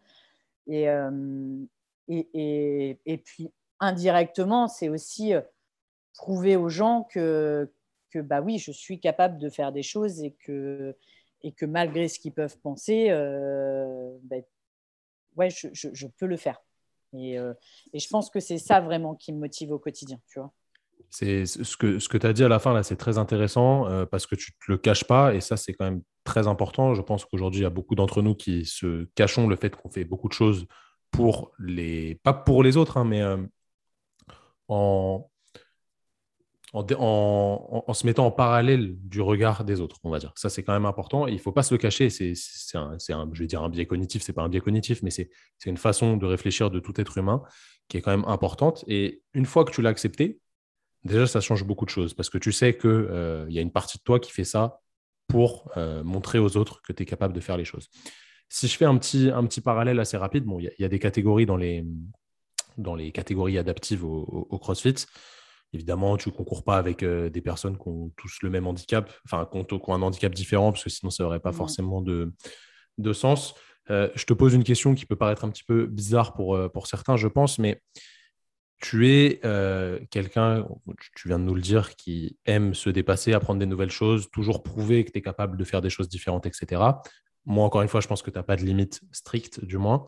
Et, 0.68 0.90
euh, 0.90 1.64
et, 2.08 2.28
et, 2.34 3.00
et, 3.06 3.18
puis, 3.18 3.52
indirectement, 3.80 4.68
c'est 4.68 4.90
aussi 4.90 5.34
euh, 5.34 5.42
prouver 6.14 6.56
aux 6.56 6.70
gens 6.70 7.08
que, 7.12 7.72
que, 8.10 8.20
bah 8.20 8.42
oui, 8.42 8.58
je 8.58 8.72
suis 8.72 9.00
capable 9.00 9.38
de 9.38 9.50
faire 9.50 9.72
des 9.72 9.84
choses 9.84 10.22
et 10.24 10.32
que, 10.32 10.96
et 11.44 11.52
que 11.52 11.66
malgré 11.66 12.08
ce 12.08 12.20
qu'ils 12.20 12.32
peuvent 12.32 12.58
penser, 12.60 13.08
euh, 13.10 14.18
ben, 14.24 14.44
ouais, 15.36 15.50
je, 15.50 16.08
peux 16.18 16.26
le 16.26 16.38
faire. 16.38 16.62
Et, 17.14 17.38
euh, 17.38 17.54
et 17.92 18.00
je 18.00 18.08
pense 18.08 18.30
que 18.30 18.40
c'est 18.40 18.58
ça 18.58 18.80
vraiment 18.80 19.14
qui 19.16 19.34
me 19.34 19.40
motive 19.40 19.72
au 19.72 19.80
quotidien, 19.80 20.20
tu 20.28 20.40
vois. 20.40 20.52
C'est 21.10 21.46
ce 21.46 21.78
que, 21.78 22.00
ce 22.00 22.10
que 22.10 22.18
tu 22.18 22.26
as 22.26 22.34
dit 22.34 22.44
à 22.44 22.48
la 22.48 22.58
fin, 22.58 22.74
là, 22.74 22.82
c'est 22.82 22.96
très 22.96 23.20
intéressant 23.20 23.88
euh, 23.88 24.06
parce 24.06 24.26
que 24.26 24.36
tu 24.36 24.52
ne 24.52 24.66
te 24.66 24.72
le 24.72 24.78
caches 24.78 25.04
pas 25.04 25.36
et 25.36 25.42
ça, 25.42 25.58
c'est 25.58 25.74
quand 25.74 25.86
même 25.86 26.02
très 26.24 26.48
important. 26.48 26.96
Je 26.96 27.02
pense 27.02 27.26
qu'aujourd'hui, 27.26 27.60
il 27.60 27.64
y 27.64 27.68
a 27.68 27.70
beaucoup 27.70 27.94
d'entre 27.94 28.22
nous 28.24 28.34
qui 28.34 28.66
se 28.66 29.06
cachons 29.14 29.48
le 29.48 29.56
fait 29.56 29.76
qu'on 29.76 29.90
fait 29.90 30.06
beaucoup 30.06 30.28
de 30.28 30.34
choses 30.34 30.66
pour 31.12 31.52
les, 31.60 32.16
pas 32.24 32.34
pour 32.34 32.64
les 32.64 32.78
autres, 32.78 32.98
hein, 32.98 33.06
mais 33.06 33.22
en, 34.68 35.30
en, 36.74 37.94
se 37.94 38.06
mettant 38.06 38.26
en 38.26 38.32
parallèle 38.32 38.96
du 38.98 39.22
regard 39.22 39.64
des 39.64 39.80
autres, 39.80 39.98
on 40.04 40.10
va 40.10 40.20
dire. 40.20 40.34
Ça, 40.36 40.50
c'est 40.50 40.64
quand 40.64 40.74
même 40.74 40.86
important. 40.86 41.28
il 41.28 41.36
ne 41.36 41.40
faut 41.40 41.52
pas 41.52 41.64
se 41.64 41.74
le 41.74 41.78
cacher. 41.78 42.10
C'est 42.10 42.34
un, 42.76 42.98
je 43.00 43.40
vais 43.40 43.48
dire 43.48 43.62
un 43.62 43.70
biais 43.70 43.86
cognitif. 43.86 44.24
C'est 44.24 44.34
pas 44.34 44.42
un 44.42 44.50
biais 44.50 44.62
cognitif, 44.62 45.04
mais 45.04 45.12
c'est 45.12 45.30
une 45.66 45.78
façon 45.78 46.18
de 46.18 46.26
réfléchir 46.26 46.72
de 46.72 46.80
tout 46.80 47.00
être 47.00 47.18
humain 47.18 47.44
qui 47.88 47.98
est 47.98 48.02
quand 48.02 48.12
même 48.12 48.26
importante. 48.26 48.84
Et 48.88 49.22
une 49.34 49.46
fois 49.46 49.66
que 49.66 49.72
tu 49.72 49.82
l'as 49.82 49.90
accepté, 49.90 50.40
déjà, 51.04 51.28
ça 51.28 51.42
change 51.42 51.64
beaucoup 51.64 51.86
de 51.86 51.92
choses 51.92 52.14
parce 52.16 52.30
que 52.30 52.40
tu 52.40 52.52
sais 52.52 52.76
qu'il 52.76 52.90
euh, 52.90 53.46
y 53.50 53.60
a 53.60 53.62
une 53.62 53.72
partie 53.72 54.00
de 54.00 54.04
toi 54.04 54.20
qui 54.20 54.32
fait 54.32 54.46
ça 54.46 54.80
pour 55.28 55.72
euh, 55.78 56.04
montrer 56.04 56.40
aux 56.40 56.58
autres 56.58 56.82
que 56.82 56.92
tu 56.92 57.04
es 57.04 57.06
capable 57.06 57.36
de 57.36 57.40
faire 57.40 57.58
les 57.58 57.66
choses. 57.66 57.90
Si 58.50 58.68
je 58.68 58.78
fais 58.78 58.86
un 58.86 58.98
petit, 58.98 59.30
un 59.30 59.46
petit 59.46 59.62
parallèle 59.62 60.00
assez 60.00 60.18
rapide, 60.18 60.46
bon, 60.46 60.60
il 60.60 60.72
y, 60.78 60.84
a 60.84 60.90
des 60.90 61.00
catégories 61.00 61.46
dans 61.46 61.58
les, 61.58 61.86
dans 62.78 62.96
les 62.96 63.12
catégories 63.12 63.58
adaptives 63.58 64.04
au 64.06 64.60
CrossFit. 64.60 65.06
Évidemment, 65.74 66.18
tu 66.18 66.30
ne 66.30 66.34
concours 66.34 66.64
pas 66.64 66.78
avec 66.78 67.02
euh, 67.02 67.30
des 67.30 67.42
personnes 67.42 67.78
qui 67.78 67.88
ont 67.88 68.12
tous 68.16 68.38
le 68.44 68.52
même 68.52 68.68
handicap, 68.68 69.12
enfin, 69.26 69.50
qui 69.52 69.58
ont, 69.58 69.94
un 69.94 70.02
handicap 70.04 70.34
différent, 70.34 70.72
parce 70.72 70.84
que 70.84 70.90
sinon, 70.92 71.10
ça 71.10 71.24
n'aurait 71.24 71.40
pas 71.40 71.52
forcément 71.52 72.00
de, 72.00 72.32
de 73.00 73.14
sens. 73.14 73.56
Euh, 73.90 74.08
je 74.14 74.26
te 74.26 74.34
pose 74.34 74.54
une 74.54 74.64
question 74.64 74.94
qui 74.94 75.08
peut 75.08 75.16
paraître 75.16 75.44
un 75.44 75.50
petit 75.50 75.64
peu 75.64 75.88
bizarre 75.88 76.34
pour, 76.34 76.56
euh, 76.56 76.70
pour 76.70 76.86
certains, 76.86 77.18
je 77.18 77.28
pense, 77.28 77.58
mais 77.58 77.82
tu 78.80 79.10
es 79.10 79.40
quelqu'un, 80.12 80.68
tu 81.16 81.30
viens 81.30 81.40
de 81.40 81.46
nous 81.46 81.56
le 81.56 81.62
dire, 81.62 81.96
qui 81.96 82.38
aime 82.46 82.74
se 82.74 82.90
dépasser, 82.90 83.32
apprendre 83.32 83.60
des 83.60 83.66
nouvelles 83.66 83.92
choses, 83.92 84.30
toujours 84.30 84.62
prouver 84.62 85.06
que 85.06 85.12
tu 85.12 85.20
es 85.20 85.22
capable 85.22 85.56
de 85.56 85.64
faire 85.64 85.80
des 85.80 85.90
choses 85.90 86.10
différentes, 86.10 86.46
etc. 86.46 86.82
Moi, 87.46 87.64
encore 87.64 87.82
une 87.82 87.88
fois, 87.88 88.02
je 88.02 88.10
pense 88.10 88.22
que 88.22 88.30
tu 88.30 88.38
n'as 88.38 88.44
pas 88.44 88.58
de 88.58 88.64
limite 88.64 89.00
stricte, 89.14 89.64
du 89.64 89.78
moins. 89.78 90.06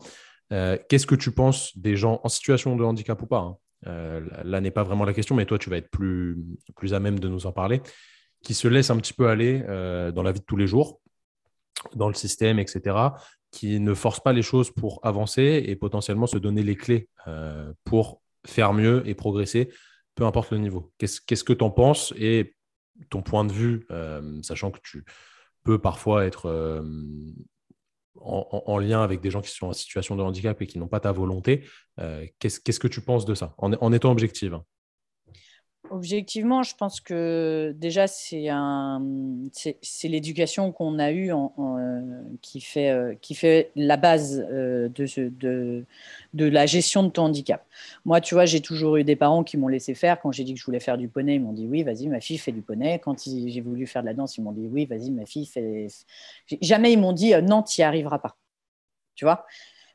Qu'est-ce 0.50 1.06
que 1.06 1.14
tu 1.14 1.30
penses 1.30 1.76
des 1.78 1.96
gens 1.96 2.20
en 2.22 2.28
situation 2.28 2.76
de 2.76 2.84
handicap 2.84 3.20
ou 3.22 3.26
pas 3.26 3.38
hein? 3.38 3.56
Là 3.86 4.60
n'est 4.60 4.70
pas 4.70 4.82
vraiment 4.82 5.04
la 5.04 5.12
question, 5.12 5.34
mais 5.34 5.46
toi, 5.46 5.58
tu 5.58 5.70
vas 5.70 5.76
être 5.76 5.90
plus, 5.90 6.36
plus 6.76 6.94
à 6.94 7.00
même 7.00 7.18
de 7.18 7.28
nous 7.28 7.46
en 7.46 7.52
parler, 7.52 7.80
qui 8.42 8.54
se 8.54 8.68
laisse 8.68 8.90
un 8.90 8.96
petit 8.96 9.12
peu 9.12 9.28
aller 9.28 9.64
euh, 9.68 10.12
dans 10.12 10.22
la 10.22 10.32
vie 10.32 10.40
de 10.40 10.44
tous 10.44 10.56
les 10.56 10.66
jours, 10.66 11.00
dans 11.94 12.08
le 12.08 12.14
système, 12.14 12.58
etc., 12.58 12.96
qui 13.50 13.80
ne 13.80 13.94
force 13.94 14.20
pas 14.20 14.32
les 14.32 14.42
choses 14.42 14.70
pour 14.70 15.00
avancer 15.02 15.64
et 15.66 15.76
potentiellement 15.76 16.26
se 16.26 16.38
donner 16.38 16.62
les 16.62 16.76
clés 16.76 17.08
euh, 17.26 17.72
pour 17.84 18.20
faire 18.46 18.72
mieux 18.72 19.02
et 19.06 19.14
progresser, 19.14 19.70
peu 20.14 20.24
importe 20.24 20.50
le 20.50 20.58
niveau. 20.58 20.92
Qu'est-ce 20.98 21.44
que 21.44 21.52
tu 21.52 21.64
en 21.64 21.70
penses 21.70 22.12
et 22.16 22.54
ton 23.10 23.22
point 23.22 23.44
de 23.44 23.52
vue, 23.52 23.86
sachant 24.42 24.70
que 24.70 24.78
tu 24.82 25.04
peux 25.64 25.78
parfois 25.78 26.24
être 26.24 26.82
en, 28.20 28.78
lien 28.78 29.02
avec 29.02 29.20
des 29.20 29.30
gens 29.30 29.40
qui 29.40 29.50
sont 29.50 29.68
en 29.68 29.72
situation 29.72 30.16
de 30.16 30.22
handicap 30.22 30.60
et 30.60 30.66
qui 30.66 30.78
n'ont 30.78 30.88
pas 30.88 31.00
ta 31.00 31.12
volonté. 31.12 31.64
Euh, 32.00 32.26
qu'est-ce 32.38 32.80
que 32.80 32.88
tu 32.88 33.00
penses 33.00 33.24
de 33.24 33.34
ça, 33.34 33.54
en, 33.58 33.92
étant 33.92 34.10
objective 34.10 34.54
hein 34.54 34.64
Objectivement, 35.90 36.62
je 36.62 36.74
pense 36.74 37.00
que 37.00 37.74
déjà, 37.76 38.06
c'est 38.06 38.48
l'éducation 40.04 40.72
qu'on 40.72 40.98
a 40.98 41.12
eue 41.12 41.32
euh, 41.32 42.00
qui, 42.42 42.60
fait, 42.60 42.90
euh, 42.90 43.14
qui 43.20 43.34
fait 43.34 43.70
la 43.76 43.96
base 43.96 44.44
euh, 44.50 44.88
de, 44.88 45.84
la 46.34 46.66
gestion 46.66 47.02
de 47.02 47.08
ton 47.08 47.24
handicap. 47.24 47.64
Moi, 48.04 48.20
tu 48.20 48.34
vois, 48.34 48.46
j'ai 48.46 48.60
toujours 48.60 48.96
eu 48.96 49.04
des 49.04 49.16
parents 49.16 49.44
qui 49.44 49.56
m'ont 49.56 49.68
laissé 49.68 49.94
faire. 49.94 50.20
Quand 50.20 50.32
j'ai 50.32 50.44
dit 50.44 50.54
que 50.54 50.60
je 50.60 50.64
voulais 50.64 50.80
faire 50.80 50.98
du 50.98 51.08
poney, 51.08 51.36
ils 51.36 51.42
m'ont 51.42 51.52
dit 51.52 51.66
oui, 51.66 51.82
vas-y, 51.82 52.08
ma 52.08 52.20
fille 52.20 52.38
fait 52.38 52.52
du 52.52 52.62
poney. 52.62 52.98
Quand 52.98 53.22
j'ai 53.24 53.60
voulu 53.60 53.86
faire 53.86 54.02
de 54.02 54.06
la 54.08 54.14
danse, 54.14 54.36
ils 54.36 54.42
m'ont 54.42 54.52
dit 54.52 54.66
oui, 54.66 54.86
vas-y, 54.86 55.10
ma 55.10 55.26
fille 55.26 55.46
fait. 55.46 55.88
Jamais 56.60 56.92
ils 56.92 56.98
m'ont 56.98 57.12
dit 57.12 57.32
non, 57.42 57.62
tu 57.62 57.80
n'y 57.80 57.84
arriveras 57.84 58.18
pas. 58.18 58.36
Tu 59.14 59.24
vois? 59.24 59.46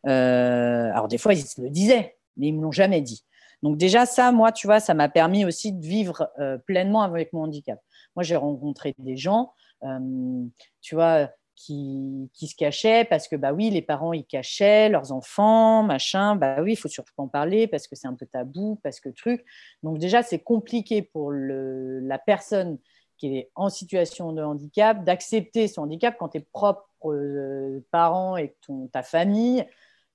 Alors, 0.03 1.07
des 1.07 1.17
fois, 1.17 1.33
ils 1.33 1.43
le 1.57 1.69
disaient, 1.69 2.17
mais 2.37 2.47
ils 2.47 2.53
ne 2.53 2.57
me 2.57 2.63
l'ont 2.63 2.71
jamais 2.71 3.01
dit. 3.01 3.23
Donc 3.63 3.77
déjà, 3.77 4.05
ça, 4.05 4.31
moi, 4.31 4.51
tu 4.51 4.67
vois, 4.67 4.79
ça 4.79 4.93
m'a 4.93 5.09
permis 5.09 5.45
aussi 5.45 5.71
de 5.71 5.85
vivre 5.85 6.29
euh, 6.39 6.57
pleinement 6.57 7.01
avec 7.03 7.31
mon 7.33 7.43
handicap. 7.43 7.79
Moi, 8.15 8.23
j'ai 8.23 8.35
rencontré 8.35 8.93
des 8.97 9.17
gens, 9.17 9.53
euh, 9.83 10.43
tu 10.81 10.95
vois, 10.95 11.29
qui, 11.55 12.29
qui, 12.33 12.47
se 12.47 12.55
cachaient 12.55 13.05
parce 13.05 13.27
que, 13.27 13.35
bah 13.35 13.53
oui, 13.53 13.69
les 13.69 13.81
parents, 13.83 14.13
ils 14.13 14.25
cachaient 14.25 14.89
leurs 14.89 15.11
enfants, 15.11 15.83
machin. 15.83 16.35
Bah 16.35 16.61
oui, 16.61 16.73
il 16.73 16.75
faut 16.75 16.87
surtout 16.87 17.13
pas 17.15 17.23
en 17.23 17.27
parler 17.27 17.67
parce 17.67 17.87
que 17.87 17.95
c'est 17.95 18.07
un 18.07 18.15
peu 18.15 18.25
tabou, 18.25 18.79
parce 18.83 18.99
que 18.99 19.09
truc. 19.09 19.45
Donc 19.83 19.99
déjà, 19.99 20.23
c'est 20.23 20.39
compliqué 20.39 21.03
pour 21.03 21.31
le, 21.31 21.99
la 21.99 22.17
personne 22.17 22.79
qui 23.17 23.37
est 23.37 23.51
en 23.53 23.69
situation 23.69 24.33
de 24.33 24.41
handicap 24.41 25.03
d'accepter 25.03 25.67
son 25.67 25.83
handicap 25.83 26.15
quand 26.17 26.29
tes 26.29 26.39
propres 26.39 26.87
euh, 27.05 27.85
parents 27.91 28.37
et 28.37 28.55
ta 28.91 29.03
famille 29.03 29.63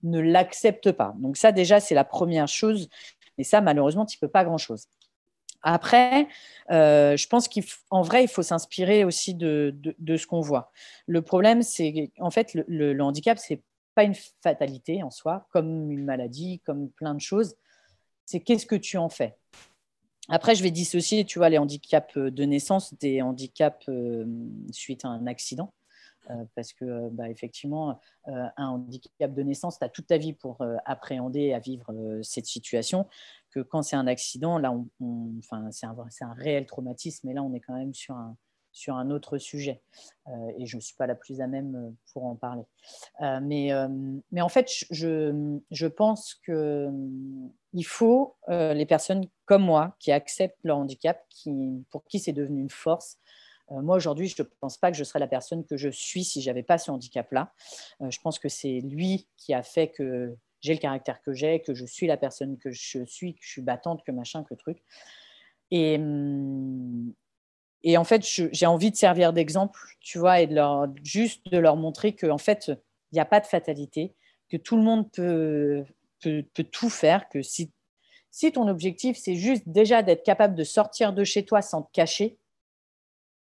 ne 0.03 0.21
l'acceptent 0.21 0.93
pas. 0.93 1.15
Donc 1.19 1.37
ça, 1.37 1.53
déjà, 1.53 1.81
c'est 1.81 1.95
la 1.95 2.05
première 2.05 2.49
chose. 2.49 2.89
Et 3.39 3.45
ça, 3.45 3.61
malheureusement, 3.61 4.07
tu 4.07 4.19
ne 4.19 4.27
peux 4.27 4.31
pas 4.31 4.45
grand-chose. 4.45 4.87
Après, 5.63 6.29
euh, 6.71 7.17
je 7.17 7.27
pense 7.27 7.49
qu'en 7.49 8.03
vrai, 8.03 8.25
il 8.25 8.29
faut 8.29 8.43
s'inspirer 8.43 9.05
aussi 9.05 9.35
de, 9.35 9.75
ce 10.17 10.27
qu'on 10.27 10.41
voit. 10.41 10.71
Le 11.07 11.23
problème, 11.23 11.63
c'est 11.63 12.13
en 12.19 12.31
fait, 12.31 12.55
le, 12.55 12.93
le 12.93 13.03
handicap, 13.03 13.39
ce 13.39 13.55
n'est 13.55 13.63
pas 13.95 14.05
une 14.05 14.15
fatalité 14.43 15.03
en 15.03 15.11
soi, 15.11 15.47
comme 15.51 15.91
une 15.91 16.05
maladie, 16.05 16.61
comme 16.65 16.91
plein 16.91 17.15
de 17.15 17.21
choses. 17.21 17.57
C'est 18.27 18.41
qu'est-ce 18.41 18.67
que 18.67 18.77
tu 18.77 18.97
en 18.97 19.09
fais? 19.09 19.37
Après, 20.29 20.55
je 20.55 20.63
vais 20.63 20.71
dissocier, 20.71 21.25
tu 21.25 21.39
vois, 21.39 21.49
les 21.49 21.59
handicaps 21.59 22.17
de 22.17 22.45
naissance 22.45 22.95
des 22.95 23.23
handicaps 23.23 23.89
euh, 23.89 24.25
suite 24.73 25.05
à 25.05 25.09
un 25.09 25.27
accident. 25.27 25.73
Euh, 26.31 26.45
parce 26.55 26.73
que, 26.73 27.09
bah, 27.11 27.29
effectivement, 27.31 28.01
euh, 28.29 28.47
un 28.57 28.69
handicap 28.69 29.33
de 29.33 29.43
naissance, 29.43 29.79
tu 29.79 29.85
as 29.85 29.89
toute 29.89 30.07
ta 30.07 30.19
vie 30.19 30.33
pour 30.33 30.59
appréhender 30.85 31.53
à 31.53 31.59
vivre 31.59 31.93
cette 32.23 32.47
situation. 32.47 33.07
Que 33.51 33.61
quand 33.61 33.83
c'est 33.83 33.97
un 33.97 34.07
accident, 34.07 34.59
là, 34.59 34.75
enfin, 35.39 35.71
c'est 35.71 35.87
un, 35.87 36.35
réel 36.35 36.67
traumatisme, 36.67 37.29
mais 37.29 37.35
là, 37.35 37.43
on 37.43 37.55
est 37.55 37.61
quand 37.61 37.75
même 37.75 37.95
sur 37.95 38.15
un, 38.15 38.37
sur 38.77 38.95
un 38.95 39.11
autre 39.11 39.39
sujet. 39.39 39.81
Euh, 40.29 40.53
et 40.59 40.67
je 40.67 40.77
ne 40.77 40.83
suis 40.83 40.95
pas 40.95 41.07
la 41.07 41.15
plus 41.15 41.41
à 41.41 41.47
même 41.47 41.75
euh, 41.75 41.91
pour 42.13 42.27
en 42.27 42.37
parler. 42.37 42.65
Euh, 43.23 43.41
mais, 43.43 43.71
mais 44.31 44.43
en 44.43 44.51
fait, 44.51 44.71
je, 44.91 45.59
je 45.71 45.87
pense 45.87 46.35
qu'il 46.45 47.87
faut 47.87 48.37
les 48.49 48.87
personnes 48.87 49.25
comme 49.47 49.65
moi 49.65 49.97
qui 49.99 50.13
acceptent 50.13 50.59
leur 50.63 50.77
handicap, 50.77 51.25
qui, 51.31 51.85
pour 51.91 52.05
qui 52.05 52.19
c'est 52.19 52.33
devenu 52.33 52.61
une 52.61 52.71
force. 52.71 53.19
Moi, 53.71 53.97
aujourd'hui, 53.97 54.29
je 54.29 54.43
ne 54.43 54.49
pense 54.61 54.77
pas 54.79 54.91
que 54.91 54.97
je 54.97 55.05
serais 55.05 55.19
la 55.19 55.27
personne 55.27 55.65
que 55.65 55.77
je 55.77 55.89
suis 55.89 56.25
si 56.25 56.41
je 56.41 56.49
n'avais 56.49 56.63
pas 56.63 56.79
ce 56.79 56.91
handicap-là. 56.91 57.53
je 58.01 58.19
pense 58.21 58.39
que 58.39 58.49
c'est 58.49 58.81
lui 58.81 59.29
qui 59.37 59.55
a 59.55 59.63
fait 59.63 59.89
que 59.89 60.37
j'ai 60.61 60.75
le 60.75 60.81
caractère 60.81 61.23
que 61.23 61.33
j'ai, 61.33 61.61
que 61.61 61.75
je 61.75 61.85
suis 61.85 62.07
la 62.07 62.17
personne 62.17 62.59
que 62.59 62.71
je 62.71 63.05
suis, 63.05 63.35
que 63.35 63.41
je 63.43 63.51
suis 63.51 63.63
battante, 63.63 64.03
que 64.05 64.13
machin, 64.13 64.45
que 64.45 64.55
truc. 64.55 64.83
Et, 65.71 65.97
hum, 65.97 67.13
en 67.87 68.05
fait, 68.05 68.25
j'ai 68.25 68.67
envie 68.67 68.91
de 68.91 68.97
servir 68.97 69.33
d'exemple, 69.33 69.79
tu 70.01 70.19
vois, 70.19 70.41
et 70.41 70.47
de 70.47 70.55
leur, 70.55 70.89
juste 71.05 71.47
de 71.51 71.59
leur 71.59 71.77
montrer 71.77 72.17
qu'en 72.17 72.39
fait, 72.39 72.69
il 72.69 73.15
n'y 73.15 73.21
a 73.21 73.25
pas 73.25 73.41
de 73.41 73.47
fatalité, 73.47 74.15
que 74.49 74.57
tout 74.57 74.77
le 74.77 74.83
monde 74.83 75.11
peut, 75.13 75.85
peut, 76.21 76.65
tout 76.65 76.91
faire, 76.91 77.29
que 77.29 77.43
si, 77.43 77.71
si 78.33 78.51
ton 78.51 78.67
objectif, 78.67 79.17
c'est 79.17 79.37
juste 79.37 79.63
déjà 79.67 80.03
d'être 80.03 80.25
capable 80.25 80.57
de 80.57 80.65
sortir 80.65 81.13
de 81.13 81.23
chez 81.23 81.45
toi 81.45 81.63
sans 81.63 81.83
te 81.83 81.93
cacher, 81.93 82.39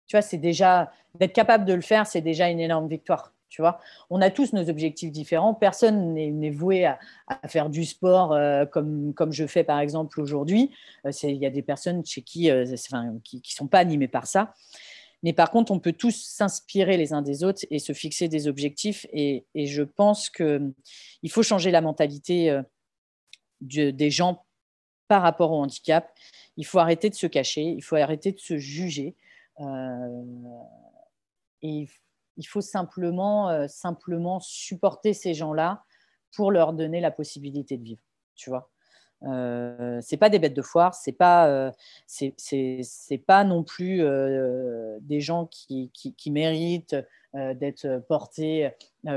tu 0.06 0.16
vois, 0.16 0.22
c'est 0.22 0.38
déjà, 0.38 0.92
d'être 1.18 1.32
capable 1.32 1.64
de 1.64 1.74
le 1.74 1.80
faire, 1.80 2.06
c'est 2.06 2.20
déjà 2.20 2.48
une 2.48 2.60
énorme 2.60 2.88
victoire 2.88 3.34
vois, 3.62 3.80
on 4.10 4.20
a 4.20 4.30
tous 4.30 4.52
nos 4.52 4.68
objectifs 4.68 5.10
différents. 5.10 5.54
Personne 5.54 6.14
n'est 6.14 6.50
voué 6.50 6.86
à, 6.86 6.98
faire 7.46 7.70
du 7.70 7.84
sport 7.84 8.32
euh, 8.32 8.66
comme, 8.66 9.14
comme 9.14 9.32
je 9.32 9.46
fais 9.46 9.64
par 9.64 9.80
exemple 9.80 10.20
aujourd'hui. 10.20 10.70
Euh, 11.06 11.10
il 11.22 11.36
y 11.36 11.46
a 11.46 11.50
des 11.50 11.62
personnes 11.62 12.04
chez 12.04 12.22
qui, 12.22 12.50
euh, 12.50 12.64
qui 13.22 13.36
ne 13.36 13.42
sont 13.44 13.68
pas 13.68 13.78
animées 13.78 14.08
par 14.08 14.26
ça. 14.26 14.54
Mais 15.22 15.32
par 15.32 15.50
contre, 15.50 15.72
on 15.72 15.78
peut 15.78 15.92
tous 15.92 16.14
s'inspirer 16.14 16.96
les 16.96 17.12
uns 17.14 17.22
des 17.22 17.44
autres 17.44 17.64
et 17.70 17.78
se 17.78 17.94
fixer 17.94 18.28
des 18.28 18.46
objectifs. 18.46 19.06
Et, 19.12 19.46
je 19.54 19.82
pense 19.82 20.28
qu'il 20.28 20.74
faut 21.30 21.42
changer 21.42 21.70
la 21.70 21.80
mentalité 21.80 22.60
des 23.62 24.10
gens 24.10 24.44
par 25.08 25.22
rapport 25.22 25.50
au 25.52 25.62
handicap. 25.62 26.12
Il 26.58 26.66
faut 26.66 26.78
arrêter 26.78 27.08
de 27.08 27.14
se 27.14 27.26
cacher, 27.26 27.62
il 27.62 27.82
faut 27.82 27.96
arrêter 27.96 28.32
de 28.32 28.38
se 28.38 28.58
juger. 28.58 29.14
Et 31.62 31.88
il 32.36 32.44
faut 32.44 32.60
simplement, 32.60 33.50
euh, 33.50 33.66
simplement 33.68 34.40
supporter 34.40 35.14
ces 35.14 35.34
gens-là 35.34 35.84
pour 36.34 36.50
leur 36.50 36.72
donner 36.72 37.00
la 37.00 37.10
possibilité 37.10 37.76
de 37.76 37.84
vivre. 37.84 38.02
Tu 38.34 38.50
vois 38.50 38.70
euh, 39.26 40.00
c'est 40.02 40.16
pas 40.16 40.28
des 40.28 40.38
bêtes 40.38 40.54
de 40.54 40.62
foire, 40.62 40.94
c'est 40.94 41.12
pas, 41.12 41.48
euh, 41.48 41.70
c'est, 42.06 42.34
pas 43.26 43.44
non 43.44 43.62
plus 43.62 44.02
euh, 44.02 44.98
des 45.00 45.20
gens 45.20 45.46
qui, 45.46 45.90
qui, 45.92 46.30
méritent 46.30 46.96
d'être 47.34 48.04
portés 48.08 48.70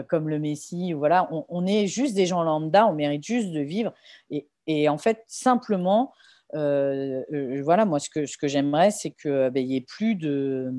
comme 0.07 0.29
le 0.29 0.39
Messie. 0.39 0.93
Voilà, 0.93 1.29
on, 1.49 1.65
est 1.65 1.87
juste 1.87 2.15
des 2.15 2.25
gens 2.25 2.41
lambda, 2.41 2.87
on 2.87 2.93
mérite 2.93 3.23
juste 3.23 3.51
de 3.51 3.59
vivre. 3.59 3.93
Et, 4.29 4.47
et 4.65 4.89
en 4.89 4.97
fait, 4.97 5.23
simplement, 5.27 6.13
voilà, 6.53 7.85
moi, 7.85 7.99
ce 7.99 8.09
que, 8.09 8.25
ce 8.25 8.37
que 8.37 8.47
j'aimerais, 8.47 8.91
c'est 8.91 9.11
qu'il 9.11 9.49
ben, 9.53 9.65
n'y 9.65 9.77
ait 9.77 9.81
plus 9.81 10.15
de, 10.15 10.73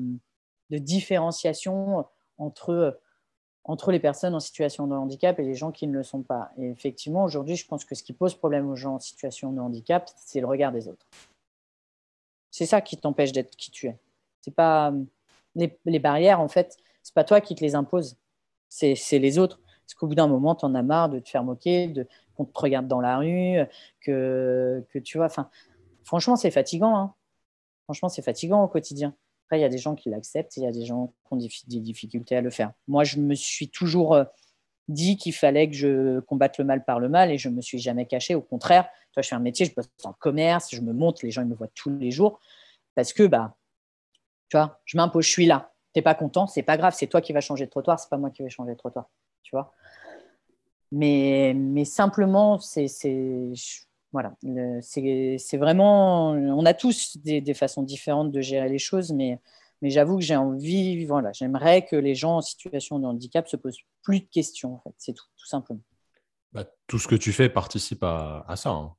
de 0.69 0.77
différenciation 0.77 2.05
entre, 2.37 2.99
entre 3.63 3.91
les 3.91 3.99
personnes 3.99 4.33
en 4.33 4.39
situation 4.39 4.87
de 4.87 4.95
handicap 4.95 5.39
et 5.39 5.43
les 5.43 5.55
gens 5.55 5.71
qui 5.71 5.87
ne 5.87 5.93
le 5.93 6.03
sont 6.03 6.23
pas. 6.23 6.51
Et 6.57 6.69
effectivement, 6.69 7.23
aujourd'hui, 7.23 7.55
je 7.55 7.67
pense 7.67 7.85
que 7.85 7.95
ce 7.95 8.03
qui 8.03 8.13
pose 8.13 8.35
problème 8.35 8.69
aux 8.69 8.75
gens 8.75 8.95
en 8.95 8.99
situation 8.99 9.51
de 9.51 9.59
handicap, 9.59 10.09
c'est 10.15 10.39
le 10.39 10.47
regard 10.47 10.71
des 10.71 10.87
autres. 10.87 11.07
C'est 12.51 12.65
ça 12.65 12.81
qui 12.81 12.97
t'empêche 12.97 13.31
d'être 13.31 13.55
qui 13.55 13.71
tu 13.71 13.87
es. 13.87 13.99
C'est 14.41 14.55
pas 14.55 14.93
les, 15.55 15.99
barrières, 15.99 16.39
en 16.39 16.47
fait, 16.47 16.77
c'est 17.03 17.13
pas 17.13 17.23
toi 17.23 17.41
qui 17.41 17.55
te 17.55 17.63
les 17.63 17.75
imposes, 17.75 18.17
c'est 18.69 18.95
les 19.11 19.37
autres. 19.37 19.59
Parce 19.89 19.95
qu'au 19.95 20.07
bout 20.07 20.13
d'un 20.13 20.27
moment, 20.27 20.53
tu 20.53 20.65
en 20.65 20.75
as 20.75 20.83
marre 20.83 21.09
de 21.09 21.17
te 21.17 21.27
faire 21.27 21.43
moquer, 21.43 21.91
qu'on 22.37 22.45
te 22.45 22.59
regarde 22.59 22.87
dans 22.87 23.01
la 23.01 23.17
rue, 23.17 23.57
que, 24.01 24.85
que 24.91 24.99
tu 24.99 25.17
vois. 25.17 25.25
Enfin, 25.25 25.49
franchement, 26.03 26.35
c'est 26.35 26.51
fatigant. 26.51 26.95
Hein. 26.95 27.15
Franchement, 27.85 28.07
c'est 28.07 28.21
fatigant 28.21 28.63
au 28.63 28.67
quotidien. 28.67 29.15
Après, 29.45 29.57
il 29.57 29.61
y 29.63 29.65
a 29.65 29.69
des 29.69 29.79
gens 29.79 29.95
qui 29.95 30.11
l'acceptent 30.11 30.57
il 30.57 30.63
y 30.63 30.67
a 30.67 30.71
des 30.71 30.85
gens 30.85 31.07
qui 31.07 31.33
ont 31.33 31.37
des 31.37 31.79
difficultés 31.79 32.35
à 32.35 32.41
le 32.41 32.51
faire. 32.51 32.71
Moi, 32.87 33.03
je 33.03 33.17
me 33.17 33.33
suis 33.33 33.67
toujours 33.67 34.13
euh, 34.13 34.23
dit 34.89 35.17
qu'il 35.17 35.33
fallait 35.33 35.67
que 35.67 35.75
je 35.75 36.19
combatte 36.19 36.59
le 36.59 36.65
mal 36.65 36.85
par 36.85 36.99
le 36.99 37.09
mal 37.09 37.31
et 37.31 37.39
je 37.39 37.49
ne 37.49 37.55
me 37.55 37.61
suis 37.61 37.79
jamais 37.79 38.05
caché. 38.05 38.35
Au 38.35 38.41
contraire, 38.41 38.87
toi, 39.11 39.23
je 39.23 39.29
fais 39.29 39.35
un 39.35 39.39
métier, 39.39 39.65
je 39.65 39.73
bosse 39.73 39.89
en 40.03 40.13
commerce, 40.13 40.69
je 40.71 40.81
me 40.81 40.93
montre, 40.93 41.25
les 41.25 41.31
gens 41.31 41.41
ils 41.41 41.47
me 41.47 41.55
voient 41.55 41.71
tous 41.73 41.89
les 41.89 42.11
jours 42.11 42.39
parce 42.93 43.11
que, 43.11 43.25
bah, 43.25 43.55
tu 44.49 44.57
vois, 44.57 44.79
je 44.85 44.97
m'impose, 44.97 45.25
je 45.25 45.31
suis 45.31 45.47
là. 45.47 45.73
Tu 45.93 45.99
n'es 45.99 46.03
pas 46.03 46.13
content, 46.13 46.45
c'est 46.45 46.61
pas 46.61 46.77
grave, 46.77 46.93
c'est 46.95 47.07
toi 47.07 47.21
qui 47.21 47.33
vas 47.33 47.41
changer 47.41 47.65
de 47.65 47.71
trottoir, 47.71 47.99
c'est 47.99 48.09
pas 48.09 48.17
moi 48.17 48.29
qui 48.29 48.43
vais 48.43 48.51
changer 48.51 48.73
de 48.73 48.77
trottoir, 48.77 49.09
tu 49.41 49.55
vois? 49.55 49.73
Mais, 50.91 51.53
mais 51.55 51.85
simplement, 51.85 52.59
c'est 52.59 52.87
voilà, 54.11 54.33
c'est 54.81 55.57
vraiment. 55.57 56.31
On 56.31 56.65
a 56.65 56.73
tous 56.73 57.17
des, 57.17 57.53
façons 57.53 57.83
différentes 57.83 58.31
de 58.31 58.41
gérer 58.41 58.69
les 58.69 58.79
choses, 58.79 59.11
mais, 59.11 59.39
mais 59.81 59.91
j'avoue 59.91 60.17
que 60.17 60.23
j'ai 60.23 60.35
envie, 60.35 61.05
voilà, 61.05 61.31
j'aimerais 61.31 61.85
que 61.85 61.95
les 61.95 62.15
gens 62.15 62.37
en 62.37 62.41
situation 62.41 62.97
de 62.97 63.05
handicap 63.05 63.47
se 63.47 63.55
posent 63.55 63.77
plus 64.01 64.21
de 64.21 64.27
questions, 64.31 64.75
en 64.75 64.79
fait, 64.79 64.95
c'est 64.97 65.13
tout, 65.13 65.27
tout 65.37 65.45
simplement. 65.45 65.81
Bah, 66.53 66.65
tout 66.87 66.97
ce 66.97 67.07
que 67.07 67.15
tu 67.15 67.31
fais 67.31 67.49
participe 67.49 68.03
à, 68.03 68.43
ça. 68.55 68.71
Hein. 68.71 68.95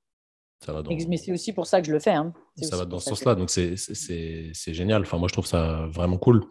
ça 0.65 0.73
va 0.73 0.83
Mais 1.09 1.17
c'est 1.17 1.33
aussi 1.33 1.53
pour 1.53 1.67
ça 1.67 1.81
que 1.81 1.89
je 1.89 1.93
le 1.93 1.99
fais. 1.99 2.13
Hein. 2.13 2.33
Ça 2.63 2.77
va 2.77 2.85
dans 2.85 3.01
ce 3.01 3.11
sens-là, 3.11 3.35
donc 3.35 3.51
c'est 3.51 4.75
génial. 4.75 5.03
Enfin, 5.03 5.19
moi, 5.19 5.27
je 5.27 5.33
trouve 5.33 5.47
ça 5.47 5.89
vraiment 5.89 6.19
cool. 6.19 6.45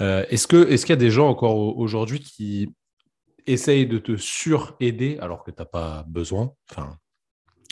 Euh, 0.00 0.24
est-ce 0.30 0.48
qu'il 0.48 0.58
est 0.58 0.88
y 0.88 0.92
a 0.92 0.96
des 0.96 1.10
gens 1.10 1.28
encore 1.28 1.78
aujourd'hui 1.78 2.18
qui 2.18 2.74
essayent 3.46 3.86
de 3.86 3.98
te 3.98 4.16
suraider 4.16 5.18
alors 5.20 5.44
que 5.44 5.50
tu 5.50 5.58
n'as 5.58 5.66
pas 5.66 6.04
besoin 6.08 6.52
enfin, 6.70 6.96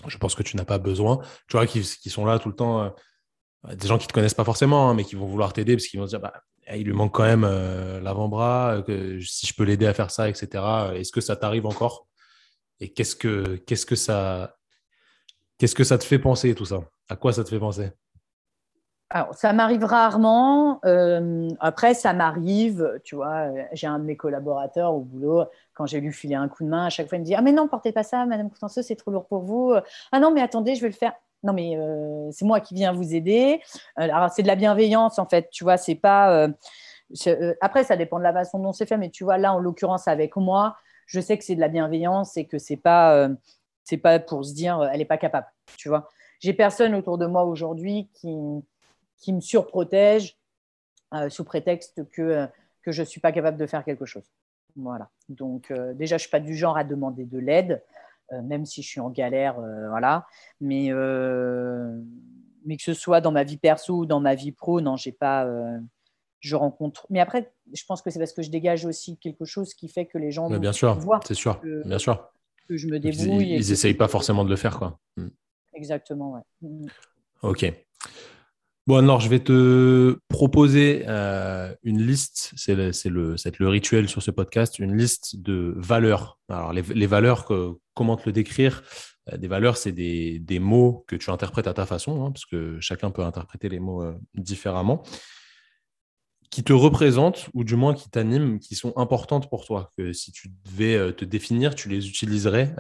je 0.07 0.17
pense 0.19 0.35
que 0.35 0.43
tu 0.43 0.57
n'as 0.57 0.65
pas 0.65 0.79
besoin. 0.79 1.19
Tu 1.49 1.57
vois, 1.57 1.67
qui, 1.67 1.83
sont 1.83 2.25
là 2.25 2.39
tout 2.39 2.49
le 2.49 2.55
temps, 2.55 2.83
euh, 2.83 3.75
des 3.75 3.89
gens 3.89 3.99
qui 3.99 4.05
ne 4.05 4.09
te 4.09 4.13
connaissent 4.13 4.35
pas 4.35 4.45
forcément, 4.45 4.91
hein, 4.91 4.95
mais 4.95 5.05
qui 5.05 5.17
vont 5.17 5.27
vouloir 5.27 5.53
t'aider 5.53 5.75
parce 5.77 5.89
qu'ils 5.89 5.99
vont 5.99 6.07
se 6.07 6.11
dire, 6.11 6.21
bah, 6.21 6.33
il 6.75 6.85
lui 6.85 6.93
manque 6.93 7.15
quand 7.15 7.25
même 7.25 7.45
euh, 7.45 8.01
l'avant-bras, 8.01 8.83
que 8.87 9.19
si 9.21 9.47
je 9.47 9.55
peux 9.55 9.65
l'aider 9.65 9.87
à 9.87 9.95
faire 9.95 10.11
ça, 10.11 10.29
etc. 10.29 10.63
Est-ce 10.95 11.13
que 11.13 11.21
ça 11.21 11.35
t'arrive 11.35 11.67
encore? 11.67 12.07
Et 12.81 12.93
qu'est-ce 12.93 13.17
que, 13.17 13.57
que 13.67 13.97
ça, 13.97 14.57
qu'est-ce 15.59 15.75
que 15.75 15.85
ça 15.85 15.99
te 15.99 16.05
fait 16.05 16.19
penser 16.19 16.55
tout 16.55 16.67
ça? 16.67 16.81
À 17.09 17.17
quoi 17.17 17.33
ça 17.33 17.43
te 17.43 17.49
fait 17.49 17.59
penser? 17.59 17.91
Alors, 19.11 19.35
ça 19.35 19.55
m'arrive 19.55 19.85
rarement. 19.85 20.81
Euh, 20.85 21.49
après, 21.61 21.95
ça 21.95 22.13
m'arrive, 22.13 23.01
tu 23.05 23.17
vois, 23.17 23.47
j'ai 23.73 23.87
un 23.87 23.99
de 23.99 24.05
mes 24.05 24.17
collaborateurs 24.19 24.93
au 24.95 25.01
boulot, 25.01 25.45
quand 25.73 25.87
j'ai 25.87 26.01
lui 26.01 26.13
filer 26.13 26.35
un 26.35 26.49
coup 26.49 26.63
de 26.63 26.69
main, 26.69 26.87
à 26.87 26.91
chaque 26.91 27.09
fois, 27.09 27.17
il 27.17 27.23
me 27.23 27.25
dit 27.25 27.35
Ah, 27.35 27.41
mais 27.41 27.53
non, 27.53 27.69
portez 27.69 27.93
pas 27.93 28.03
ça, 28.03 28.27
Madame 28.27 28.51
Coutenceau, 28.51 28.83
c'est 28.83 28.97
trop 28.97 29.11
lourd 29.11 29.27
pour 29.27 29.43
vous. 29.43 29.73
Ah, 30.13 30.21
non, 30.21 30.31
mais 30.31 30.43
attendez, 30.43 30.75
je 30.75 30.83
vais 30.83 30.89
le 30.89 30.95
faire. 30.95 31.15
Non, 31.43 31.55
mais 31.55 31.79
euh, 31.79 32.29
c'est 32.33 32.45
moi 32.45 32.61
qui 32.61 32.75
viens 32.75 32.93
vous 32.93 33.15
aider. 33.15 33.63
Euh, 33.99 34.03
alors, 34.03 34.31
c'est 34.31 34.43
de 34.43 34.49
la 34.49 34.57
bienveillance, 34.57 35.19
en 35.19 35.27
fait, 35.27 35.49
tu 35.51 35.65
vois, 35.65 35.79
c'est 35.79 35.95
pas. 35.95 36.47
après, 37.63 37.85
ça 37.85 37.97
dépend 37.97 38.19
de 38.19 38.25
la 38.25 38.33
façon 38.35 38.59
dont 38.59 38.73
c'est 38.73 38.87
fait, 38.87 38.99
mais 38.99 39.11
tu 39.11 39.25
vois, 39.25 39.39
là, 39.39 39.55
en 39.55 39.59
l'occurrence, 39.59 40.07
avec 40.07 40.37
moi, 40.37 40.77
je 41.07 41.21
sais 41.21 41.39
que 41.39 41.45
c'est 41.45 41.55
de 41.55 41.61
la 41.61 41.69
bienveillance 41.69 42.37
et 42.37 42.47
que 42.47 42.59
c'est 42.59 42.77
pas, 42.77 43.29
c'est 43.85 43.97
pas 43.97 44.19
pour 44.19 44.45
se 44.45 44.53
dire 44.53 44.87
Elle 44.93 44.99
n'est 44.99 45.07
pas 45.07 45.17
capable, 45.17 45.47
tu 45.79 45.89
vois. 45.89 46.09
J'ai 46.41 46.53
personne 46.53 46.95
autour 46.95 47.17
de 47.17 47.27
moi 47.27 47.45
aujourd'hui 47.45 48.11
qui 48.15 48.37
qui 49.19 49.33
me 49.33 49.41
surprotège 49.41 50.39
euh, 51.15 51.31
sous 51.31 51.45
prétexte 51.45 52.07
que, 52.11 52.23
euh, 52.23 52.47
que 52.83 52.93
je 52.93 53.03
ne 53.03 53.07
suis 53.07 53.21
pas 53.21 53.33
capable 53.33 53.57
de 53.57 53.67
faire 53.67 53.85
quelque 53.85 54.05
chose. 54.05 54.31
Voilà. 54.77 55.11
Donc, 55.29 55.71
euh, 55.71 55.95
déjà, 55.95 56.17
je 56.17 56.23
ne 56.23 56.27
suis 56.27 56.31
pas 56.31 56.41
du 56.41 56.55
genre 56.55 56.77
à 56.77 56.85
demander 56.85 57.25
de 57.25 57.39
l'aide, 57.39 57.83
même 58.43 58.67
si 58.67 58.83
je 58.83 58.89
suis 58.89 59.01
en 59.01 59.09
galère. 59.09 59.59
voilà. 59.89 60.27
Mais, 60.61 60.91
mais 62.67 62.77
que 62.77 62.83
ce 62.83 62.93
soit 62.93 63.23
dans 63.23 63.33
ma 63.33 63.43
vie 63.43 63.57
perso 63.57 64.01
ou 64.01 64.07
dans 64.07 64.21
ma 64.21 64.35
vie 64.35 64.53
pro, 64.53 64.83
non, 64.83 64.97
j'ai 64.97 65.13
pas. 65.13 65.49
je 66.41 66.55
rencontre. 66.55 67.07
Mais 67.09 67.21
après, 67.21 67.51
je 67.73 67.83
pense 67.87 68.03
que 68.03 68.11
c'est 68.11 68.19
parce 68.19 68.35
que 68.35 68.43
je 68.43 68.51
dégage 68.51 68.85
aussi 68.85 69.17
quelque 69.17 69.47
chose 69.47 69.73
qui 69.73 69.89
fait 69.89 70.05
que 70.05 70.19
les 70.19 70.31
gens. 70.31 70.51
bien 70.59 70.73
sûr, 70.73 70.99
c'est 71.25 71.33
sûr, 71.33 71.59
bien 71.87 71.97
sûr. 71.97 72.31
que 72.69 72.77
je 72.77 72.87
me 72.89 73.01
débrouille. 73.01 73.55
Ils 73.55 73.71
n'essayent 73.71 73.95
pas 73.95 74.09
forcément 74.09 74.45
de 74.45 74.51
le 74.51 74.57
faire, 74.57 74.79
quoi. 74.79 74.99
Hmm. 75.17 75.29
Exactement, 75.73 76.33
ouais. 76.33 76.43
Hmm. 76.61 76.87
Ok. 77.43 77.65
Bon, 78.89 78.97
alors, 78.97 79.21
je 79.21 79.29
vais 79.29 79.41
te 79.41 80.19
proposer 80.29 81.05
euh, 81.09 81.75
une 81.83 82.01
liste, 82.01 82.55
c'est 82.57 82.75
le, 82.75 83.69
rituel 83.69 84.09
sur 84.09 84.23
ce 84.23 84.31
podcast, 84.31 84.79
une 84.79 84.97
liste 84.97 85.37
de 85.43 85.75
valeurs. 85.77 86.39
Alors, 86.49 86.73
les, 86.73 87.07
valeurs, 87.07 87.45
que, 87.45 87.73
comment 87.93 88.17
te 88.17 88.23
le 88.25 88.33
décrire? 88.33 88.83
Euh, 89.31 89.37
Des 89.37 89.47
valeurs, 89.47 89.77
c'est 89.77 89.93
des, 89.93 90.39
des, 90.39 90.59
mots 90.59 91.05
que 91.07 91.17
tu 91.17 91.29
interprètes 91.29 91.67
à 91.67 91.75
ta 91.75 91.85
façon, 91.85 92.25
hein, 92.25 92.31
parce 92.31 92.47
que 92.47 92.81
chacun 92.81 93.11
peut 93.11 93.21
interpréter 93.21 93.69
les 93.69 93.79
mots 93.79 94.03
euh, 94.03 94.15
différemment, 94.33 95.03
qui 96.51 96.65
te 96.65 96.73
représentent, 96.73 97.51
ou 97.53 97.65
du 97.65 97.77
moins 97.77 97.93
qui 97.93 98.09
t'animent, 98.09 98.59
qui 98.59 98.75
sont 98.75 98.95
importantes 98.97 99.51
pour 99.51 99.67
toi. 99.67 99.91
Que 99.99 100.15
si 100.15 100.33
tu 100.33 100.49
devais 100.65 101.13
te 101.13 101.27
définir, 101.27 101.75
tu 101.75 101.91
les 101.91 102.09
utiliserais 102.09 102.75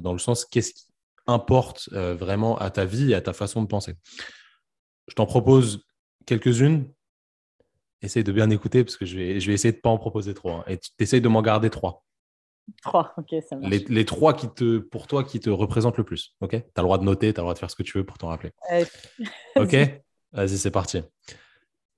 dans 0.00 0.14
le 0.14 0.18
sens 0.18 0.46
qu'est-ce 0.46 0.72
qui 0.72 0.86
importe 1.26 1.90
vraiment 1.92 2.56
à 2.56 2.70
ta 2.70 2.86
vie 2.86 3.10
et 3.10 3.14
à 3.14 3.20
ta 3.20 3.34
façon 3.34 3.60
de 3.60 3.66
penser? 3.66 3.96
Je 5.10 5.16
t'en 5.16 5.26
propose 5.26 5.84
quelques-unes. 6.24 6.88
Essaye 8.00 8.24
de 8.24 8.32
bien 8.32 8.48
écouter 8.48 8.84
parce 8.84 8.96
que 8.96 9.04
je 9.04 9.16
vais, 9.16 9.40
je 9.40 9.46
vais 9.48 9.54
essayer 9.54 9.72
de 9.72 9.76
ne 9.78 9.82
pas 9.82 9.90
en 9.90 9.98
proposer 9.98 10.32
trop. 10.32 10.52
Hein. 10.52 10.64
Et 10.68 10.78
tu 10.78 10.90
essayes 11.00 11.20
de 11.20 11.28
m'en 11.28 11.42
garder 11.42 11.68
trois. 11.68 12.04
Trois, 12.82 13.12
ok, 13.16 13.34
ça 13.46 13.56
marche. 13.56 13.70
Les, 13.70 13.78
les, 13.88 14.04
trois 14.04 14.32
qui 14.32 14.48
te, 14.48 14.78
pour 14.78 15.08
toi 15.08 15.24
qui 15.24 15.40
te 15.40 15.50
représentent 15.50 15.98
le 15.98 16.04
plus. 16.04 16.36
Ok? 16.40 16.50
Tu 16.50 16.56
as 16.56 16.62
le 16.76 16.82
droit 16.82 16.98
de 16.98 17.02
noter, 17.02 17.34
tu 17.34 17.40
as 17.40 17.42
le 17.42 17.44
droit 17.44 17.54
de 17.54 17.58
faire 17.58 17.70
ce 17.70 17.74
que 17.74 17.82
tu 17.82 17.98
veux 17.98 18.06
pour 18.06 18.16
t'en 18.16 18.28
rappeler. 18.28 18.52
ok? 19.56 19.76
Vas-y, 20.32 20.56
c'est 20.56 20.70
parti. 20.70 21.02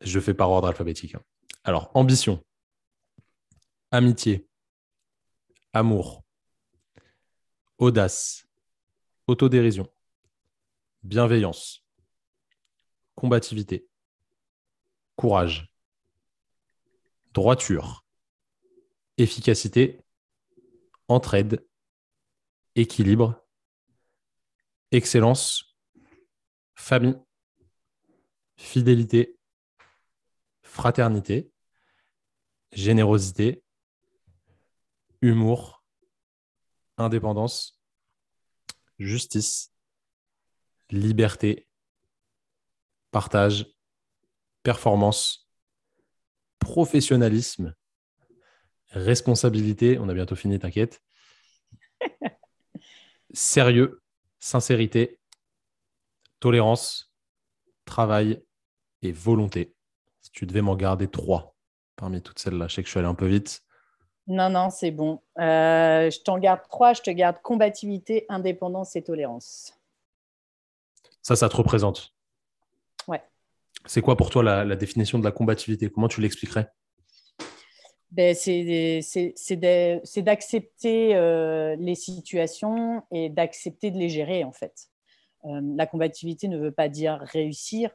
Je 0.01 0.19
fais 0.19 0.33
par 0.33 0.51
ordre 0.51 0.69
alphabétique. 0.69 1.15
Hein. 1.15 1.21
Alors, 1.65 1.91
ambition, 1.95 2.43
amitié, 3.91 4.49
amour, 5.75 6.25
audace, 7.77 8.49
autodérision, 9.27 9.87
bienveillance, 11.03 11.85
combativité, 13.15 13.89
courage, 15.17 15.73
droiture, 17.33 18.05
efficacité, 19.19 20.01
entraide, 21.09 21.67
équilibre, 22.75 23.43
excellence, 24.91 25.77
famille, 26.75 27.19
fidélité, 28.57 29.39
fraternité, 30.63 31.53
générosité, 32.73 33.63
humour, 35.21 35.85
indépendance, 36.97 37.81
justice, 38.99 39.73
liberté, 40.91 41.69
partage, 43.13 43.67
performance, 44.65 45.49
professionnalisme, 46.59 47.75
responsabilité, 48.91 49.99
on 49.99 50.09
a 50.09 50.15
bientôt 50.15 50.35
fini, 50.35 50.59
t'inquiète, 50.59 51.01
sérieux, 53.33 54.03
sincérité, 54.41 55.21
tolérance, 56.41 57.13
travail 57.85 58.43
et 59.03 59.13
volonté. 59.13 59.77
Si 60.21 60.33
tu 60.33 60.47
devais 60.47 60.63
m'en 60.63 60.75
garder 60.75 61.09
trois 61.09 61.55
parmi 61.97 62.21
toutes 62.23 62.41
celles-là, 62.41 62.67
je 62.69 62.75
sais 62.75 62.83
que 62.83 62.87
je 62.87 62.91
suis 62.91 62.99
allé 62.99 63.09
un 63.09 63.15
peu 63.15 63.27
vite. 63.27 63.63
Non, 64.27 64.49
non, 64.51 64.71
c'est 64.71 64.91
bon. 64.91 65.21
Euh, 65.39 66.11
je 66.11 66.21
t'en 66.23 66.39
garde 66.39 66.63
trois. 66.69 66.93
Je 66.93 67.03
te 67.03 67.11
garde 67.11 67.41
combativité, 67.43 68.25
indépendance 68.29 68.95
et 68.95 69.03
tolérance. 69.03 69.75
Ça, 71.23 71.37
ça 71.37 71.49
te 71.49 71.57
représente. 71.57 72.15
C'est 73.87 74.01
quoi 74.01 74.17
pour 74.17 74.31
toi 74.31 74.43
la, 74.43 74.77
définition 74.77 75.19
de 75.19 75.25
la 75.25 75.33
combativité? 75.33 75.91
Comment 75.91 76.09
tu 76.09 76.21
l'expliquerais? 76.21 76.69
Ben, 78.11 78.35
C'est 78.35 79.57
d'accepter 80.19 81.17
euh, 81.17 81.77
les 81.79 81.95
situations 81.95 83.03
et 83.11 83.29
d'accepter 83.29 83.91
de 83.91 83.99
les 83.99 84.09
gérer, 84.09 84.45
en 84.45 84.53
fait. 84.53 84.89
Euh, 85.45 85.61
la 85.77 85.87
combativité 85.87 86.47
ne 86.49 86.59
veut 86.59 86.71
pas 86.71 86.89
dire 86.89 87.19
réussir, 87.23 87.91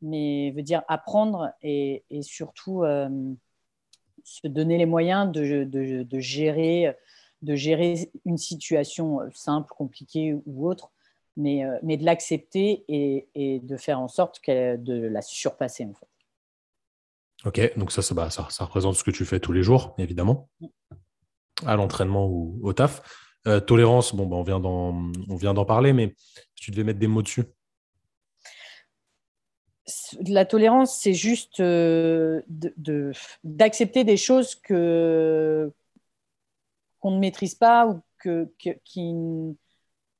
mais 0.00 0.52
veut 0.52 0.62
dire 0.62 0.82
apprendre 0.88 1.52
et, 1.62 2.04
surtout 2.22 2.84
euh, 2.84 3.08
se 4.24 4.46
donner 4.48 4.78
les 4.78 4.86
moyens 4.86 5.30
de, 5.30 5.64
de, 5.64 6.18
gérer, 6.18 6.94
de 7.42 7.54
gérer 7.54 8.10
une 8.24 8.38
situation 8.38 9.20
simple, 9.34 9.68
compliquée 9.76 10.34
ou 10.46 10.66
autre 10.68 10.90
mais, 11.36 11.64
euh, 11.64 11.78
mais 11.82 11.96
de 11.96 12.04
l'accepter 12.04 12.84
et, 12.88 13.28
et, 13.34 13.60
de 13.60 13.76
faire 13.76 14.00
en 14.00 14.08
sorte 14.08 14.40
de 14.46 15.06
la 15.08 15.22
surpasser 15.22 15.84
en 15.84 15.94
fait. 15.94 16.08
Ok, 17.44 17.78
donc 17.78 17.92
ça, 17.92 18.02
ça, 18.02 18.14
bah, 18.14 18.30
ça, 18.30 18.48
ça, 18.50 18.64
représente 18.64 18.96
ce 18.96 19.04
que 19.04 19.10
tu 19.10 19.24
fais 19.24 19.38
tous 19.38 19.52
les 19.52 19.62
jours, 19.62 19.94
évidemment, 19.98 20.48
à 21.64 21.76
l'entraînement 21.76 22.26
ou 22.26 22.58
au 22.62 22.72
taf. 22.72 23.02
Euh, 23.46 23.60
tolérance, 23.60 24.14
bon, 24.14 24.26
bah, 24.26 24.36
on 24.36 25.36
vient 25.36 25.54
d'en, 25.54 25.64
parler, 25.64 25.92
mais 25.92 26.14
si 26.56 26.64
tu 26.64 26.70
devais 26.72 26.82
mettre 26.82 26.98
des 26.98 27.06
mots 27.06 27.22
dessus. 27.22 27.44
La 30.26 30.44
tolérance, 30.44 30.98
c'est 30.98 31.14
juste 31.14 31.60
euh, 31.60 32.42
de, 32.48 33.12
d'accepter 33.44 34.02
des 34.02 34.16
choses 34.16 34.56
que 34.56 35.70
qu'on 36.98 37.12
ne 37.12 37.20
maîtrise 37.20 37.54
pas 37.54 37.86
ou 37.86 38.00
que, 38.18 38.50
que 38.58 38.70
qui, 38.84 39.14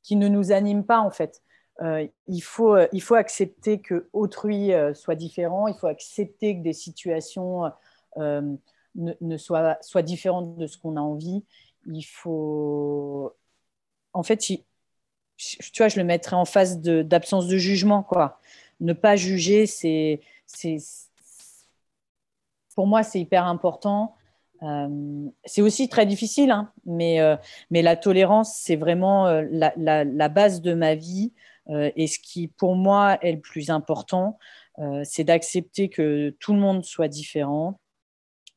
qui 0.07 0.15
ne 0.15 0.29
nous 0.29 0.53
anime 0.53 0.85
pas 0.85 1.01
en 1.01 1.11
fait. 1.11 1.43
Euh, 1.83 2.07
il, 2.29 2.41
faut, 2.41 2.77
euh, 2.77 2.87
il 2.93 3.03
faut 3.03 3.17
accepter 3.17 3.81
que 3.81 4.09
autrui 4.13 4.73
euh, 4.73 4.95
soit 4.95 5.17
différent, 5.17 5.67
il 5.67 5.75
faut 5.75 5.89
accepter 5.89 6.57
que 6.57 6.63
des 6.63 6.73
situations 6.73 7.71
ne, 8.17 9.37
soient, 9.37 9.77
soient, 9.83 10.03
différentes 10.03 10.57
de 10.57 10.67
ce 10.69 10.79
qu'on 10.79 10.97
a 10.97 11.01
envie. 11.01 11.45
Il 11.87 12.05
faut. 12.05 13.35
En 14.13 14.23
fait, 14.23 14.37
tu 14.37 14.59
vois, 15.77 15.89
je 15.89 15.99
le 15.99 16.05
mettrais 16.05 16.37
en 16.37 16.45
phase 16.45 16.81
d'absence 16.81 17.49
de, 17.49 17.59
jugement. 17.59 18.05
Quoi. 18.05 18.41
Ne 18.81 18.93
pas 18.93 19.17
juger, 19.17 19.67
c'est. 19.67 20.21
Pour 22.77 22.87
moi, 22.87 23.03
c'est 23.03 23.21
hyper 23.21 23.45
important. 23.45 24.16
Euh, 24.63 25.29
c'est 25.45 25.63
aussi 25.63 25.89
très 25.89 26.07
difficile, 26.07 26.51
hein, 26.51 26.73
mais, 26.85 27.21
euh, 27.21 27.37
mais 27.71 27.83
la 27.83 27.97
tolérance, 27.97 28.57
c'est 28.57 28.77
vraiment 28.77 29.27
euh, 29.27 29.45
la, 29.51 29.73
la, 29.77 30.29
base 30.29 30.63
de 30.63 30.75
ma 30.75 30.95
vie. 30.95 31.33
et 31.69 32.07
ce 32.07 32.19
qui, 32.21 32.49
pour 32.49 32.77
moi, 32.77 33.19
est 33.23 33.33
le 33.33 33.41
plus 33.41 33.71
important, 33.71 34.39
c'est 35.03 35.25
d'accepter 35.25 35.89
que 35.89 36.37
tout 36.39 36.53
le 36.53 36.61
monde 36.61 36.85
soit 36.85 37.09
différent, 37.09 37.81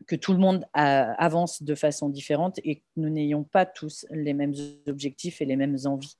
que 0.06 0.16
tout 0.16 0.34
le 0.34 0.40
monde 0.40 0.66
avance 0.74 1.64
de 1.64 1.76
façon 1.76 2.10
différente 2.10 2.60
et 2.64 2.78
que 2.78 2.84
nous 2.98 3.10
n'ayons 3.10 3.44
pas 3.44 3.66
tous 3.66 4.06
les 4.12 4.34
mêmes 4.34 4.54
objectifs 4.88 5.42
et 5.42 5.46
les 5.46 5.56
mêmes 5.56 5.78
envies. 5.86 6.18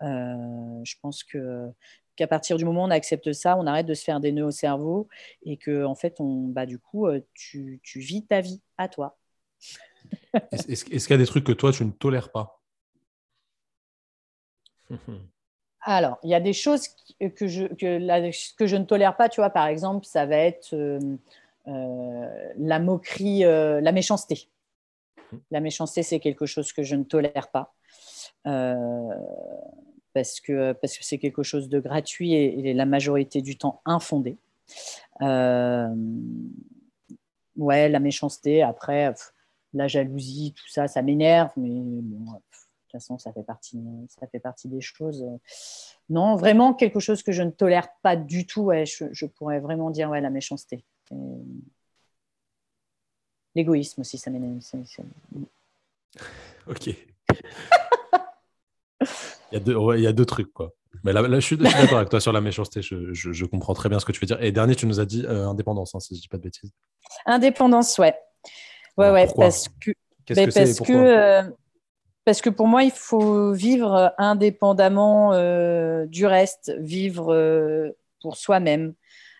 je 0.00 0.94
pense 1.00 1.22
que 1.22 1.70
qu'à 2.16 2.26
partir 2.26 2.56
du 2.56 2.64
moment 2.64 2.82
où 2.82 2.86
on 2.86 2.90
accepte 2.90 3.32
ça, 3.32 3.56
on 3.56 3.66
arrête 3.66 3.86
de 3.86 3.94
se 3.94 4.02
faire 4.02 4.20
des 4.20 4.32
nœuds 4.32 4.46
au 4.46 4.50
cerveau 4.50 5.08
et 5.44 5.56
que 5.56 5.84
en 5.84 5.94
fait, 5.94 6.20
on, 6.20 6.48
bah, 6.48 6.66
du 6.66 6.78
coup, 6.78 7.06
euh, 7.06 7.20
tu, 7.34 7.80
tu 7.82 8.00
vis 8.00 8.26
ta 8.26 8.40
vie 8.40 8.60
à 8.78 8.88
toi. 8.88 9.18
Est-ce 10.52 10.84
qu'il 10.84 11.10
y 11.10 11.12
a 11.12 11.18
des 11.18 11.26
trucs 11.26 11.44
que 11.44 11.52
toi, 11.52 11.72
tu 11.72 11.84
ne 11.84 11.90
tolères 11.90 12.30
pas? 12.30 12.60
Alors, 15.80 16.18
il 16.22 16.30
y 16.30 16.34
a 16.34 16.40
des 16.40 16.52
choses 16.52 16.88
que 17.20 17.46
je, 17.46 17.66
que, 17.66 18.56
que 18.56 18.66
je 18.66 18.76
ne 18.76 18.84
tolère 18.84 19.16
pas, 19.16 19.28
tu 19.28 19.40
vois, 19.40 19.50
par 19.50 19.66
exemple, 19.66 20.04
ça 20.04 20.26
va 20.26 20.36
être 20.36 20.74
euh, 20.74 20.98
euh, 21.68 22.52
la 22.56 22.78
moquerie, 22.78 23.40
la 23.40 23.92
méchanceté. 23.92 24.48
La 25.50 25.60
méchanceté, 25.60 26.02
c'est 26.02 26.20
quelque 26.20 26.46
chose 26.46 26.72
que 26.72 26.82
je 26.82 26.96
ne 26.96 27.04
tolère 27.04 27.50
pas 27.50 27.74
parce 30.16 30.40
que 30.40 30.72
parce 30.72 30.96
que 30.96 31.04
c'est 31.04 31.18
quelque 31.18 31.42
chose 31.42 31.68
de 31.68 31.78
gratuit 31.78 32.32
et, 32.32 32.72
la 32.72 32.86
majorité 32.86 33.42
du 33.42 33.58
temps 33.58 33.82
infondé. 33.84 34.38
Euh, 35.20 35.94
ouais, 37.58 37.90
la 37.90 38.00
méchanceté, 38.00 38.62
après, 38.62 39.12
la 39.74 39.88
jalousie, 39.88 40.54
tout 40.56 40.68
ça, 40.68 40.88
ça 40.88 41.02
m'énerve, 41.02 41.50
mais 41.58 41.68
bon, 41.68 42.32
de 42.32 42.38
toute 42.38 42.92
façon, 42.92 43.18
ça 43.18 43.30
fait 43.30 43.42
partie, 43.42 43.78
ça 44.08 44.26
fait 44.26 44.40
partie 44.40 44.68
des 44.68 44.80
choses. 44.80 45.22
Non, 46.08 46.34
vraiment 46.36 46.72
quelque 46.72 46.98
chose 46.98 47.22
que 47.22 47.32
je 47.32 47.42
ne 47.42 47.50
tolère 47.50 47.88
pas 48.00 48.16
du 48.16 48.46
tout. 48.46 48.70
Je, 48.72 49.26
pourrais 49.26 49.60
vraiment 49.60 49.90
dire 49.90 50.08
ouais, 50.08 50.22
la 50.22 50.30
méchanceté. 50.30 50.82
L'égoïsme 53.54 54.00
aussi, 54.00 54.16
ça 54.16 54.30
m'énerve. 54.30 54.62
Ok. 56.68 56.88
Il 59.52 59.58
y, 59.58 60.06
a 60.06 60.12
deux, 60.12 60.24
trucs, 60.24 60.52
quoi. 60.52 60.72
Mais 61.04 61.12
là, 61.12 61.22
je 61.28 61.40
suis, 61.40 61.56
d'accord 61.56 61.98
avec 61.98 62.08
toi 62.08 62.20
sur 62.20 62.32
la 62.32 62.40
méchanceté. 62.40 62.80
Je, 62.82 63.44
comprends 63.44 63.74
très 63.74 63.88
bien 63.88 63.98
ce 63.98 64.04
que 64.04 64.12
tu 64.12 64.20
veux 64.20 64.26
dire. 64.26 64.42
Et 64.42 64.52
dernier, 64.52 64.74
tu 64.74 64.86
nous 64.86 65.00
as 65.00 65.04
dit 65.04 65.24
euh, 65.26 65.48
indépendance, 65.48 65.94
hein, 65.94 66.00
si 66.00 66.14
je 66.14 66.18
ne 66.18 66.22
dis 66.22 66.28
pas 66.28 66.38
de 66.38 66.42
bêtises. 66.42 66.72
Indépendance, 67.26 67.98
ouais. 67.98 68.14
Ouais, 68.96 69.10
ouais, 69.10 69.28
parce 69.36 69.68
que. 69.80 69.92
Qu'est-ce 70.24 70.40
ben, 70.40 70.48
que 70.48 70.54
parce 70.54 70.80
que, 70.80 70.92
euh, 70.92 71.42
parce 72.24 72.40
que 72.40 72.50
pour 72.50 72.66
moi, 72.66 72.82
il 72.82 72.90
faut 72.90 73.52
vivre 73.52 74.12
indépendamment 74.18 75.32
euh, 75.32 76.06
du 76.06 76.26
reste, 76.26 76.72
vivre 76.80 77.32
euh, 77.32 77.90
pour 78.20 78.36
soi-même, 78.36 78.94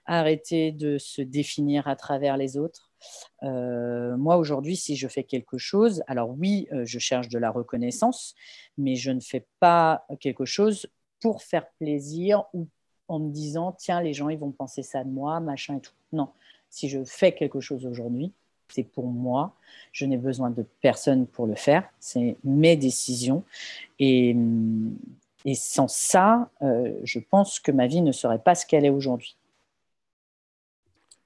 arrêter 0.05 0.71
de 0.71 0.97
se 0.97 1.21
définir 1.21 1.89
à 1.89 1.97
travers 1.97 2.37
les 2.37 2.57
autres. 2.57 2.86
Euh, 3.43 4.17
moi, 4.17 4.37
aujourd'hui, 4.37 4.77
si 4.77 4.97
je 4.97 5.09
fais 5.09 5.25
quelque 5.25 5.59
chose, 5.59 6.03
alors 6.07 6.31
oui, 6.31 6.69
je 6.85 6.99
cherche 6.99 7.29
de 7.29 7.39
la 7.39 7.51
reconnaissance, 7.51 8.35
mais 8.79 8.97
je 8.97 9.11
ne 9.11 9.21
fais 9.21 9.47
pas 9.61 10.07
quelque 10.21 10.45
chose 10.45 10.87
pour 11.21 11.43
faire 11.43 11.67
plaisir 11.79 12.45
ou 12.53 12.67
en 13.09 13.19
me 13.19 13.31
disant, 13.31 13.73
tiens, 13.73 14.01
les 14.01 14.13
gens, 14.13 14.29
ils 14.29 14.39
vont 14.39 14.51
penser 14.51 14.83
ça 14.83 15.05
de 15.05 15.11
moi, 15.11 15.41
machin 15.41 15.77
et 15.77 15.81
tout. 15.81 15.93
Non, 16.13 16.29
si 16.71 16.89
je 16.89 17.05
fais 17.05 17.33
quelque 17.33 17.61
chose 17.61 17.87
aujourd'hui, 17.87 18.33
c'est 18.69 18.83
pour 18.83 19.07
moi. 19.07 19.55
Je 19.93 20.07
n'ai 20.07 20.17
besoin 20.17 20.51
de 20.51 20.65
personne 20.81 21.27
pour 21.27 21.47
le 21.47 21.55
faire. 21.55 21.89
C'est 22.01 22.37
mes 22.45 22.77
décisions. 22.77 23.45
Et, 23.99 24.37
et 25.45 25.55
sans 25.55 25.89
ça, 25.89 26.51
euh, 26.63 26.93
je 27.05 27.19
pense 27.19 27.61
que 27.61 27.71
ma 27.71 27.87
vie 27.87 28.03
ne 28.03 28.13
serait 28.13 28.41
pas 28.41 28.55
ce 28.55 28.67
qu'elle 28.67 28.85
est 28.85 28.91
aujourd'hui. 28.91 29.37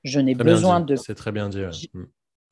Je 0.05 0.21
n'ai 0.21 0.35
besoin 0.35 0.81
de. 0.81 0.97
C'est 0.97 1.15
très 1.15 1.33
bien 1.33 1.49
dit. 1.49 1.63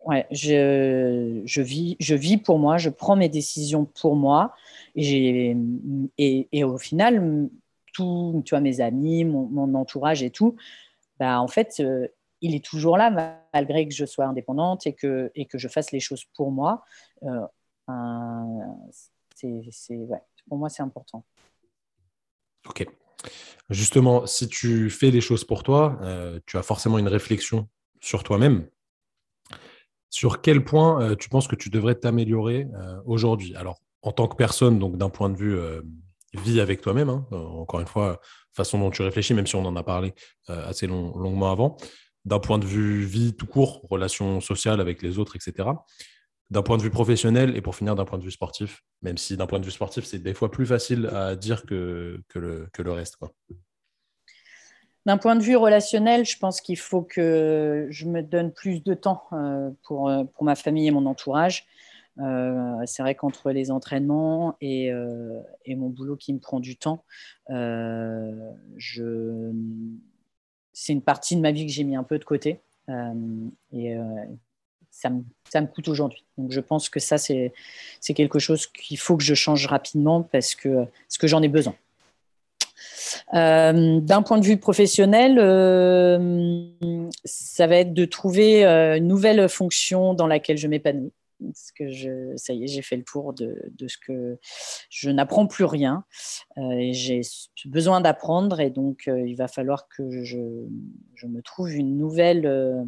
Ouais. 0.05 0.21
Mm. 0.21 0.35
je, 0.35 1.43
je, 1.45 1.63
vis, 1.63 1.97
je 2.01 2.15
vis 2.15 2.37
pour 2.37 2.59
moi, 2.59 2.79
je 2.79 2.91
prends 2.91 3.17
mes 3.17 3.29
décisions 3.29 3.85
pour 3.85 4.17
moi. 4.17 4.55
Et, 4.95 5.57
et, 6.19 6.49
et 6.53 6.65
au 6.65 6.79
final, 6.79 7.49
tout, 7.93 8.43
tu 8.45 8.51
vois, 8.51 8.61
mes 8.61 8.81
amis, 8.81 9.25
mon, 9.25 9.47
mon 9.47 9.75
entourage 9.75 10.23
et 10.23 10.31
tout, 10.31 10.57
bah, 11.19 11.41
en 11.41 11.49
fait, 11.49 11.81
euh, 11.81 12.09
il 12.41 12.55
est 12.55 12.65
toujours 12.65 12.97
là 12.97 13.11
malgré 13.53 13.89
que 13.89 13.95
je 13.95 14.05
sois 14.05 14.27
indépendante 14.27 14.87
et 14.87 14.93
que, 14.93 15.31
et 15.35 15.47
que 15.47 15.59
je 15.59 15.69
fasse 15.69 15.91
les 15.91 16.01
choses 16.01 16.25
pour 16.35 16.51
moi. 16.51 16.85
Euh, 17.25 17.47
c'est, 19.35 19.99
pour 20.49 20.59
moi, 20.59 20.69
c'est 20.69 20.83
important. 20.83 21.25
Ok. 22.69 22.87
Justement, 23.71 24.27
si 24.27 24.49
tu 24.49 24.89
fais 24.91 25.11
les 25.11 25.21
choses 25.21 25.45
pour 25.45 25.63
toi, 25.63 25.99
euh, 26.03 26.41
tu 26.47 26.57
as 26.57 26.63
forcément 26.63 26.99
une 26.99 27.09
réflexion 27.09 27.69
sur 28.01 28.23
toi-même. 28.23 28.67
Sur 30.11 30.41
quel 30.41 30.65
point 30.65 31.03
euh, 31.03 31.17
tu 31.17 31.29
penses 31.29 31.49
que 31.49 31.57
tu 31.57 31.69
devrais 31.69 31.95
t'améliorer 31.95 32.67
aujourd'hui? 33.05 33.55
Alors, 33.57 33.81
en 34.03 34.13
tant 34.13 34.27
que 34.27 34.37
personne, 34.37 34.79
donc 34.79 34.97
d'un 34.97 35.11
point 35.11 35.29
de 35.29 35.37
vue 35.37 35.59
vie 36.33 36.61
avec 36.61 36.81
toi-même, 36.81 37.11
hein, 37.11 37.27
encore 37.31 37.81
une 37.81 37.87
fois, 37.87 38.21
façon 38.53 38.79
dont 38.79 38.91
tu 38.91 39.03
réfléchis, 39.03 39.35
même 39.35 39.47
si 39.47 39.57
on 39.57 39.67
en 39.67 39.77
a 39.77 39.83
parlé 39.83 40.15
assez 40.47 40.87
longuement 40.87 41.51
avant, 41.51 41.77
d'un 42.25 42.39
point 42.39 42.59
de 42.59 42.65
vue 42.65 43.05
vie 43.05 43.35
tout 43.35 43.47
court, 43.47 43.87
relations 43.91 44.41
sociales 44.41 44.81
avec 44.81 45.03
les 45.03 45.19
autres, 45.19 45.37
etc. 45.37 45.69
D'un 46.51 46.63
point 46.63 46.79
de 46.79 46.83
vue 46.83 46.91
professionnel 46.91 47.57
et 47.57 47.61
pour 47.61 47.77
finir 47.77 47.95
d'un 47.95 48.07
point 48.07 48.19
de 48.19 48.25
vue 48.25 48.31
sportif, 48.31 48.83
même 49.03 49.19
si 49.19 49.37
d'un 49.37 49.47
point 49.47 49.61
de 49.61 49.65
vue 49.65 49.71
sportif, 49.71 50.05
c'est 50.05 50.19
des 50.19 50.33
fois 50.33 50.51
plus 50.51 50.65
facile 50.65 51.07
à 51.13 51.37
dire 51.37 51.67
que, 51.67 52.23
que, 52.29 52.39
le, 52.39 52.69
que 52.73 52.81
le 52.81 52.93
reste. 52.93 53.19
D'un 55.09 55.17
point 55.17 55.37
de 55.37 55.43
vue 55.43 55.57
relationnel, 55.57 56.27
je 56.27 56.39
pense 56.39 56.61
qu'il 56.61 56.77
faut 56.77 57.01
que 57.01 57.87
je 57.89 58.07
me 58.07 58.23
donne 58.23 58.53
plus 58.53 58.85
de 58.85 58.93
temps 58.93 59.23
euh, 59.33 59.71
pour, 59.85 60.11
euh, 60.11 60.25
pour 60.25 60.45
ma 60.45 60.55
famille 60.55 60.87
et 60.87 60.91
mon 60.91 61.07
entourage. 61.07 61.65
Euh, 62.19 62.77
c'est 62.85 63.03
vrai 63.03 63.15
qu'entre 63.15 63.51
les 63.51 63.71
entraînements 63.71 64.59
et, 64.61 64.91
et, 65.65 65.77
mon 65.77 65.89
boulot 65.89 66.17
qui 66.17 66.35
me 66.35 66.41
prend 66.41 66.61
du 66.61 66.77
temps, 66.77 67.05
je, 67.49 69.51
c'est 70.75 70.93
une 70.93 71.01
partie 71.01 71.37
de 71.37 71.41
ma 71.41 71.53
vie 71.53 71.65
que 71.65 71.73
j'ai 71.73 71.85
mis 71.85 71.97
un 71.97 72.05
peu 72.05 72.19
de 72.19 72.25
côté. 72.25 72.61
Et 73.73 73.97
ça 75.01 75.11
me, 75.11 75.67
coûte 75.67 75.89
aujourd'hui. 75.89 76.25
Donc 76.37 76.53
je 76.53 76.61
pense 76.61 76.89
que 76.89 77.01
ça, 77.01 77.19
c'est, 77.19 77.53
quelque 78.15 78.39
chose 78.39 78.67
qu'il 78.67 78.99
faut 78.99 79.17
que 79.17 79.25
je 79.25 79.35
change 79.35 79.67
rapidement 79.67 80.23
parce 80.23 80.55
que, 80.55 80.85
parce 80.85 81.19
que 81.19 81.27
j'en 81.27 81.43
ai 81.43 81.49
besoin. 81.49 81.75
Euh, 83.35 84.01
d'un 84.01 84.23
point 84.23 84.39
de 84.39 84.45
vue 84.45 84.59
professionnel, 84.59 85.37
ça 87.25 87.67
va 87.67 87.77
être 87.77 87.95
de 87.95 88.05
trouver 88.05 88.65
une 88.65 89.07
nouvelle 89.07 89.49
fonction 89.49 90.15
dans 90.15 90.27
laquelle 90.27 90.59
je 90.59 90.69
m'épanouis 90.69 91.13
ça 92.37 92.53
y 92.53 92.65
est, 92.65 92.67
j'ai 92.67 92.83
fait 92.83 92.97
le 92.97 93.05
tour 93.05 93.33
de, 93.33 93.71
ce 93.87 93.97
que 93.99 94.39
je 94.91 95.11
n'apprends 95.11 95.47
plus 95.47 95.65
rien 95.65 96.05
euh, 96.59 96.89
j'ai 96.93 97.21
besoin 97.67 98.01
d'apprendre 98.01 98.61
et 98.61 98.71
donc 98.71 99.09
euh, 99.09 99.27
il 99.27 99.37
va 99.37 99.49
falloir 99.49 99.89
que 99.89 100.25
je, 100.25 100.39
je 101.15 101.27
me 101.27 101.43
trouve 101.43 101.73
une 101.73 101.97
nouvelle, 101.97 102.47
euh, 102.47 102.83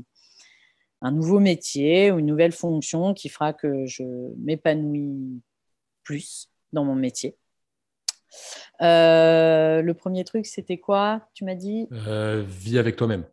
un 1.02 1.12
nouveau 1.12 1.40
métier 1.40 2.10
ou 2.10 2.18
une 2.18 2.26
nouvelle 2.26 2.52
fonction 2.52 3.14
qui 3.14 3.28
fera 3.28 3.52
que 3.52 3.86
je 3.86 4.02
m'épanouis 4.38 5.42
plus 6.04 6.50
dans 6.72 6.84
mon 6.84 6.94
métier. 6.94 7.36
le 8.80 9.92
premier 9.92 10.24
truc, 10.24 10.46
c'était 10.46 10.78
quoi 10.78 11.28
Tu 11.34 11.44
m'as 11.44 11.54
dit? 11.54 11.88
Vie 11.90 12.78
avec 12.78 12.96
toi-même. 12.96 13.24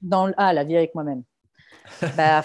Dans, 0.00 0.30
ah, 0.36 0.52
la 0.52 0.64
vie 0.64 0.76
avec 0.76 0.94
moi-même. 0.94 1.24
Bah, 2.16 2.42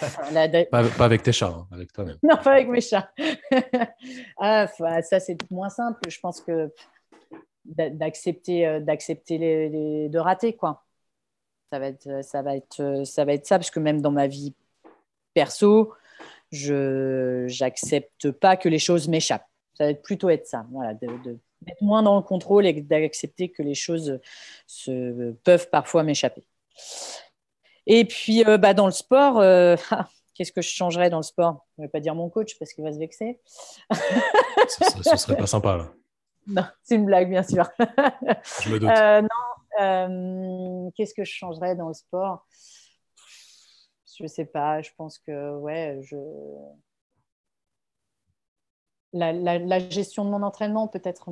pas, 0.97 1.05
avec 1.05 1.23
tes 1.23 1.31
chats, 1.31 1.47
hein, 1.47 1.67
avec 1.71 1.93
toi-même. 1.93 2.17
Non, 2.23 2.37
pas 2.37 2.53
avec 2.53 2.67
mes 2.67 2.81
chats. 2.81 3.11
ah, 4.37 4.67
ça, 4.67 5.19
c'est 5.19 5.37
moins 5.51 5.69
simple. 5.69 5.99
Je 6.09 6.19
pense 6.19 6.41
que 6.41 6.71
d'accepter, 7.65 8.67
euh, 8.67 8.79
d'accepter 8.79 9.37
les, 9.37 10.09
de 10.09 10.19
rater, 10.19 10.55
quoi. 10.55 10.83
Ça 11.71 11.79
va, 11.79 11.87
être, 11.87 12.23
ça, 12.23 12.41
va 12.41 12.55
être, 12.55 13.03
ça 13.05 13.25
va 13.25 13.33
être 13.33 13.45
ça, 13.45 13.59
parce 13.59 13.69
que 13.69 13.79
même 13.79 14.01
dans 14.01 14.11
ma 14.11 14.27
vie 14.27 14.55
perso, 15.33 15.93
je 16.51 17.47
n'accepte 17.61 18.31
pas 18.31 18.57
que 18.57 18.69
les 18.69 18.79
choses 18.79 19.07
m'échappent. 19.07 19.47
Ça 19.73 19.85
va 19.85 19.91
être 19.91 20.01
plutôt 20.01 20.29
être 20.29 20.47
ça, 20.47 20.65
voilà, 20.71 20.93
de, 20.93 21.07
de 21.23 21.37
d'être 21.61 21.81
moins 21.81 22.03
dans 22.03 22.15
le 22.15 22.21
contrôle 22.21 22.65
et 22.65 22.73
d'accepter 22.81 23.49
que 23.49 23.63
les 23.63 23.75
choses 23.75 24.19
se, 24.67 25.31
peuvent 25.43 25.69
parfois 25.69 26.03
m'échapper. 26.03 26.47
Et 27.85 28.05
puis, 28.05 28.45
euh, 28.45 28.57
bah, 28.57 28.73
dans 28.73 28.85
le 28.85 28.91
sport, 28.91 29.39
euh, 29.39 29.75
ah, 29.91 30.07
qu'est-ce 30.33 30.51
que 30.51 30.61
je 30.61 30.69
changerais 30.69 31.09
dans 31.09 31.17
le 31.17 31.23
sport? 31.23 31.65
Je 31.77 31.81
ne 31.81 31.87
vais 31.87 31.91
pas 31.91 31.99
dire 31.99 32.15
mon 32.15 32.29
coach 32.29 32.57
parce 32.59 32.73
qu'il 32.73 32.83
va 32.83 32.93
se 32.93 32.99
vexer. 32.99 33.39
ce, 33.91 35.11
ne 35.11 35.17
serait 35.17 35.37
pas 35.37 35.47
sympa, 35.47 35.77
là. 35.77 35.91
Non, 36.47 36.63
c'est 36.81 36.95
une 36.95 37.05
blague, 37.05 37.29
bien 37.29 37.43
sûr. 37.43 37.69
je 38.63 38.69
me 38.69 38.79
doute. 38.79 38.89
Euh, 38.89 39.21
non, 39.21 40.91
qu'est-ce 40.95 41.13
que 41.13 41.23
je 41.23 41.31
changerais 41.31 41.75
dans 41.75 41.89
le 41.89 41.93
sport? 41.93 42.47
Je 44.19 44.23
ne 44.23 44.27
sais 44.27 44.45
pas. 44.45 44.81
Je 44.81 44.91
pense 44.97 45.17
que, 45.17 45.57
ouais, 45.57 45.97
je... 46.03 46.15
La, 49.11 49.33
la 49.33 49.79
gestion 49.89 50.23
de 50.23 50.29
mon 50.29 50.43
entraînement, 50.43 50.87
peut-être 50.87 51.31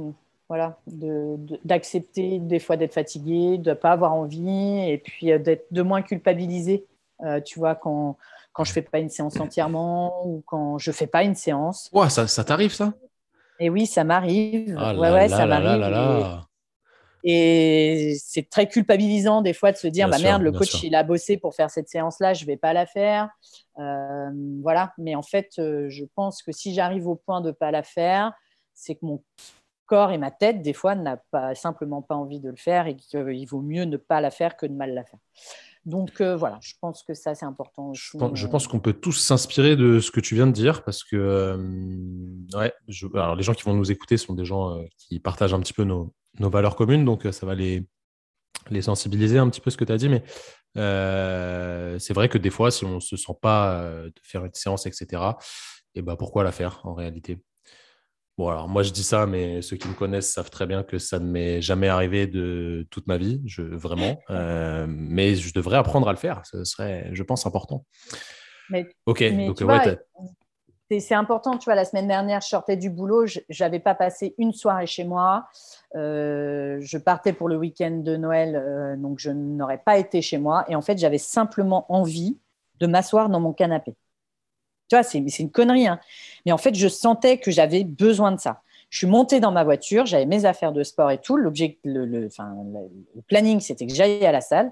voilà, 0.49 0.80
d'accepter 0.88 2.39
des 2.39 2.57
fois 2.59 2.76
d'être 2.76 2.93
fatigué, 2.95 3.59
de 3.59 3.69
ne 3.69 3.76
pas 3.76 3.91
avoir 3.91 4.14
envie, 4.14 4.49
et 4.89 4.97
puis 4.97 5.31
euh, 5.31 5.38
d'être 5.38 5.65
de 5.72 5.81
moins 5.84 6.01
culpabilisé, 6.01 6.85
euh, 7.23 7.39
tu 7.41 7.59
vois, 7.59 7.76
quand, 7.76 8.18
quand 8.53 8.64
je 8.64 8.72
ne 8.72 8.73
fais 8.73 8.81
pas 8.81 8.97
une 8.97 9.09
séance 9.09 9.39
entièrement 9.39 10.26
ou 10.26 10.41
quand 10.47 10.80
je 10.80 10.89
ne 10.89 10.95
fais 10.95 11.05
pas 11.05 11.23
une 11.23 11.35
séance. 11.35 11.91
Ouais, 11.93 12.09
ça, 12.09 12.27
ça 12.27 12.43
t'arrive 12.43 12.73
ça? 12.73 12.93
Et 13.59 13.69
oui, 13.69 13.85
ça 13.85 14.03
m'arrive. 14.03 14.76
Ah 14.80 14.95
ouais, 14.95 15.11
ouais, 15.11 15.30
ça 15.30 15.45
m'arrive. 15.45 16.26
Et, 17.30 18.16
c'est 18.24 18.49
très 18.49 18.68
culpabilisant 18.68 19.41
des 19.41 19.54
fois 19.54 19.72
de 19.72 19.78
se 19.78 19.88
dire, 19.88 20.10
bah 20.10 20.18
merde, 20.20 20.41
le 20.41 20.52
coach, 20.52 20.82
il 20.84 20.95
a 20.95 21.04
bossé 21.04 21.38
pour 21.38 21.54
faire 21.54 21.70
cette 21.70 21.90
séance-là, 21.90 22.34
je 22.34 22.44
ne 22.44 22.48
vais 22.48 22.58
pas 22.58 22.74
la 22.74 22.86
faire. 22.86 23.30
Euh, 23.80 24.30
voilà, 24.62 24.94
mais 24.98 25.16
en 25.16 25.22
fait, 25.22 25.52
je 25.58 26.04
pense 26.16 26.41
que 26.41 26.52
si 26.52 26.74
j'arrive 26.74 27.08
au 27.08 27.16
point 27.16 27.41
de 27.41 27.48
ne 27.48 27.52
pas 27.52 27.72
la 27.72 27.84
faire, 27.84 28.34
c'est 28.74 28.95
que 28.95 29.06
mon 29.06 29.22
corps 29.88 30.12
et 30.12 30.18
ma 30.18 30.32
tête, 30.32 30.62
des 30.62 30.74
fois, 30.74 30.95
n'a 30.95 31.18
pas 31.32 31.56
simplement 31.56 32.02
pas 32.02 32.16
envie 32.16 32.40
de 32.40 32.49
le 32.49 32.56
faire 32.56 32.88
et 32.88 32.95
qu'il 32.95 33.48
vaut 33.48 33.62
mieux 33.62 33.84
ne 33.84 33.98
pas 33.98 34.22
la 34.22 34.32
faire 34.32 34.56
que 34.56 34.66
de 34.66 34.74
mal 34.74 34.94
la 34.94 35.04
faire. 35.04 35.20
Donc 35.88 36.20
euh, 36.20 36.36
voilà, 36.36 36.60
je 36.62 36.74
pense 36.82 37.02
que 37.02 37.14
ça, 37.14 37.34
c'est 37.34 37.45
important. 37.45 37.94
Je 37.94 38.48
pense, 38.48 38.68
qu'on 38.68 38.82
peut 38.82 38.91
tous 38.91 39.14
s'inspirer 39.14 39.78
de 39.78 40.02
ce 40.02 40.12
que 40.12 40.20
tu 40.20 40.36
viens 40.36 40.45
de 40.45 40.52
dire 40.52 40.84
parce 40.84 41.06
que 41.06 41.16
euh, 41.16 41.58
ouais, 42.60 42.74
alors 43.14 43.38
les 43.38 43.44
gens 43.44 43.54
qui 43.54 43.64
vont 43.64 43.74
nous 43.74 43.90
écouter 43.90 44.18
sont 44.18 44.34
des 44.34 44.44
gens 44.44 44.78
euh, 44.78 44.84
qui 44.98 45.20
partagent 45.22 45.54
un 45.54 45.62
petit 45.62 45.72
peu 45.72 45.86
nos, 45.86 46.14
valeurs 46.39 46.76
communes, 46.76 47.05
donc 47.05 47.27
ça 47.31 47.45
va 47.45 47.55
les, 47.55 47.85
les 48.69 48.81
sensibiliser 48.81 49.38
un 49.38 49.49
petit 49.49 49.61
peu 49.61 49.69
ce 49.69 49.77
que 49.77 49.85
tu 49.85 49.91
as 49.91 49.97
dit, 49.97 50.09
mais 50.09 50.23
c'est 50.76 52.14
vrai 52.14 52.30
que 52.30 52.38
des 52.38 52.49
fois, 52.49 52.72
si 52.72 52.85
on 52.85 52.95
ne 52.95 52.99
se 52.99 53.18
sent 53.18 53.34
pas 53.41 53.81
de 54.05 54.22
faire 54.23 54.45
une 54.45 54.53
séance, 54.53 54.85
etc., 54.85 55.07
et 55.95 55.99
eh 55.99 56.03
ben 56.03 56.15
pourquoi 56.15 56.43
la 56.43 56.51
faire 56.51 56.81
en 56.84 56.93
réalité? 56.93 57.39
Bon, 58.38 58.49
alors 58.49 58.69
moi 58.69 58.84
je 58.84 58.91
dis 58.91 59.03
ça, 59.03 59.26
mais 59.26 59.64
ceux 59.64 59.77
qui 59.77 59.88
me 59.88 59.95
connaissent 59.95 60.31
savent 60.31 60.51
très 60.51 60.68
bien 60.68 60.84
que 60.84 60.99
ça 60.99 61.18
ne 61.18 61.26
m'est 61.26 61.59
jamais 61.59 61.88
arrivé 61.88 62.27
de 62.27 62.88
toute 62.91 63.07
ma 63.07 63.18
vie, 63.18 63.41
je, 63.45 63.64
vraiment. 63.64 64.19
Euh, 64.30 64.85
mais 64.88 65.35
je 65.35 65.53
devrais 65.53 65.77
apprendre 65.77 66.07
à 66.07 66.11
le 66.11 66.18
faire. 66.18 66.41
Ce 66.45 66.64
serait, 66.64 67.09
je 67.14 67.23
pense, 67.23 67.45
important. 67.45 67.85
Mais, 68.69 68.88
ok, 69.05 69.23
donc 69.47 69.59
ouais, 69.61 69.97
c'est 70.89 71.14
important. 71.14 71.57
Tu 71.57 71.65
vois, 71.65 71.76
la 71.76 71.85
semaine 71.85 72.07
dernière, 72.07 72.41
je 72.41 72.47
sortais 72.47 72.77
du 72.77 72.89
boulot, 72.89 73.26
je 73.26 73.41
n'avais 73.59 73.80
pas 73.80 73.95
passé 73.95 74.35
une 74.38 74.53
soirée 74.53 74.88
chez 74.88 75.03
moi. 75.03 75.47
Euh, 75.95 76.77
je 76.81 76.97
partais 76.97 77.34
pour 77.34 77.49
le 77.49 77.57
week-end 77.57 78.01
de 78.03 78.15
Noël, 78.15 78.55
euh, 78.55 78.95
donc 78.95 79.19
je 79.19 79.31
n'aurais 79.31 79.80
pas 79.80 79.97
été 79.97 80.22
chez 80.22 80.38
moi. 80.38 80.65
Et 80.69 80.76
en 80.76 80.81
fait, 80.81 80.97
j'avais 80.97 81.18
simplement 81.18 81.85
envie 81.91 82.38
de 82.80 82.88
m'asseoir 82.88 83.30
dans 83.30 83.39
mon 83.39 83.53
canapé. 83.53 83.95
Tu 84.89 84.95
vois, 84.95 85.03
c'est 85.03 85.19
une 85.19 85.51
connerie. 85.51 85.88
Hein. 85.88 85.99
Mais 86.45 86.51
en 86.51 86.57
fait, 86.57 86.76
je 86.76 86.88
sentais 86.88 87.38
que 87.38 87.51
j'avais 87.51 87.84
besoin 87.84 88.31
de 88.31 88.39
ça. 88.39 88.61
Je 88.89 88.99
suis 88.99 89.07
montée 89.07 89.41
dans 89.41 89.51
ma 89.51 89.65
voiture, 89.65 90.05
j'avais 90.05 90.26
mes 90.26 90.45
affaires 90.45 90.72
de 90.72 90.84
sport 90.84 91.11
et 91.11 91.18
tout. 91.18 91.35
L'objet, 91.35 91.77
le, 91.84 92.05
le, 92.05 92.30
le, 92.30 93.22
planning, 93.27 93.59
c'était 93.59 93.85
que 93.85 93.93
j'aille 93.93 94.26
à 94.26 94.31
la 94.31 94.39
salle. 94.39 94.72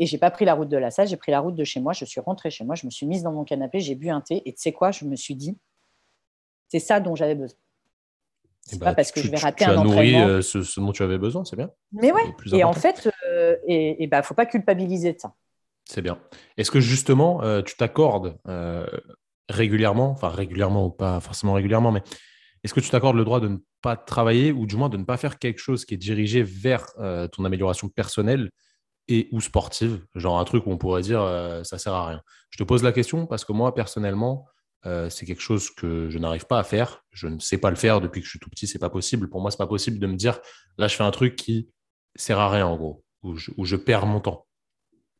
Et 0.00 0.06
j'ai 0.06 0.16
pas 0.16 0.30
pris 0.30 0.46
la 0.46 0.54
route 0.54 0.70
de 0.70 0.78
la 0.78 0.90
salle, 0.90 1.06
j'ai 1.06 1.18
pris 1.18 1.30
la 1.30 1.40
route 1.40 1.54
de 1.54 1.62
chez 1.62 1.78
moi. 1.78 1.92
Je 1.92 2.06
suis 2.06 2.20
rentrée 2.20 2.50
chez 2.50 2.64
moi, 2.64 2.74
je 2.74 2.86
me 2.86 2.90
suis 2.90 3.06
mise 3.06 3.22
dans 3.22 3.32
mon 3.32 3.44
canapé, 3.44 3.80
j'ai 3.80 3.94
bu 3.94 4.08
un 4.08 4.22
thé. 4.22 4.42
Et 4.46 4.54
tu 4.54 4.60
sais 4.60 4.72
quoi, 4.72 4.90
je 4.92 5.04
me 5.04 5.14
suis 5.14 5.34
dit, 5.34 5.58
c'est 6.68 6.78
ça 6.78 7.00
dont 7.00 7.14
j'avais 7.14 7.34
besoin. 7.34 7.58
C'est 8.62 8.78
bah, 8.78 8.86
pas 8.86 8.94
parce 8.94 9.12
que 9.12 9.20
je 9.20 9.30
vais 9.30 9.36
rater 9.36 9.64
tu 9.64 9.70
un 9.70 9.78
as 9.78 9.84
nourri 9.84 10.14
euh, 10.16 10.40
ce, 10.40 10.80
dont 10.80 10.92
tu 10.92 11.02
avais 11.02 11.18
besoin, 11.18 11.44
c'est 11.44 11.56
bien. 11.56 11.70
Mais 11.92 12.12
ouais. 12.12 12.22
Et 12.52 12.64
en 12.64 12.72
fait, 12.72 13.10
euh, 13.28 13.56
et, 13.66 14.06
bah, 14.06 14.22
faut 14.22 14.34
pas 14.34 14.46
culpabiliser 14.46 15.12
de 15.12 15.18
ça. 15.18 15.34
C'est 15.84 16.02
bien. 16.02 16.18
Est-ce 16.56 16.70
que 16.70 16.80
justement, 16.80 17.42
euh, 17.42 17.60
tu 17.60 17.76
t'accordes 17.76 18.38
régulièrement, 19.50 20.10
enfin 20.10 20.28
régulièrement 20.28 20.86
ou 20.86 20.90
pas 20.90 21.20
forcément 21.20 21.52
régulièrement, 21.52 21.92
mais 21.92 22.02
est-ce 22.64 22.72
que 22.72 22.80
tu 22.80 22.88
t'accordes 22.88 23.16
le 23.16 23.24
droit 23.24 23.40
de 23.40 23.48
ne 23.48 23.58
pas 23.82 23.96
travailler 23.96 24.52
ou 24.52 24.64
du 24.64 24.76
moins 24.76 24.88
de 24.88 24.96
ne 24.96 25.04
pas 25.04 25.16
faire 25.18 25.38
quelque 25.38 25.58
chose 25.58 25.84
qui 25.84 25.94
est 25.94 25.98
dirigé 25.98 26.42
vers 26.42 26.86
ton 27.32 27.44
amélioration 27.44 27.88
personnelle 27.88 28.50
et 29.08 29.28
ou 29.32 29.40
sportive 29.40 30.04
Genre 30.14 30.38
un 30.38 30.44
truc 30.44 30.66
où 30.66 30.70
on 30.70 30.78
pourrait 30.78 31.02
dire 31.02 31.20
ça 31.64 31.78
sert 31.78 31.94
à 31.94 32.08
rien. 32.08 32.22
Je 32.50 32.58
te 32.58 32.62
pose 32.64 32.82
la 32.82 32.92
question 32.92 33.26
parce 33.26 33.44
que 33.44 33.52
moi, 33.52 33.74
personnellement, 33.74 34.46
euh, 34.86 35.10
c'est 35.10 35.26
quelque 35.26 35.42
chose 35.42 35.70
que 35.70 36.08
je 36.08 36.18
n'arrive 36.18 36.46
pas 36.46 36.58
à 36.58 36.64
faire. 36.64 37.04
Je 37.10 37.28
ne 37.28 37.38
sais 37.38 37.58
pas 37.58 37.70
le 37.70 37.76
faire 37.76 38.00
depuis 38.00 38.20
que 38.20 38.24
je 38.24 38.30
suis 38.30 38.38
tout 38.38 38.50
petit, 38.50 38.66
c'est 38.66 38.78
pas 38.78 38.90
possible. 38.90 39.28
Pour 39.28 39.40
moi, 39.40 39.50
c'est 39.50 39.58
pas 39.58 39.66
possible 39.66 39.98
de 39.98 40.06
me 40.06 40.16
dire 40.16 40.40
là, 40.78 40.88
je 40.88 40.96
fais 40.96 41.04
un 41.04 41.10
truc 41.10 41.36
qui 41.36 41.68
sert 42.16 42.38
à 42.38 42.50
rien 42.50 42.66
en 42.66 42.76
gros, 42.76 43.04
où 43.22 43.36
je, 43.36 43.76
perds 43.76 44.06
mon 44.06 44.20
temps. 44.20 44.46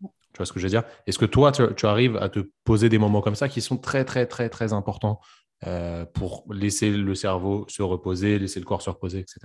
Tu 0.00 0.36
vois 0.38 0.46
ce 0.46 0.52
que 0.52 0.60
je 0.60 0.64
veux 0.64 0.70
dire? 0.70 0.84
Est-ce 1.06 1.18
que 1.18 1.26
toi, 1.26 1.52
tu, 1.52 1.86
arrives 1.86 2.16
à 2.16 2.28
te 2.28 2.40
poser 2.64 2.88
des 2.88 2.98
moments 2.98 3.20
comme 3.20 3.34
ça 3.34 3.48
qui 3.48 3.60
sont 3.60 3.76
très, 3.76 4.04
très, 4.04 4.26
très, 4.26 4.48
très 4.48 4.72
importants 4.72 5.20
euh, 5.66 6.06
pour 6.06 6.46
laisser 6.50 6.90
le 6.90 7.14
cerveau 7.14 7.66
se 7.68 7.82
reposer, 7.82 8.38
laisser 8.38 8.60
le 8.60 8.66
corps 8.66 8.80
se 8.80 8.90
reposer, 8.90 9.18
etc. 9.18 9.40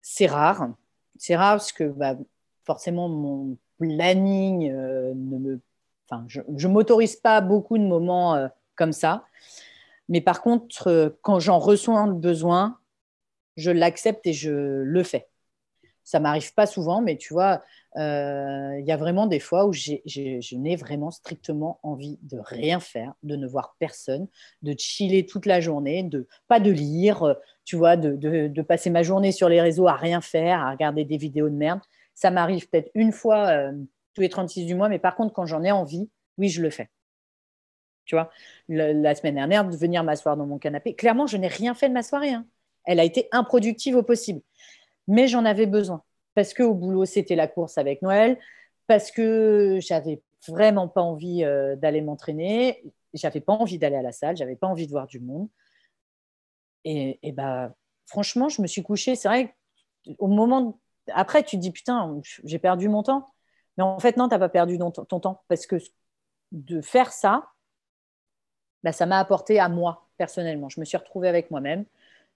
C'est 0.00 0.26
rare. 0.26 0.68
C'est 1.16 1.36
rare 1.36 1.58
parce 1.58 1.72
que 1.72 1.84
bah, 1.84 2.16
forcément, 2.64 3.08
mon 3.08 3.56
planning 3.78 4.70
euh, 4.70 5.12
ne 5.14 5.38
me. 5.38 5.60
Enfin, 6.08 6.24
je 6.28 6.40
ne 6.48 6.72
m'autorise 6.72 7.16
pas 7.16 7.40
beaucoup 7.40 7.78
de 7.78 7.84
moments 7.84 8.48
comme 8.74 8.92
ça. 8.92 9.24
Mais 10.08 10.20
par 10.20 10.42
contre, 10.42 10.88
euh, 10.88 11.10
quand 11.22 11.40
j'en 11.40 11.58
reçois 11.58 12.06
le 12.06 12.14
besoin, 12.14 12.78
je 13.56 13.70
l'accepte 13.70 14.26
et 14.26 14.32
je 14.32 14.50
le 14.50 15.02
fais. 15.02 15.28
Ça 16.04 16.18
m'arrive 16.18 16.52
pas 16.52 16.66
souvent, 16.66 17.00
mais 17.00 17.16
tu 17.16 17.32
vois, 17.32 17.62
euh, 17.96 18.76
il 18.80 18.84
y 18.84 18.90
a 18.90 18.96
vraiment 18.96 19.26
des 19.26 19.38
fois 19.38 19.66
où 19.66 19.72
je 19.72 20.56
n'ai 20.56 20.76
vraiment 20.76 21.12
strictement 21.12 21.78
envie 21.82 22.18
de 22.22 22.38
rien 22.38 22.80
faire, 22.80 23.14
de 23.22 23.36
ne 23.36 23.46
voir 23.46 23.76
personne, 23.78 24.26
de 24.62 24.74
chiller 24.76 25.24
toute 25.26 25.46
la 25.46 25.60
journée, 25.60 26.02
de 26.02 26.26
pas 26.48 26.58
de 26.58 26.72
lire, 26.72 27.22
euh, 27.22 27.34
tu 27.64 27.76
vois, 27.76 27.96
de, 27.96 28.62
passer 28.62 28.90
ma 28.90 29.02
journée 29.02 29.30
sur 29.30 29.48
les 29.48 29.60
réseaux 29.60 29.86
à 29.86 29.94
rien 29.94 30.20
faire, 30.20 30.60
à 30.60 30.72
regarder 30.72 31.04
des 31.04 31.16
vidéos 31.16 31.48
de 31.48 31.54
merde. 31.54 31.80
Ça 32.14 32.30
m'arrive 32.30 32.68
peut-être 32.68 32.90
une 32.94 33.12
fois 33.12 33.70
tous 34.14 34.20
les 34.20 34.28
36 34.28 34.66
du 34.66 34.74
mois, 34.74 34.88
mais 34.88 34.98
par 34.98 35.16
contre, 35.16 35.32
quand 35.32 35.46
j'en 35.46 35.62
ai 35.62 35.72
envie, 35.72 36.10
oui, 36.38 36.48
je 36.48 36.62
le 36.62 36.70
fais. 36.70 36.90
Tu 38.04 38.14
vois, 38.14 38.30
la 38.68 39.14
semaine 39.14 39.36
dernière, 39.36 39.64
de 39.64 39.76
venir 39.76 40.02
m'asseoir 40.02 40.36
dans 40.36 40.46
mon 40.46 40.58
canapé. 40.58 40.94
Clairement, 40.94 41.26
je 41.26 41.36
n'ai 41.36 41.46
rien 41.46 41.74
fait 41.74 41.88
de 41.88 41.94
ma 41.94 42.02
soirée. 42.02 42.32
Hein. 42.32 42.46
Elle 42.84 42.98
a 43.00 43.04
été 43.04 43.28
improductive 43.32 43.96
au 43.96 44.02
possible. 44.02 44.40
Mais 45.06 45.28
j'en 45.28 45.44
avais 45.44 45.66
besoin. 45.66 46.02
Parce 46.34 46.52
qu'au 46.54 46.74
boulot, 46.74 47.04
c'était 47.04 47.36
la 47.36 47.46
course 47.46 47.78
avec 47.78 48.02
Noël. 48.02 48.38
Parce 48.86 49.10
que 49.10 49.78
j'avais 49.80 50.20
vraiment 50.48 50.88
pas 50.88 51.02
envie 51.02 51.44
euh, 51.44 51.76
d'aller 51.76 52.00
m'entraîner. 52.00 52.82
J'avais 53.14 53.40
pas 53.40 53.52
envie 53.52 53.78
d'aller 53.78 53.96
à 53.96 54.02
la 54.02 54.12
salle. 54.12 54.36
J'avais 54.36 54.56
pas 54.56 54.66
envie 54.66 54.86
de 54.86 54.92
voir 54.92 55.06
du 55.06 55.20
monde. 55.20 55.48
Et, 56.84 57.20
et 57.22 57.30
bah, 57.30 57.72
franchement, 58.06 58.48
je 58.48 58.60
me 58.62 58.66
suis 58.66 58.82
couchée. 58.82 59.14
C'est 59.14 59.28
vrai 59.28 59.54
au 60.18 60.26
moment. 60.26 60.80
Après, 61.12 61.42
tu 61.42 61.56
te 61.56 61.60
dis, 61.60 61.70
putain, 61.70 62.20
j'ai 62.44 62.58
perdu 62.58 62.88
mon 62.88 63.02
temps. 63.02 63.32
Mais 63.76 63.84
en 63.84 63.98
fait, 63.98 64.16
non, 64.16 64.28
tu 64.28 64.34
n'as 64.34 64.38
pas 64.38 64.48
perdu 64.48 64.78
ton 64.78 64.90
temps. 64.90 65.42
Parce 65.48 65.66
que 65.66 65.76
de 66.52 66.80
faire 66.80 67.12
ça, 67.12 67.48
bah, 68.82 68.92
ça 68.92 69.06
m'a 69.06 69.18
apporté 69.18 69.58
à 69.58 69.68
moi 69.68 70.08
personnellement. 70.18 70.68
Je 70.68 70.80
me 70.80 70.84
suis 70.84 70.96
retrouvée 70.96 71.28
avec 71.28 71.50
moi-même 71.50 71.84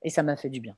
et 0.02 0.10
ça 0.10 0.22
m'a 0.22 0.36
fait 0.36 0.50
du 0.50 0.60
bien. 0.60 0.76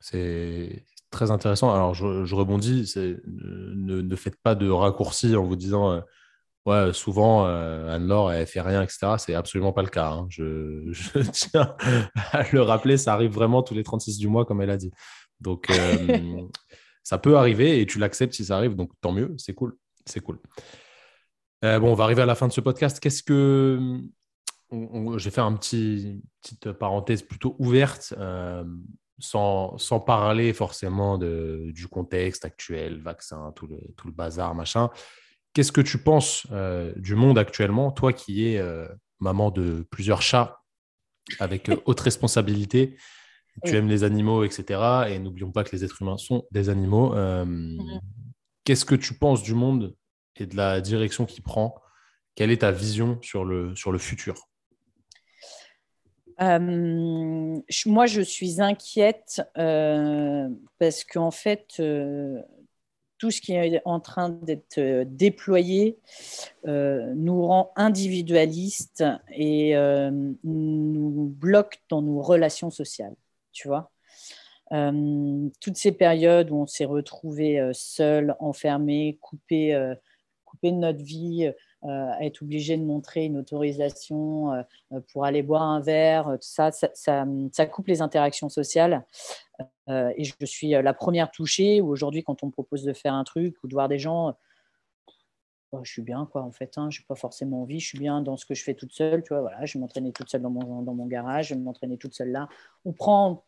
C'est 0.00 0.84
très 1.10 1.30
intéressant. 1.30 1.72
Alors, 1.72 1.94
je, 1.94 2.34
rebondis, 2.34 2.92
ne, 2.96 4.16
faites 4.16 4.36
pas 4.36 4.54
de 4.54 4.68
raccourcis 4.68 5.36
en 5.36 5.44
vous 5.44 5.56
disant 5.56 5.92
euh, 5.92 6.00
ouais, 6.66 6.92
souvent 6.92 7.46
euh, 7.46 7.94
Anne-Laure, 7.94 8.32
elle 8.32 8.46
fait 8.46 8.60
rien, 8.60 8.82
etc. 8.82 9.14
C'est 9.18 9.34
absolument 9.34 9.72
pas 9.72 9.82
le 9.82 9.88
cas. 9.88 10.10
Hein. 10.10 10.26
Je, 10.28 10.92
tiens 11.32 11.76
à 12.32 12.42
le 12.52 12.62
rappeler, 12.62 12.96
ça 12.96 13.14
arrive 13.14 13.32
vraiment 13.32 13.62
tous 13.62 13.74
les 13.74 13.84
36 13.84 14.18
du 14.18 14.28
mois, 14.28 14.44
comme 14.44 14.60
elle 14.60 14.70
a 14.70 14.76
dit. 14.76 14.90
Donc, 15.40 15.70
euh, 15.70 16.42
ça 17.04 17.18
peut 17.18 17.36
arriver 17.36 17.80
et 17.80 17.86
tu 17.86 18.00
l'acceptes 18.00 18.34
si 18.34 18.46
ça 18.46 18.56
arrive, 18.56 18.74
donc 18.74 18.90
tant 19.00 19.12
mieux, 19.12 19.34
c'est 19.38 19.54
cool. 19.54 19.76
C'est 20.06 20.20
cool. 20.20 20.38
bon, 21.62 21.92
on 21.92 21.94
va 21.94 22.04
arriver 22.04 22.22
à 22.22 22.26
la 22.26 22.34
fin 22.34 22.48
de 22.48 22.52
ce 22.52 22.60
podcast. 22.60 22.98
Qu'est-ce 23.00 23.22
que 23.22 24.02
je 24.70 25.24
vais 25.24 25.30
faire 25.30 25.44
une 25.44 25.58
petit, 25.58 26.22
petite 26.42 26.72
parenthèse 26.72 27.22
plutôt 27.22 27.56
ouverte, 27.58 28.14
euh, 28.18 28.64
sans, 29.18 29.78
sans, 29.78 30.00
parler 30.00 30.52
forcément 30.52 31.18
de, 31.18 31.70
du 31.72 31.88
contexte 31.88 32.44
actuel, 32.44 33.00
vaccin, 33.00 33.52
tout 33.54 33.66
le, 33.66 33.78
tout 33.96 34.08
le 34.08 34.12
bazar, 34.12 34.54
machin. 34.54 34.90
Qu'est-ce 35.52 35.72
que 35.72 35.80
tu 35.80 35.98
penses 35.98 36.46
euh, 36.50 36.92
du 36.96 37.14
monde 37.14 37.38
actuellement, 37.38 37.92
toi 37.92 38.12
qui 38.12 38.48
es 38.48 38.58
euh, 38.58 38.88
maman 39.20 39.50
de 39.50 39.86
plusieurs 39.90 40.22
chats 40.22 40.60
avec 41.38 41.70
haute 41.86 42.00
responsabilité, 42.00 42.96
tu 43.64 43.76
aimes 43.76 43.88
les 43.88 44.04
animaux, 44.04 44.44
etc. 44.44 44.80
Et 45.08 45.18
n'oublions 45.18 45.52
pas 45.52 45.64
que 45.64 45.74
les 45.74 45.84
êtres 45.84 46.02
humains 46.02 46.18
sont 46.18 46.44
des 46.50 46.68
animaux. 46.68 47.14
Mm-hmm. 47.14 48.00
Qu'est-ce 48.64 48.84
que 48.84 48.94
tu 48.94 49.14
penses 49.14 49.42
du 49.42 49.54
monde 49.54 49.94
et 50.36 50.46
de 50.46 50.56
la 50.56 50.80
direction 50.80 51.26
qu'il 51.26 51.42
prend? 51.42 51.76
Quelle 52.34 52.50
est 52.50 52.62
ta 52.62 52.72
vision 52.72 53.18
sur 53.22 53.44
le, 53.44 53.76
sur 53.76 53.92
le 53.92 53.98
futur? 53.98 54.48
Euh, 56.40 57.60
moi, 57.86 58.06
je 58.06 58.20
suis 58.20 58.60
inquiète 58.60 59.42
euh, 59.56 60.48
parce 60.78 61.04
qu'en 61.04 61.30
fait, 61.30 61.74
euh, 61.78 62.40
tout 63.18 63.30
ce 63.30 63.40
qui 63.40 63.52
est 63.52 63.80
en 63.84 64.00
train 64.00 64.30
d'être 64.30 65.04
déployé 65.04 65.98
nous 66.64 67.46
rend 67.46 67.72
individualistes 67.76 69.04
et 69.30 69.74
nous 70.42 71.34
bloque 71.38 71.80
dans 71.88 72.02
nos 72.02 72.20
relations 72.20 72.70
sociales. 72.70 73.14
Tu 73.54 73.68
vois 73.68 73.90
toutes 75.60 75.76
ces 75.76 75.92
périodes 75.92 76.50
où 76.50 76.56
on 76.56 76.66
s'est 76.66 76.84
retrouvé 76.84 77.70
seul, 77.72 78.34
enfermé, 78.40 79.18
coupé, 79.20 79.94
coupé 80.44 80.72
de 80.72 80.76
notre 80.76 81.02
vie, 81.02 81.52
euh, 81.86 82.12
être 82.18 82.40
obligé 82.40 82.78
de 82.78 82.82
montrer 82.82 83.26
une 83.26 83.36
autorisation 83.36 84.54
euh, 84.54 85.00
pour 85.12 85.26
aller 85.26 85.42
boire 85.42 85.62
un 85.62 85.80
verre, 85.80 86.30
tout 86.40 86.48
ça, 86.48 86.70
ça, 86.72 87.66
coupe 87.66 87.88
les 87.88 88.00
interactions 88.00 88.48
sociales. 88.48 89.04
Euh, 89.90 90.10
et 90.16 90.24
je 90.24 90.46
suis 90.46 90.70
la 90.70 90.94
première 90.94 91.30
touchée 91.30 91.82
aujourd'hui, 91.82 92.22
quand 92.22 92.42
on 92.42 92.46
me 92.46 92.52
propose 92.52 92.84
de 92.84 92.94
faire 92.94 93.12
un 93.12 93.24
truc 93.24 93.56
ou 93.62 93.68
de 93.68 93.74
voir 93.74 93.88
des 93.88 93.98
gens, 93.98 94.34
je 95.82 95.92
suis 95.92 96.02
bien, 96.02 96.28
quoi, 96.30 96.42
en 96.42 96.52
fait. 96.52 96.76
Hein, 96.76 96.90
je 96.90 97.00
n'ai 97.00 97.06
pas 97.06 97.14
forcément 97.14 97.62
envie. 97.62 97.80
Je 97.80 97.86
suis 97.86 97.98
bien 97.98 98.20
dans 98.20 98.36
ce 98.36 98.46
que 98.46 98.54
je 98.54 98.62
fais 98.62 98.74
toute 98.74 98.92
seule. 98.92 99.22
Tu 99.22 99.30
vois, 99.30 99.40
voilà, 99.40 99.64
je 99.64 99.74
vais 99.74 99.80
m'entraîner 99.80 100.12
toute 100.12 100.28
seule 100.28 100.42
dans 100.42 100.50
mon, 100.50 100.82
dans 100.82 100.94
mon 100.94 101.06
garage. 101.06 101.48
Je 101.48 101.54
vais 101.54 101.60
m'entraîner 101.60 101.98
toute 101.98 102.14
seule 102.14 102.30
là. 102.30 102.48
On 102.84 102.92
prend, 102.92 103.44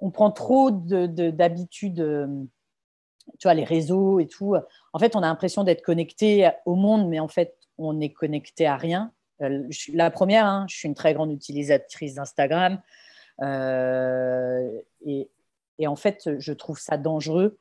on 0.00 0.10
prend 0.10 0.30
trop 0.30 0.70
d'habitudes 0.70 2.02
tu 3.38 3.48
vois, 3.48 3.54
les 3.54 3.64
réseaux 3.64 4.20
et 4.20 4.26
tout. 4.26 4.54
En 4.92 4.98
fait, 4.98 5.16
on 5.16 5.20
a 5.20 5.26
l'impression 5.26 5.64
d'être 5.64 5.82
connecté 5.82 6.50
au 6.64 6.74
monde, 6.74 7.08
mais 7.08 7.20
en 7.20 7.28
fait, 7.28 7.56
on 7.78 8.00
est 8.00 8.10
connecté 8.10 8.66
à 8.66 8.76
rien. 8.76 9.12
Euh, 9.42 9.68
la 9.92 10.10
première, 10.10 10.46
hein, 10.46 10.66
je 10.68 10.76
suis 10.76 10.88
une 10.88 10.94
très 10.94 11.14
grande 11.14 11.32
utilisatrice 11.32 12.14
d'Instagram. 12.14 12.80
Euh, 13.42 14.80
et, 15.04 15.28
et, 15.78 15.86
en 15.86 15.96
fait, 15.96 16.30
je 16.38 16.52
trouve 16.52 16.78
ça 16.78 16.96
dangereux. 16.96 17.58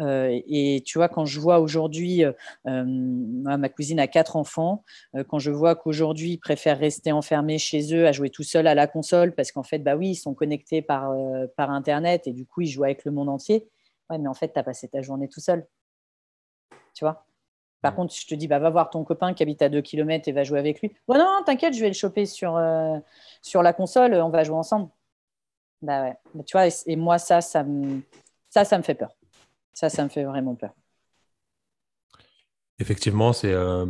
Euh, 0.00 0.40
et 0.48 0.82
tu 0.86 0.98
vois, 0.98 1.08
quand 1.08 1.24
je 1.24 1.40
vois 1.40 1.60
aujourd'hui, 1.60 2.22
ma 2.64 3.68
cousine 3.68 4.00
a 4.00 4.06
quatre 4.06 4.36
enfants, 4.36 4.84
quand 5.28 5.38
je 5.38 5.50
vois 5.50 5.74
qu'aujourd'hui, 5.74 6.32
ils 6.32 6.38
préfèrent 6.38 6.78
rester 6.78 7.12
enfermés 7.12 7.58
chez 7.58 7.94
eux 7.94 8.06
à 8.06 8.12
jouer 8.12 8.30
tout 8.30 8.42
seul 8.42 8.66
à 8.66 8.74
la 8.74 8.86
console, 8.86 9.34
parce 9.34 9.52
qu'en 9.52 9.62
fait, 9.62 9.78
bah 9.78 9.96
oui, 9.96 10.10
ils 10.10 10.16
sont 10.16 10.34
connectés 10.34 10.82
par, 10.82 11.12
par 11.56 11.70
Internet 11.70 12.26
et 12.26 12.32
du 12.32 12.46
coup, 12.46 12.62
ils 12.62 12.68
jouent 12.68 12.84
avec 12.84 13.04
le 13.04 13.12
monde 13.12 13.28
entier. 13.28 13.68
Ouais, 14.10 14.18
mais 14.18 14.28
en 14.28 14.34
fait, 14.34 14.52
tu 14.52 14.58
as 14.58 14.62
passé 14.62 14.88
ta 14.88 15.02
journée 15.02 15.28
tout 15.28 15.40
seul. 15.40 15.66
Tu 16.94 17.04
vois? 17.04 17.24
Par 17.82 17.94
contre, 17.94 18.14
je 18.14 18.26
te 18.26 18.34
dis, 18.34 18.46
bah, 18.46 18.58
va 18.58 18.70
voir 18.70 18.90
ton 18.90 19.04
copain 19.04 19.32
qui 19.32 19.42
habite 19.42 19.62
à 19.62 19.68
2 19.68 19.80
km 19.80 20.28
et 20.28 20.32
va 20.32 20.44
jouer 20.44 20.58
avec 20.58 20.80
lui. 20.80 20.92
Bon, 21.08 21.16
non, 21.16 21.42
t'inquiète, 21.46 21.74
je 21.74 21.80
vais 21.80 21.88
le 21.88 21.94
choper 21.94 22.26
sur, 22.26 22.56
euh, 22.56 22.98
sur 23.42 23.62
la 23.62 23.72
console, 23.72 24.14
on 24.14 24.28
va 24.28 24.44
jouer 24.44 24.56
ensemble. 24.56 24.90
Bah 25.82 26.02
ouais. 26.02 26.44
tu 26.44 26.56
vois, 26.56 26.66
et, 26.86 26.96
moi, 26.96 27.18
ça, 27.18 27.40
ça 27.40 27.62
me, 27.64 28.02
ça, 28.48 28.64
ça 28.64 28.76
me 28.76 28.82
fait 28.82 28.94
peur. 28.94 29.16
Ça, 29.72 29.88
ça 29.88 30.04
me 30.04 30.08
fait 30.08 30.24
vraiment 30.24 30.54
peur. 30.54 30.74
Effectivement, 32.78 33.32
c'est. 33.32 33.52
Euh, 33.52 33.86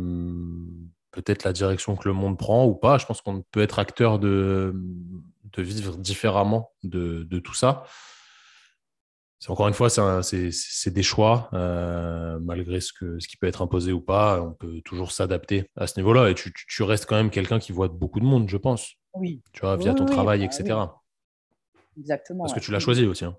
peut-être 1.11 1.43
la 1.43 1.53
direction 1.53 1.95
que 1.95 2.07
le 2.07 2.13
monde 2.13 2.37
prend 2.37 2.65
ou 2.65 2.73
pas. 2.73 2.97
Je 2.97 3.05
pense 3.05 3.21
qu'on 3.21 3.41
peut 3.51 3.61
être 3.61 3.79
acteur 3.79 4.17
de, 4.17 4.73
de 5.53 5.61
vivre 5.61 5.97
différemment 5.97 6.71
de, 6.83 7.23
de 7.23 7.39
tout 7.39 7.53
ça. 7.53 7.83
Encore 9.47 9.67
une 9.67 9.73
fois, 9.73 9.89
c'est 9.89 10.93
des 10.93 11.03
choix, 11.03 11.49
euh, 11.53 12.37
malgré 12.39 12.79
ce, 12.79 12.93
que, 12.93 13.19
ce 13.19 13.27
qui 13.27 13.37
peut 13.37 13.47
être 13.47 13.63
imposé 13.63 13.91
ou 13.91 13.99
pas, 13.99 14.39
on 14.39 14.53
peut 14.53 14.81
toujours 14.81 15.11
s'adapter 15.11 15.67
à 15.75 15.87
ce 15.87 15.99
niveau-là. 15.99 16.29
Et 16.29 16.35
tu, 16.35 16.53
tu, 16.53 16.83
restes 16.83 17.07
quand 17.07 17.15
même 17.15 17.31
quelqu'un 17.31 17.57
qui 17.57 17.71
voit 17.71 17.87
beaucoup 17.87 18.19
de 18.19 18.25
monde, 18.25 18.47
je 18.49 18.57
pense. 18.57 18.93
Oui. 19.15 19.41
Tu 19.51 19.61
vois, 19.61 19.77
via 19.77 19.95
ton 19.95 20.05
travail, 20.05 20.39
bah 20.39 20.45
etc. 20.45 20.77
Exactement. 21.97 22.43
Parce 22.43 22.53
que 22.53 22.59
tu 22.59 22.71
l'as 22.71 22.79
choisi 22.79 23.05
aussi. 23.05 23.25
Hein. 23.25 23.37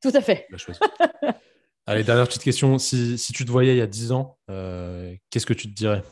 Tout 0.00 0.12
à 0.14 0.20
fait. 0.20 0.48
Allez, 1.86 2.04
dernière 2.04 2.26
petite 2.26 2.42
question. 2.42 2.78
Si, 2.78 3.18
si, 3.18 3.32
tu 3.32 3.44
te 3.44 3.50
voyais 3.50 3.74
il 3.74 3.78
y 3.78 3.82
a 3.82 3.86
10 3.86 4.12
ans, 4.12 4.38
euh, 4.50 5.14
qu'est-ce 5.30 5.46
que 5.46 5.52
tu 5.52 5.68
te 5.68 5.74
dirais? 5.74 6.02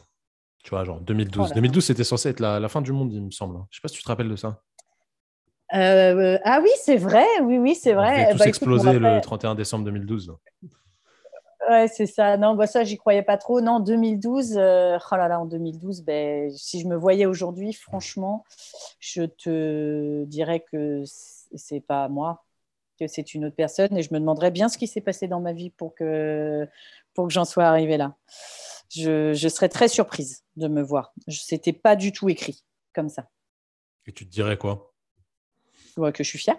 Tu 0.64 0.70
vois, 0.70 0.84
genre 0.84 1.00
2012. 1.00 1.52
2012, 1.52 1.84
c'était 1.84 2.04
censé 2.04 2.28
être 2.28 2.40
la, 2.40 2.60
la, 2.60 2.68
fin 2.68 2.82
du 2.82 2.92
monde, 2.92 3.12
il 3.12 3.22
me 3.22 3.30
semble. 3.30 3.54
Je 3.54 3.58
ne 3.58 3.64
sais 3.72 3.80
pas 3.82 3.88
si 3.88 3.96
tu 3.96 4.02
te 4.02 4.08
rappelles 4.08 4.28
de 4.28 4.36
ça. 4.36 4.62
Euh, 5.72 6.38
ah 6.44 6.60
oui, 6.62 6.70
c'est 6.82 6.96
vrai, 6.96 7.26
oui, 7.42 7.58
oui, 7.58 7.74
c'est 7.76 7.92
vrai. 7.92 8.32
On 8.32 8.36
bah, 8.36 8.46
explosé 8.46 8.98
le 8.98 9.20
31 9.20 9.54
décembre 9.54 9.84
2012. 9.84 10.34
Ouais, 11.68 11.88
c'est 11.88 12.06
ça. 12.06 12.36
Non, 12.36 12.54
bah, 12.54 12.66
ça, 12.66 12.84
j'y 12.84 12.96
croyais 12.96 13.22
pas 13.22 13.36
trop. 13.36 13.60
Non, 13.60 13.80
2012, 13.80 14.56
euh, 14.56 14.98
oh 14.98 15.16
là 15.16 15.28
là, 15.28 15.40
en 15.40 15.46
2012, 15.46 16.02
ben, 16.02 16.50
si 16.56 16.80
je 16.80 16.86
me 16.86 16.96
voyais 16.96 17.26
aujourd'hui, 17.26 17.72
franchement, 17.72 18.44
je 18.98 19.22
te 19.24 20.24
dirais 20.24 20.60
que 20.60 21.04
c'est 21.54 21.80
pas 21.80 22.08
moi, 22.08 22.44
que 22.98 23.06
c'est 23.06 23.34
une 23.34 23.44
autre 23.44 23.56
personne 23.56 23.96
et 23.96 24.02
je 24.02 24.12
me 24.12 24.20
demanderais 24.20 24.50
bien 24.50 24.68
ce 24.68 24.78
qui 24.78 24.86
s'est 24.86 25.00
passé 25.00 25.28
dans 25.28 25.40
ma 25.40 25.52
vie 25.52 25.70
pour 25.70 25.94
que, 25.94 26.66
pour 27.14 27.26
que 27.26 27.32
j'en 27.32 27.44
sois 27.44 27.64
arrivée 27.64 27.96
là. 27.96 28.16
Je, 28.90 29.34
je, 29.34 29.48
serais 29.48 29.68
très 29.68 29.88
surprise 29.88 30.44
de 30.56 30.66
me 30.66 30.82
voir. 30.82 31.12
C'était 31.28 31.72
pas 31.72 31.94
du 31.94 32.10
tout 32.12 32.28
écrit 32.28 32.64
comme 32.92 33.08
ça. 33.08 33.28
Et 34.06 34.12
tu 34.12 34.26
te 34.26 34.32
dirais 34.32 34.56
quoi? 34.56 34.92
Que 35.96 36.24
je 36.24 36.28
suis 36.28 36.38
fière. 36.38 36.56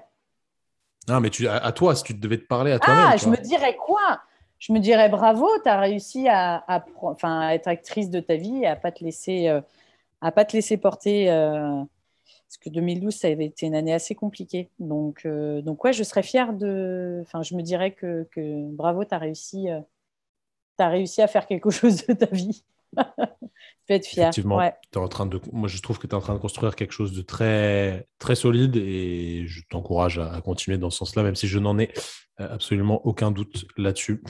Non, 1.07 1.19
mais 1.19 1.31
tu, 1.31 1.47
à, 1.47 1.71
toi, 1.71 1.95
si 1.95 2.03
tu 2.03 2.13
devais 2.13 2.37
te 2.37 2.45
parler 2.45 2.71
à 2.71 2.79
toi-même. 2.79 3.09
Ah, 3.11 3.17
je 3.17 3.27
me 3.27 3.37
dirais 3.37 3.75
quoi? 3.75 4.21
Je 4.61 4.73
me 4.73 4.79
dirais 4.79 5.09
bravo, 5.09 5.47
tu 5.63 5.69
as 5.69 5.79
réussi 5.79 6.27
à, 6.29 6.63
être 7.51 7.67
actrice 7.67 8.11
de 8.11 8.19
ta 8.19 8.35
vie 8.35 8.59
et 8.61 8.67
à 8.67 8.75
pas 8.75 8.91
te 8.91 9.03
laisser, 9.03 9.47
euh, 9.47 9.59
à 10.21 10.31
pas 10.31 10.45
te 10.45 10.53
laisser 10.55 10.77
porter. 10.77 11.31
Euh, 11.31 11.83
parce 12.47 12.57
que 12.59 12.69
2012, 12.69 13.15
ça 13.15 13.27
avait 13.29 13.45
été 13.47 13.65
une 13.65 13.75
année 13.75 13.93
assez 13.93 14.15
compliquée. 14.15 14.69
Donc, 14.79 15.25
euh, 15.25 15.61
donc 15.63 15.83
ouais, 15.83 15.93
je 15.93 16.03
serais 16.03 16.23
fière 16.23 16.53
de. 16.53 17.19
Enfin, 17.23 17.43
je 17.43 17.55
me 17.55 17.63
dirais 17.63 17.91
que, 17.93 18.27
bravo, 18.75 19.03
tu 19.05 19.15
réussi, 19.15 19.67
as 20.77 20.89
réussi 20.89 21.21
à 21.23 21.27
faire 21.27 21.47
quelque 21.47 21.69
chose 21.71 22.05
de 22.05 22.13
ta 22.13 22.27
vie. 22.27 22.63
tu 23.87 23.93
être 23.93 24.05
fier. 24.05 24.23
Effectivement, 24.23 24.61
es 24.61 24.97
en 24.97 25.07
train 25.07 25.25
de, 25.25 25.39
moi, 25.51 25.67
je 25.67 25.81
trouve 25.81 25.99
que 25.99 26.07
tu 26.07 26.11
es 26.11 26.15
en 26.15 26.21
train 26.21 26.33
de 26.33 26.39
construire 26.39 26.75
quelque 26.75 26.93
chose 26.93 27.13
de 27.13 27.21
très, 27.21 28.07
très 28.19 28.35
solide 28.35 28.75
et 28.75 29.45
je 29.47 29.61
t'encourage 29.69 30.19
à, 30.19 30.41
continuer 30.41 30.77
dans 30.77 30.89
ce 30.89 30.99
sens-là, 30.99 31.23
même 31.23 31.35
si 31.35 31.47
je 31.47 31.59
n'en 31.59 31.77
ai 31.79 31.91
euh, 32.39 32.47
absolument 32.53 33.05
aucun 33.05 33.31
doute 33.31 33.65
là-dessus. 33.77 34.23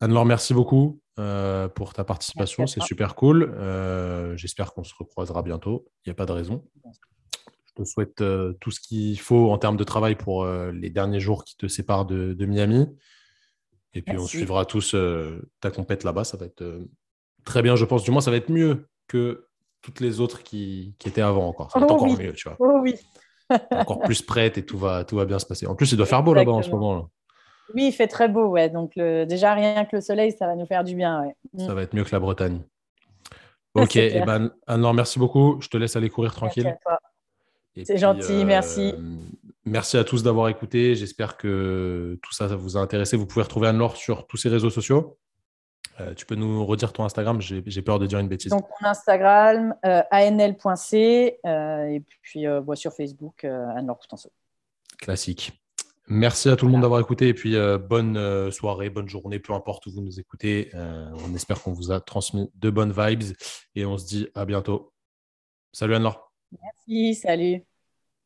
Anne-Laure, 0.00 0.24
merci 0.24 0.54
beaucoup 0.54 1.00
euh, 1.18 1.68
pour 1.68 1.94
ta 1.94 2.04
participation. 2.04 2.66
C'est 2.66 2.82
super 2.82 3.14
cool. 3.14 3.54
Euh, 3.56 4.36
j'espère 4.36 4.72
qu'on 4.72 4.84
se 4.84 4.94
recroisera 4.98 5.42
bientôt. 5.42 5.86
Il 6.04 6.08
n'y 6.08 6.12
a 6.12 6.14
pas 6.14 6.26
de 6.26 6.32
raison. 6.32 6.64
Je 7.66 7.82
te 7.82 7.88
souhaite 7.88 8.22
tout 8.60 8.70
ce 8.70 8.80
qu'il 8.80 9.18
faut 9.18 9.50
en 9.50 9.58
termes 9.58 9.76
de 9.76 9.84
travail 9.84 10.14
pour 10.14 10.46
les 10.46 10.90
derniers 10.90 11.18
jours 11.18 11.44
qui 11.44 11.56
te 11.56 11.66
séparent 11.66 12.06
de, 12.06 12.46
Miami. 12.46 12.86
Et 13.94 14.02
puis, 14.02 14.16
on 14.16 14.26
suivra 14.26 14.64
tous 14.64 14.94
ta 15.60 15.70
compète 15.72 16.04
là-bas. 16.04 16.22
Ça 16.22 16.36
va 16.36 16.46
être 16.46 16.62
très 17.44 17.62
bien, 17.62 17.76
je 17.76 17.84
pense. 17.84 18.02
Du 18.02 18.10
moins, 18.10 18.20
ça 18.20 18.30
va 18.30 18.36
être 18.36 18.50
mieux 18.50 18.86
que 19.08 19.46
toutes 19.82 20.00
les 20.00 20.20
autres 20.20 20.42
qui, 20.42 20.94
étaient 21.04 21.20
avant 21.20 21.46
encore. 21.46 21.70
Ça 21.70 21.78
va 21.78 21.84
être 21.84 21.92
oh 21.92 21.96
encore 21.96 22.18
mieux, 22.18 22.32
tu 22.32 22.48
vois. 22.48 22.56
Oh 22.58 22.80
oui. 22.82 22.94
encore 23.70 24.00
plus 24.00 24.22
prête 24.22 24.56
et 24.56 24.64
tout 24.64 24.78
va, 24.78 25.04
tout 25.04 25.16
va 25.16 25.26
bien 25.26 25.38
se 25.38 25.46
passer. 25.46 25.66
En 25.66 25.74
plus, 25.74 25.92
il 25.92 25.96
doit 25.96 26.06
faire 26.06 26.22
beau 26.22 26.32
là-bas 26.32 26.52
en 26.52 26.62
ce 26.62 26.70
moment. 26.70 26.94
Là. 26.94 27.02
Oui, 27.74 27.86
il 27.88 27.92
fait 27.92 28.06
très 28.06 28.28
beau, 28.28 28.46
ouais. 28.46 28.70
Donc 28.70 28.92
le... 28.96 29.24
déjà 29.24 29.54
rien 29.54 29.84
que 29.84 29.96
le 29.96 30.00
soleil, 30.00 30.32
ça 30.32 30.46
va 30.46 30.54
nous 30.54 30.66
faire 30.66 30.84
du 30.84 30.94
bien, 30.94 31.22
ouais. 31.22 31.36
Ça 31.58 31.72
mm. 31.72 31.74
va 31.74 31.82
être 31.82 31.94
mieux 31.94 32.04
que 32.04 32.12
la 32.12 32.20
Bretagne. 32.20 32.62
Ok, 33.74 33.96
et 33.96 34.16
eh 34.16 34.20
ben, 34.20 34.52
alors 34.66 34.94
merci 34.94 35.18
beaucoup. 35.18 35.58
Je 35.60 35.68
te 35.68 35.76
laisse 35.76 35.96
aller 35.96 36.08
courir 36.08 36.32
tranquille. 36.32 36.76
C'est 37.82 37.98
gentil, 37.98 38.44
merci. 38.44 38.94
Euh, 38.96 39.16
merci 39.64 39.96
à 39.96 40.04
tous 40.04 40.22
d'avoir 40.22 40.48
écouté. 40.48 40.94
J'espère 40.94 41.36
que 41.36 42.16
tout 42.22 42.32
ça, 42.32 42.48
ça 42.48 42.54
vous 42.54 42.76
a 42.76 42.80
intéressé. 42.80 43.16
Vous 43.16 43.26
pouvez 43.26 43.42
retrouver 43.42 43.66
Anne-Laure 43.66 43.96
sur 43.96 44.28
tous 44.28 44.36
ses 44.36 44.48
réseaux 44.48 44.70
sociaux. 44.70 45.18
Euh, 46.00 46.14
tu 46.14 46.26
peux 46.26 46.34
nous 46.34 46.64
redire 46.66 46.92
ton 46.92 47.04
Instagram 47.04 47.40
J'ai 47.40 47.82
peur 47.82 47.98
de 47.98 48.06
dire 48.06 48.18
une 48.18 48.28
bêtise. 48.28 48.50
Donc, 48.50 48.66
mon 48.80 48.88
Instagram, 48.88 49.74
euh, 49.84 50.02
anl.c, 50.10 51.38
euh, 51.46 51.86
et 51.86 52.00
puis 52.00 52.46
sur 52.74 52.92
Facebook, 52.92 53.44
Anne-Laure 53.44 53.98
Coutenceau. 53.98 54.30
Classique. 54.98 55.52
Merci 56.06 56.50
à 56.50 56.56
tout 56.56 56.66
le 56.66 56.72
monde 56.72 56.82
d'avoir 56.82 57.00
écouté 57.00 57.28
et 57.28 57.34
puis 57.34 57.56
bonne 57.88 58.50
soirée, 58.50 58.90
bonne 58.90 59.08
journée, 59.08 59.38
peu 59.38 59.54
importe 59.54 59.86
où 59.86 59.92
vous 59.92 60.02
nous 60.02 60.20
écoutez. 60.20 60.70
on 60.74 61.34
espère 61.34 61.62
qu'on 61.62 61.72
vous 61.72 61.92
a 61.92 62.00
transmis 62.00 62.50
de 62.54 62.68
bonnes 62.68 62.92
vibes 62.92 63.34
et 63.74 63.86
on 63.86 63.96
se 63.96 64.06
dit 64.06 64.28
à 64.34 64.44
bientôt. 64.44 64.92
Salut 65.72 65.94
Anne-Laure. 65.94 66.30
Merci, 66.62 67.14
salut. 67.14 67.64